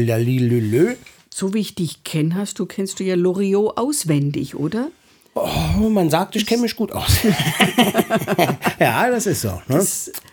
ja, 0.04 0.16
li, 0.16 0.38
lü, 0.38 0.60
lü? 0.60 0.94
So 1.30 1.52
wie 1.52 1.58
ich 1.58 1.74
dich 1.74 2.04
kenne, 2.04 2.36
hast 2.36 2.58
du, 2.58 2.66
kennst 2.66 3.00
du 3.00 3.04
ja 3.04 3.16
Loriot 3.16 3.76
auswendig, 3.76 4.54
oder? 4.54 4.90
Oh, 5.34 5.88
man 5.88 6.10
sagt, 6.10 6.36
ich 6.36 6.46
kenne 6.46 6.62
mich 6.62 6.76
gut 6.76 6.92
aus. 6.92 7.18
ja, 8.78 9.10
das 9.10 9.26
ist 9.26 9.40
so. 9.40 9.60
Ne? 9.66 9.84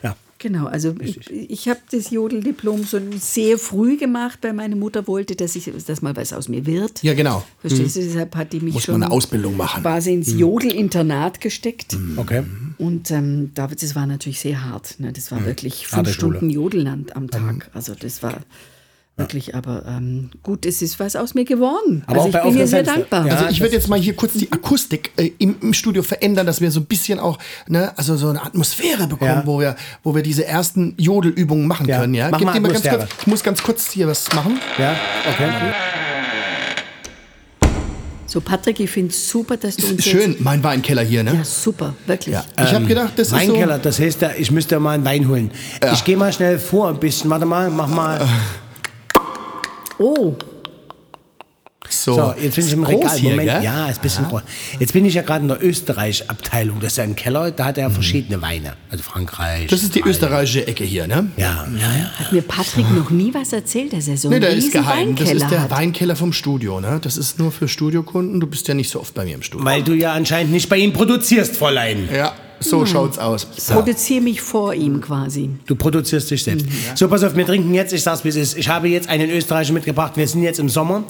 ja. 0.03 0.15
Genau, 0.41 0.65
also 0.65 0.95
ich, 0.99 1.29
ich 1.29 1.69
habe 1.69 1.79
das 1.91 2.09
Jodeldiplom 2.09 2.83
so 2.83 2.99
sehr 3.19 3.59
früh 3.59 3.95
gemacht, 3.95 4.39
weil 4.41 4.53
meine 4.53 4.75
Mutter 4.75 5.05
wollte, 5.07 5.35
dass 5.35 5.55
ich 5.55 5.69
dass 5.85 6.01
mal 6.01 6.15
was 6.15 6.33
aus 6.33 6.49
mir 6.49 6.65
wird. 6.65 7.03
Ja, 7.03 7.13
genau. 7.13 7.43
Verstehst 7.59 7.95
du? 7.95 7.99
Deshalb 8.01 8.35
hat 8.35 8.51
die 8.51 8.59
mich 8.59 8.73
Muss 8.73 8.83
schon 8.85 8.93
man 8.95 9.03
eine 9.03 9.11
Ausbildung 9.11 9.55
machen. 9.55 9.83
quasi 9.83 10.13
ins 10.13 10.31
Jodelinternat 10.33 11.41
gesteckt. 11.41 11.95
Okay. 12.17 12.41
Und 12.79 13.11
ähm, 13.11 13.51
da- 13.53 13.67
das 13.67 13.93
war 13.95 14.07
natürlich 14.07 14.39
sehr 14.39 14.65
hart. 14.65 14.95
Ne? 14.99 15.13
Das 15.13 15.31
war 15.31 15.45
wirklich 15.45 15.85
fünf. 15.85 16.09
Stunden 16.11 16.49
Jodelland 16.49 17.15
am 17.15 17.29
Tag. 17.29 17.69
Also 17.75 17.93
das 17.93 18.23
war 18.23 18.39
wirklich, 19.17 19.53
aber 19.55 19.83
ähm, 19.87 20.31
gut, 20.41 20.65
es 20.65 20.81
ist 20.81 20.99
was 20.99 21.15
aus 21.15 21.33
mir 21.35 21.45
geworden. 21.45 22.03
Aber 22.07 22.21
also 22.23 22.27
ich 22.29 22.33
bin 22.33 22.41
dir 22.41 22.47
offenem 22.47 22.67
sehr 22.67 22.77
Fenster. 22.85 22.93
dankbar. 22.95 23.27
Ja. 23.27 23.33
Also 23.35 23.49
ich 23.49 23.59
würde 23.61 23.75
jetzt 23.75 23.87
mal 23.87 23.99
hier 23.99 24.15
kurz 24.15 24.33
die 24.33 24.51
Akustik 24.51 25.11
äh, 25.17 25.31
im, 25.37 25.55
im 25.61 25.73
Studio 25.73 26.01
verändern, 26.01 26.45
dass 26.47 26.59
wir 26.61 26.71
so 26.71 26.79
ein 26.79 26.85
bisschen 26.85 27.19
auch, 27.19 27.37
ne, 27.67 27.91
also 27.97 28.17
so 28.17 28.29
eine 28.29 28.41
Atmosphäre 28.41 29.07
bekommen, 29.07 29.29
Ja. 29.31 29.43
wo 29.45 29.59
wir, 29.59 29.75
wo 30.03 30.15
wir 30.15 30.23
diese 30.23 30.45
ersten 30.45 30.95
Jodelübungen 30.97 31.67
machen 31.67 31.87
Ja. 31.87 31.99
können. 31.99 32.13
Ja, 32.15 32.29
Mach 32.31 32.39
Gib 32.39 32.47
mal 32.47 32.59
ganz 32.61 32.81
kurz, 32.81 33.05
ich 33.21 33.27
muss 33.27 33.43
ganz 33.43 33.61
kurz 33.61 33.91
hier 33.91 34.07
was 34.07 34.31
machen. 34.33 34.59
Ja, 34.79 34.95
okay. 35.31 35.49
So, 38.25 38.39
Patrick, 38.39 38.79
ich 38.79 38.89
finde 38.89 39.11
es 39.11 39.29
super, 39.29 39.57
dass 39.57 39.75
du 39.75 39.87
uns 39.87 40.05
Schön, 40.05 40.37
mein 40.39 40.63
Weinkeller 40.63 41.01
hier, 41.03 41.21
ne? 41.21 41.35
ja, 41.35 41.43
super, 41.43 41.95
wirklich. 42.07 42.33
Ja. 42.33 42.45
Ich 42.63 42.73
habe 42.73 42.85
gedacht, 42.85 43.11
das 43.17 43.27
ist 43.27 43.31
so. 43.33 43.35
Weinkeller, 43.37 43.77
das 43.77 43.99
heißt, 43.99 44.21
ja, 44.21 44.31
ich 44.37 44.49
müsste 44.51 44.79
mal 44.79 44.91
einen 44.93 45.03
Wein 45.03 45.27
holen. 45.27 45.51
Ich 45.91 46.05
gehe 46.05 46.15
mal 46.15 46.31
schnell 46.31 46.57
vor 46.57 46.87
ein 46.87 46.97
bisschen. 46.97 47.29
Warte 47.29 47.45
mal, 47.45 47.69
mach 47.69 47.89
mal. 47.89 48.25
Oh, 50.01 50.35
So, 51.89 52.13
So, 52.13 52.33
jetzt 52.41 52.55
bin 52.55 52.65
ich 52.67 52.73
im 52.73 52.83
Regal. 52.83 53.17
Hier, 53.17 53.29
Moment, 53.31 53.49
gell? 53.49 53.63
ja, 53.63 53.87
ist 53.89 53.97
ein 53.97 54.01
bisschen 54.01 54.25
groß. 54.29 54.41
Jetzt 54.79 54.93
bin 54.93 55.03
ich 55.05 55.13
ja 55.13 55.23
gerade 55.23 55.41
in 55.41 55.49
der 55.49 55.61
Österreich-Abteilung. 55.63 56.79
Das 56.79 56.93
ist 56.93 56.97
ja 56.97 57.03
ein 57.03 57.15
Keller, 57.17 57.51
da 57.51 57.65
hat 57.65 57.77
er 57.77 57.91
verschiedene 57.91 58.41
Weine. 58.41 58.73
Also 58.89 59.03
Frankreich. 59.03 59.67
Das 59.67 59.83
ist 59.83 59.93
die 59.93 59.99
Italien. 59.99 60.15
österreichische 60.15 60.67
Ecke 60.67 60.83
hier, 60.85 61.07
ne? 61.07 61.27
Ja, 61.37 61.67
ja, 61.77 61.97
ja. 61.97 62.11
hat 62.19 62.31
mir 62.31 62.41
Patrick 62.43 62.89
noch 62.95 63.09
nie 63.09 63.33
was 63.33 63.51
erzählt, 63.51 63.91
dass 63.93 64.07
er 64.07 64.15
so 64.17 64.29
Ne, 64.29 64.35
einen 64.35 64.41
der 64.43 64.53
ist 64.53 64.71
geheim. 64.71 65.15
Das 65.15 65.27
Weinkeller 65.27 65.43
ist 65.45 65.51
der 65.51 65.61
hat. 65.63 65.71
Weinkeller 65.71 66.15
vom 66.15 66.31
Studio, 66.33 66.79
ne? 66.79 66.99
Das 67.01 67.17
ist 67.17 67.37
nur 67.39 67.51
für 67.51 67.67
Studiokunden. 67.67 68.39
Du 68.39 68.47
bist 68.47 68.67
ja 68.69 68.73
nicht 68.73 68.89
so 68.89 69.01
oft 69.01 69.13
bei 69.13 69.25
mir 69.25 69.35
im 69.35 69.41
Studio. 69.43 69.65
Weil 69.65 69.83
du 69.83 69.93
ja 69.93 70.13
anscheinend 70.13 70.53
nicht 70.53 70.69
bei 70.69 70.77
ihm 70.77 70.93
produzierst, 70.93 71.57
Fräulein. 71.57 72.07
Ja. 72.13 72.33
So 72.61 72.85
schaut's 72.85 73.17
aus. 73.17 73.47
Ich 73.57 73.67
produziere 73.67 74.21
mich 74.21 74.41
vor 74.41 74.73
ihm 74.73 75.01
quasi. 75.01 75.49
Du 75.65 75.75
produzierst 75.75 76.31
dich 76.31 76.43
selbst. 76.43 76.65
So, 76.95 77.07
pass 77.07 77.23
auf, 77.23 77.35
wir 77.35 77.45
trinken 77.45 77.73
jetzt, 77.73 77.91
ich 77.91 78.03
sag's 78.03 78.23
wie 78.23 78.29
es 78.29 78.35
ist. 78.35 78.57
Ich 78.57 78.69
habe 78.69 78.87
jetzt 78.87 79.09
einen 79.09 79.29
Österreicher 79.29 79.73
mitgebracht, 79.73 80.13
wir 80.15 80.27
sind 80.27 80.43
jetzt 80.43 80.59
im 80.59 80.69
Sommer. 80.69 81.03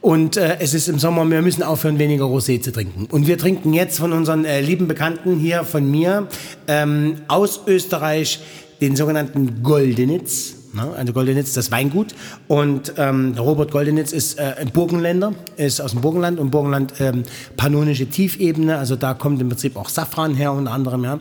Und 0.00 0.36
äh, 0.36 0.56
es 0.60 0.72
ist 0.72 0.88
im 0.88 0.98
Sommer, 0.98 1.28
wir 1.30 1.42
müssen 1.42 1.62
aufhören, 1.62 1.98
weniger 1.98 2.24
Rosé 2.24 2.60
zu 2.60 2.72
trinken. 2.72 3.06
Und 3.10 3.26
wir 3.26 3.36
trinken 3.36 3.74
jetzt 3.74 3.98
von 3.98 4.12
unseren 4.12 4.44
äh, 4.44 4.60
lieben 4.62 4.88
Bekannten 4.88 5.38
hier 5.38 5.64
von 5.64 5.90
mir 5.90 6.26
ähm, 6.66 7.16
aus 7.28 7.60
Österreich 7.66 8.40
den 8.80 8.96
sogenannten 8.96 9.62
Goldenitz. 9.62 10.54
Ne? 10.72 10.92
Also 10.96 11.12
Goldenitz, 11.12 11.52
das 11.52 11.70
Weingut. 11.70 12.14
Und 12.48 12.94
ähm, 12.96 13.34
Robert 13.38 13.70
Goldenitz 13.70 14.12
ist 14.12 14.38
äh, 14.38 14.54
ein 14.58 14.70
Burgenländer, 14.70 15.34
ist 15.56 15.80
aus 15.80 15.92
dem 15.92 16.00
Burgenland. 16.00 16.38
Und 16.38 16.50
Burgenland 16.50 16.94
ähm, 17.00 17.24
pannonische 17.56 18.06
Tiefebene, 18.06 18.78
also 18.78 18.96
da 18.96 19.14
kommt 19.14 19.40
im 19.40 19.48
Prinzip 19.48 19.76
auch 19.76 19.88
Safran 19.88 20.34
her, 20.34 20.52
unter 20.52 20.72
anderem. 20.72 21.04
Ja. 21.04 21.20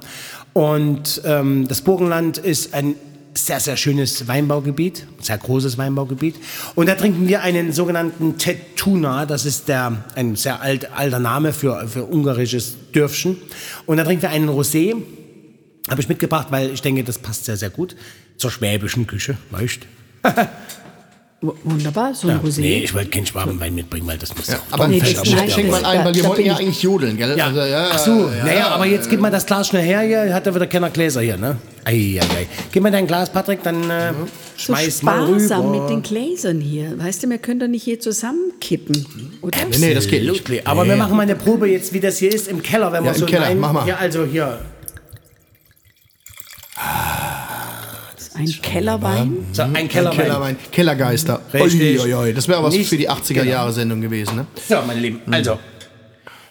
Und 0.53 1.21
ähm, 1.25 1.67
das 1.67 1.81
Burgenland 1.81 2.37
ist 2.37 2.73
ein 2.73 2.95
sehr, 3.33 3.59
sehr 3.59 3.77
schönes 3.77 4.27
Weinbaugebiet, 4.27 5.05
sehr 5.21 5.37
großes 5.37 5.77
Weinbaugebiet. 5.77 6.35
Und 6.75 6.89
da 6.89 6.95
trinken 6.95 7.27
wir 7.27 7.41
einen 7.41 7.71
sogenannten 7.71 8.37
Tetuna, 8.37 9.25
das 9.25 9.45
ist 9.45 9.67
der, 9.67 10.03
ein 10.15 10.35
sehr 10.35 10.61
alt, 10.61 10.91
alter 10.93 11.19
Name 11.19 11.53
für, 11.53 11.87
für 11.87 12.03
ungarisches 12.03 12.75
Dörfchen. 12.91 13.37
Und 13.85 13.97
da 13.97 14.03
trinken 14.03 14.23
wir 14.23 14.31
einen 14.31 14.49
Rosé, 14.49 14.95
habe 15.89 16.01
ich 16.01 16.09
mitgebracht, 16.09 16.47
weil 16.49 16.71
ich 16.71 16.81
denke, 16.81 17.03
das 17.03 17.17
passt 17.17 17.45
sehr, 17.45 17.55
sehr 17.57 17.69
gut 17.69 17.95
zur 18.39 18.49
schwäbischen 18.51 19.05
Küche, 19.05 19.37
weißt 19.51 19.81
W- 21.41 21.51
Wunderbar, 21.63 22.13
so 22.13 22.27
ein 22.27 22.35
ja, 22.35 22.41
Rosé. 22.43 22.59
Nee, 22.59 22.79
ich 22.83 22.93
wollte 22.93 23.11
keinen 23.11 23.25
Schwabenwein 23.25 23.73
mitbringen, 23.73 24.05
weil 24.05 24.17
das 24.17 24.35
muss 24.35 24.47
ja, 24.47 24.59
Aber 24.71 24.89
Nee, 24.89 24.99
nee, 25.01 25.13
das- 25.13 25.25
schenk, 25.25 25.49
schenk 25.49 25.71
mal 25.71 25.85
ein, 25.85 26.03
weil 26.03 26.13
wir 26.13 26.23
da 26.23 26.27
wollten 26.29 26.43
ja 26.45 26.51
ich- 26.53 26.59
eigentlich 26.59 26.81
jodeln, 26.83 27.15
gell? 27.15 27.37
Ja. 27.37 27.45
Also, 27.47 27.61
ja, 27.61 27.87
Ach 27.93 27.97
so, 27.99 28.29
ja, 28.29 28.43
naja, 28.43 28.67
aber 28.71 28.85
jetzt 28.85 29.09
gib 29.09 29.21
mal 29.21 29.31
das 29.31 29.45
Glas 29.45 29.69
schnell 29.69 29.83
her 29.83 30.01
hier, 30.01 30.33
hat 30.33 30.45
er 30.47 30.53
wieder 30.53 30.67
keiner 30.67 30.89
Gläser 30.89 31.21
hier, 31.21 31.37
ne? 31.37 31.55
Ei, 31.85 32.19
ei, 32.19 32.19
ei. 32.19 32.47
Gib 32.73 32.83
mir 32.83 32.91
dein 32.91 33.07
Glas, 33.07 33.29
Patrick, 33.31 33.63
dann 33.63 33.89
äh, 33.89 34.11
so 34.57 34.63
schmeiß 34.65 35.01
mal 35.03 35.25
sparsam 35.29 35.69
rüber. 35.69 35.81
mit 35.83 35.89
den 35.89 36.01
Gläsern 36.03 36.59
hier. 36.59 36.99
Weißt 36.99 37.23
du, 37.23 37.29
wir 37.29 37.37
können 37.37 37.61
doch 37.61 37.67
nicht 37.69 37.83
hier 37.83 38.01
zusammenkippen, 38.01 39.05
oder? 39.41 39.57
Nee, 39.69 39.77
nee, 39.77 39.93
das 39.93 40.07
geht 40.07 40.23
nicht. 40.29 40.67
Aber 40.67 40.85
wir 40.85 40.97
machen 40.97 41.15
mal 41.15 41.23
eine 41.23 41.37
Probe 41.37 41.69
jetzt, 41.69 41.93
wie 41.93 42.01
das 42.01 42.17
hier 42.17 42.33
ist, 42.33 42.49
im 42.49 42.61
Keller, 42.61 42.91
wenn 42.91 43.05
Ja, 43.05 43.11
wir 43.11 43.17
so 43.17 43.25
im 43.25 43.31
Keller, 43.31 43.55
mach 43.55 43.71
mal. 43.71 43.85
Hier, 43.85 43.97
also 43.97 44.25
hier. 44.25 44.59
Ein 48.39 48.61
Kellerwein. 48.61 49.37
So, 49.51 49.61
ein 49.63 49.75
Ein 49.75 49.87
Kellerwein. 49.89 50.17
Kellerwein. 50.17 50.55
Kellergeister. 50.71 51.41
Richtig. 51.53 51.99
Ui, 52.01 52.13
ui, 52.13 52.27
ui. 52.27 52.33
Das 52.33 52.47
wäre 52.47 52.63
was 52.63 52.73
Nicht- 52.73 52.89
für 52.89 52.97
die 52.97 53.09
80er-Jahre-Sendung 53.09 54.01
gewesen, 54.01 54.35
ne? 54.37 54.45
So, 54.67 54.75
meine 54.87 54.99
Lieben, 54.99 55.21
also. 55.31 55.59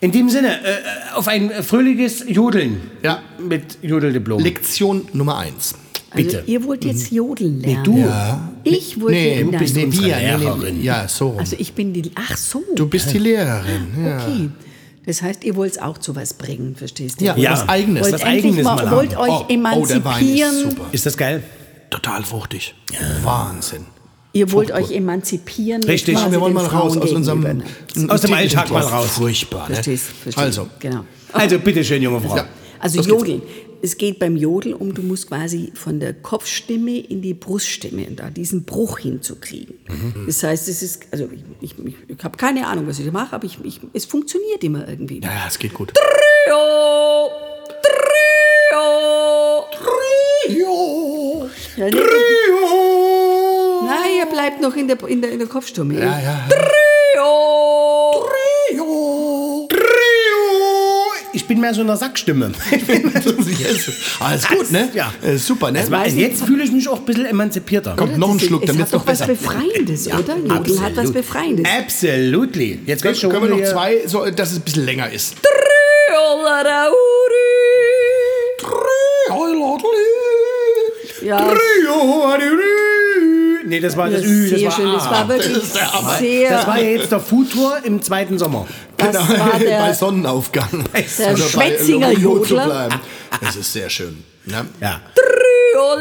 In 0.01 0.13
dem 0.13 0.29
Sinne, 0.29 0.55
äh, 0.65 1.15
auf 1.17 1.27
ein 1.27 1.51
fröhliches 1.63 2.25
Jodeln. 2.29 2.81
Ja. 3.03 3.21
Mit 3.39 3.79
Jodeldiplom. 3.83 4.41
Lektion 4.43 5.07
Nummer 5.13 5.39
eins. 5.39 5.75
Also, 6.11 6.25
bitte. 6.25 6.43
ihr 6.47 6.65
wollt 6.65 6.85
jetzt 6.85 7.11
jodeln 7.11 7.61
lernen. 7.61 7.85
du. 7.85 8.05
Ich 8.65 9.01
wollte 9.01 9.15
Nee, 9.19 9.45
nein. 9.51 9.59
bist 9.61 9.77
nee, 9.77 9.89
wir. 9.91 10.17
Nee, 10.17 10.37
Lehrerin. 10.37 10.79
nee, 10.79 10.85
ja, 10.85 11.07
so 11.09 11.29
rum. 11.31 11.39
Also 11.39 11.57
ich 11.59 11.73
bin 11.75 11.93
die. 11.93 12.11
Ach 12.15 12.37
so. 12.37 12.63
Du 12.77 12.87
bist 12.89 13.13
die 13.13 13.19
Lehrerin. 13.19 13.89
Ja. 14.05 14.17
Okay. 14.19 14.49
Das 15.05 15.21
heißt, 15.23 15.43
ihr 15.45 15.57
wollt 15.57 15.73
es 15.73 15.79
auch 15.79 15.99
zu 15.99 16.15
was 16.17 16.35
bringen, 16.35 16.77
verstehst 16.77 17.21
du? 17.21 17.25
Ja, 17.27 17.37
Ja. 17.37 17.53
was 17.53 17.69
Eigenes. 17.69 18.03
wollt 18.05 18.15
was 18.15 18.23
Eigenes 18.23 18.63
mal, 18.65 18.77
mal 18.77 18.91
wollt 18.91 19.17
haben. 19.17 19.23
euch 19.23 19.31
Oh, 19.31 19.45
oh, 19.45 19.47
der 19.49 19.65
Wein 19.65 19.83
ist 19.83 19.91
emanzipieren. 19.91 20.55
super. 20.71 20.85
Ist 20.93 21.07
das 21.07 21.17
geil? 21.17 21.43
Total 21.91 22.23
fruchtig. 22.23 22.75
Wahnsinn. 23.23 23.87
ihr 24.33 24.53
wollt 24.53 24.71
euch 24.71 24.91
emanzipieren. 24.91 25.83
Richtig. 25.85 26.17
wir 26.31 26.41
wollen 26.41 26.55
mal 26.55 26.67
raus 26.67 26.95
Frauen 26.95 27.03
aus 27.03 27.13
unserem 27.13 27.43
gegenüber. 27.43 28.15
Aus 28.15 28.21
dem 28.21 28.33
Alltag 28.35 28.71
mal 28.71 28.83
raus. 28.83 29.11
Furchtbar. 29.13 29.69
Ne? 29.69 29.75
Verstehst, 29.75 30.07
verstehst. 30.07 30.39
Also, 30.39 30.69
Genau. 30.79 31.05
Also, 31.33 31.59
bitteschön, 31.59 32.03
junge 32.03 32.21
Frau. 32.21 32.37
Ja. 32.37 32.47
Also 32.81 32.99
Los 32.99 33.07
geht's. 33.07 33.19
Jodeln. 33.21 33.43
Es 33.81 33.97
geht 33.97 34.19
beim 34.19 34.37
Jodeln 34.37 34.75
um, 34.75 34.93
du 34.93 35.03
musst 35.03 35.29
quasi 35.29 35.71
von 35.75 36.01
der 36.01 36.13
Kopfstimme 36.13 36.99
in 36.99 37.23
die 37.23 37.33
Bruststimme, 37.35 38.07
da 38.11 38.29
diesen 38.29 38.65
Bruch 38.65 38.99
hinzukriegen. 38.99 39.77
Mhm. 39.89 40.25
Das 40.27 40.43
heißt, 40.43 40.69
es 40.69 40.83
ist, 40.83 41.03
also 41.13 41.29
ich, 41.33 41.45
ich, 41.61 41.87
ich, 41.87 41.95
ich 42.09 42.25
habe 42.25 42.37
keine 42.37 42.67
Ahnung, 42.67 42.89
was 42.89 42.99
ich 42.99 43.05
da 43.07 43.13
mache, 43.13 43.37
aber 43.37 43.45
ich, 43.45 43.57
ich, 43.63 43.81
es 43.93 44.05
funktioniert 44.05 44.65
immer 44.65 44.89
irgendwie. 44.89 45.21
ja, 45.23 45.29
ja, 45.31 45.45
es 45.47 45.59
geht 45.61 45.75
gut. 45.75 45.93
Trio, 45.95 47.31
Trio. 50.49 50.59
Jo. 50.59 50.78
Ja, 51.79 51.85
nee, 51.85 51.93
Nein, 53.87 54.11
ihr 54.19 54.27
bleibt 54.27 54.61
noch 54.61 54.75
in 54.75 54.89
der, 54.89 55.01
in 55.07 55.23
der, 55.23 55.31
in 55.31 55.39
der 55.39 55.47
Kopfstimme. 55.47 55.95
Ja, 55.95 56.19
ja. 56.19 56.49
Trio. 56.49 58.27
Jo. 58.75 59.69
Ich 61.33 61.47
bin 61.47 61.61
mehr 61.61 61.73
so 61.73 61.83
in 61.83 61.87
der 61.87 61.97
Sackstimme. 61.97 62.51
Yes. 63.59 63.91
Alles 64.21 64.47
gut, 64.49 64.71
ne? 64.71 64.89
Ja. 64.95 65.13
Äh, 65.23 65.37
super, 65.37 65.71
ne? 65.71 65.81
Also 65.91 66.17
jetzt 66.17 66.45
fühle 66.45 66.65
ich 66.65 66.73
mich 66.73 66.89
auch 66.89 66.99
ein 66.99 67.05
bisschen 67.05 67.27
emanzipierter. 67.27 67.95
Kommt 67.97 68.17
noch 68.19 68.31
ein 68.31 68.41
Schluck, 68.41 68.63
es 68.63 68.69
damit 68.69 68.83
hat 68.83 68.89
es 68.89 68.93
noch 68.93 69.01
doch 69.05 69.07
was 69.07 69.19
besser. 69.19 69.33
Befreiendes, 69.33 70.07
oder? 70.07 70.37
Jodeln 70.37 70.51
hat 70.53 70.67
was 70.69 70.81
Absolut. 70.89 71.13
Befreiendes. 71.15 71.67
Absolutely. 71.79 72.81
Jetzt 72.87 73.03
Können, 73.03 73.15
schon 73.15 73.31
können 73.31 73.49
wir 73.51 73.57
noch 73.57 73.71
zwei, 73.73 74.07
so, 74.07 74.25
dass 74.31 74.53
es 74.53 74.59
ein 74.59 74.63
bisschen 74.63 74.85
länger 74.85 75.11
ist? 75.13 75.37
Ja, 81.23 81.53
Nee, 83.65 83.81
das 83.81 83.97
war 83.97 84.09
das 84.09 84.23
das 84.23 84.31
Ü, 84.31 84.51
das 84.51 84.63
war 84.65 84.71
schön. 84.73 84.87
A. 84.89 84.93
Das 84.95 85.11
war 85.11 85.29
wirklich 85.29 85.57
Hammer. 85.93 86.17
sehr. 86.19 86.51
Das 86.51 86.67
war 86.67 86.79
ja 86.79 86.91
jetzt 86.91 87.13
der 87.13 87.21
Food-Tour 87.21 87.79
im 87.85 88.01
zweiten 88.03 88.39
Sommer. 88.39 88.67
das 88.97 89.09
Genau, 89.09 89.29
war 89.29 89.59
bei 89.59 89.93
Sonnenaufgang. 89.93 90.85
der 91.19 91.33
Oder 91.33 91.43
bei 91.43 91.49
Schwetzinger 91.49 92.13
Logo 92.15 92.41
zu 92.45 92.55
Jodler. 92.55 92.65
bleiben. 92.67 93.01
Das 93.43 93.57
ist 93.57 93.73
sehr 93.73 93.91
schön. 93.91 94.25
Ne? 94.47 94.67
Ja. 94.81 95.01
Oh, 95.77 95.97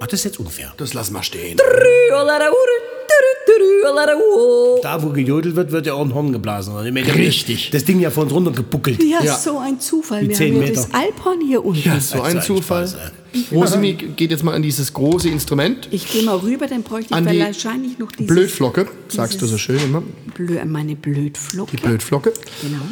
Ach, 0.00 0.06
das 0.06 0.20
ist 0.20 0.24
jetzt 0.24 0.40
unfair. 0.40 0.72
Das 0.78 0.94
lassen 0.94 1.12
wir 1.14 1.22
stehen. 1.22 1.58
Da, 4.82 5.02
wo 5.02 5.08
gejodelt 5.10 5.56
wird, 5.56 5.72
wird 5.72 5.86
ja 5.86 5.94
auch 5.94 6.04
ein 6.04 6.14
Horn 6.14 6.32
geblasen. 6.32 6.74
Richtig. 6.76 7.70
Das 7.70 7.84
Ding 7.84 8.00
ja 8.00 8.10
von 8.10 8.24
uns 8.24 8.32
runter 8.32 8.50
gebuckelt. 8.52 9.02
Ja, 9.02 9.22
Ja. 9.22 9.36
so 9.36 9.58
ein 9.58 9.80
Zufall. 9.80 10.28
Wir 10.28 10.36
haben 10.36 10.62
ja 10.62 10.68
das 10.68 10.88
Meter. 10.88 10.98
Alphorn 10.98 11.40
hier 11.46 11.64
unten. 11.64 11.88
Ja, 11.88 12.00
so 12.00 12.22
ein 12.22 12.40
Zufall. 12.42 12.88
Rosemi 13.50 13.94
geht 13.94 14.30
jetzt 14.30 14.44
mal 14.44 14.54
an 14.54 14.62
dieses 14.62 14.92
große 14.92 15.28
Instrument. 15.28 15.88
Ich 15.90 16.10
gehe 16.10 16.22
mal 16.22 16.36
rüber, 16.36 16.66
dann 16.66 16.82
bräuchte 16.82 17.14
ich 17.14 17.40
wahrscheinlich 17.40 17.98
noch 17.98 18.12
dieses, 18.12 18.26
Blödflocke, 18.34 18.86
sagst 19.08 19.40
du 19.40 19.46
so 19.46 19.56
schön 19.56 19.78
immer. 19.78 20.02
Blö, 20.34 20.58
meine 20.66 20.96
Blödflocke. 20.96 21.76
Die 21.76 21.82
Blödflocke. 21.82 22.32
Genau. 22.60 22.82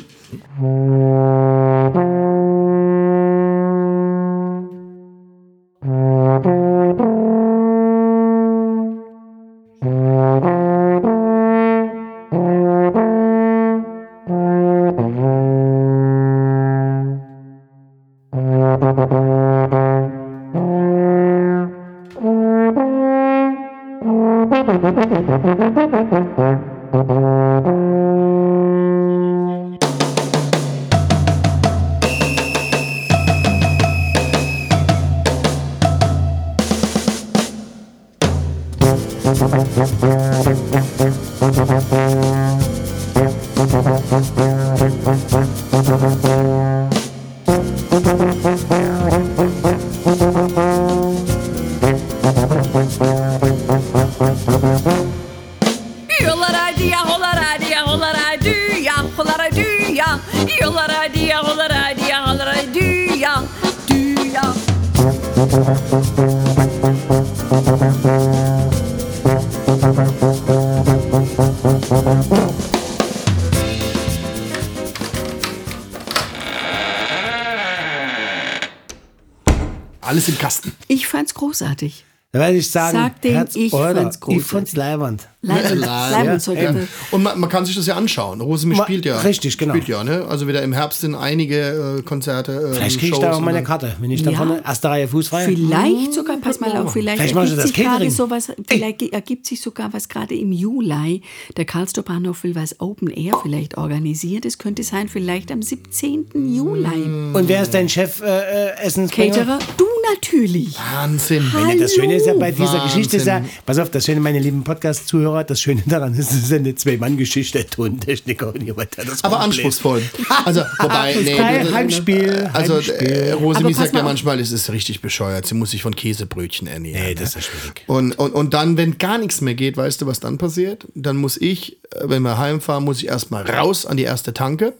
Großartig. 81.80 82.04
Da 82.32 82.38
werde 82.38 82.58
ich 82.58 82.70
sagen, 82.70 82.96
Sag 82.96 83.20
dem, 83.22 83.32
Herz 83.32 83.56
ich 83.56 83.72
fand's 83.72 84.14
Ich 84.14 84.20
großartig. 84.20 84.44
fand's 84.46 84.76
leibend. 84.76 85.26
Leibend, 85.42 85.80
Ja, 85.84 86.10
Leibend 86.10 86.46
Ja. 86.46 86.74
Und 87.10 87.22
man, 87.24 87.40
man 87.40 87.50
kann 87.50 87.64
sich 87.66 87.74
das 87.74 87.86
ja 87.88 87.96
anschauen. 87.96 88.40
Rosemi 88.40 88.76
Ma- 88.76 88.84
spielt 88.84 89.04
ja. 89.04 89.18
richtig, 89.18 89.58
genau. 89.58 89.72
Spielt 89.74 89.88
ja, 89.88 90.04
ne? 90.04 90.26
Also 90.28 90.46
wieder 90.46 90.62
im 90.62 90.72
Herbst 90.72 91.00
sind 91.00 91.16
einige 91.16 91.96
äh, 91.98 92.02
Konzerte. 92.02 92.52
Ähm, 92.52 92.74
Vielleicht 92.74 93.00
kriege 93.00 93.06
ich 93.06 93.14
Shows 93.16 93.20
da 93.24 93.32
auch 93.32 93.40
meine 93.40 93.64
Karte, 93.64 93.96
wenn 93.98 94.12
ich 94.12 94.22
da 94.22 94.30
Ja. 94.30 94.36
vorne 94.36 94.62
erste 94.64 94.90
Reihe 94.90 95.08
Fuß 95.08 95.26
frei. 95.26 95.46
Vielleicht 95.46 96.12
sogar, 96.12 96.36
pass 96.36 96.60
mal 96.60 96.76
auf, 96.76 96.92
vielleicht, 96.92 97.20
Vielleicht 97.20 97.34
ergibt 97.34 97.62
sich 97.62 97.74
gerade 97.74 98.10
sowas, 98.12 98.52
vielleicht 98.68 99.02
ergibt 99.12 99.46
sich 99.46 99.60
sogar 99.60 99.92
was 99.92 100.08
gerade 100.08 100.36
im 100.36 100.52
Juli. 100.52 101.22
Der 101.56 101.64
Karlsruher 101.64 102.04
Bahnhof 102.04 102.44
will 102.44 102.54
was 102.54 102.78
Open 102.78 103.08
Air 103.10 103.32
vielleicht 103.42 103.76
organisieren. 103.76 104.42
Das 104.42 104.58
könnte 104.58 104.84
sein, 104.84 105.08
vielleicht 105.08 105.50
am 105.50 105.62
17. 105.62 106.26
Juli. 106.54 106.86
Und 107.32 107.48
wer 107.48 107.62
ist 107.62 107.74
dein 107.74 107.88
Chef 107.88 108.20
äh, 108.22 108.68
äh, 108.68 108.76
Essensbringer? 108.82 109.34
Caterer, 109.34 109.58
du 109.78 109.84
natürlich. 110.14 110.76
Wahnsinn. 110.92 111.50
Ja, 111.52 111.74
das 111.76 111.94
Schöne 111.94 112.16
ist 112.16 112.26
ja 112.26 112.34
bei 112.34 112.50
dieser 112.50 112.64
Wahnsinn. 112.64 112.82
Geschichte 112.82 113.16
ist 113.16 113.26
ja, 113.26 113.44
pass 113.66 113.78
auf, 113.78 113.90
das 113.90 114.04
Schöne, 114.04 114.20
meine 114.20 114.38
lieben 114.38 114.64
Podcast-Zuhörer, 114.64 115.44
das 115.44 115.60
Schöne 115.60 115.82
daran 115.86 116.14
ist, 116.14 116.30
es 116.30 116.44
ist 116.44 116.52
eine 116.52 116.74
Zwei-Mann-Geschichte, 116.74 117.66
Tontechniker 117.66 118.52
und 118.54 118.62
jemand, 118.62 118.96
der 118.96 119.04
das 119.04 119.24
Aber 119.24 119.40
anspruchsvoll. 119.40 120.02
Also, 120.44 120.60
wobei, 120.78 121.14
nee, 121.22 121.38
Heimspiel, 121.38 122.50
Also, 122.52 122.76
Heimspiel. 122.76 123.08
äh, 123.08 123.32
Rosemi 123.32 123.74
sagt 123.74 123.94
ja 123.94 124.02
manchmal, 124.02 124.40
es 124.40 124.52
ist 124.52 124.70
richtig 124.70 125.00
bescheuert. 125.00 125.46
Sie 125.46 125.54
muss 125.54 125.70
sich 125.70 125.82
von 125.82 125.94
Käsebrötchen 125.94 126.66
ernähren. 126.66 127.02
Nee, 127.06 127.14
das 127.14 127.34
ne? 127.34 127.40
ist 127.40 127.46
schwierig. 127.46 127.84
Und, 127.86 128.12
und, 128.18 128.32
und 128.32 128.54
dann, 128.54 128.76
wenn 128.76 128.98
gar 128.98 129.18
nichts 129.18 129.40
mehr 129.40 129.54
geht, 129.54 129.76
weißt 129.76 130.02
du, 130.02 130.06
was 130.06 130.20
dann 130.20 130.38
passiert? 130.38 130.86
Dann 130.94 131.16
muss 131.16 131.36
ich, 131.36 131.82
äh, 131.92 132.02
wenn 132.04 132.22
wir 132.22 132.38
heimfahren, 132.38 132.84
muss 132.84 132.98
ich 132.98 133.08
erstmal 133.08 133.48
raus 133.48 133.86
an 133.86 133.96
die 133.96 134.04
erste 134.04 134.34
Tanke. 134.34 134.74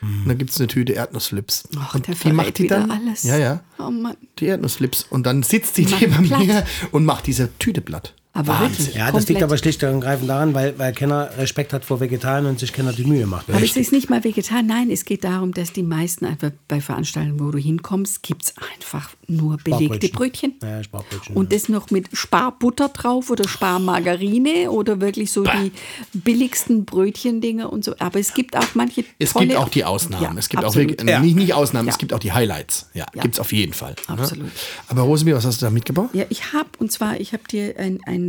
Und 0.00 0.28
dann 0.28 0.38
gibt 0.38 0.50
es 0.50 0.58
eine 0.58 0.68
Tüte 0.68 0.92
Erdnussflips. 0.92 1.68
Ach, 1.78 1.94
und 1.94 2.06
der 2.06 2.14
die 2.14 2.32
macht 2.32 2.58
die 2.58 2.66
dann. 2.66 2.90
alles. 2.90 3.22
Ja, 3.24 3.36
ja. 3.36 3.60
Oh 3.78 3.90
Mann. 3.90 4.16
Die 4.38 4.46
Erdnussflips. 4.46 5.06
Und 5.10 5.24
dann 5.26 5.42
sitzt 5.42 5.74
sie 5.74 5.86
neben 5.86 6.28
mir 6.28 6.64
und 6.92 7.04
macht 7.04 7.26
diese 7.26 7.56
Tüte 7.58 7.80
platt. 7.80 8.14
Aber 8.36 8.58
wirklich. 8.60 8.94
Ja, 8.96 9.12
das 9.12 9.28
liegt 9.28 9.42
aber 9.44 9.56
schlicht 9.56 9.82
und 9.84 9.90
ergreifend 9.90 10.28
daran, 10.28 10.54
weil, 10.54 10.76
weil 10.76 10.92
keiner 10.92 11.30
Respekt 11.38 11.72
hat 11.72 11.84
vor 11.84 12.00
Vegetariern 12.00 12.46
und 12.46 12.58
sich 12.58 12.72
keiner 12.72 12.92
die 12.92 13.04
Mühe 13.04 13.26
macht. 13.26 13.48
Aber 13.48 13.62
es 13.62 13.76
ist 13.76 13.92
nicht 13.92 14.10
mal 14.10 14.24
vegetar. 14.24 14.62
Nein, 14.62 14.90
es 14.90 15.04
geht 15.04 15.22
darum, 15.22 15.54
dass 15.54 15.72
die 15.72 15.84
meisten 15.84 16.24
einfach 16.26 16.50
bei 16.66 16.80
Veranstaltungen, 16.80 17.38
wo 17.38 17.52
du 17.52 17.58
hinkommst, 17.58 18.24
gibt 18.24 18.42
es 18.42 18.54
einfach 18.74 19.10
nur 19.28 19.56
belegte 19.58 20.08
Brötchen. 20.08 20.54
Ja, 20.62 20.82
Sparbrötchen. 20.82 21.36
Und 21.36 21.52
das 21.52 21.68
noch 21.68 21.90
mit 21.90 22.08
Sparbutter 22.12 22.88
drauf 22.88 23.30
oder 23.30 23.46
Sparmargarine 23.46 24.70
oder 24.70 25.00
wirklich 25.00 25.30
so 25.30 25.44
die 25.44 25.70
billigsten 26.12 26.84
Brötchendinger 26.84 27.72
und 27.72 27.84
so. 27.84 27.94
Aber 28.00 28.18
es 28.18 28.34
gibt 28.34 28.56
auch 28.56 28.74
manche 28.74 29.04
Es 29.18 29.32
tolle, 29.32 29.46
gibt 29.46 29.58
auch 29.60 29.68
die 29.68 29.84
Ausnahmen. 29.84 30.22
Ja, 30.24 30.34
es 30.36 30.48
gibt 30.48 30.64
absolut. 30.64 30.88
auch 30.88 30.90
wirklich, 30.90 31.08
Ja. 31.08 31.20
nicht, 31.20 31.36
nicht 31.36 31.54
Ausnahmen, 31.54 31.86
Ja. 31.86 31.92
es 31.92 31.98
gibt 31.98 32.12
auch 32.12 32.18
die 32.18 32.32
Highlights. 32.32 32.90
Ja, 32.94 33.06
Ja. 33.14 33.22
gibt 33.22 33.34
es 33.34 33.40
auf 33.40 33.52
jeden 33.52 33.72
Fall. 33.74 33.94
ne? 34.08 34.18
Absolut. 34.18 34.50
Aber 34.88 35.02
Rosemi, 35.02 35.32
was 35.34 35.44
hast 35.44 35.60
du 35.62 35.66
da 35.66 35.70
mitgebracht? 35.70 36.10
Ja, 36.12 36.24
ich 36.30 36.52
habe, 36.52 36.68
und 36.78 36.90
zwar, 36.90 37.20
ich 37.20 37.32
habe 37.32 37.44
dir 37.48 37.74
ein, 37.78 38.00
ein 38.06 38.23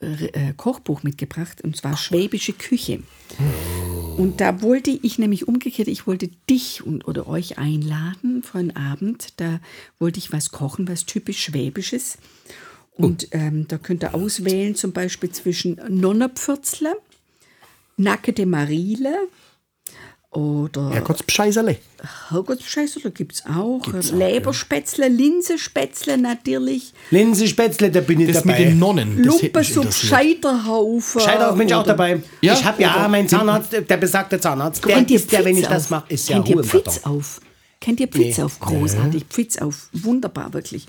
äh, 0.00 0.52
Kochbuch 0.56 1.02
mitgebracht, 1.02 1.62
und 1.62 1.76
zwar 1.76 1.96
Schwäbische 1.96 2.52
Küche. 2.52 3.00
Und 4.16 4.40
da 4.40 4.62
wollte 4.62 4.90
ich 4.90 5.18
nämlich 5.18 5.48
umgekehrt, 5.48 5.88
ich 5.88 6.06
wollte 6.06 6.28
dich 6.48 6.84
und, 6.84 7.08
oder 7.08 7.26
euch 7.26 7.58
einladen 7.58 8.42
für 8.42 8.58
einen 8.58 8.76
Abend. 8.76 9.40
Da 9.40 9.60
wollte 9.98 10.18
ich 10.18 10.32
was 10.32 10.50
kochen, 10.50 10.86
was 10.88 11.06
typisch 11.06 11.42
Schwäbisches. 11.42 12.18
Und 12.96 13.28
ähm, 13.32 13.66
da 13.66 13.78
könnt 13.78 14.04
ihr 14.04 14.14
auswählen, 14.14 14.76
zum 14.76 14.92
Beispiel 14.92 15.30
zwischen 15.30 15.80
Nonnepfürzle, 15.88 16.96
Nackete 17.96 18.46
Marile 18.46 19.16
oder 20.34 20.90
Herrgottsbescheißerle. 20.90 21.76
Herrgottsbescheiße, 22.28 23.00
da 23.00 23.08
gibt 23.10 23.32
es 23.34 23.44
auch. 23.46 23.80
Leberspätzle, 24.12 25.08
Linsespätzle 25.08 26.18
natürlich. 26.18 26.92
Linsenspätzle, 27.10 27.90
da 27.90 28.00
bin 28.00 28.20
ich 28.20 28.32
Das 28.32 28.44
mit 28.44 28.54
dabei. 28.54 28.64
den 28.64 28.78
Nonnen. 28.78 29.22
Lumpensuppe. 29.22 29.92
Scheiterhaufen. 29.92 31.20
Scheidau 31.20 31.54
bin 31.54 31.68
ich 31.68 31.74
auch 31.74 31.84
dabei. 31.84 32.20
Ja? 32.40 32.54
Ich 32.54 32.64
habe 32.64 32.82
ja 32.82 32.94
Oder- 32.96 33.08
mein 33.08 33.28
Zahnarzt, 33.28 33.72
der 33.72 33.96
besagte 33.96 34.38
Zahnarzt, 34.40 34.84
der 34.84 34.98
ist 35.08 35.30
ja, 35.32 35.44
wenn 35.44 35.56
ich 35.56 35.64
Pfitz 35.64 35.70
das 35.70 35.84
auf? 35.84 35.90
mache, 35.90 36.04
ist 36.12 36.28
ja 36.28 36.38
Ruhe 36.38 36.64
auf? 37.04 37.40
Kennt 37.84 38.00
ihr 38.00 38.08
Pfitz 38.08 38.38
auf? 38.38 38.60
Großartig. 38.60 39.26
Pfitz 39.28 39.58
auf. 39.58 39.90
Wunderbar, 39.92 40.54
wirklich. 40.54 40.86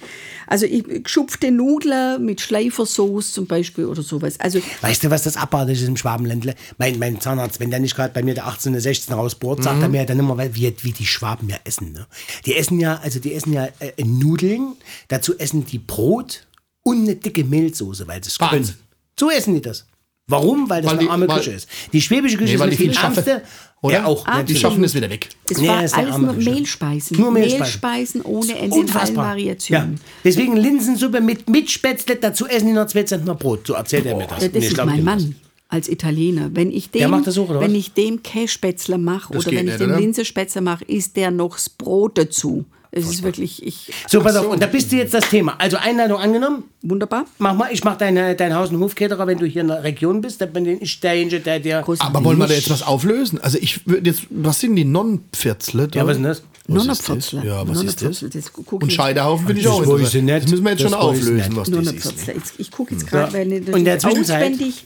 Also 0.48 0.66
ich, 0.66 0.86
geschupfte 1.04 1.52
Nudeln 1.52 2.24
mit 2.24 2.40
Schleifersoße 2.40 3.34
zum 3.34 3.48
Beispiel 3.48 3.84
oder 3.84 4.02
sowas. 4.02 4.40
Also 4.40 4.62
Weißt 4.80 5.04
du, 5.04 5.10
was 5.10 5.24
das 5.24 5.36
abartig 5.36 5.82
ist 5.82 5.90
im 5.90 5.98
Schwabenländle? 5.98 6.56
Mein, 6.78 6.98
mein 6.98 7.20
Zahnarzt, 7.20 7.60
wenn 7.60 7.70
der 7.70 7.82
nicht 7.82 7.98
gerade 7.98 8.14
bei 8.14 8.24
mir 8.24 8.34
der 8.34 8.48
18. 8.48 8.80
16 8.80 9.14
rausbohrt, 9.14 9.62
sagt 9.62 9.82
er 9.82 9.90
mir 9.90 10.06
dann 10.06 10.20
immer, 10.20 10.38
wie, 10.56 10.74
wie 10.84 10.92
die 10.94 11.06
Schwaben 11.06 11.50
ja 11.50 11.58
essen. 11.66 11.92
Ne? 11.92 12.08
Die 12.46 12.56
essen 12.56 12.80
ja, 12.80 12.96
also 13.04 13.20
die 13.20 13.34
essen 13.34 13.52
ja 13.52 13.68
äh, 13.80 14.02
Nudeln, 14.02 14.78
dazu 15.10 15.38
essen 15.38 15.66
die 15.66 15.80
Brot 15.80 16.48
und 16.82 17.02
eine 17.02 17.18
dicke 17.18 17.44
Mehlsoße, 17.44 18.08
weil 18.08 18.24
sie 18.24 18.30
es 18.30 18.40
können. 18.40 18.74
So 19.20 19.30
essen 19.30 19.54
die 19.54 19.62
das. 19.62 19.86
Warum? 20.28 20.70
Weil 20.70 20.82
das 20.82 20.92
Weil 20.92 20.98
eine 21.00 21.06
die- 21.08 21.12
arme 21.12 21.28
Küche 21.28 21.52
ist. 21.52 21.68
Die 21.94 22.02
schwäbische 22.02 22.38
Küche 22.38 22.54
Nee, 22.54 22.60
weil 22.60 22.70
ist 22.70 22.80
die 22.80 22.86
eine 22.86 22.94
viel 22.94 23.04
ärmste. 23.04 23.42
Oder? 23.82 23.94
Ja, 23.94 24.06
auch. 24.06 24.24
Die 24.26 24.32
natürlich. 24.32 24.60
schaffen 24.62 24.84
es 24.84 24.96
wieder 24.96 25.10
weg. 25.10 25.30
es 25.50 25.60
Nee, 25.60 25.68
war 25.68 25.78
alles 25.78 25.94
arme 25.94 26.26
nur 26.28 26.36
Küche. 26.36 26.50
Mehlspeisen. 26.50 27.18
Nur 27.18 27.32
Mehlspeisen. 27.32 27.60
Mehlspeisen 27.60 28.22
ohne 28.24 28.58
Ende 28.58 28.80
in 28.80 28.90
allen. 28.90 29.16
Variationen. 29.16 29.94
Ja. 29.94 30.00
Deswegen 30.24 30.58
Linsensuppe 30.58 31.22
mit, 31.22 31.48
mit 31.48 31.70
Spätzle, 31.70 32.16
dazu 32.16 32.48
essen 32.48 32.68
die 32.68 32.74
noch 32.74 32.88
zwei 32.88 33.04
Zentner 33.04 33.36
Brot. 33.36 33.68
So 33.68 33.74
erzählt 33.74 34.08
er 34.08 34.16
mir 34.16 34.26
das. 34.26 34.40
Das 34.40 34.64
ich 34.64 34.72
ist 34.72 34.78
mein. 34.84 35.04
Mann 35.04 35.36
als 35.68 35.90
Italiener. 35.90 36.50
Wenn 36.54 36.72
ich 36.72 36.90
dem, 36.90 37.14
auch, 37.14 37.26
wenn 37.60 37.76
ich 37.76 37.94
dem 37.94 38.24
Kässpätzle 38.24 38.98
mache 38.98 39.34
oder 39.34 39.46
wenn 39.48 39.58
ich 39.58 39.64
nicht, 39.66 39.80
dem? 39.80 39.96
Linsespätzle 39.96 40.62
mache, 40.62 40.86
ist 40.86 41.16
der 41.18 41.32
noch 41.32 41.56
das 41.56 41.70
Brot 41.70 42.18
dazu. 42.18 42.66
Es 42.96 43.10
ist 43.10 43.24
wirklich 43.24 43.62
ich, 43.66 43.92
So, 44.08 44.22
pass 44.22 44.36
auf, 44.38 44.48
und 44.48 44.62
da 44.64 44.68
bist 44.68 44.92
du 44.92 44.96
jetzt 44.96 45.14
das 45.14 45.30
Thema. 45.30 45.56
Also 45.60 45.76
Einladung 45.78 46.18
angenommen. 46.18 46.64
wunderbar. 46.82 47.26
Mach 47.40 47.54
mal, 47.54 47.70
ich 47.72 47.84
mach 47.84 47.98
deine, 47.98 48.36
dein 48.36 48.56
Haus- 48.56 48.72
und 48.72 48.80
Hofcaterer, 48.80 49.28
wenn 49.28 49.38
du 49.38 49.46
hier 49.46 49.62
in 49.62 49.68
der 49.68 49.84
Region 49.84 50.22
bist. 50.22 50.40
Dann 50.40 50.54
bin 50.54 50.66
ich 50.66 51.00
derjenige, 51.02 51.42
der 51.42 51.60
dir. 51.60 51.84
Aber 52.00 52.24
wollen 52.24 52.38
wir 52.38 52.48
da 52.48 52.54
jetzt 52.54 52.70
was 52.70 52.84
auflösen? 52.84 53.40
Also 53.42 53.58
ich 53.60 53.86
würde 53.86 54.10
jetzt, 54.10 54.24
was 54.30 54.62
sind 54.62 54.76
die 54.78 54.86
Nonnenpfürzle? 54.86 55.90
da? 55.90 56.00
Ja, 56.00 56.06
was 56.08 56.12
ist 56.12 56.18
denn 56.18 56.24
das? 56.24 56.44
Nonnepfürzle. 56.68 57.46
Ja, 57.46 57.68
was 57.68 57.84
ist 57.84 58.02
das? 58.02 58.26
Das 58.32 58.52
Und 58.72 58.92
Scheidehaufen 58.92 59.46
finde 59.46 59.62
ich 59.62 59.68
auch. 59.68 59.84
Das 59.84 60.14
müssen 60.14 60.26
wir 60.64 60.72
jetzt 60.72 60.84
Das 60.84 60.92
schon 60.92 60.94
auflösen, 60.94 61.56
was 61.56 61.70
das 61.70 61.88
ist. 61.92 62.54
Ich 62.58 62.72
gucke 62.72 62.94
jetzt 62.94 63.08
gerade, 63.08 63.38
Ja. 63.38 63.40
weil 63.40 63.52
ich 63.54 63.74
Und 63.74 63.86
der 63.86 63.98
auswendig 64.04 64.86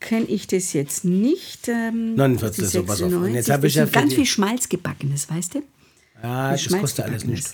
kenne 0.00 0.26
ich 0.26 0.46
das 0.46 0.72
jetzt 0.72 1.04
nicht. 1.04 1.68
Ähm, 1.68 2.14
Nonnenpfürzle, 2.16 2.64
die 2.64 2.70
so, 2.70 2.82
pass 2.82 3.02
auf. 3.02 3.12
Und 3.12 3.32
96, 3.32 3.34
jetzt 3.36 3.50
hab 3.50 3.64
ich 3.64 3.74
ja 3.74 3.84
sind 3.84 3.92
ganz 3.92 4.14
viel 4.14 4.26
Schmalz 4.26 4.68
gebackenes, 4.68 5.30
weißt 5.30 5.54
du? 5.56 5.62
Ja, 6.22 6.52
das 6.52 6.68
kostet 6.68 7.04
alles 7.06 7.24
nicht. 7.24 7.46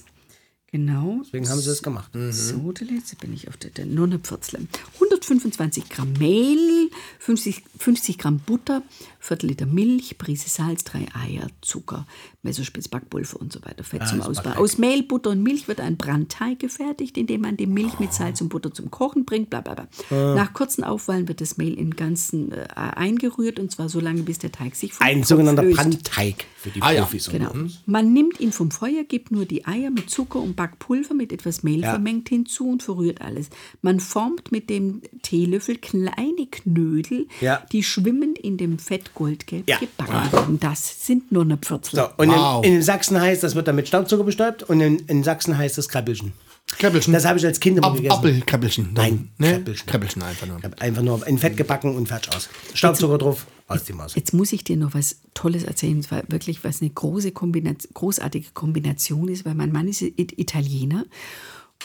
Genau. 0.70 1.20
Deswegen 1.24 1.48
haben 1.48 1.60
sie 1.60 1.70
es 1.70 1.82
gemacht. 1.82 2.10
So, 2.30 2.72
da 2.72 2.84
jetzt 2.84 3.18
bin 3.20 3.32
ich 3.32 3.48
auf 3.48 3.56
der, 3.56 3.70
der 3.70 3.86
Nonnepfürzle. 3.86 4.60
125 4.94 5.88
Gramm 5.88 6.12
Mehl, 6.18 6.90
50, 7.20 7.62
50 7.78 8.18
Gramm 8.18 8.38
Butter, 8.40 8.82
Viertel 9.18 9.46
Liter 9.48 9.64
Milch, 9.64 10.18
Prise 10.18 10.50
Salz, 10.50 10.84
drei 10.84 11.06
Eier, 11.14 11.46
Zucker, 11.62 12.06
Messerspitz, 12.42 12.88
Backpulver 12.88 13.40
und 13.40 13.50
so 13.50 13.64
weiter. 13.64 13.82
Fett 13.82 14.06
zum 14.06 14.18
das 14.18 14.28
Ausbauen. 14.28 14.44
Backteig. 14.44 14.62
Aus 14.62 14.76
Mehl, 14.76 15.02
Butter 15.04 15.30
und 15.30 15.42
Milch 15.42 15.68
wird 15.68 15.80
ein 15.80 15.96
Brandteig 15.96 16.58
gefertigt, 16.58 17.16
indem 17.16 17.40
man 17.42 17.56
die 17.56 17.66
Milch 17.66 17.98
mit 17.98 18.12
Salz 18.12 18.42
und 18.42 18.50
Butter 18.50 18.72
zum 18.72 18.90
Kochen 18.90 19.24
bringt. 19.24 19.48
Bla, 19.48 19.62
bla, 19.62 19.74
bla. 20.10 20.34
Nach 20.34 20.52
kurzen 20.52 20.84
Aufwallen 20.84 21.28
wird 21.28 21.40
das 21.40 21.56
Mehl 21.56 21.78
in 21.78 21.96
Ganzen 21.96 22.52
äh, 22.52 22.66
eingerührt 22.76 23.58
und 23.58 23.70
zwar 23.70 23.88
so 23.88 24.00
lange, 24.00 24.22
bis 24.22 24.38
der 24.38 24.52
Teig 24.52 24.76
sich 24.76 24.92
vom 24.92 25.06
Ein 25.06 25.20
Kopf 25.20 25.28
sogenannter 25.28 25.62
löst. 25.62 25.76
Brandteig 25.78 26.44
für 26.56 26.68
die 26.70 26.82
Ah, 26.82 26.92
ja. 26.92 27.02
Profis. 27.02 27.30
Genau. 27.30 27.52
Man 27.86 28.12
nimmt 28.12 28.38
ihn 28.40 28.52
vom 28.52 28.70
Feuer, 28.70 29.04
gibt 29.04 29.30
nur 29.30 29.46
die 29.46 29.66
Eier 29.66 29.90
mit 29.90 30.10
Zucker 30.10 30.40
und 30.40 30.57
Backpulver 30.58 31.14
mit 31.14 31.32
etwas 31.32 31.62
Mehl 31.62 31.80
Ja. 31.80 31.90
vermengt 31.92 32.28
hinzu 32.28 32.68
und 32.68 32.82
verrührt 32.82 33.22
alles. 33.22 33.48
Man 33.80 34.00
formt 34.00 34.50
mit 34.52 34.68
dem 34.68 35.00
Teelöffel 35.22 35.76
kleine 35.78 36.46
Knödel, 36.50 37.26
Ja. 37.40 37.62
die 37.72 37.82
schwimmend 37.82 38.38
in 38.38 38.56
dem 38.58 38.78
Fett 38.78 39.14
goldgelb 39.14 39.68
Ja. 39.70 39.78
gebacken 39.78 40.32
werden. 40.32 40.60
Das 40.60 41.06
sind 41.06 41.30
nur 41.32 41.42
eine 41.44 41.56
Pfürzle. 41.56 42.00
So, 42.00 42.08
und 42.22 42.28
Wow. 42.30 42.64
in, 42.66 42.74
in 42.74 42.82
Sachsen 42.82 43.20
heißt 43.20 43.42
das, 43.44 43.54
wird 43.54 43.68
dann 43.68 43.76
mit 43.76 43.88
Staubzucker 43.88 44.24
bestäubt 44.24 44.64
und 44.64 44.80
in, 44.80 44.98
in 45.06 45.22
Sachsen 45.24 45.56
heißt 45.56 45.78
das 45.78 45.88
Krabbelchen. 45.88 46.32
Krabbelchen. 46.76 47.12
Das 47.12 47.24
habe 47.24 47.38
ich 47.38 47.46
als 47.46 47.60
Kind 47.60 47.78
immer 47.78 47.88
Ab, 47.88 47.96
gegessen. 47.96 48.12
Appelkrabbelchen. 48.14 48.90
Nein, 48.92 49.30
ne? 49.38 49.52
Krabbelchen. 49.52 49.86
Krabbelchen 49.86 50.22
einfach 50.22 50.46
nur. 50.46 50.60
Einfach 50.80 51.02
nur 51.02 51.26
in 51.26 51.38
Fett 51.38 51.56
gebacken 51.56 51.96
und 51.96 52.06
fertig 52.08 52.34
aus. 52.34 52.48
Staubzucker 52.74 53.18
drauf, 53.18 53.46
aus 53.66 53.84
die 53.84 53.92
Maus. 53.92 54.14
Jetzt 54.14 54.32
muss 54.34 54.52
ich 54.52 54.64
dir 54.64 54.76
noch 54.76 54.94
was 54.94 55.16
Tolles 55.34 55.64
erzählen, 55.64 55.98
Es 55.98 56.10
war 56.10 56.22
wirklich 56.28 56.62
was 56.64 56.80
eine 56.80 56.90
große 56.90 57.32
Kombination, 57.32 57.92
großartige 57.94 58.50
Kombination 58.52 59.28
ist, 59.28 59.44
weil 59.44 59.54
mein 59.54 59.72
Mann 59.72 59.88
ist 59.88 60.02
Italiener 60.02 61.06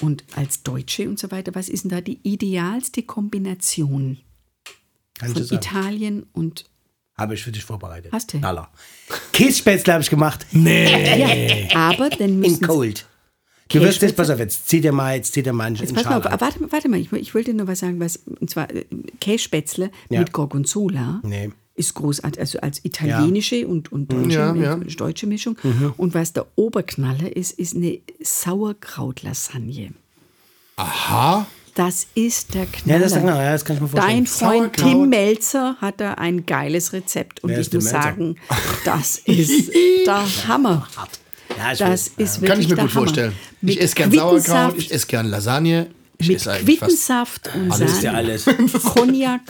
und 0.01 0.23
als 0.35 0.63
Deutsche 0.63 1.07
und 1.07 1.17
so 1.19 1.31
weiter. 1.31 1.55
Was 1.55 1.69
ist 1.69 1.83
denn 1.83 1.91
da 1.91 2.01
die 2.01 2.19
idealste 2.23 3.03
Kombination 3.03 4.17
Kann 5.17 5.33
von. 5.33 5.43
Italien 5.43 6.25
und 6.33 6.65
Habe 7.15 7.35
ich 7.35 7.43
für 7.43 7.51
dich 7.51 7.63
vorbereitet. 7.63 8.11
Hast 8.11 8.33
du? 8.33 8.41
Kässpätzle 9.31 9.93
habe 9.93 10.03
ich 10.03 10.09
gemacht. 10.09 10.45
Nee. 10.51 11.67
Ja, 11.71 11.89
aber 11.89 12.09
dann 12.09 12.29
In 12.29 12.39
müssen 12.39 12.67
cold. 12.67 13.07
Du 13.69 13.79
wirst 13.81 14.01
jetzt, 14.01 14.15
pass 14.15 14.29
auf, 14.29 14.39
jetzt 14.39 14.67
zieh 14.69 14.81
dir 14.81 14.91
mal, 14.91 15.15
jetzt 15.15 15.33
zieh 15.33 15.41
dir 15.41 15.53
mal 15.53 15.65
einen 15.65 15.75
Jetzt 15.77 15.95
pass 15.95 16.05
mal 16.05 16.17
auf, 16.17 16.25
an. 16.27 16.39
warte, 16.41 16.59
warte 16.71 16.89
mal, 16.89 16.99
ich, 16.99 17.11
ich 17.13 17.33
wollte 17.33 17.53
nur 17.53 17.67
was 17.67 17.79
sagen, 17.79 17.99
was, 17.99 18.19
und 18.39 18.49
zwar 18.49 18.69
äh, 18.73 18.85
Kässpätzle 19.19 19.89
Ja. 20.09 20.19
mit 20.19 20.31
Gorgonzola 20.31 21.21
Nee. 21.23 21.49
ist 21.75 21.93
großartig, 21.95 22.39
also 22.39 22.59
als 22.59 22.83
italienische 22.85 23.67
und, 23.67 23.91
und 23.91 24.11
deutsche, 24.11 24.31
Ja, 24.37 24.53
ja. 24.55 24.75
deutsche 24.75 25.25
Mischung. 25.27 25.57
Mhm. 25.63 25.93
Und 25.97 26.13
was 26.13 26.33
der 26.33 26.45
Oberknaller 26.55 27.35
ist, 27.35 27.53
ist 27.57 27.75
eine 27.75 27.99
Sauerkraut-Lasagne. 28.21 29.93
Aha. 30.75 31.45
Das 31.75 32.05
ist 32.13 32.53
der 32.53 32.63
Ja, 32.65 32.67
Knaller. 32.71 32.99
das, 32.99 33.13
genau, 33.15 33.35
ja, 33.35 33.51
das 33.53 33.65
kann 33.65 33.75
ich 33.77 33.81
mir 33.81 33.87
vorstellen. 33.87 34.17
Dein 34.17 34.27
Freund 34.27 34.75
Sauerkraut. 34.77 34.91
Tim 34.91 35.09
Melzer 35.09 35.75
hat 35.81 35.99
da 35.99 36.13
ein 36.15 36.45
geiles 36.45 36.93
Rezept 36.93 37.43
und 37.43 37.49
Wer 37.49 37.59
ich 37.59 37.67
ist 37.67 37.73
muss 37.73 37.89
sagen, 37.89 38.35
das 38.85 39.17
ist 39.17 39.71
der 40.05 40.47
Hammer. 40.47 40.87
Ja, 41.57 41.71
ich 41.73 41.79
Das 41.79 41.89
weiß. 41.89 42.11
ist 42.17 42.41
wirklich 42.41 42.49
Kann 42.49 42.59
ich 42.61 42.67
mir 42.67 42.75
gut 42.75 42.79
Hammer. 42.81 42.89
vorstellen. 42.89 43.33
Mit 43.61 43.75
Ich 43.75 43.81
esse 43.81 43.95
gern 43.95 44.11
Sauerkraut, 44.11 44.75
ich 44.77 44.91
esse 44.91 45.07
gern 45.07 45.27
Lasagne. 45.27 45.87
Ich 46.17 46.27
mit 46.27 46.37
esse 46.37 46.51
Quittensaft 46.63 47.49
und 47.55 47.71
Alles 47.71 47.91
ist 47.93 48.03
ja 48.03 48.11
Sahne. 48.11 48.17
alles. 48.17 48.45
Cognac, 48.83 49.41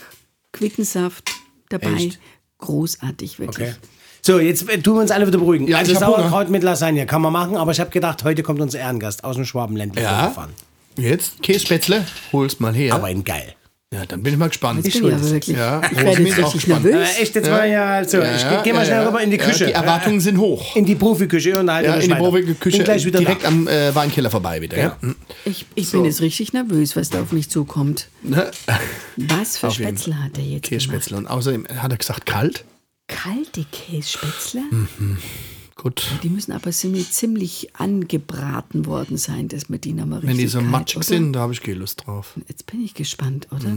Quittensaft 0.51 1.31
dabei. 1.69 1.93
Echt? 1.93 2.19
Großartig, 2.59 3.39
wirklich. 3.39 3.69
Okay. 3.69 3.77
So, 4.25 4.39
jetzt 4.39 4.69
äh, 4.69 4.79
tun 4.81 4.95
wir 4.95 5.01
uns 5.01 5.11
alle 5.11 5.27
wieder 5.27 5.37
beruhigen. 5.37 5.67
Ja, 5.67 5.79
also 5.79 5.93
Sauerkraut 5.93 6.49
mit 6.49 6.63
Lasagne 6.63 7.05
kann 7.05 7.21
man 7.21 7.33
machen, 7.33 7.57
aber 7.57 7.71
ich 7.71 7.79
habe 7.81 7.89
gedacht, 7.89 8.23
heute 8.23 8.41
kommt 8.41 8.61
unser 8.61 8.79
Ehrengast 8.79 9.23
aus 9.25 9.35
dem 9.35 9.43
Schwabenländle 9.45 10.01
Ja. 10.01 10.33
Jetzt 10.95 11.41
Kässpätzle, 11.41 12.05
hol's 12.31 12.59
mal 12.59 12.73
her. 12.73 12.93
Aber 12.95 13.09
in 13.09 13.23
geil. 13.23 13.55
Ja, 13.93 14.05
dann 14.07 14.23
bin 14.23 14.33
ich 14.33 14.39
mal 14.39 14.47
gespannt. 14.47 14.83
Jetzt 14.83 14.99
bin 14.99 15.07
ich 15.07 15.13
aber 15.13 15.29
wirklich. 15.29 15.55
Ja, 15.55 15.81
ich 15.91 15.97
werde 15.97 16.23
jetzt 16.23 16.37
richtig 16.37 16.53
gespannt. 16.53 16.85
nervös. 16.85 17.17
Äh, 17.17 17.21
echt, 17.21 17.35
jetzt 17.35 17.49
mal 17.49 17.69
ja, 17.69 17.85
also, 17.97 18.21
ich 18.21 18.49
geh, 18.49 18.55
geh 18.63 18.73
mal 18.73 18.85
schnell 18.85 19.05
rüber 19.05 19.21
in 19.21 19.29
die 19.29 19.37
ja, 19.37 19.43
Küche. 19.45 19.65
die 19.67 19.71
Erwartungen 19.71 20.19
sind 20.19 20.39
hoch. 20.39 20.75
in 20.75 20.85
die 20.85 20.95
Profiküche 20.95 21.59
und 21.59 21.71
halt 21.71 21.85
Ja, 21.85 21.95
in 21.95 22.09
die 22.09 22.15
Profiküche, 22.15 22.77
Bin 22.77 22.85
gleich 22.85 23.05
wieder 23.05 23.19
direkt 23.19 23.43
da. 23.43 23.49
am 23.49 23.67
äh, 23.67 23.93
Weinkeller 23.93 24.31
vorbei 24.31 24.61
wieder. 24.61 24.77
Ja. 24.77 24.97
Ich, 25.45 25.65
ich 25.75 25.91
bin 25.91 26.05
jetzt 26.05 26.21
richtig 26.21 26.53
nervös, 26.53 26.95
was 26.95 27.09
da 27.09 27.21
auf 27.21 27.31
mich 27.31 27.49
zukommt. 27.49 28.07
Ne? 28.23 28.49
Was 29.17 29.57
für 29.57 29.69
Spätzle 29.69 30.21
hat 30.23 30.37
er 30.37 30.43
jetzt 30.43 30.69
gemacht? 30.69 30.85
Kässpätzle. 30.87 31.17
Und 31.17 31.27
außerdem 31.27 31.67
hat 31.77 31.91
er 31.91 31.97
gesagt, 31.97 32.25
kalt. 32.25 32.65
Kalte 33.07 33.65
Kässpätzle? 33.71 34.61
Hm. 34.71 35.17
Gut. 35.83 36.07
Die 36.23 36.29
müssen 36.29 36.53
aber 36.53 36.71
ziemlich, 36.71 37.11
ziemlich 37.11 37.75
angebraten 37.75 38.85
worden 38.85 39.17
sein, 39.17 39.49
dass 39.49 39.67
man 39.67 39.81
die 39.81 39.91
nochmal 39.91 40.19
richtig 40.19 40.29
Wenn 40.29 40.37
die 40.37 40.47
so 40.47 40.61
matschig 40.61 40.97
oder? 40.99 41.05
sind, 41.05 41.33
da 41.33 41.41
habe 41.41 41.51
ich 41.51 41.61
keine 41.61 41.79
Lust 41.79 42.05
drauf. 42.07 42.39
Jetzt 42.47 42.65
bin 42.67 42.81
ich 42.81 42.93
gespannt, 42.93 43.49
oder? 43.51 43.75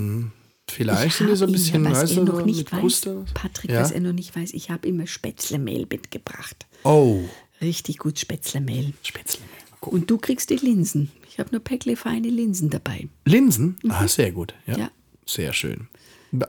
Vielleicht 0.68 1.06
Ich 1.06 1.14
sind 1.14 1.30
die 1.30 1.34
so 1.36 1.46
ein 1.46 1.52
bisschen, 1.52 1.84
was 1.84 2.10
er 2.12 2.24
du, 2.24 2.32
noch 2.32 2.44
nicht 2.46 2.58
mit 2.58 2.72
weiß, 2.72 2.78
Kruste. 2.80 3.24
Patrick, 3.34 3.72
Ja. 3.72 3.80
was 3.80 3.90
er 3.90 4.00
noch 4.00 4.12
nicht 4.12 4.36
weiß, 4.36 4.52
ich 4.54 4.70
habe 4.70 4.86
immer 4.86 5.08
Spätzlemehl 5.08 5.86
mitgebracht. 5.90 6.66
Oh, 6.84 7.24
Richtig 7.60 7.98
gut 7.98 8.18
Spätzlemehl. 8.20 8.92
Spätzle. 9.02 9.40
Und 9.80 10.08
du 10.10 10.18
kriegst 10.18 10.50
die 10.50 10.56
Linsen. 10.56 11.10
Ich 11.28 11.38
habe 11.40 11.50
nur 11.50 11.60
Päckle 11.60 11.96
feine 11.96 12.28
Linsen 12.28 12.70
dabei. 12.70 13.08
Linsen? 13.24 13.76
Ah, 13.88 14.06
sehr 14.06 14.30
gut. 14.30 14.54
Ja. 14.66 14.74
Mhm. 14.74 14.80
Ja. 14.80 14.90
Sehr 15.26 15.52
schön. 15.52 15.88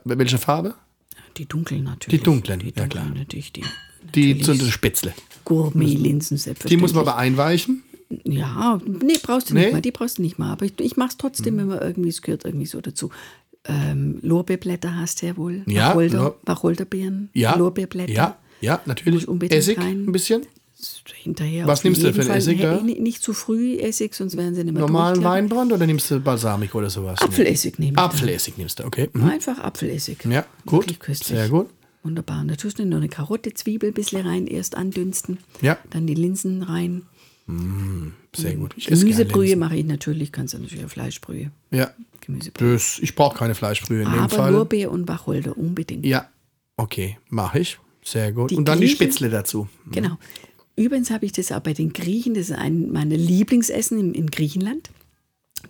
Welche 0.04 0.38
Farbe? 0.38 0.74
Die 1.36 1.46
dunklen 1.46 1.82
natürlich. 1.84 2.20
Die 2.20 2.24
dunklen, 2.24 2.60
die 2.60 2.66
ja, 2.66 2.72
dunklen 2.72 2.90
klar. 2.90 3.14
natürlich. 3.14 3.52
Die, 3.52 3.64
Die 4.14 4.40
zu 4.40 4.54
Spätzle. 4.70 5.12
Gourmet-Linsen, 5.44 6.38
Die 6.68 6.76
muss 6.76 6.92
man 6.94 7.02
aber 7.02 7.16
einweichen. 7.16 7.82
Ja, 8.24 8.80
nee, 8.86 9.18
brauchst 9.22 9.50
du 9.50 9.54
Nee? 9.54 9.64
nicht 9.64 9.72
mal. 9.72 9.80
Die 9.82 9.90
brauchst 9.90 10.18
du 10.18 10.22
nicht 10.22 10.38
mal. 10.38 10.50
Aber 10.52 10.64
ich, 10.64 10.72
ich 10.80 10.96
mache 10.96 11.10
es 11.10 11.16
trotzdem 11.18 11.54
Mhm. 11.54 11.60
immer 11.60 11.82
irgendwie, 11.82 12.08
es 12.08 12.22
gehört 12.22 12.44
irgendwie 12.44 12.66
so 12.66 12.80
dazu. 12.80 13.10
Ähm, 13.66 14.18
Lorbeerblätter 14.22 14.96
hast 14.96 15.20
du 15.22 15.26
ja 15.26 15.36
wohl. 15.36 15.62
Ja, 15.66 15.90
Wacholder, 15.90 16.18
Lor- 16.18 16.36
Wacholderbeeren. 16.44 17.28
Ja. 17.34 17.54
Lorbeerblätter. 17.56 18.12
Ja, 18.12 18.36
ja, 18.60 18.80
natürlich. 18.86 19.26
Essig 19.50 19.78
rein. 19.78 20.04
ein 20.06 20.12
bisschen. 20.12 20.42
Hinterher. 21.22 21.66
Was 21.66 21.82
nimmst 21.82 22.02
du 22.04 22.12
für 22.14 22.20
einen. 22.22 22.30
Essig 22.30 22.60
ni- 22.84 23.00
Nicht 23.00 23.22
zu 23.22 23.32
früh 23.34 23.74
Essig, 23.78 24.14
sonst 24.14 24.36
werden 24.36 24.54
sie 24.54 24.62
nicht 24.64 24.72
mehr 24.72 24.82
Normalen. 24.82 25.22
Weinbrand 25.24 25.72
oder 25.72 25.86
nimmst 25.86 26.10
du 26.10 26.20
Balsamico 26.20 26.78
oder 26.78 26.88
sowas? 26.88 27.20
Apfelessig 27.20 27.78
nehmen. 27.80 27.98
Apfelessig 27.98 28.56
nimmst 28.56 28.78
du, 28.78 28.84
okay. 28.84 29.08
Mhm. 29.12 29.24
Einfach 29.28 29.58
Apfelessig. 29.58 30.18
Ja, 30.30 30.46
gut. 30.64 30.96
Sehr 31.12 31.48
gut. 31.48 31.66
Wunderbar. 32.02 32.40
Und 32.40 32.48
da 32.48 32.56
tust 32.56 32.78
du 32.78 32.84
noch 32.86 32.96
eine 32.98 33.08
Karotte, 33.08 33.52
Zwiebel 33.54 33.90
ein 33.90 33.94
bisschen 33.94 34.26
rein, 34.26 34.46
erst 34.46 34.76
andünsten. 34.76 35.38
Ja. 35.60 35.78
Dann 35.90 36.06
die 36.06 36.14
Linsen 36.14 36.62
rein. 36.62 37.02
Sehr 38.36 38.54
gut. 38.56 38.74
Ich 38.76 38.86
Gemüsebrühe 38.86 39.56
mache 39.56 39.76
ich 39.76 39.84
natürlich, 39.86 40.32
kannst 40.32 40.52
du 40.54 40.58
natürlich 40.58 40.84
auch 40.84 40.90
Fleischbrühe. 40.90 41.50
Ja. 41.70 41.90
Gemüsebrühe. 42.20 42.74
Das, 42.74 42.98
ich 43.00 43.14
brauche 43.14 43.38
keine 43.38 43.54
Fleischbrühe 43.54 44.02
in 44.02 44.10
dem 44.10 44.20
Aber 44.20 44.36
Fall. 44.36 44.52
Lorbeer 44.52 44.90
und 44.90 45.08
Wacholder 45.08 45.56
unbedingt. 45.56 46.04
Ja, 46.04 46.28
okay, 46.76 47.16
mache 47.30 47.60
ich. 47.60 47.78
Sehr 48.04 48.32
gut. 48.32 48.50
Die 48.50 48.56
Und 48.56 48.68
dann 48.68 48.78
die 48.80 48.86
Griechen- 48.86 48.96
Spätzle 48.96 49.30
dazu. 49.30 49.68
Genau. 49.90 50.18
Übrigens 50.76 51.10
habe 51.10 51.24
ich 51.26 51.32
das 51.32 51.50
auch 51.50 51.60
bei 51.60 51.72
den 51.72 51.92
Griechen, 51.92 52.34
das 52.34 52.50
ist 52.50 52.56
ein 52.56 52.92
meiner 52.92 53.16
Lieblingsessen 53.16 53.98
in, 53.98 54.14
in 54.14 54.30
Griechenland. 54.30 54.90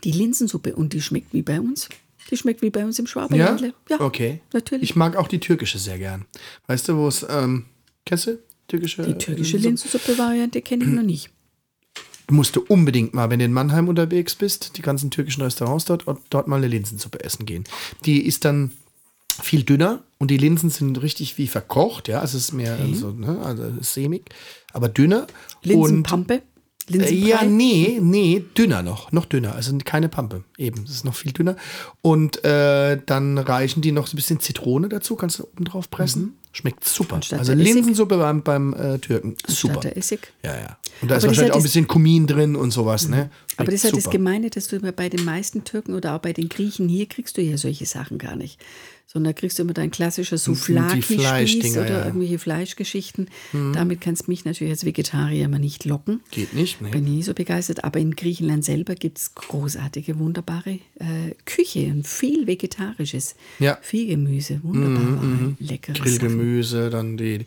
Die 0.04 0.12
Linsensuppe 0.12 0.74
und 0.76 0.92
die 0.92 1.00
schmeckt 1.00 1.32
wie 1.32 1.42
bei 1.42 1.60
uns. 1.60 1.88
Die 2.30 2.36
schmeckt 2.36 2.62
wie 2.62 2.70
bei 2.70 2.84
uns 2.84 2.98
im 2.98 3.06
Ja? 3.06 3.10
Schwabenländle. 3.10 3.72
Okay. 3.98 4.40
natürlich. 4.52 4.90
Ich 4.90 4.96
mag 4.96 5.16
auch 5.16 5.28
die 5.28 5.40
türkische 5.40 5.78
sehr 5.78 5.98
gern. 5.98 6.26
Weißt 6.66 6.88
du, 6.88 6.96
wo 6.96 7.08
es, 7.08 7.26
ähm, 7.28 7.66
kennst 8.04 8.26
du 8.26 8.38
türkische? 8.68 9.02
die 9.02 9.14
türkische 9.14 9.56
äh, 9.56 9.60
Linsensuppe-Variante 9.60 10.62
kenne 10.62 10.84
ich 10.84 10.90
noch 10.90 11.02
nicht. 11.02 11.30
Musst 12.30 12.56
du 12.56 12.64
unbedingt 12.68 13.14
mal, 13.14 13.30
wenn 13.30 13.38
du 13.38 13.46
in 13.46 13.52
Mannheim 13.52 13.88
unterwegs 13.88 14.34
bist, 14.34 14.76
die 14.76 14.82
ganzen 14.82 15.10
türkischen 15.10 15.42
Restaurants 15.42 15.86
dort, 15.86 16.04
dort 16.28 16.46
mal 16.46 16.56
eine 16.56 16.68
Linsensuppe 16.68 17.24
essen 17.24 17.46
gehen. 17.46 17.64
Die 18.04 18.26
ist 18.26 18.44
dann 18.44 18.72
viel 19.40 19.62
dünner 19.62 20.04
und 20.18 20.30
die 20.30 20.36
Linsen 20.36 20.68
sind 20.68 21.00
richtig 21.00 21.38
wie 21.38 21.46
verkocht, 21.46 22.08
ja, 22.08 22.20
also 22.20 22.36
es 22.36 22.44
ist 22.44 22.52
mehr 22.52 22.76
so, 22.92 23.12
ne, 23.12 23.40
also 23.40 23.72
sämig, 23.80 24.24
aber 24.72 24.88
dünner. 24.88 25.26
Linsenpampe. 25.62 26.42
Äh, 26.88 26.92
Linsenbrei. 26.92 27.28
Ja, 27.28 27.44
nee, 27.44 27.98
nee, 28.02 28.44
dünner 28.56 28.82
noch, 28.82 29.12
noch 29.12 29.24
dünner. 29.24 29.54
Also 29.54 29.76
keine 29.84 30.08
Pampe, 30.08 30.44
eben. 30.56 30.84
Es 30.84 30.90
ist 30.90 31.04
noch 31.04 31.14
viel 31.14 31.32
dünner. 31.32 31.56
Und 32.02 32.44
äh, 32.44 32.98
dann 33.04 33.38
reichen 33.38 33.82
die 33.82 33.92
noch 33.92 34.06
so 34.06 34.14
ein 34.14 34.16
bisschen 34.16 34.40
Zitrone 34.40 34.88
dazu, 34.88 35.16
kannst 35.16 35.38
du 35.38 35.44
oben 35.44 35.64
drauf 35.64 35.90
pressen. 35.90 36.34
Schmeckt 36.52 36.84
super. 36.84 37.20
Also? 37.30 37.52
Linsensuppe 37.52 38.16
beim, 38.16 38.42
beim 38.42 38.72
äh, 38.72 38.98
Türken. 38.98 39.36
Super. 39.46 39.74
Statt 39.74 39.84
der 39.84 39.96
Essig. 39.96 40.32
Ja, 40.42 40.56
ja. 40.56 40.78
Und 41.00 41.10
da 41.10 41.14
Aber 41.14 41.16
ist 41.16 41.22
das 41.22 41.24
wahrscheinlich 41.24 41.52
auch 41.52 41.58
ein 41.58 41.62
bisschen 41.62 41.86
Kumin 41.86 42.26
drin 42.26 42.56
und 42.56 42.70
sowas, 42.70 43.08
ne? 43.08 43.30
Aber 43.56 43.70
das 43.70 43.84
ist 43.84 43.96
das. 43.96 44.10
Gemeine, 44.10 44.50
dass 44.50 44.68
du 44.68 44.80
bei 44.80 45.08
den 45.08 45.24
meisten 45.24 45.64
Türken 45.64 45.94
oder 45.94 46.16
auch 46.16 46.20
bei 46.20 46.32
den 46.32 46.48
Griechen 46.48 46.88
hier 46.88 47.06
kriegst 47.06 47.36
du 47.36 47.42
ja 47.42 47.58
solche 47.58 47.86
Sachen 47.86 48.18
gar 48.18 48.34
nicht. 48.34 48.58
Sondern 49.10 49.32
da 49.32 49.40
kriegst 49.40 49.58
du 49.58 49.62
immer 49.62 49.72
dein 49.72 49.90
klassischer 49.90 50.36
Souflaki-Spieß 50.36 51.78
oder 51.78 51.90
ja. 51.90 52.04
irgendwelche 52.04 52.38
Fleischgeschichten. 52.38 53.30
Damit 53.72 54.02
kannst 54.02 54.26
du 54.26 54.30
mich 54.30 54.44
natürlich 54.44 54.70
als 54.70 54.84
Vegetarier 54.84 55.46
immer 55.46 55.58
nicht 55.58 55.86
locken. 55.86 56.20
Geht 56.30 56.52
nicht, 56.52 56.82
ne? 56.82 56.90
Bin 56.90 57.04
nie 57.04 57.22
so 57.22 57.32
begeistert, 57.32 57.84
aber 57.84 58.00
in 58.00 58.14
Griechenland 58.16 58.66
selber 58.66 58.94
gibt 58.94 59.16
es 59.16 59.34
großartige, 59.34 60.18
wunderbare 60.18 60.80
äh, 60.96 61.34
Küche 61.46 61.86
und 61.86 62.06
viel 62.06 62.46
Vegetarisches. 62.46 63.34
Ja. 63.58 63.76
Mhm, 63.76 63.78
Viel 63.80 64.06
Gemüse, 64.08 64.60
wunderbar, 64.62 65.54
leckere 65.58 65.96
Sachen. 65.96 66.04
Grillgemüse, 66.04 66.90
dann 66.90 67.16
die 67.16 67.46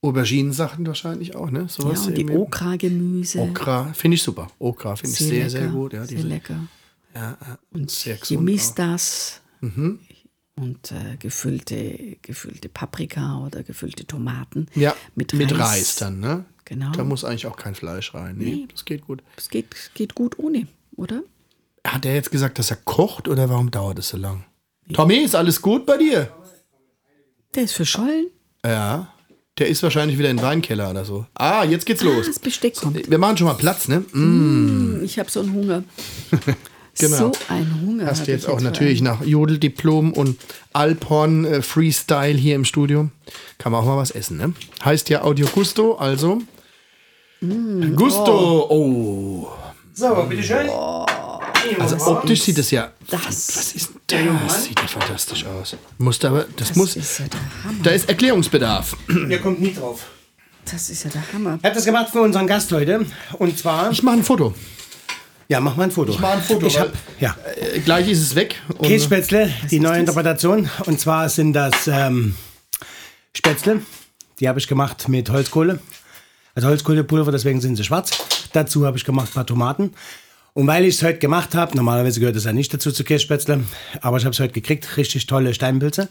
Auberginen-Sachen 0.00 0.86
wahrscheinlich 0.86 1.34
auch, 1.34 1.50
ne? 1.50 1.60
Ja, 1.60 1.68
Sowas 1.68 2.06
und 2.06 2.16
die. 2.16 2.28
Okra-Gemüse. 2.30 3.40
Okra, 3.40 3.92
finde 3.92 4.14
ich 4.14 4.22
super. 4.22 4.50
Okra 4.58 4.96
finde 4.96 5.12
ich 5.12 5.18
sehr, 5.18 5.32
lecker, 5.32 5.50
sehr 5.50 5.66
gut. 5.68 5.92
Ja, 5.92 6.06
sehr 6.06 6.22
lecker. 6.22 6.66
ja, 7.14 7.36
ja, 7.40 7.58
Und 7.72 7.90
sehr 7.90 8.16
gesund 8.16 8.40
Chemistas 8.40 9.42
Mhm. 9.60 9.98
Und 10.56 10.92
äh, 10.92 11.16
gefüllte, 11.18 12.16
gefüllte 12.22 12.68
Paprika 12.68 13.44
oder 13.44 13.62
gefüllte 13.62 14.06
Tomaten. 14.06 14.66
Ja, 14.74 14.94
mit 15.14 15.32
mit, 15.34 15.52
Reis. 15.52 15.60
Reis. 15.60 15.96
dann, 15.96 16.20
ne? 16.20 16.44
Genau. 16.64 16.92
Da 16.92 17.04
muss 17.04 17.24
eigentlich 17.24 17.46
auch 17.46 17.56
kein 17.56 17.74
Fleisch 17.74 18.14
rein. 18.14 18.36
Nee, 18.38 18.44
Nee. 18.44 18.68
das 18.70 18.84
geht 18.84 19.06
gut. 19.06 19.22
Es 19.36 19.48
geht, 19.50 19.66
geht 19.94 20.14
gut 20.14 20.38
ohne, 20.38 20.66
oder? 20.96 21.22
Hat 21.86 22.06
er 22.06 22.14
jetzt 22.14 22.30
gesagt, 22.30 22.58
dass 22.58 22.70
er 22.70 22.76
kocht 22.78 23.28
oder 23.28 23.48
warum 23.50 23.70
dauert 23.70 23.98
es 23.98 24.08
so 24.10 24.16
lang? 24.16 24.44
Tommy, 24.92 25.16
ist 25.18 25.34
alles 25.34 25.60
gut 25.60 25.84
bei 25.86 25.96
dir? 25.98 26.30
Der 27.54 27.64
ist 27.64 27.72
verschollen. 27.74 28.28
Ja. 28.64 29.12
Der 29.58 29.68
ist 29.68 29.82
wahrscheinlich 29.82 30.18
wieder 30.18 30.30
in 30.30 30.38
den 30.38 30.42
Weinkeller 30.44 30.90
oder 30.90 31.04
so. 31.04 31.26
Ah, 31.34 31.64
jetzt 31.64 31.86
geht's 31.86 32.02
los. 32.02 32.26
Das 32.26 32.38
Besteck 32.38 32.76
kommt. 32.76 33.08
Wir 33.08 33.18
machen 33.18 33.36
schon 33.36 33.46
mal 33.46 33.54
Platz, 33.54 33.86
ne? 33.86 34.00
Mm. 34.12 35.02
Ich 35.04 35.18
habe 35.18 35.30
so 35.30 35.40
einen 35.40 35.52
Hunger. 35.52 35.84
Genau. 36.98 37.16
So 37.16 37.32
ein 37.48 37.80
Hunger. 37.82 38.06
Hast 38.06 38.26
du 38.26 38.30
jetzt 38.30 38.48
auch 38.48 38.60
natürlich 38.60 39.02
nach 39.02 39.24
Jodeldiplom 39.24 40.12
und 40.12 40.38
Alphorn 40.72 41.44
äh, 41.44 41.62
Freestyle 41.62 42.36
hier 42.36 42.54
im 42.54 42.64
Studio. 42.64 43.10
Kann 43.58 43.72
man 43.72 43.82
auch 43.82 43.86
mal 43.86 43.96
was 43.96 44.10
essen, 44.10 44.36
ne? 44.36 44.52
Heißt 44.84 45.08
ja 45.08 45.22
Audio 45.22 45.46
Gusto, 45.46 45.94
also. 45.96 46.40
Mm, 47.40 47.94
Gusto! 47.96 48.66
Oh. 48.70 49.48
So, 49.92 50.14
bitteschön. 50.28 50.68
Also 51.78 51.96
optisch 52.06 52.42
sieht 52.42 52.58
es 52.58 52.70
ja. 52.70 52.92
Das, 53.08 53.24
Was 53.24 53.74
ist 53.74 53.90
denn 54.10 54.28
das? 54.46 54.64
Sieht 54.64 54.80
ja 54.80 54.86
fantastisch 54.86 55.46
aus. 55.46 55.76
Musste 55.98 56.28
aber, 56.28 56.46
das, 56.56 56.68
das 56.68 56.76
muss. 56.76 56.96
ist 56.96 57.20
ja 57.20 57.26
der 57.26 57.40
Hammer. 57.64 57.82
Da 57.82 57.90
ist 57.90 58.08
Erklärungsbedarf. 58.08 58.96
Ihr 59.28 59.38
kommt 59.38 59.60
nie 59.60 59.72
drauf. 59.72 60.06
Das 60.70 60.90
ist 60.90 61.04
ja 61.04 61.10
der 61.10 61.32
Hammer. 61.32 61.58
Ich 61.58 61.64
habe 61.64 61.74
das 61.74 61.84
gemacht 61.84 62.10
für 62.10 62.20
unseren 62.20 62.46
Gast 62.46 62.70
heute. 62.72 63.06
Und 63.38 63.58
zwar. 63.58 63.90
Ich 63.90 64.02
mache 64.02 64.16
ein 64.16 64.24
Foto. 64.24 64.54
Ja, 65.48 65.60
mach 65.60 65.76
mal 65.76 65.84
ein 65.84 65.90
Foto. 65.90 66.12
Ich 66.12 66.18
mach 66.18 66.32
ein 66.32 66.42
Foto, 66.42 66.66
Ich 66.66 66.78
hab, 66.78 66.92
ja. 67.20 67.36
Äh, 67.74 67.80
gleich 67.80 68.08
ist 68.08 68.22
es 68.22 68.34
weg. 68.34 68.56
Und 68.78 68.88
Kässpätzle, 68.88 69.52
die 69.70 69.80
neue 69.80 70.00
Interpretation. 70.00 70.68
Und 70.86 71.00
zwar 71.00 71.28
sind 71.28 71.52
das 71.52 71.86
ähm, 71.86 72.34
Spätzle. 73.34 73.82
Die 74.40 74.48
habe 74.48 74.58
ich 74.58 74.68
gemacht 74.68 75.08
mit 75.08 75.30
Holzkohle. 75.30 75.78
Also 76.54 76.68
Holzkohlepulver, 76.68 77.32
deswegen 77.32 77.60
sind 77.60 77.76
sie 77.76 77.84
schwarz. 77.84 78.10
Dazu 78.52 78.86
habe 78.86 78.96
ich 78.96 79.04
gemacht 79.04 79.28
ein 79.30 79.34
paar 79.34 79.46
Tomaten. 79.46 79.92
Und 80.54 80.68
weil 80.68 80.84
ich 80.84 80.94
es 80.94 81.02
heute 81.02 81.18
gemacht 81.18 81.56
habe, 81.56 81.76
normalerweise 81.76 82.20
gehört 82.20 82.36
es 82.36 82.44
ja 82.44 82.52
nicht 82.52 82.72
dazu 82.72 82.92
zu 82.92 83.02
Kässpätzle, 83.02 83.64
aber 84.00 84.18
ich 84.18 84.24
habe 84.24 84.32
es 84.32 84.38
heute 84.38 84.52
gekriegt, 84.52 84.96
richtig 84.96 85.26
tolle 85.26 85.52
Steinpilze. 85.52 86.08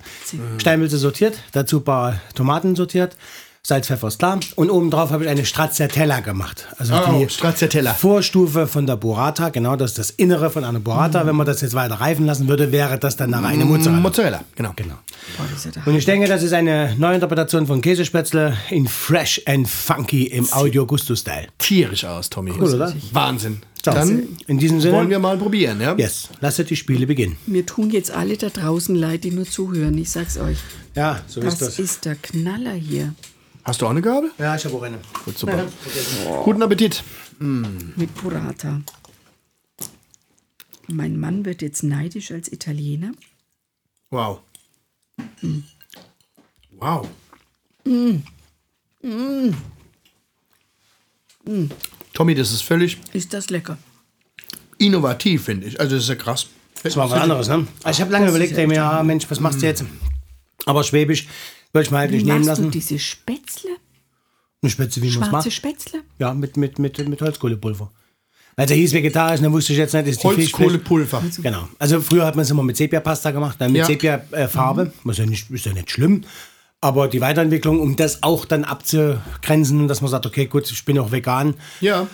Steinpilze 0.58 0.98
sortiert, 0.98 1.38
dazu 1.54 1.78
ein 1.78 1.86
paar 1.86 2.20
Tomaten 2.36 2.76
sortiert, 2.76 3.16
Salz, 3.66 3.88
Pfeffer 3.88 4.10
ist 4.10 4.20
klar. 4.20 4.42
Und 4.58 4.70
obendrauf 4.70 5.12
habe 5.12 5.24
ich 5.24 5.30
eine 5.30 5.46
Stracciatella 5.46 6.20
gemacht. 6.20 6.68
Also 6.80 6.96
Oh, 6.96 7.20
die 7.24 7.30
Stracciatella. 7.30 7.94
Vorstufe 7.94 8.68
von 8.68 8.86
der 8.86 8.98
Burrata. 8.98 9.48
Genau, 9.48 9.78
das 9.78 9.92
ist 9.92 10.00
das 10.00 10.10
Innere 10.10 10.50
von 10.50 10.66
einer 10.66 10.82
Burrata. 10.82 11.26
Wenn 11.26 11.38
man 11.38 11.46
das 11.46 11.62
jetzt 11.62 11.74
weiter 11.74 11.96
reifen 11.96 12.26
lassen 12.26 12.50
würde, 12.50 12.74
wäre 12.74 13.00
das 13.00 13.16
dann 13.16 13.34
eine 13.34 13.48
reine 13.48 13.64
Mozzarella. 13.64 14.02
Mozzarella, 14.02 14.44
genau. 14.58 14.74
Genau. 14.76 14.96
Boah, 15.38 15.46
das 15.50 15.88
Und 15.88 15.96
ich 15.96 16.04
denke, 16.04 16.28
das 16.28 16.44
ist 16.44 16.52
eine 16.52 16.94
Neuinterpretation 16.98 17.66
von 17.66 17.80
Käsespätzle 17.82 18.58
in 18.70 18.86
Fresh 18.86 19.42
and 19.46 19.70
Funky 19.70 20.24
im 20.26 20.52
Audio 20.52 20.86
Gusto-Style. 20.86 21.48
Tierisch 21.58 22.04
aus, 22.04 22.30
Tommy. 22.30 22.52
Cool, 22.60 22.74
oder? 22.74 22.94
Wahnsinn. 23.14 23.62
So, 23.86 23.92
Dann 23.92 24.28
in 24.48 24.58
diesem 24.60 24.82
Sinne, 24.82 24.94
wollen 24.98 25.10
wir 25.10 25.20
mal 25.20 25.38
probieren, 25.38 25.80
ja? 25.80 25.96
yes, 25.98 26.28
lasst 26.42 26.70
die 26.70 26.76
Spiele 26.76 27.08
beginnen. 27.08 27.38
Mir 27.48 27.66
tun 27.66 27.92
jetzt 27.92 28.12
alle 28.12 28.36
da 28.36 28.50
draußen 28.50 28.94
leid, 28.94 29.24
die 29.24 29.32
nur 29.32 29.46
zuhören. 29.46 29.98
Ich 29.98 30.10
sag's 30.10 30.38
euch. 30.38 30.58
Ja, 30.96 31.22
so 31.28 31.40
Das 31.40 31.54
ist 31.54 31.62
das. 31.62 31.80
ist 31.80 32.06
der 32.06 32.16
Knaller 32.16 32.74
hier. 32.74 33.14
Hast 33.64 33.82
du 33.82 33.86
auch 33.86 33.92
eine 33.92 34.02
Gabel? 34.02 34.32
Ja, 34.38 34.56
ich 34.56 34.66
habe 34.66 34.76
auch 34.76 34.82
eine. 34.82 35.00
Gut, 35.26 35.38
super. 35.38 35.66
Guten 36.44 36.62
Appetit. 36.64 37.04
Mit 37.40 38.14
Burrata. 38.22 38.82
Mein 40.88 41.18
Mann 41.18 41.46
wird 41.46 41.62
jetzt 41.62 41.82
neidisch 41.84 42.32
als 42.32 42.52
Italiener. 42.52 43.14
Wow. 44.10 44.40
Wow. 46.72 47.08
Tommy, 52.14 52.36
das 52.36 52.52
ist 52.52 52.62
völlig 52.64 52.98
Ist 53.14 53.34
das 53.34 53.50
lecker? 53.50 53.78
innovativ, 54.78 55.46
finde 55.46 55.68
ich. 55.68 55.80
Also 55.80 55.96
das 55.96 56.04
ist 56.04 56.10
ja 56.10 56.16
krass. 56.16 56.48
Das 56.84 56.98
war 56.98 57.10
was 57.10 57.22
anderes, 57.22 57.48
ne? 57.48 57.66
Also 57.84 57.98
ich 57.98 58.02
habe 58.02 58.12
lange 58.12 58.26
Das 58.26 58.36
überlegt, 58.36 58.58
ja, 58.76 59.02
Mensch, 59.04 59.30
was 59.30 59.40
machst 59.40 59.62
du 59.62 59.66
jetzt? 59.66 59.86
Aber 60.66 60.84
Schwäbisch 60.84 61.28
würde 61.74 61.84
ich 61.86 61.92
mal 61.92 62.00
halt 62.00 62.12
Wie 62.12 62.16
nicht 62.18 62.26
nehmen 62.26 62.46
machst 62.46 62.60
du 62.60 62.64
lassen. 62.64 62.72
diese 62.72 63.00
Spätzle? 63.00 63.72
Eine 64.62 64.70
Spitze, 64.70 65.02
wie 65.02 65.08
man 65.08 65.24
es 65.24 65.30
Schwarze 65.30 65.32
macht. 65.50 65.52
Spätzle? 65.54 66.00
Ja, 66.20 66.34
mit, 66.34 66.56
mit, 66.56 66.80
mit, 66.80 67.08
mit 67.10 67.22
Holzkohlepulver. 67.22 67.92
Als 68.56 68.70
er 68.70 68.78
hieß 68.78 68.94
vegetarisch, 68.94 69.42
dann 69.42 69.52
wusste 69.52 69.74
ich 69.74 69.80
jetzt 69.80 69.94
nicht, 69.94 70.08
ist 70.08 70.22
die 70.24 70.28
Holzkohlepulver. 70.28 71.24
Genau. 71.42 71.68
Also 71.80 72.00
früher 72.02 72.26
hat 72.26 72.36
man 72.36 72.44
es 72.44 72.52
immer 72.52 72.62
mit 72.64 72.78
Sepia-Pasta 72.78 73.32
gemacht, 73.32 73.56
dann 73.60 73.72
mit 73.72 73.80
Ja. 73.80 73.86
Sepia-Farbe. 73.86 74.94
Was 75.04 75.18
ja 75.18 75.26
nicht, 75.26 75.50
ist 75.50 75.66
ja 75.66 75.74
nicht 75.74 75.90
schlimm. 75.92 76.24
Aber 76.80 77.08
die 77.08 77.20
Weiterentwicklung, 77.22 77.80
um 77.80 77.96
das 77.96 78.22
auch 78.24 78.46
dann 78.46 78.64
abzugrenzen, 78.64 79.88
dass 79.88 80.02
man 80.02 80.12
sagt, 80.12 80.26
okay, 80.26 80.46
gut, 80.46 80.70
ich 80.70 80.86
bin 80.86 81.00
auch 81.00 81.12
vegan, 81.12 81.56
Ja. 81.82 82.08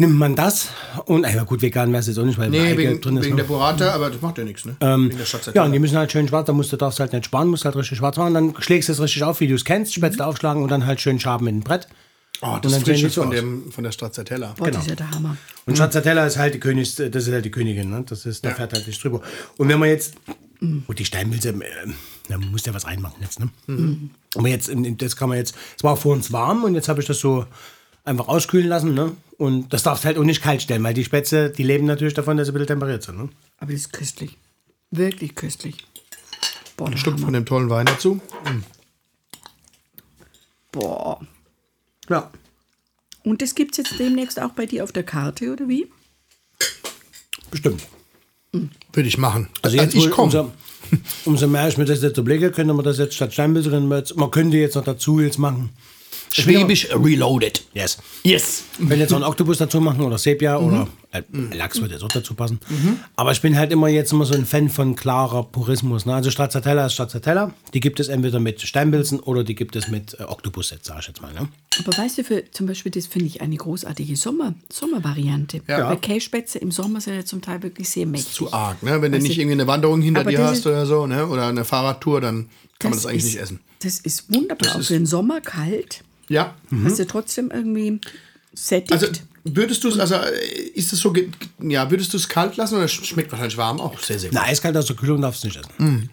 Nimmt 0.00 0.16
man 0.18 0.34
das. 0.34 0.68
Und, 1.04 1.24
ja 1.24 1.44
gut, 1.44 1.62
vegan 1.62 1.90
wäre 1.92 2.00
es 2.00 2.06
jetzt 2.08 2.18
auch 2.18 2.24
nicht, 2.24 2.38
weil 2.38 2.50
Nee, 2.50 2.76
wegen, 2.76 3.00
drin 3.00 3.16
ist. 3.18 3.24
wegen 3.26 3.36
ne? 3.36 3.42
der 3.42 3.48
Burrata, 3.48 3.92
aber 3.92 4.10
das 4.10 4.20
macht 4.20 4.38
ja 4.38 4.44
nichts, 4.44 4.64
ne? 4.64 4.74
der 4.80 5.54
Ja, 5.54 5.64
und 5.64 5.72
die 5.72 5.78
müssen 5.78 5.96
halt 5.96 6.10
schön 6.10 6.26
schwarz, 6.26 6.46
da 6.46 6.52
musst 6.52 6.72
du 6.72 6.76
darfst 6.76 6.98
halt 7.00 7.12
nicht 7.12 7.26
sparen, 7.26 7.48
musst 7.48 7.64
halt 7.64 7.76
richtig 7.76 7.98
schwarz 7.98 8.16
machen. 8.16 8.34
Dann 8.34 8.54
schlägst 8.58 8.88
du 8.88 8.92
es 8.94 9.00
richtig 9.00 9.22
auf, 9.22 9.40
wie 9.40 9.46
du 9.46 9.54
es 9.54 9.64
kennst, 9.64 9.94
Spätzle 9.94 10.26
aufschlagen 10.26 10.62
und 10.62 10.70
dann 10.70 10.86
halt 10.86 11.00
schön 11.00 11.20
schaben 11.20 11.44
mit 11.44 11.54
dem 11.54 11.60
Brett. 11.60 11.86
oh, 12.42 12.54
und 12.54 12.64
das 12.64 12.82
die 12.82 12.94
so 12.96 13.22
von, 13.22 13.30
dem, 13.30 13.70
von 13.70 13.84
der 13.84 13.92
Stracciatella. 13.92 14.54
Boah, 14.56 14.70
das 14.70 14.82
ist 14.84 14.90
ja 14.90 14.96
der 14.96 15.10
Hammer. 15.10 15.36
Und 15.66 15.76
Stracciatella 15.76 16.26
ist 16.26 16.38
halt 16.38 16.54
die 16.54 16.60
Königs, 16.60 16.94
das 16.96 17.26
ist 17.26 17.32
halt 17.32 17.44
die 17.44 17.50
Königin, 17.50 17.90
ne? 17.90 18.02
Das 18.08 18.26
ist, 18.26 18.44
da 18.44 18.50
fährt 18.50 18.72
halt 18.72 18.86
nicht 18.86 19.02
drüber. 19.04 19.20
Und 19.58 19.68
wenn 19.68 19.78
man 19.78 19.90
jetzt, 19.90 20.14
gut, 20.86 20.98
die 20.98 21.04
Steinmilze, 21.04 21.50
äh, 21.50 21.54
da 22.28 22.38
muss 22.38 22.64
ja 22.64 22.72
was 22.72 22.86
reinmachen 22.86 23.20
jetzt, 23.20 23.38
ne? 23.40 23.50
Aber 24.34 24.48
jetzt, 24.48 24.68
in- 24.68 24.96
das 24.96 25.14
kann 25.16 25.28
man 25.28 25.36
jetzt, 25.38 25.54
es 25.76 25.84
war 25.84 25.96
vor 25.96 26.14
uns 26.14 26.32
warm 26.32 26.64
und 26.64 26.74
jetzt 26.74 26.88
habe 26.88 27.00
ich 27.00 27.06
das 27.06 27.18
so 27.20 27.44
einfach 28.04 28.28
auskühlen 28.28 28.68
lassen, 28.68 28.94
ne? 28.94 29.16
Und 29.38 29.72
das 29.72 29.82
darfst 29.82 30.04
halt 30.04 30.18
auch 30.18 30.24
nicht 30.24 30.42
kalt 30.42 30.62
stellen, 30.62 30.82
weil 30.84 30.94
die 30.94 31.04
Spätzle, 31.04 31.50
die 31.50 31.62
leben 31.62 31.86
natürlich 31.86 32.14
davon, 32.14 32.36
dass 32.36 32.46
sie 32.46 32.52
ein 32.52 32.54
bisschen 32.54 32.68
temperiert 32.68 33.02
sind, 33.02 33.18
ne? 33.18 33.28
Aber 33.58 33.72
das 33.72 33.82
ist 33.82 33.92
köstlich. 33.92 34.36
Wirklich 34.90 35.34
köstlich. 35.34 35.76
Boah, 36.76 36.88
Ein 36.88 36.98
Stück 36.98 37.14
Hammer. 37.14 37.24
von 37.26 37.32
dem 37.34 37.46
tollen 37.46 37.70
Wein 37.70 37.86
dazu. 37.86 38.20
Boah. 40.72 41.20
Ja. 42.08 42.30
Und 43.24 43.42
das 43.42 43.54
gibt 43.54 43.72
es 43.72 43.78
jetzt 43.78 43.98
demnächst 44.00 44.40
auch 44.40 44.50
bei 44.52 44.66
dir 44.66 44.84
auf 44.84 44.92
der 44.92 45.02
Karte, 45.02 45.52
oder 45.52 45.68
wie? 45.68 45.86
Bestimmt. 47.50 47.82
Würde 48.52 49.08
ich 49.08 49.18
machen. 49.18 49.48
Also 49.62 49.76
jetzt, 49.76 49.94
ich 49.94 50.06
wo- 50.06 50.10
komme. 50.10 50.26
Umso, 50.26 50.52
umso 51.24 51.46
mehr 51.46 51.68
ich 51.68 51.76
mir 51.76 51.84
das 51.84 52.02
jetzt 52.02 52.16
überlege, 52.18 52.50
könnte 52.50 52.72
man 52.74 52.84
das 52.84 52.98
jetzt 52.98 53.14
statt 53.14 53.32
jetzt, 53.36 54.16
man 54.16 54.30
könnte 54.30 54.56
jetzt 54.56 54.74
noch 54.74 54.84
dazu 54.84 55.20
jetzt 55.20 55.38
machen. 55.38 55.70
Schwäbisch 56.32 56.88
reloaded. 56.94 57.62
Yes. 57.74 57.98
Yes. 58.22 58.64
Wenn 58.78 58.98
jetzt 59.00 59.10
noch 59.10 59.16
einen 59.18 59.24
Oktopus 59.24 59.58
dazu 59.58 59.80
machen 59.80 60.00
oder 60.02 60.16
Sepia 60.16 60.58
oder 60.58 60.86
äh, 61.12 61.22
Lachs 61.54 61.80
würde 61.80 61.94
jetzt 61.94 62.04
auch 62.04 62.08
dazu 62.08 62.34
passen. 62.34 62.60
Aber 63.16 63.32
ich 63.32 63.40
bin 63.40 63.56
halt 63.58 63.72
immer 63.72 63.88
jetzt 63.88 64.12
immer 64.12 64.24
so 64.24 64.34
ein 64.34 64.46
Fan 64.46 64.68
von 64.68 64.94
klarer 64.94 65.42
Purismus. 65.42 66.06
Ne? 66.06 66.14
Also 66.14 66.30
Stracciatella 66.30 66.86
ist 66.86 66.92
Stracciatella. 66.94 67.52
Die 67.74 67.80
gibt 67.80 67.98
es 67.98 68.08
entweder 68.08 68.38
mit 68.38 68.60
Steinpilzen 68.60 69.18
oder 69.20 69.42
die 69.42 69.54
gibt 69.56 69.74
es 69.74 69.88
mit 69.88 70.16
äh, 70.20 70.22
Oktopus, 70.22 70.72
sag 70.82 71.00
ich 71.00 71.08
jetzt 71.08 71.20
mal. 71.20 71.32
Ne? 71.32 71.48
Aber 71.78 71.96
weißt 71.98 72.18
du, 72.18 72.24
für, 72.24 72.44
zum 72.52 72.66
Beispiel, 72.66 72.92
das 72.92 73.06
finde 73.06 73.26
ich 73.26 73.40
eine 73.40 73.56
großartige 73.56 74.14
Sommer, 74.16 74.54
Sommervariante. 74.72 75.62
Ja. 75.66 75.88
Weil 75.88 75.96
Käsespätzle 75.96 76.60
im 76.60 76.70
Sommer 76.70 77.00
sind 77.00 77.14
ja 77.14 77.24
zum 77.24 77.42
Teil 77.42 77.62
wirklich 77.62 77.88
sehr 77.88 78.06
mächtig. 78.06 78.32
Zu 78.34 78.52
arg, 78.52 78.82
ne? 78.82 79.02
Wenn 79.02 79.12
du 79.12 79.18
Weißt 79.18 79.26
nicht 79.28 79.38
irgendwie 79.38 79.54
eine 79.54 79.66
Wanderung 79.66 80.00
hinter 80.00 80.24
dir 80.24 80.38
das 80.38 80.50
hast 80.50 80.58
ist- 80.58 80.66
oder 80.66 80.86
so, 80.86 81.06
ne? 81.06 81.26
Oder 81.26 81.48
eine 81.48 81.64
Fahrradtour, 81.64 82.20
dann 82.20 82.48
kann 82.78 82.90
man 82.90 82.98
das 82.98 83.06
eigentlich 83.06 83.24
ist, 83.24 83.32
nicht 83.32 83.40
essen. 83.42 83.60
Das 83.82 83.98
ist 83.98 84.32
wunderbar. 84.32 84.58
Das 84.58 84.74
auch 84.76 84.80
ist- 84.80 84.86
für 84.88 84.92
den 84.94 85.06
Sommer 85.06 85.40
kalt. 85.40 86.02
Ja. 86.30 86.54
Hast 86.84 86.98
du 86.98 87.06
trotzdem 87.06 87.50
irgendwie 87.52 88.00
sättigt. 88.54 88.92
Also 88.92 89.08
würdest 89.44 89.84
du 89.84 89.88
es, 89.88 89.98
also 89.98 90.14
äh, 90.14 90.30
ist 90.74 90.92
es 90.92 91.00
so, 91.00 91.12
ja, 91.60 91.90
würdest 91.90 92.12
du 92.12 92.16
es 92.16 92.28
kalt 92.28 92.56
lassen 92.56 92.76
oder 92.76 92.84
sch- 92.86 93.04
schmeckt 93.04 93.30
wahrscheinlich 93.32 93.56
warm 93.58 93.80
auch 93.80 93.98
sehr, 94.00 94.18
sehr 94.18 94.30
gut. 94.30 94.38
Na, 94.40 94.46
eiskalt 94.46 94.76
aus 94.76 94.86
der 94.86 94.96
Kühlung 94.96 95.20
darfst 95.20 95.42
du 95.44 95.48
nicht 95.48 95.58
essen. 95.58 96.08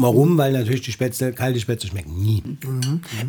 Warum? 0.00 0.36
Weil 0.38 0.52
natürlich 0.52 0.82
die 0.82 0.92
Spätzle, 0.92 1.32
kalte 1.32 1.58
Spätzle 1.60 1.88
schmecken 1.90 2.20
nie. 2.22 2.42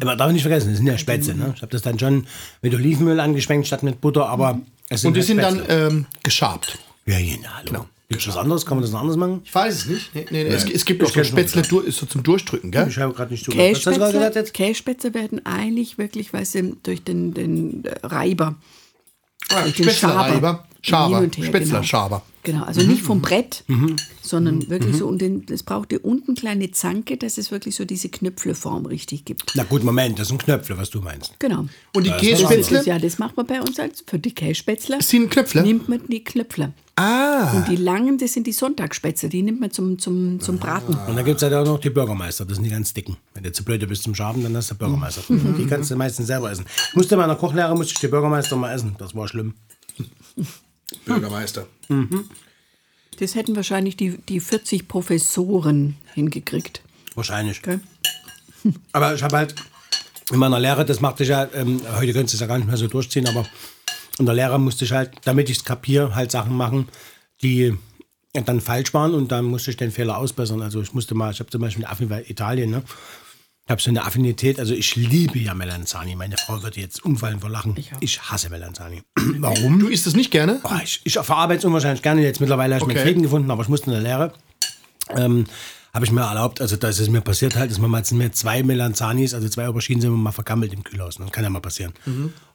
Aber 0.02 0.15
darf 0.15 0.31
nicht 0.31 0.41
vergessen, 0.41 0.69
das 0.69 0.77
sind 0.77 0.88
ja 0.88 0.98
Spätzle. 0.98 1.34
Ne? 1.36 1.53
Ich 1.56 1.61
habe 1.61 1.72
das 1.72 1.81
dann 1.81 1.98
schon 1.98 2.27
mit 2.61 2.73
Olivenöl 2.73 3.19
angeschwenkt 3.19 3.65
statt 3.68 3.81
mit 3.84 4.02
Butter, 4.02 4.27
aber 4.27 4.60
es 4.90 5.02
sind 5.02 5.10
Und 5.10 5.14
die 5.15 5.19
halt 5.22 5.27
sind 5.27 5.38
dann 5.41 5.64
ähm, 5.68 6.06
geschabt. 6.23 6.77
Ja, 7.06 7.18
genau. 7.19 7.48
hallo. 7.53 7.86
Gibt 8.10 8.22
es 8.23 8.27
was 8.27 8.38
anderes? 8.38 8.65
Kann 8.65 8.77
man 8.77 8.81
das 8.81 8.91
noch 8.91 9.02
anders 9.02 9.18
machen? 9.18 9.41
Ich 9.44 9.53
weiß 9.53 9.76
es 9.76 9.86
nicht. 9.86 10.15
Nee, 10.15 10.26
nee, 10.31 10.44
nee. 10.44 10.49
Es, 10.49 10.68
es 10.68 10.84
gibt 10.84 11.03
Ich 11.03 11.10
auch 11.10 11.14
so 11.14 11.23
Spätzle 11.23 11.61
ist 11.84 11.98
so 11.98 12.07
zum 12.07 12.23
Durchdrücken, 12.23 12.72
gell? 12.72 12.88
Ich 12.90 12.98
habe 12.98 13.14
gerade 13.14 13.31
nicht 13.31 13.45
zugehört. 13.45 14.36
Jetzt? 14.36 14.53
Kässpätzle 14.53 15.14
werden 15.14 15.45
eigentlich 15.45 15.99
wirklich, 15.99 16.34
weißt 16.34 16.56
du, 16.56 16.77
durch 16.81 17.03
den, 17.03 17.36
den 17.36 17.86
äh, 17.86 17.95
Reiber. 18.03 18.56
Ah, 19.49 19.61
durch 19.61 19.76
den. 19.76 19.90
Schaber. 20.81 21.18
Hin 21.18 21.26
und 21.26 21.38
her, 21.38 21.45
Spätzler, 21.45 21.73
genau. 21.80 21.84
Schaber. 21.84 22.23
Genau, 22.44 22.64
also 22.64 22.81
nicht 22.81 23.02
vom 23.02 23.22
Brett, 23.22 23.65
sondern 24.22 24.69
wirklich 24.69 24.95
so. 24.95 25.07
Und 25.07 25.19
den, 25.19 25.45
es 25.52 25.61
braucht 25.61 25.91
dir 25.91 26.03
unten 26.06 26.36
kleine 26.36 26.72
Zanke, 26.72 27.18
dass 27.18 27.38
es 27.38 27.52
wirklich 27.52 27.76
so 27.76 27.84
diese 27.84 28.07
Knöpfleform 28.07 28.86
richtig 28.86 29.26
gibt. 29.26 29.52
Na 29.56 29.64
gut, 29.64 29.84
Moment, 29.84 30.18
das 30.19 30.30
sind 30.30 30.41
Knöpfe, 30.41 30.77
was 30.77 30.90
du 30.90 31.02
meinst. 31.02 31.38
Genau. 31.40 31.65
Und 31.94 32.06
die 32.06 32.11
Kässpätzle 32.11 32.81
ja, 32.86 32.98
das 32.98 33.19
macht 33.19 33.36
man 33.36 33.45
bei 33.45 33.60
uns 33.60 33.77
als 33.77 34.03
für 34.07 34.18
die 34.18 34.34
Kässpätzle. 34.34 35.02
sind 35.02 35.30
Knöpfle. 35.30 35.64
Nimmt 35.64 35.90
man 35.90 36.02
die 36.07 36.23
Knöpfle. 36.23 36.73
Ah. 36.99 37.53
Und 37.55 37.69
die 37.69 37.77
langen, 37.77 38.17
das 38.17 38.34
sind 38.34 38.45
die 38.45 38.51
Sonntagspätzle, 38.51 39.30
die 39.30 39.41
nimmt 39.41 39.61
man 39.61 39.71
zum, 39.71 39.97
zum, 39.99 40.41
zum 40.41 40.57
Braten. 40.57 40.93
Und 41.07 41.15
dann 41.15 41.23
gibt 41.23 41.38
es 41.38 41.43
halt 41.43 41.53
auch 41.53 41.65
noch 41.65 41.80
die 41.80 41.89
Bürgermeister, 41.89 42.43
das 42.43 42.55
sind 42.55 42.65
die 42.65 42.69
ganz 42.69 42.93
dicken. 42.93 43.15
Wenn 43.34 43.43
du 43.43 43.53
zu 43.53 43.63
blöd 43.63 43.88
bist 43.88 44.03
zum 44.03 44.13
Schaben, 44.13 44.43
dann 44.43 44.53
hast 44.57 44.71
du 44.71 44.76
Bürgermeister. 44.76 45.21
Die 45.30 45.65
kannst 45.65 45.89
du 45.91 45.95
meistens 45.95 46.27
selber 46.27 46.51
essen. 46.51 46.65
Ich 46.89 46.95
musste 46.95 47.15
bei 47.15 47.23
einer 47.23 47.38
Kochlehre, 47.38 47.73
musste 47.73 47.93
ich 47.93 47.99
die 47.99 48.09
Bürgermeister 48.09 48.57
mal 48.57 48.73
essen. 48.73 48.97
Das 48.97 49.15
war 49.15 49.30
schlimm. 49.30 49.53
Bürgermeister. 51.05 51.67
Das 53.17 53.35
hätten 53.35 53.55
wahrscheinlich 53.55 53.95
die, 53.95 54.17
die 54.17 54.41
40 54.41 54.89
Professoren 54.89 55.95
hingekriegt. 56.15 56.81
Wahrscheinlich. 57.15 57.61
Gell? 57.61 57.80
Aber 58.91 59.15
ich 59.15 59.23
habe 59.23 59.38
halt 59.38 59.55
in 60.31 60.38
meiner 60.38 60.59
Lehre, 60.59 60.84
das 60.84 60.99
machte 60.99 61.23
ich 61.23 61.30
ja, 61.30 61.47
ähm, 61.53 61.80
heute 61.97 62.11
könntest 62.11 62.34
du 62.34 62.35
es 62.35 62.41
ja 62.41 62.47
gar 62.47 62.57
nicht 62.57 62.67
mehr 62.67 62.76
so 62.76 62.88
durchziehen, 62.88 63.26
aber 63.27 63.45
in 64.19 64.25
der 64.25 64.35
Lehre 64.35 64.59
musste 64.59 64.85
ich 64.85 64.91
halt, 64.91 65.11
damit 65.25 65.49
ich 65.49 65.57
es 65.57 65.63
kapiere, 65.65 66.13
halt 66.15 66.31
Sachen 66.31 66.55
machen, 66.55 66.87
die 67.41 67.73
dann 68.33 68.61
falsch 68.61 68.93
waren 68.93 69.13
und 69.13 69.31
dann 69.31 69.45
musste 69.45 69.71
ich 69.71 69.77
den 69.77 69.91
Fehler 69.91 70.17
ausbessern. 70.17 70.61
Also 70.61 70.81
ich 70.81 70.93
musste 70.93 71.15
mal, 71.15 71.31
ich 71.31 71.39
habe 71.39 71.49
zum 71.49 71.61
Beispiel 71.61 71.83
eine 71.85 71.91
Affinität 71.91 72.29
Italien, 72.29 72.69
ne? 72.69 72.83
Ich 73.65 73.71
habe 73.71 73.81
so 73.81 73.89
eine 73.91 74.03
Affinität, 74.03 74.59
also 74.59 74.73
ich 74.73 74.95
liebe 74.95 75.37
ja 75.37 75.53
Melanzani. 75.53 76.15
Meine 76.15 76.37
Frau 76.37 76.61
wird 76.63 76.75
jetzt 76.75 77.05
umfallen 77.05 77.39
vor 77.39 77.49
Lachen. 77.51 77.75
Ich. 77.77 77.91
Ich 77.99 78.21
hasse 78.21 78.49
Melanzani. 78.49 79.03
Warum? 79.37 79.79
Du 79.79 79.87
isst 79.87 80.07
es 80.07 80.15
nicht 80.15 80.31
gerne? 80.31 80.59
Oh, 80.63 80.69
ich, 80.83 81.01
ich 81.03 81.13
verarbeite 81.13 81.59
es 81.59 81.65
unwahrscheinlich 81.65 82.01
gerne. 82.01 82.21
Jetzt 82.23 82.39
mittlerweile 82.39 82.73
habe 82.75 82.83
ich 82.83 82.89
Okay. 82.89 82.95
meinen 82.95 83.03
Frieden 83.07 83.23
gefunden, 83.23 83.51
aber 83.51 83.61
ich 83.61 83.69
musste 83.69 83.87
in 83.87 83.93
der 83.93 84.01
Lehre. 84.01 84.33
Ähm, 85.15 85.45
habe 85.93 86.05
ich 86.05 86.11
mir 86.11 86.21
erlaubt, 86.21 86.61
also 86.61 86.75
da 86.77 86.87
ist 86.89 86.99
es 86.99 87.09
mir 87.09 87.21
passiert 87.21 87.55
halt, 87.55 87.71
dass 87.71 87.79
man 87.79 87.89
mal 87.89 88.03
sind 88.05 88.19
mir 88.19 88.31
zwei 88.31 88.61
Melanzanis, 88.63 89.33
also 89.33 89.49
zwei 89.49 89.67
Auberginen 89.67 90.01
sind 90.01 90.11
mir 90.11 90.17
mal 90.17 90.31
vergammelt 90.31 90.71
im 90.73 90.83
Kühlhaus. 90.83 91.15
Das 91.17 91.31
kann 91.31 91.43
ja 91.43 91.49
mal 91.49 91.61
passieren. 91.61 91.93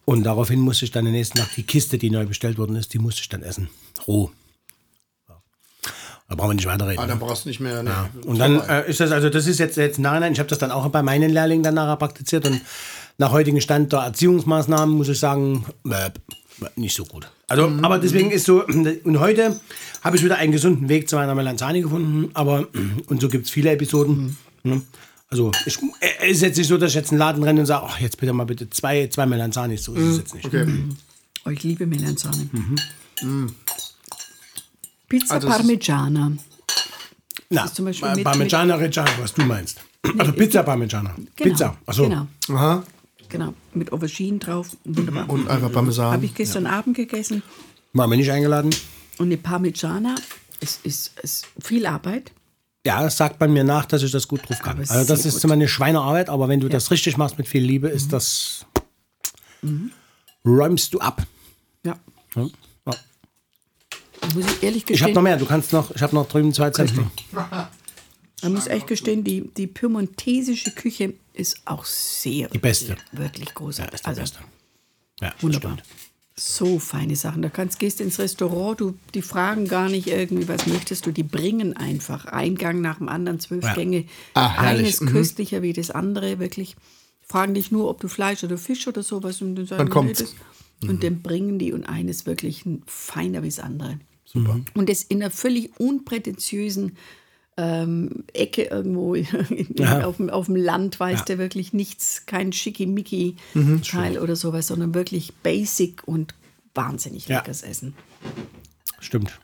Und 0.05 0.25
daraufhin 0.25 0.61
musste 0.61 0.85
ich 0.85 0.91
dann 0.91 1.07
in 1.07 1.13
der 1.13 1.21
nächsten 1.21 1.39
Nacht 1.39 1.57
die 1.57 1.63
Kiste, 1.63 1.99
die 1.99 2.11
neu 2.11 2.27
bestellt 2.27 2.59
worden 2.59 2.77
ist, 2.77 2.93
die 2.93 2.99
musste 2.99 3.23
ich 3.23 3.29
dann 3.29 3.43
essen. 3.43 3.71
Roh. 4.07 4.31
Ja. 5.29 5.43
Da 6.29 6.35
brauchen 6.35 6.51
wir 6.51 6.55
nicht 6.55 6.67
weiterreden. 6.67 7.03
Ah, 7.03 7.07
dann 7.07 7.19
brauchst 7.19 7.45
du 7.45 7.49
nicht 7.49 7.61
mehr. 7.61 7.83
Ne? 7.83 7.93
Und 8.27 8.39
dann 8.39 8.61
äh, 8.61 8.89
ist 8.89 9.01
das, 9.01 9.13
also 9.13 9.31
das 9.31 9.47
ist 9.47 9.59
jetzt, 9.59 9.77
jetzt 9.77 9.99
nein, 9.99 10.21
nein, 10.21 10.33
ich 10.33 10.39
habe 10.39 10.49
das 10.49 10.59
dann 10.59 10.71
auch 10.71 10.87
bei 10.89 11.03
meinen 11.03 11.31
Lehrlingen 11.31 11.63
dann 11.63 11.75
nachher 11.75 11.97
praktiziert 11.97 12.47
und 12.47 12.61
nach 13.17 13.33
heutigem 13.33 13.61
Stand 13.61 13.93
der 13.93 14.01
Erziehungsmaßnahmen 14.01 14.95
muss 14.95 15.09
ich 15.09 15.19
sagen, 15.19 15.65
äh, 15.89 16.11
nicht 16.77 16.95
so 16.95 17.05
gut. 17.05 17.31
Also, 17.49 17.71
aber 17.83 17.99
deswegen 17.99 18.31
ist 18.31 18.45
so, 18.45 18.65
und 18.67 19.21
heute 19.21 19.59
habe 20.03 20.17
ich 20.17 20.25
wieder 20.25 20.37
einen 20.37 20.53
gesunden 20.53 20.89
Weg 20.89 21.09
zu 21.09 21.17
meiner 21.17 21.35
Melanzani 21.35 21.81
gefunden, 21.81 22.31
aber, 22.35 22.69
und 23.07 23.21
so 23.21 23.29
gibt 23.29 23.47
es 23.47 23.51
viele 23.51 23.71
Episoden. 23.71 24.37
ne? 24.63 24.83
Also 25.35 25.51
ich, 25.67 25.77
äh, 26.01 26.31
ist 26.31 26.43
jetzt 26.43 26.57
nicht 26.59 26.69
so, 26.69 26.77
dass 26.79 26.91
ich 26.93 26.95
jetzt 26.95 27.11
in 27.11 27.17
den 27.17 27.19
Laden 27.19 27.43
renne 27.43 27.59
und 27.59 27.67
sage, 27.67 27.85
ach, 27.89 27.99
jetzt 27.99 28.19
bitte 28.19 28.33
mal 28.33 28.45
bitte 28.45 28.71
zwei, 28.71 29.09
zwei 29.09 29.27
Melanzani. 29.27 29.77
So 29.77 29.93
ist 29.95 30.03
es 30.05 30.19
jetzt 30.19 30.35
nicht. 30.35 30.47
Okay. 30.47 30.65
Oh, 31.45 31.51
ich 31.51 31.61
liebe 31.65 31.87
Melanzane. 31.89 32.49
Pizza 35.09 35.35
Also 35.35 35.49
es 35.49 35.53
ist- 35.55 35.59
Parmigiana. 35.59 36.33
Na, 37.51 37.65
ist 37.65 37.75
zum 37.75 37.85
Beispiel 37.87 38.15
mit- 38.15 38.23
Parmigiana 38.23 38.77
Reggiano, 38.77 39.11
was 39.19 39.35
du 39.35 39.43
meinst. 39.43 39.81
Also 40.19 40.31
Pizza 40.35 40.63
Parmigiana. 40.63 41.17
Genau, 41.17 41.51
Pizza. 41.51 41.77
Achso. 41.85 42.05
Genau, 42.09 42.29
Aha. 42.51 42.85
genau. 43.29 43.55
Mit 43.75 43.93
Auberginen 43.93 44.39
drauf. 44.39 44.69
Wunderbar. 44.85 45.29
Und 45.29 45.49
einfach 45.49 45.73
Parmesan. 45.73 46.13
Habe 46.13 46.27
ich 46.27 46.35
gestern 46.37 46.67
Abend 46.69 46.97
gegessen. 46.97 47.43
Waren 47.93 48.09
wir 48.11 48.17
nicht 48.17 48.31
eingeladen? 48.31 48.71
Und 49.19 49.27
eine 49.27 49.37
Parmigiana 49.37 50.15
ist, 50.61 50.87
ist, 50.87 51.19
ist 51.25 51.47
viel 51.61 51.87
Arbeit. 51.87 52.31
Ja, 52.87 53.03
das 53.03 53.17
sagt 53.17 53.41
man 53.41 53.53
mir 53.53 53.65
nach, 53.65 53.87
dass 53.87 54.03
ich 54.03 54.11
das 54.13 54.29
gut 54.29 54.47
drauf 54.49 54.61
kann. 54.61 54.79
Aber 54.79 54.91
Also 54.91 55.09
das 55.09 55.25
ist 55.25 55.35
gut. 55.35 55.43
zwar 55.43 55.53
eine 55.53 55.69
Schweinearbeit, 55.69 56.29
aber 56.29 56.49
wenn 56.49 56.61
du 56.61 56.69
das 56.69 56.91
richtig 56.91 57.17
machst 57.17 57.39
mit 57.39 57.49
viel 57.49 57.63
Liebe, 57.63 57.89
ist 57.89 58.13
das... 58.13 58.67
Räumst 60.45 60.93
du 60.93 61.01
ab. 61.01 61.27
Ja. 61.85 61.99
Ja. 62.37 62.43
Ja. 62.87 62.93
Muss 64.35 64.45
ich 64.47 64.63
ehrlich 64.63 64.83
Ich 64.91 65.01
habe 65.01 65.13
gestehen, 65.13 65.15
noch 65.15 65.23
mehr, 65.23 65.37
du 65.39 65.47
kannst 65.47 65.73
noch, 65.73 65.95
ich 65.95 66.03
habe 66.03 66.15
noch 66.15 66.29
drüben 66.29 66.53
zwei 66.53 66.71
Zettel. 66.71 67.07
man 68.43 68.53
muss 68.53 68.67
echt 68.67 68.87
gestehen, 68.87 69.25
die, 69.25 69.49
die 69.57 69.67
piemontesische 69.67 70.71
Küche 70.73 71.15
ist 71.33 71.63
auch 71.65 71.87
sehr. 71.87 72.49
Die 72.49 72.59
beste. 72.59 72.97
Wirklich 73.13 73.49
Ja, 73.49 73.55
großartig. 73.55 73.95
ist 73.95 74.03
der 74.05 74.09
also, 74.11 74.21
Beste. 74.21 74.39
Ja, 75.23 75.33
Wunderbar. 75.41 75.73
stimmt. 75.79 75.89
So 76.37 76.81
feine 76.81 77.15
Sachen. 77.15 77.43
Da 77.43 77.49
kannst, 77.49 77.79
gehst 77.79 78.01
ins 78.01 78.19
Restaurant, 78.19 78.81
du, 78.81 78.95
die 79.15 79.23
fragen 79.23 79.69
gar 79.69 79.89
nicht 79.89 80.09
irgendwie, 80.09 80.49
was 80.49 80.67
möchtest 80.67 81.07
du, 81.07 81.13
die 81.13 81.23
bringen 81.23 81.77
einfach 81.77 82.25
Eingang 82.27 82.81
nach 82.81 82.99
dem 82.99 83.09
anderen, 83.09 83.39
zwölf 83.39 83.63
Ja. 83.65 83.75
Gänge. 83.75 84.05
Ah. 84.35 84.61
Eines 84.61 84.99
köstlicher 84.99 85.63
wie 85.63 85.73
das 85.73 85.91
andere, 85.93 86.41
wirklich. 86.41 86.75
Fragen 87.21 87.55
dich 87.55 87.71
nur, 87.71 87.89
ob 87.89 88.01
du 88.01 88.09
Fleisch 88.09 88.43
oder 88.43 88.59
Fisch 88.59 88.87
oder 88.89 89.03
sowas 89.05 89.41
und 89.43 89.55
dann 89.55 89.67
sagen, 89.67 89.89
Dann 89.89 90.09
das- 90.09 90.35
Und 90.83 91.03
dann 91.05 91.23
bringen 91.23 91.59
die 91.59 91.73
und 91.73 91.85
eines 91.85 92.27
wirklich 92.27 92.67
ein 92.67 92.83
feiner 92.87 93.43
wie 93.45 93.49
das 93.49 93.61
andere. 93.61 94.01
Super. 94.25 94.61
Und 94.75 94.89
das 94.89 95.05
in 95.05 95.23
einer 95.23 95.31
völlig 95.31 95.71
unprätentiösen 95.79 96.97
ähm, 97.57 98.25
Ecke 98.33 98.63
irgendwo 98.65 99.15
in, 99.15 99.27
in, 99.51 99.85
auf, 99.87 100.17
dem, 100.17 100.31
auf 100.31 100.47
dem 100.47 100.57
Land, 100.57 100.99
weißt 100.99 101.29
du, 101.29 101.39
wirklich 101.39 101.73
nichts, 101.73 102.25
kein 102.27 102.53
Schickimicki-Teil 102.53 104.19
oder 104.19 104.37
sowas, 104.37 104.67
sondern 104.69 104.95
wirklich 104.95 105.33
basic 105.43 106.07
und 106.07 106.35
wahnsinnig 106.75 107.29
Ja. 107.29 107.37
leckeres 107.39 107.63
Essen. 107.63 107.95
Stimmt. 109.01 109.39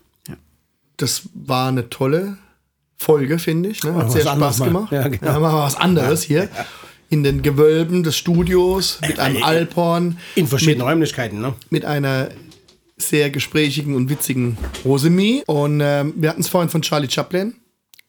Das 0.97 1.23
war 1.33 1.69
eine 1.69 1.89
tolle 1.89 2.37
Folge, 2.99 3.39
finde 3.39 3.71
ich. 3.71 3.83
Ne? 3.85 3.95
Hat 3.95 4.13
sehr 4.13 4.23
Spaß 4.23 4.59
mal. 4.59 4.67
gemacht. 4.67 4.93
Ja, 4.93 5.03
Ja, 5.03 5.09
genau. 5.09 5.41
machen 5.41 5.43
wir 5.55 5.63
was 5.63 5.77
anderes 5.77 6.23
hier. 6.23 6.49
In 7.09 7.23
den 7.23 7.43
Gewölben 7.43 8.03
des 8.03 8.17
Studios 8.17 8.99
mit 9.07 9.19
einem 9.19 9.43
Alphorn, 9.43 10.19
In 10.35 10.47
verschiedenen 10.47 10.83
Räumlichkeiten, 10.83 11.41
ne? 11.41 11.55
mit 11.71 11.85
einer 11.85 12.29
sehr 12.99 13.31
gesprächigen 13.31 13.95
und 13.95 14.11
witzigen 14.11 14.59
Rosemie. 14.85 15.43
Und 15.47 15.81
ähm, 15.83 16.13
wir 16.17 16.29
hatten 16.29 16.43
es 16.43 16.49
vorhin 16.49 16.69
von 16.69 16.83
Charlie 16.83 17.09
Chaplin. 17.11 17.55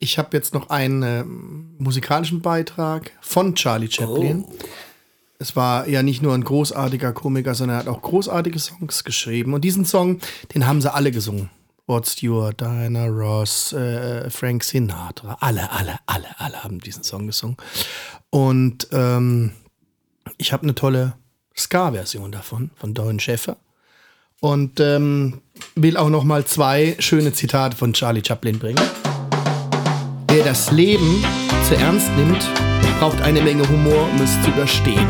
Ich 0.03 0.17
habe 0.17 0.35
jetzt 0.35 0.55
noch 0.55 0.71
einen 0.71 1.03
ähm, 1.03 1.75
musikalischen 1.77 2.41
Beitrag 2.41 3.11
von 3.21 3.53
Charlie 3.53 3.89
Chaplin. 3.89 4.45
Es 5.37 5.55
war 5.55 5.87
ja 5.87 6.01
nicht 6.01 6.23
nur 6.23 6.33
ein 6.33 6.43
großartiger 6.43 7.13
Komiker, 7.13 7.53
sondern 7.53 7.77
er 7.77 7.79
hat 7.81 7.87
auch 7.87 8.01
großartige 8.01 8.57
Songs 8.57 9.03
geschrieben. 9.03 9.53
Und 9.53 9.63
diesen 9.63 9.85
Song, 9.85 10.19
den 10.55 10.65
haben 10.65 10.81
sie 10.81 10.91
alle 10.91 11.11
gesungen. 11.11 11.51
Rod 11.87 12.07
Stewart, 12.07 12.59
Diana 12.59 13.05
Ross, 13.05 13.73
äh, 13.73 14.27
Frank 14.31 14.63
Sinatra. 14.63 15.37
Alle, 15.39 15.71
alle, 15.71 15.99
alle, 16.07 16.39
alle 16.39 16.63
haben 16.63 16.79
diesen 16.79 17.03
Song 17.03 17.27
gesungen. 17.27 17.57
Und 18.31 18.87
ähm, 18.91 19.51
ich 20.37 20.51
habe 20.51 20.63
eine 20.63 20.73
tolle 20.73 21.13
Ska-Version 21.55 22.31
davon, 22.31 22.71
von 22.73 22.95
Don 22.95 23.19
Schäfer. 23.19 23.57
Und 24.39 24.79
ähm, 24.79 25.41
will 25.75 25.95
auch 25.95 26.09
noch 26.09 26.23
mal 26.23 26.43
zwei 26.45 26.95
schöne 26.97 27.33
Zitate 27.33 27.77
von 27.77 27.93
Charlie 27.93 28.23
Chaplin 28.25 28.57
bringen. 28.57 28.81
Wer 30.33 30.45
das 30.45 30.71
Leben 30.71 31.21
zu 31.67 31.75
ernst 31.75 32.09
nimmt, 32.15 32.49
braucht 32.99 33.21
eine 33.21 33.41
Menge 33.41 33.67
Humor, 33.67 34.07
um 34.09 34.21
es 34.21 34.41
zu 34.41 34.49
überstehen. 34.49 35.05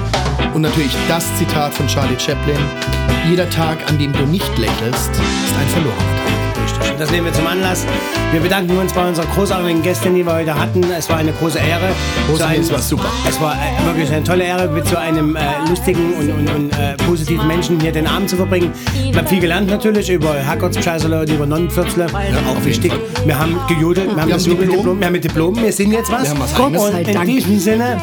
Und 0.56 0.64
natürlich 0.64 0.96
das 1.08 1.24
Zitat 1.38 1.76
von 1.76 1.86
Charlie 1.86 2.20
Chaplin. 2.20 2.58
Jeder 3.30 3.48
Tag, 3.48 3.88
an 3.88 4.00
dem 4.00 4.14
du 4.14 4.26
nicht 4.26 4.58
lächelst, 4.58 5.12
ist 5.12 5.58
ein 5.60 5.68
verlorener 5.68 6.16
Tag. 6.26 6.51
Und 6.92 7.00
das 7.00 7.12
nehmen 7.12 7.26
wir 7.26 7.34
zum 7.34 7.48
Anlass. 7.48 7.86
Wir 8.32 8.40
bedanken 8.42 8.78
uns 8.78 8.94
bei 8.94 9.08
unserer 9.08 9.26
großartigen 9.28 9.82
Gästin, 9.82 10.16
die 10.16 10.26
wir 10.26 10.34
heute 10.34 10.54
hatten. 10.58 10.84
Es 10.98 11.10
war 11.10 11.18
eine 11.18 11.32
große 11.34 11.60
Ehre. 11.60 11.90
Große 12.30 12.46
einem- 12.46 12.62
es 12.62 12.72
war 12.72 12.80
super. 12.80 13.06
Es 13.28 13.40
war 13.42 13.54
äh, 13.56 13.86
wirklich 13.86 14.12
eine 14.12 14.24
tolle 14.24 14.44
Ehre, 14.44 14.68
mit 14.70 14.88
so 14.88 14.98
einem 14.98 15.36
äh, 15.36 15.40
lustigen 15.68 16.14
und, 16.14 16.30
und, 16.30 16.50
und 16.56 16.72
äh, 16.74 16.96
positiven 17.06 17.48
Menschen 17.48 17.80
hier 17.80 17.92
den 17.92 18.08
Abend 18.08 18.30
zu 18.30 18.36
verbringen. 18.38 18.72
Wir 19.10 19.18
haben 19.18 19.28
viel 19.28 19.40
gelernt 19.40 19.70
natürlich 19.70 20.10
über 20.10 20.34
Herrgottsscheißerle 20.36 21.22
und 21.22 21.30
über 21.30 21.46
Nonnenviertler. 21.46 22.08
auch 22.08 22.66
wichtig. 22.66 22.92
Wir 23.26 23.38
haben 23.38 23.58
gejodelt, 23.68 24.16
wir 24.16 24.22
haben 24.22 24.30
das 24.30 24.44
haben 24.44 24.52
Diplom. 24.52 24.60
Jubeldiplom, 24.62 25.00
wir 25.00 25.06
haben 25.08 25.14
mit 25.14 25.24
Diplom, 25.24 25.62
wir 25.62 25.72
sind 25.74 25.92
jetzt 25.92 26.12
was. 26.12 26.24
Wir 26.24 26.30
haben 26.32 26.40
was 26.40 26.56
eigenes. 26.60 26.84
und 26.84 27.08
in 27.08 27.14
Dank. 27.14 27.26
diesem 27.28 27.60
Sinne, 27.60 27.98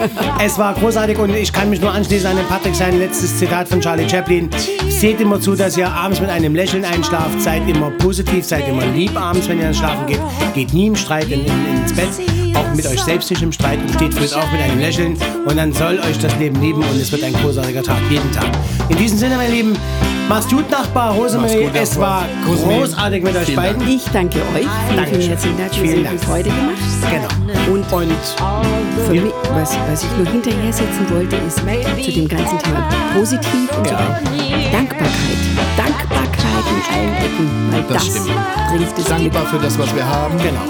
es 0.45 0.59
war 0.59 0.75
großartig 0.75 1.19
und 1.19 1.35
ich 1.35 1.53
kann 1.53 1.71
mich 1.71 1.81
nur 1.81 1.93
anschließen 1.93 2.29
an 2.31 2.37
den 2.37 2.47
Patrick, 2.47 2.75
sein 2.75 2.99
letztes 2.99 3.39
Zitat 3.39 3.69
von 3.69 3.81
Charlie 3.81 4.09
Chaplin. 4.09 4.51
Seht 4.99 5.21
immer 5.21 5.41
zu, 5.41 5.55
dass 5.55 5.77
ihr 5.77 5.89
abends 5.89 6.21
mit 6.21 6.29
einem 6.29 6.57
Lächeln 6.57 6.85
einschlaft, 6.85 7.41
seid 7.41 7.69
immer 7.69 7.89
positiv, 7.89 8.45
seid 8.45 8.67
immer 8.67 8.85
lieb 8.85 9.17
abends, 9.17 9.49
wenn 9.49 9.59
ihr 9.59 9.67
ans 9.67 9.79
Schlafen 9.79 10.07
geht. 10.07 10.19
Geht 10.55 10.75
nie 10.75 10.89
im 10.89 10.97
Streit 10.97 11.31
in, 11.31 11.45
in, 11.45 11.77
ins 11.77 11.93
Bett, 11.93 12.09
auch 12.57 12.75
mit 12.75 12.85
euch 12.85 13.01
selbst 13.03 13.31
nicht 13.31 13.41
im 13.41 13.53
Streit 13.53 13.79
und 13.81 13.95
steht 13.95 14.13
früh 14.13 14.25
auf 14.37 14.51
mit 14.51 14.61
einem 14.61 14.81
Lächeln 14.81 15.17
und 15.47 15.57
dann 15.57 15.73
soll 15.73 16.01
euch 16.01 16.19
das 16.19 16.37
Leben 16.41 16.61
lieben 16.61 16.83
und 16.83 17.01
es 17.01 17.13
wird 17.13 17.23
ein 17.23 17.33
großartiger 17.33 17.85
Tag, 17.85 17.99
jeden 18.11 18.33
Tag. 18.33 18.49
In 18.89 18.97
diesem 18.97 19.19
Sinne, 19.19 19.37
meine 19.37 19.55
Lieben, 19.55 19.77
macht's 20.29 20.49
gut, 20.49 20.71
Nachbar 20.71 21.13
Rosemarie. 21.15 21.65
gut, 21.65 21.71
es 21.75 21.91
Nachbar. 21.97 22.23
war 22.23 22.49
Rosemarie. 22.53 22.79
großartig 22.81 23.23
mit 23.25 23.37
euch 23.37 23.45
Vielen 23.45 23.57
beiden. 23.57 23.89
Ich 23.89 24.05
danke 24.13 24.39
euch. 24.55 24.67
Vielen, 24.89 25.29
herzlichen 25.29 25.59
Dank. 25.59 25.73
Dank. 25.73 26.05
Dank. 26.05 26.21
Freude 26.25 26.51
gemacht. 26.51 26.75
Genau. 27.11 27.73
Und 27.73 27.93
Und 27.93 28.13
für 29.07 29.13
mich, 29.13 29.33
was, 29.53 29.77
was 29.91 30.03
ich 30.05 30.11
nur 30.17 30.27
hinterher 30.27 30.73
setzen 30.73 31.07
wollte, 31.11 31.37
ist 31.37 31.59
zu 31.59 32.13
dem 32.13 32.29
ganzen 32.29 32.59
Thema 32.59 32.89
positiv 33.15 33.71
und 33.77 33.87
so 33.87 33.93
weiter. 33.95 34.21
Dankbarkeit. 34.73 35.39
Dankbarkeit 35.77 36.65
in 36.69 36.95
allen 36.95 37.17
Ecken. 37.17 37.51
Weil 37.71 37.83
Das 37.83 38.05
das, 38.05 38.07
stimmt. 38.07 38.27
bringt 38.71 38.99
es 38.99 39.05
Dankbar 39.05 39.47
für 39.47 39.59
das, 39.59 39.79
was 39.79 39.95
wir 39.95 40.07
haben. 40.07 40.37
genau, 40.39 40.61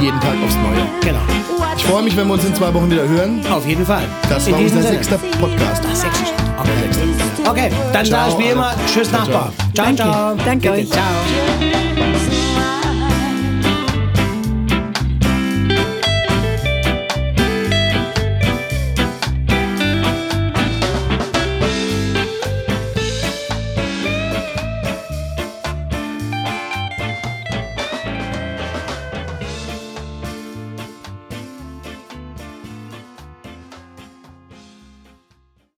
Jeden 0.00 0.20
Tag 0.20 0.34
aufs 0.44 0.56
Neue. 0.56 0.86
genau. 1.02 1.20
Ich 1.76 1.84
freue 1.84 2.02
mich, 2.02 2.16
wenn 2.16 2.26
wir 2.28 2.34
uns 2.34 2.44
in 2.44 2.54
zwei 2.54 2.72
Wochen 2.74 2.90
wieder 2.90 3.08
hören. 3.08 3.40
Auf 3.50 3.66
jeden 3.66 3.84
Fall. 3.86 4.04
Das 4.28 4.46
In 4.46 4.52
war 4.52 4.60
diesem 4.60 4.76
unser 4.78 4.88
Sinne. 4.90 5.02
sechster 5.02 5.18
Podcast. 5.40 5.82
Sächsisch. 5.94 6.32
Okay, 6.58 7.31
okay 7.48 7.70
dann 7.92 8.06
sage 8.06 8.30
ich 8.32 8.38
wie 8.38 8.50
immer. 8.50 8.72
Tschüss 8.86 9.10
Nachbar. 9.12 9.52
Ciao, 9.74 9.86
Danke. 9.86 10.02
ciao. 10.02 10.34
Danke 10.44 10.70
Bitte, 10.70 10.82
euch. 10.82 10.90
Ciao. 10.90 11.91